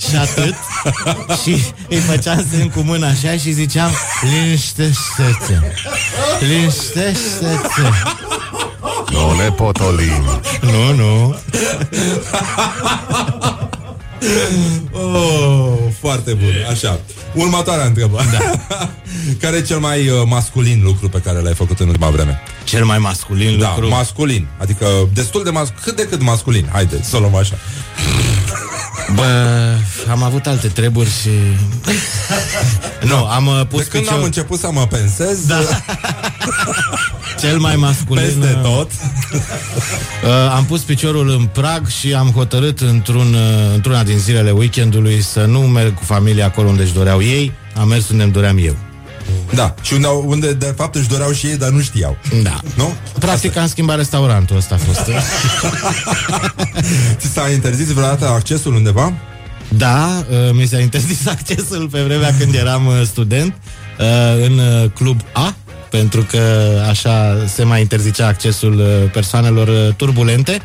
și 0.09 0.15
atât 0.15 0.55
și 1.43 1.63
îi 1.89 1.97
făceam 1.97 2.45
semn 2.51 2.69
cu 2.69 2.79
mâna 2.79 3.07
așa 3.07 3.31
și 3.37 3.51
ziceam 3.51 3.91
liniștește-te 4.21 5.59
liniștește-te 6.39 7.81
Nu 9.11 9.35
ne 9.35 9.49
potolim. 9.51 10.41
nu, 10.61 10.93
nu 10.93 11.35
Oh, 14.91 15.77
foarte 15.99 16.33
bun. 16.33 16.53
Așa. 16.69 16.99
Următoarea 17.33 17.85
întrebare. 17.85 18.27
Da. 18.69 18.89
Care 19.41 19.57
e 19.57 19.61
cel 19.61 19.79
mai 19.79 20.09
uh, 20.09 20.21
masculin 20.25 20.81
lucru 20.83 21.09
pe 21.09 21.17
care 21.19 21.39
l-ai 21.39 21.53
făcut 21.53 21.79
în 21.79 21.87
ultima 21.87 22.09
vreme? 22.09 22.41
cel 22.63 22.85
mai 22.85 22.97
masculin 22.97 23.59
Da, 23.59 23.67
lucru 23.75 23.89
masculin. 23.89 24.47
Adică 24.57 24.85
destul 25.13 25.43
de 25.43 25.49
mas- 25.49 25.73
cât 25.83 25.95
de 25.95 26.07
cât 26.07 26.21
masculin. 26.21 26.69
Haide, 26.71 26.99
să 27.03 27.15
o 27.15 27.19
luăm 27.19 27.35
așa. 27.35 27.55
Bă, 29.15 29.25
am 30.11 30.23
avut 30.23 30.45
alte 30.47 30.67
treburi 30.67 31.09
și... 31.21 31.29
nu, 33.11 33.25
am 33.25 33.47
uh, 33.47 33.61
pus 33.69 33.81
De 33.81 33.87
când 33.87 34.03
picior... 34.03 34.17
am 34.17 34.23
început 34.23 34.59
să 34.59 34.69
mă 34.71 34.87
pensez, 34.87 35.45
Da. 35.45 35.55
Cel 37.43 37.59
mai 37.59 37.75
masculin 37.75 38.23
Peste 38.23 38.59
tot. 38.61 38.91
uh, 38.91 40.29
Am 40.55 40.65
pus 40.65 40.81
piciorul 40.81 41.29
în 41.29 41.45
prag 41.45 41.87
Și 41.87 42.13
am 42.13 42.29
hotărât 42.29 42.79
într-un, 42.79 43.33
uh, 43.33 43.73
într-una 43.73 44.03
din 44.03 44.17
zilele 44.17 44.51
weekendului 44.51 45.21
Să 45.21 45.45
nu 45.45 45.59
merg 45.59 45.93
cu 45.93 46.03
familia 46.03 46.45
acolo 46.45 46.67
unde 46.67 46.81
își 46.83 46.93
doreau 46.93 47.21
ei. 47.21 47.51
Am 47.75 47.87
mers 47.87 48.09
unde 48.09 48.23
îmi 48.23 48.31
doream 48.31 48.57
eu. 48.57 48.75
Da, 49.53 49.75
și 49.81 49.93
unde, 49.93 50.07
unde 50.07 50.53
de 50.53 50.73
fapt 50.77 50.95
își 50.95 51.07
doreau 51.07 51.31
și 51.31 51.45
ei, 51.45 51.57
dar 51.57 51.69
nu 51.69 51.81
știau. 51.81 52.17
Da. 52.41 52.59
Nu? 52.75 52.93
Practic 53.19 53.57
am 53.57 53.67
schimbat 53.67 53.97
restaurantul 53.97 54.55
ăsta 54.55 54.75
a 54.75 54.77
fost. 54.77 55.09
Ți 57.19 57.27
s-a 57.27 57.49
interzis 57.49 57.87
vreodată 57.87 58.27
accesul 58.27 58.73
undeva? 58.73 59.13
Da, 59.67 60.25
uh, 60.29 60.53
mi 60.53 60.65
s-a 60.65 60.79
interzis 60.79 61.27
accesul 61.35 61.87
pe 61.91 62.01
vremea 62.01 62.35
când 62.39 62.53
eram 62.53 62.85
uh, 62.85 63.01
student 63.05 63.53
uh, 63.99 64.45
în 64.45 64.57
uh, 64.57 64.89
club 64.93 65.21
A, 65.33 65.55
pentru 65.97 66.21
că 66.23 66.41
așa 66.89 67.45
se 67.47 67.63
mai 67.63 67.81
interzicea 67.81 68.27
accesul 68.27 68.79
uh, 68.79 69.11
persoanelor 69.11 69.67
uh, 69.67 69.95
turbulente. 69.95 70.61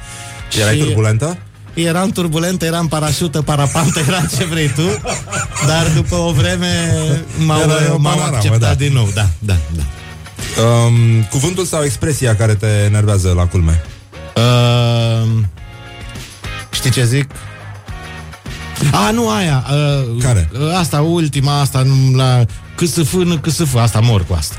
Erai 0.60 0.76
Și 0.76 0.82
turbulentă? 0.82 1.38
Eram 1.74 2.10
turbulentă, 2.10 2.64
eram 2.64 2.86
parașută, 2.88 3.42
parapantă, 3.42 4.00
era 4.08 4.20
ce 4.36 4.44
vrei 4.44 4.68
tu, 4.68 5.00
dar 5.66 5.86
după 5.94 6.14
o 6.14 6.32
vreme 6.32 6.92
m-au, 7.46 7.60
Era 7.60 7.72
o 7.94 7.98
m-au 7.98 8.12
panoramă, 8.12 8.36
acceptat 8.36 8.60
da. 8.60 8.74
din 8.74 8.92
nou. 8.92 9.10
Da, 9.14 9.26
da, 9.38 9.56
da. 9.76 9.82
Um, 10.62 11.22
cuvântul 11.30 11.64
sau 11.64 11.82
expresia 11.82 12.36
care 12.36 12.54
te 12.54 12.66
enervează 12.66 13.32
la 13.36 13.46
culme? 13.46 13.82
Uh, 14.36 15.28
știi 16.70 16.90
ce 16.90 17.04
zic? 17.04 17.30
A, 18.92 19.10
nu 19.10 19.30
aia. 19.30 19.66
Uh, 19.70 20.22
Care? 20.22 20.50
Uh, 20.52 20.74
asta, 20.78 21.00
ultima, 21.00 21.60
asta, 21.60 21.82
nu, 21.82 22.16
la 22.16 22.44
CSF, 22.74 23.12
nu 23.12 23.36
CSF, 23.36 23.74
asta 23.74 24.00
mor 24.00 24.24
cu 24.24 24.34
asta. 24.34 24.56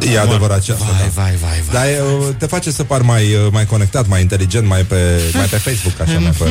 E 0.00 0.18
adevărat 0.18 0.62
ce 0.62 0.72
asta, 0.72 0.84
Vai, 0.84 0.94
da. 0.98 1.22
vai, 1.22 1.36
vai, 1.40 1.62
vai. 1.70 1.72
Dar 1.72 1.84
e, 1.86 2.32
te 2.38 2.46
face 2.46 2.70
să 2.70 2.82
pari 2.84 3.04
mai, 3.04 3.22
uh, 3.22 3.52
mai 3.52 3.66
conectat, 3.66 4.08
mai 4.08 4.20
inteligent, 4.20 4.66
mai 4.66 4.82
pe, 4.82 4.96
mai 5.34 5.44
pe 5.46 5.56
Facebook, 5.56 6.00
așa, 6.00 6.18
mai 6.18 6.30
pe, 6.38 6.44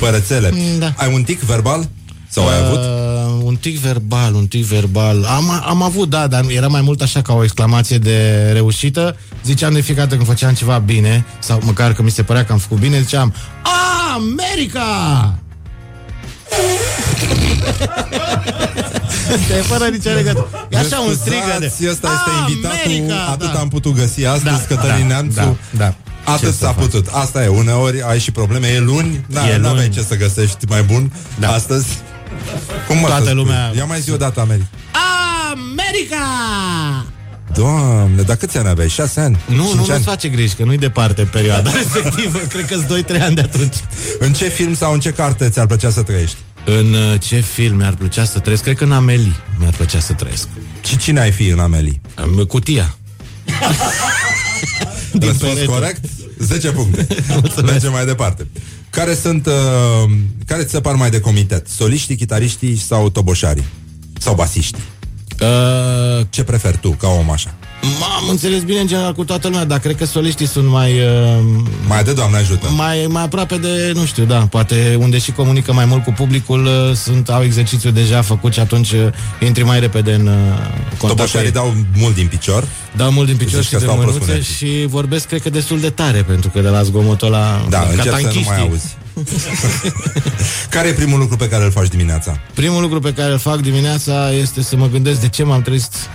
pe 0.00 0.08
rețele. 0.08 0.52
Da. 0.78 0.92
Ai 0.96 1.14
un 1.14 1.22
tic 1.22 1.40
verbal? 1.40 1.88
Sau 2.30 2.48
ai 2.48 2.58
avut? 2.64 2.78
Uh, 2.78 3.42
un 3.44 3.56
tic 3.56 3.78
verbal, 3.78 4.34
un 4.34 4.46
tic 4.46 4.64
verbal. 4.64 5.24
Am, 5.24 5.50
am 5.66 5.82
avut, 5.82 6.08
da, 6.10 6.26
dar 6.26 6.44
era 6.48 6.66
mai 6.66 6.80
mult 6.80 7.00
așa 7.02 7.22
ca 7.22 7.32
o 7.32 7.42
exclamație 7.42 7.98
de 7.98 8.50
reușită. 8.52 9.16
Ziceam 9.44 9.72
de 9.72 9.80
fiecare 9.80 10.04
dată 10.06 10.16
când 10.16 10.28
făceam 10.28 10.54
ceva 10.54 10.78
bine, 10.78 11.24
sau 11.38 11.60
măcar 11.64 11.92
că 11.92 12.02
mi 12.02 12.10
se 12.10 12.22
părea 12.22 12.44
că 12.44 12.52
am 12.52 12.58
făcut 12.58 12.78
bine, 12.78 13.00
ziceam 13.00 13.34
America! 14.14 15.34
De 19.48 19.54
fără 19.54 19.84
nicio 19.88 20.10
legătură. 20.10 20.48
E 20.70 20.78
așa 20.78 20.98
un 21.00 21.14
strigă 21.14 21.56
de 21.58 21.68
Scuzați, 21.74 21.88
Ăsta 21.90 22.08
este 22.16 22.30
invitatul, 22.52 22.78
America! 22.84 23.26
atât 23.30 23.52
Da. 23.52 23.58
am 23.58 23.68
putut 23.68 23.94
găsi 23.94 24.24
astăzi, 24.26 24.44
Da, 24.68 24.74
Cătălin 24.74 25.00
da, 25.08 25.14
Neamțu. 25.14 25.34
da, 25.34 25.54
da. 25.70 25.94
Atât 26.24 26.40
Ce 26.46 26.52
să 26.52 26.58
s-a 26.58 26.72
faci? 26.72 26.84
putut. 26.84 27.06
Asta 27.12 27.44
e, 27.44 27.46
uneori 27.48 28.02
ai 28.02 28.18
și 28.18 28.30
probleme. 28.30 28.66
E 28.66 28.80
luni, 28.80 29.24
da, 29.28 29.48
E 29.50 29.56
n-aveai 29.56 29.74
luni. 29.84 29.94
ce 29.94 30.02
să 30.08 30.16
găsești 30.16 30.66
mai 30.68 30.82
bun 30.82 31.12
Da. 31.38 31.48
astăzi. 31.52 31.86
Cum 32.86 32.96
mă 32.98 33.06
Toată 33.06 33.22
să 33.24 33.28
spui? 33.30 33.42
lumea- 33.42 33.72
Ia 33.76 33.84
mai 33.84 34.00
zi 34.00 34.10
o 34.10 34.16
dată, 34.16 34.40
America. 34.40 34.66
America! 35.52 36.26
Doamne, 37.54 38.22
dar 38.22 38.36
câți 38.36 38.56
ani 38.58 38.68
aveai? 38.68 38.88
Șase 38.88 39.20
ani? 39.20 39.36
Nu, 39.46 39.54
Cinci 39.64 39.74
nu 39.74 39.80
ani? 39.80 39.88
nu-ți 39.90 40.02
face 40.04 40.28
griji, 40.28 40.54
că 40.54 40.64
nu-i 40.64 40.78
departe 40.78 41.22
perioada 41.22 41.70
respectivă. 41.82 42.38
Cred 42.38 42.66
că-s 42.66 42.80
2-3 43.18 43.20
ani 43.22 43.34
de 43.34 43.40
atunci. 43.40 43.74
În 44.18 44.32
ce 44.32 44.48
film 44.48 44.74
sau 44.74 44.92
în 44.92 45.00
ce 45.00 45.10
carte 45.10 45.48
ți-ar 45.48 45.66
plăcea 45.66 45.90
să 45.90 46.02
trăiești? 46.02 46.36
În 46.64 46.92
uh, 46.92 47.20
ce 47.20 47.40
film 47.40 47.76
mi-ar 47.76 47.94
plăcea 47.94 48.24
să 48.24 48.38
trăiesc? 48.38 48.62
Cred 48.62 48.76
că 48.76 48.84
în 48.84 48.92
Amelie 48.92 49.36
mi-ar 49.58 49.72
plăcea 49.72 50.00
să 50.00 50.12
trăiesc. 50.12 50.48
Și 50.84 50.96
cine 50.96 51.20
ai 51.20 51.30
fi 51.32 51.48
în 51.48 51.58
Amelie? 51.58 52.00
Am 52.14 52.44
Cutia. 52.48 52.96
Din 55.12 55.28
Răspuns 55.28 55.52
perete. 55.52 55.72
corect? 55.72 56.04
10 56.38 56.70
puncte. 56.70 57.06
Mergem 57.64 57.90
mai 57.92 58.04
departe. 58.04 58.46
Care 58.90 59.14
sunt, 59.14 59.46
uh, 59.46 60.10
care 60.46 60.62
ți 60.64 60.70
se 60.70 60.80
par 60.80 60.94
mai 60.94 61.10
de 61.10 61.20
comitet? 61.20 61.68
Soliștii, 61.68 62.16
chitariștii 62.16 62.76
sau 62.76 63.08
toboșarii? 63.10 63.64
Sau 64.18 64.34
basiștii? 64.34 64.82
Uh, 65.40 66.26
Ce 66.30 66.42
preferi 66.44 66.78
tu, 66.78 66.90
ca 66.90 67.08
om 67.08 67.30
așa? 67.30 67.54
Am 68.20 68.28
înțeles 68.28 68.62
bine 68.62 68.80
în 68.80 68.86
general 68.86 69.12
cu 69.14 69.24
toată 69.24 69.48
lumea, 69.48 69.64
dar 69.64 69.78
cred 69.78 69.96
că 69.96 70.04
soliștii 70.04 70.46
sunt 70.46 70.68
mai... 70.68 70.92
Uh, 70.92 71.44
Mai 71.86 72.02
de 72.02 72.12
Doamne 72.12 72.36
ajută. 72.36 72.68
mai, 72.76 73.06
mai 73.08 73.22
aproape 73.22 73.56
de, 73.56 73.92
nu 73.94 74.04
știu, 74.04 74.24
da, 74.24 74.38
poate 74.38 74.96
unde 75.00 75.18
și 75.18 75.32
comunică 75.32 75.72
mai 75.72 75.84
mult 75.84 76.04
cu 76.04 76.10
publicul, 76.12 76.64
uh, 76.64 76.94
sunt, 76.96 77.28
au 77.30 77.42
exercițiu 77.42 77.90
deja 77.90 78.22
făcut 78.22 78.52
și 78.52 78.60
atunci 78.60 78.90
uh, 78.92 79.06
intri 79.40 79.64
mai 79.64 79.80
repede 79.80 80.12
în 80.12 80.26
uh, 80.26 80.32
contact. 80.34 80.98
cu 80.98 81.06
Toboșarii 81.06 81.46
ei. 81.46 81.52
dau 81.52 81.74
mult 81.96 82.14
din 82.14 82.26
picior. 82.26 82.64
Dau 82.96 83.10
mult 83.10 83.26
din 83.26 83.36
picior 83.36 83.60
Zici 83.60 83.64
și 83.64 83.72
că 83.72 83.78
de 83.78 83.84
stau 83.84 83.96
prost 83.96 84.18
cu 84.18 84.24
mânuțe 84.24 84.32
nervii. 84.32 84.80
și 84.82 84.86
vorbesc, 84.86 85.26
cred 85.26 85.42
că, 85.42 85.50
destul 85.50 85.80
de 85.80 85.90
tare, 85.90 86.22
pentru 86.22 86.50
că 86.50 86.60
de 86.60 86.68
la 86.68 86.82
zgomotul 86.82 87.26
ăla... 87.26 87.64
Da, 87.68 87.78
ca 87.78 87.86
încerc 87.90 88.04
să 88.04 88.10
nu 88.10 88.22
tanchiștii. 88.22 88.46
mai 88.48 88.60
auzi. 88.60 88.96
care 90.74 90.88
e 90.88 90.92
primul 90.92 91.18
lucru 91.18 91.36
pe 91.36 91.48
care 91.48 91.64
îl 91.64 91.70
faci 91.70 91.88
dimineața? 91.88 92.40
Primul 92.54 92.82
lucru 92.82 93.00
pe 93.00 93.12
care 93.12 93.32
îl 93.32 93.38
fac 93.38 93.60
dimineața 93.60 94.32
este 94.32 94.62
să 94.62 94.76
mă 94.76 94.86
gândesc 94.88 95.20
de 95.20 95.28
ce 95.28 95.42
m-am 95.42 95.62
trezit. 95.62 95.92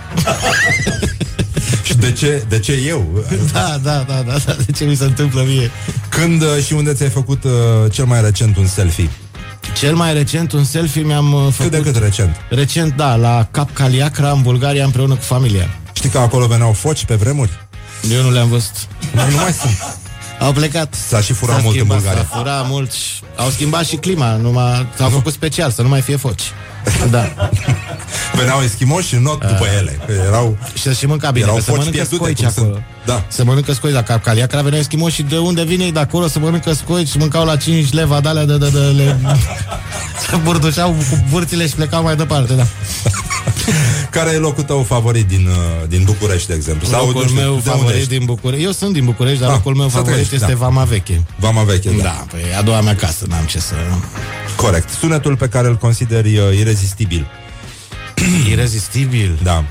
Și 1.82 1.94
de 1.96 2.12
ce, 2.12 2.44
de 2.48 2.58
ce 2.58 2.72
eu? 2.72 3.24
Da, 3.52 3.78
da, 3.82 4.04
da, 4.08 4.22
da, 4.26 4.36
da, 4.46 4.56
de 4.66 4.72
ce 4.72 4.84
mi 4.84 4.94
se 4.94 5.04
întâmplă 5.04 5.42
mie. 5.46 5.70
Când 6.08 6.42
uh, 6.42 6.64
și 6.66 6.72
unde 6.72 6.92
ți-ai 6.92 7.08
făcut 7.08 7.44
uh, 7.44 7.50
cel 7.90 8.04
mai 8.04 8.22
recent 8.22 8.56
un 8.56 8.66
selfie? 8.66 9.10
Cel 9.78 9.94
mai 9.94 10.12
recent, 10.14 10.52
un 10.52 10.64
selfie 10.64 11.02
mi-am 11.02 11.32
uh, 11.32 11.44
Cât 11.44 11.54
făcut... 11.54 11.70
de 11.70 11.80
cât 11.80 11.96
recent? 11.96 12.36
Recent, 12.50 12.96
da, 12.96 13.16
la 13.16 13.48
Cap 13.50 13.72
Caliacra, 13.72 14.30
în 14.30 14.42
Bulgaria, 14.42 14.84
împreună 14.84 15.14
cu 15.14 15.22
familia. 15.22 15.68
Știi 15.92 16.08
că 16.08 16.18
acolo 16.18 16.46
veneau 16.46 16.72
foci 16.72 17.04
pe 17.04 17.14
vremuri? 17.14 17.50
Eu 18.10 18.22
nu 18.22 18.30
le-am 18.30 18.48
văzut. 18.48 18.74
Nu, 19.14 19.30
nu 19.30 19.36
mai 19.36 19.52
sunt. 19.52 19.98
Au 20.40 20.52
plecat. 20.52 20.94
S-a 21.08 21.20
și 21.20 21.32
furat 21.32 21.56
S-a 21.56 21.62
mult 21.62 21.74
în 21.74 21.80
schimbat, 21.80 21.98
Bulgaria. 21.98 22.28
S-a 22.30 22.36
furat 22.36 22.68
mult 22.68 22.92
și 22.92 23.12
au 23.36 23.50
schimbat 23.50 23.84
și 23.84 23.96
clima. 23.96 24.36
Numai, 24.36 24.86
s-au 24.96 25.08
făcut 25.08 25.32
special, 25.32 25.70
să 25.70 25.82
nu 25.82 25.88
mai 25.88 26.00
fie 26.00 26.16
foci. 26.16 26.42
Da. 27.10 27.50
Veneau 28.34 28.60
eschimoși 28.62 29.08
și 29.08 29.16
not 29.16 29.38
după 29.46 29.66
ele. 29.78 29.98
Că 30.06 30.12
erau... 30.26 30.56
Și 30.74 30.82
să 30.82 30.92
și 30.92 31.06
mânca 31.06 31.30
bine, 31.30 31.44
Erau 31.44 31.54
că 31.56 31.60
se 31.62 31.70
foci 31.70 31.76
mănâncă 31.78 31.96
pierdute, 31.96 32.16
scoici 32.22 32.38
cum 32.42 32.50
sunt. 32.50 32.66
acolo. 32.66 32.82
Da. 33.04 33.24
Se 33.28 33.42
mănâncă 33.42 33.72
scoici 33.72 33.94
la 33.94 34.02
Cap 34.02 34.22
Caliacra, 34.22 34.62
veneau 34.62 34.80
eschimoși 34.80 35.14
și 35.14 35.22
de 35.22 35.38
unde 35.38 35.62
vine 35.64 35.84
ei 35.84 35.92
de 35.92 35.98
acolo 35.98 36.26
să 36.28 36.38
mănâncă 36.38 36.72
scoici 36.72 37.08
și 37.08 37.18
mâncau 37.18 37.44
la 37.44 37.56
5 37.56 37.92
leva 37.92 38.20
de 38.20 38.28
alea 38.28 38.44
de, 38.44 38.56
de, 38.58 38.68
de, 38.70 38.78
le... 38.78 39.18
să 40.30 40.38
burdușeau 40.42 40.90
cu 40.90 41.24
burțile 41.30 41.66
și 41.66 41.74
plecau 41.74 42.02
mai 42.02 42.16
departe, 42.16 42.52
da. 42.54 42.64
Care 44.10 44.30
e 44.30 44.36
locul 44.36 44.62
tău 44.62 44.82
favorit 44.82 45.26
din, 45.28 45.46
uh, 45.46 45.88
din 45.88 46.02
București, 46.04 46.48
de 46.48 46.54
exemplu? 46.54 46.88
locul 46.90 47.12
nu 47.22 47.28
știu, 47.28 47.34
meu 47.40 47.44
de 47.44 47.50
unde 47.50 47.68
favorit 47.70 47.96
ești? 47.96 48.08
din 48.08 48.24
București. 48.24 48.64
Eu 48.64 48.72
sunt 48.72 48.92
din 48.92 49.04
București, 49.04 49.40
dar 49.40 49.48
Ah, 49.48 49.54
locul 49.54 49.74
meu 49.74 49.84
să 49.88 49.90
favorit 49.90 50.10
trăiești, 50.12 50.34
este 50.34 50.46
da. 50.50 50.56
Vama 50.56 50.84
Veche. 50.84 51.22
Vama 51.36 51.62
veche, 51.62 51.90
da. 51.96 52.02
Da, 52.02 52.24
păi 52.30 52.40
a 52.58 52.62
doua 52.62 52.80
mea 52.80 52.96
casă, 52.96 53.24
n-am 53.28 53.44
ce 53.44 53.58
să... 53.60 53.74
Corect. 54.56 54.88
Sunetul 54.98 55.36
pe 55.36 55.48
care 55.48 55.68
îl 55.68 55.76
consideri 55.76 56.38
uh, 56.38 56.58
irezistibil. 56.74 57.26
Irezistibil. 58.52 59.38
Da. 59.42 59.64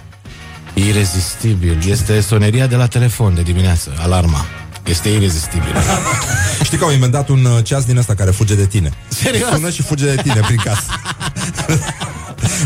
Irezistibil. 0.74 1.78
Este 1.88 2.22
soneria 2.22 2.68
de 2.68 2.76
la 2.76 2.88
telefon 2.88 3.36
de 3.36 3.42
dimineață, 3.42 3.94
alarma. 4.00 4.46
Este 4.84 5.10
irezistibil. 5.10 5.74
Știi 6.66 6.78
că 6.78 6.84
au 6.84 6.92
inventat 6.92 7.30
un 7.30 7.46
uh, 7.46 7.64
ceas 7.64 7.86
din 7.86 7.98
ăsta 7.98 8.14
care 8.16 8.32
fuge 8.32 8.56
de 8.56 8.66
tine. 8.66 8.92
Serios? 9.08 9.50
Sună 9.50 9.70
și 9.70 9.82
fuge 9.82 10.06
de 10.16 10.22
tine 10.22 10.40
prin 10.46 10.58
casă. 10.64 10.84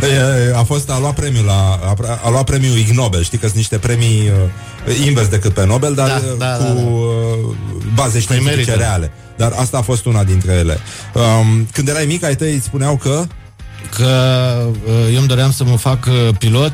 E, 0.01 0.55
A 0.55 0.63
fost, 0.63 0.89
a 0.89 0.99
luat 0.99 1.13
premiul 1.15 1.45
la, 1.45 1.79
a, 1.83 2.19
a 2.23 2.29
luat 2.29 2.43
premiul 2.43 2.77
Ig 2.77 2.89
Nobel, 2.89 3.23
știi 3.23 3.37
că 3.37 3.45
sunt 3.45 3.57
niște 3.57 3.77
premii 3.77 4.31
uh, 4.87 5.05
invers 5.05 5.27
decât 5.27 5.53
pe 5.53 5.65
Nobel, 5.65 5.93
dar 5.95 6.07
Da, 6.07 6.15
uh, 6.15 6.37
da, 6.37 6.45
cu 6.57 6.63
da, 6.63 6.67
da. 6.67 6.73
uh, 6.73 7.55
baze 7.93 8.19
științifice 8.19 8.55
merită. 8.55 8.73
reale. 8.77 9.11
Dar 9.37 9.51
asta 9.55 9.77
a 9.77 9.81
fost 9.81 10.05
una 10.05 10.23
dintre 10.23 10.51
ele. 10.53 10.77
Um, 11.13 11.67
când 11.71 11.87
erai 11.87 12.05
mic, 12.05 12.23
ai 12.23 12.35
tăi 12.35 12.53
îți 12.55 12.65
spuneau 12.65 12.95
că 12.95 13.23
Că 13.95 14.05
uh, 14.85 15.13
eu 15.13 15.19
îmi 15.19 15.27
doream 15.27 15.51
să 15.51 15.63
mă 15.63 15.77
fac 15.77 16.05
uh, 16.05 16.29
pilot 16.37 16.71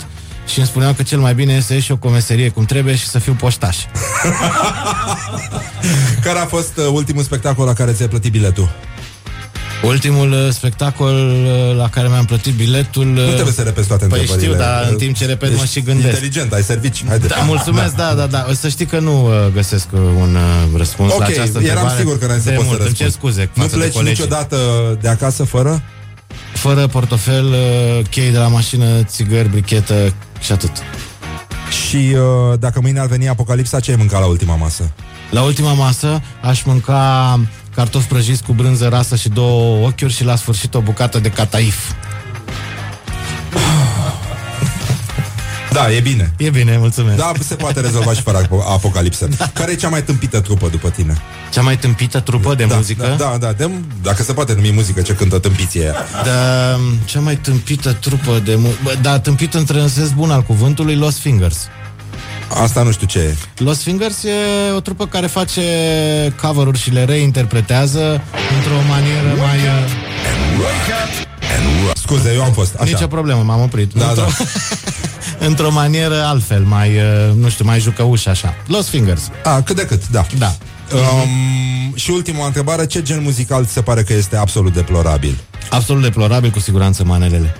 și 0.47 0.57
îmi 0.57 0.68
spuneau 0.68 0.93
că 0.93 1.03
cel 1.03 1.20
mai 1.20 1.34
bine 1.34 1.53
este 1.53 1.66
să 1.66 1.74
ieși 1.74 1.91
o 1.91 1.97
comeserie 1.97 2.49
cum 2.49 2.66
trebuie 2.66 2.95
și 2.95 3.07
să 3.07 3.20
fiu 3.20 3.34
poștaș. 3.34 3.78
care 6.24 6.39
a 6.39 6.45
fost 6.45 6.78
uh, 6.78 6.86
ultimul 6.91 7.24
spectacol 7.24 7.66
la 7.66 7.74
care 7.74 7.91
ți-ai 7.91 8.07
plătit 8.07 8.32
biletul? 8.32 8.70
Ultimul 9.84 10.32
uh, 10.32 10.47
spectacol 10.51 11.14
uh, 11.16 11.76
la 11.78 11.89
care 11.89 12.07
mi-am 12.07 12.26
plătit 12.26 12.53
biletul... 12.53 13.05
Nu 13.05 13.26
uh, 13.28 13.34
trebuie 13.34 13.53
să 13.53 13.61
repezi 13.61 13.88
toate 13.88 14.05
Păi 14.05 14.20
întrebările. 14.20 14.52
știu, 14.53 14.64
dar 14.65 14.88
în 14.91 14.98
timp 14.98 15.15
ce 15.15 15.26
repet 15.26 15.49
mă 15.56 15.60
Ești 15.61 15.73
și 15.77 15.81
gândesc. 15.81 16.07
Inteligent, 16.14 16.53
ai 16.53 16.64
servici. 16.64 17.03
Haide. 17.07 17.27
Da, 17.27 17.35
mulțumesc, 17.35 17.95
da, 17.95 18.14
da, 18.14 18.26
da. 18.26 18.45
O 18.49 18.53
Să 18.53 18.68
știi 18.68 18.85
că 18.85 18.99
nu 18.99 19.26
uh, 19.26 19.31
găsesc 19.53 19.88
uh, 19.91 19.99
un 19.99 20.35
uh, 20.35 20.77
răspuns 20.77 21.11
Ok, 21.11 21.19
la 21.19 21.26
această 21.26 21.41
eram 21.60 21.61
întrebare. 21.61 21.98
sigur 21.99 22.19
că 22.19 22.26
n-ai 22.26 22.40
să 22.40 22.49
De 22.49 22.56
poți 22.56 22.68
să 22.68 22.73
mult. 22.76 22.85
Îmi 22.88 22.95
cer 22.95 23.06
răspunzi. 23.06 23.35
scuze 23.35 23.49
Nu 23.53 23.61
față 23.64 23.76
de 23.76 23.81
pleci 23.81 23.94
colegii. 23.94 24.18
niciodată 24.18 24.57
de 25.02 25.07
acasă 25.07 25.44
fără? 25.44 25.81
Fără 26.64 26.88
portofel, 26.88 27.45
uh, 27.45 28.06
chei 28.10 28.31
de 28.31 28.38
la 28.38 28.48
mașină, 28.48 29.03
țigări, 29.03 29.49
brichetă 29.49 30.14
și 30.40 30.52
atât. 30.52 30.72
Și 31.88 31.95
uh, 31.95 32.60
dacă 32.60 32.81
mâine 32.81 32.99
ar 32.99 33.07
veni 33.07 33.27
apocalipsa, 33.27 33.80
ce 33.80 33.91
ai 33.91 33.98
mâncat 33.98 34.19
la 34.19 34.26
ultima 34.26 34.56
masă? 34.56 34.91
La 35.31 35.41
ultima 35.41 35.73
masă 35.73 36.22
aș 36.41 36.64
mânca 36.64 37.40
cartofi 37.76 38.07
prăjiți 38.07 38.44
cu 38.44 38.53
brânză 38.53 38.88
rasă 38.88 39.15
și 39.15 39.30
două 39.30 39.88
ochiuri 39.88 40.14
și 40.14 40.23
la 40.23 40.35
sfârșit 40.35 40.73
o 40.73 40.81
bucată 40.81 41.19
de 41.19 41.30
cataif. 41.30 41.91
Da, 45.73 45.91
e 45.91 45.99
bine. 45.99 46.33
E 46.37 46.49
bine, 46.49 46.77
mulțumesc. 46.77 47.17
Da, 47.17 47.31
se 47.47 47.55
poate 47.55 47.79
rezolva 47.79 48.13
și 48.13 48.21
fără 48.21 48.41
apo- 48.41 48.67
apocalipsă. 48.73 49.27
Care 49.53 49.71
e 49.71 49.75
cea 49.75 49.89
mai 49.89 50.03
tâmpită 50.03 50.39
trupă 50.39 50.67
după 50.67 50.89
tine? 50.89 51.17
Cea 51.51 51.61
mai 51.61 51.77
tâmpită 51.77 52.19
trupă 52.19 52.55
de 52.55 52.63
da, 52.65 52.75
muzică? 52.75 53.15
Da, 53.17 53.25
da, 53.29 53.37
da 53.37 53.51
de, 53.51 53.71
dacă 54.01 54.23
se 54.23 54.33
poate 54.33 54.53
numi 54.53 54.71
muzică, 54.71 55.01
ce 55.01 55.13
cântă 55.13 55.39
tâmpiție 55.39 55.81
aia. 55.81 55.93
Da, 56.23 56.79
cea 57.05 57.19
mai 57.19 57.35
tâmpită 57.35 57.93
trupă 57.93 58.41
de 58.45 58.55
mu- 58.55 58.73
Bă, 58.83 58.93
Da, 59.01 59.19
tâmpit 59.19 59.53
între 59.53 59.87
sens 59.87 60.09
bun 60.11 60.31
al 60.31 60.41
cuvântului 60.41 60.95
Lost 60.95 61.17
Fingers. 61.19 61.57
Asta 62.61 62.83
nu 62.83 62.91
știu 62.91 63.07
ce 63.07 63.19
e. 63.19 63.35
Lost 63.63 63.81
Fingers 63.81 64.23
e 64.23 64.31
o 64.75 64.79
trupă 64.79 65.05
care 65.07 65.27
face 65.27 65.61
cover-uri 66.41 66.79
și 66.79 66.89
le 66.91 67.03
reinterpretează 67.05 68.21
într-o 68.57 68.75
manieră 68.89 69.27
mai... 69.37 69.57
uh, 69.57 69.91
Scuze, 71.95 72.33
eu 72.33 72.43
am 72.43 72.51
fost. 72.51 72.73
Așa. 72.75 72.83
Nicio 72.91 73.07
problemă, 73.07 73.41
m-am 73.41 73.61
oprit. 73.61 73.93
Da, 73.93 74.07
într-o, 74.07 74.25
într-o 75.45 75.72
manieră 75.72 76.24
altfel, 76.24 76.64
mai, 76.64 76.90
uh, 76.90 77.36
nu 77.36 77.49
știu, 77.49 77.65
mai 77.65 77.80
jucăuș 77.80 78.26
așa. 78.26 78.56
Lost 78.68 78.90
Fingers. 78.90 79.30
A, 79.44 79.61
cât 79.61 79.76
de 79.76 79.86
cât, 79.86 80.07
da. 80.10 80.26
Da. 80.38 80.56
Um, 80.94 81.95
și 81.95 82.11
ultima 82.11 82.45
întrebare, 82.45 82.86
ce 82.86 83.02
gen 83.02 83.22
muzical 83.22 83.65
ți 83.65 83.72
se 83.74 83.82
pare 83.82 84.03
că 84.03 84.14
este 84.14 84.38
absolut 84.38 84.74
deplorabil? 84.74 85.38
Absolut 85.70 86.02
deplorabil, 86.02 86.49
cu 86.49 86.60
siguranță, 86.60 87.03
manelele. 87.03 87.56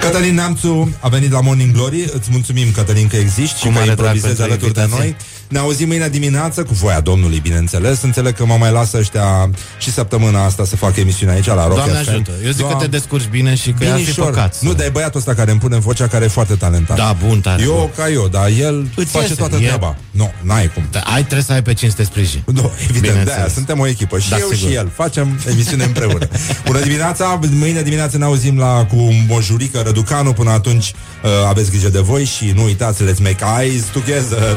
Cătălin 0.00 0.34
Neamțu 0.34 0.96
a 1.00 1.08
venit 1.08 1.30
la 1.30 1.40
Morning 1.40 1.72
Glory 1.72 2.10
Îți 2.12 2.28
mulțumim, 2.30 2.70
Cătălin, 2.72 3.08
că 3.08 3.16
existi 3.16 3.58
și 3.58 3.66
Cu 3.66 3.72
că 3.72 3.78
mare 3.78 3.84
drag 3.84 3.98
improvizezi 3.98 4.34
pentru 4.36 4.44
alături 4.44 4.72
de 4.72 4.80
invitație. 4.80 5.04
noi 5.04 5.16
Ne 5.48 5.58
auzim 5.58 5.86
mâine 5.88 6.08
dimineață 6.08 6.62
cu 6.62 6.74
voia 6.74 7.00
Domnului, 7.00 7.38
bineînțeles 7.40 8.02
Înțeleg 8.02 8.34
că 8.36 8.44
mă 8.46 8.56
mai 8.58 8.72
lasă 8.72 8.96
ăștia 8.98 9.50
și 9.78 9.92
săptămâna 9.92 10.44
asta 10.44 10.64
să 10.64 10.76
facă 10.76 11.00
emisiunea 11.00 11.34
aici 11.34 11.46
la 11.46 11.66
Rock 11.66 11.74
Doamne 11.74 12.02
FM. 12.02 12.08
ajută. 12.10 12.30
Eu 12.44 12.50
zic 12.50 12.66
că 12.68 12.74
te 12.80 12.86
descurci 12.86 13.26
bine 13.30 13.54
și 13.54 13.70
că 13.70 13.84
ar 13.86 13.90
fi 13.96 14.00
Binișor. 14.02 14.24
păcat. 14.30 14.54
să- 14.54 14.60
Nu, 14.64 14.72
dar 14.74 14.86
e 14.86 14.88
băiatul 14.88 15.18
ăsta 15.18 15.34
care 15.34 15.50
îmi 15.50 15.60
pune 15.60 15.78
vocea 15.78 16.06
care 16.06 16.24
e 16.24 16.28
foarte 16.28 16.54
talentat 16.54 16.96
Da, 16.96 17.16
bun, 17.26 17.40
tare. 17.40 17.62
Eu 17.62 17.72
bun. 17.74 17.90
ca 18.04 18.10
eu, 18.10 18.28
dar 18.28 18.48
el 18.58 18.88
Îți 18.96 19.10
face 19.10 19.24
iese, 19.24 19.34
toată 19.34 19.56
e- 19.56 19.64
treaba 19.64 19.96
Nu, 20.10 20.32
n-ai 20.42 20.70
cum 20.74 20.82
Da, 20.90 21.00
ai, 21.00 21.20
trebuie 21.22 21.42
să 21.42 21.52
ai 21.52 21.62
pe 21.62 21.72
cine 21.74 21.90
să 21.90 21.96
te 21.96 22.04
sprijini. 22.04 22.42
nu, 22.46 22.72
evident, 22.74 22.92
de 22.92 22.98
Bineînțeles. 23.08 23.36
aia 23.38 23.48
suntem 23.48 23.78
o 23.80 23.86
echipă 23.86 24.18
Și 24.18 24.28
Da, 24.30 24.36
eu 24.38 24.48
sigur. 24.50 24.68
și 24.68 24.74
el 24.74 24.90
Facem 24.94 25.40
emisiune 25.50 25.84
împreună 25.84 26.28
Bună 26.66 26.80
dimineața, 26.80 27.40
mâine 27.58 27.82
dimineață 27.82 28.16
ne 28.18 28.24
auzim 28.24 28.58
la 28.58 28.86
cu 28.90 28.96
Mojurică 29.28 29.80
Răducanu 29.84 30.32
Până 30.32 30.50
atunci 30.50 30.92
uh, 31.24 31.30
aveți 31.48 31.70
grijă 31.70 31.88
de 31.88 31.98
voi 32.00 32.24
Și 32.24 32.52
nu 32.54 32.64
uitați, 32.64 33.02
let's 33.04 33.18
make 33.22 33.44
eyes 33.62 33.82
together 33.84 34.56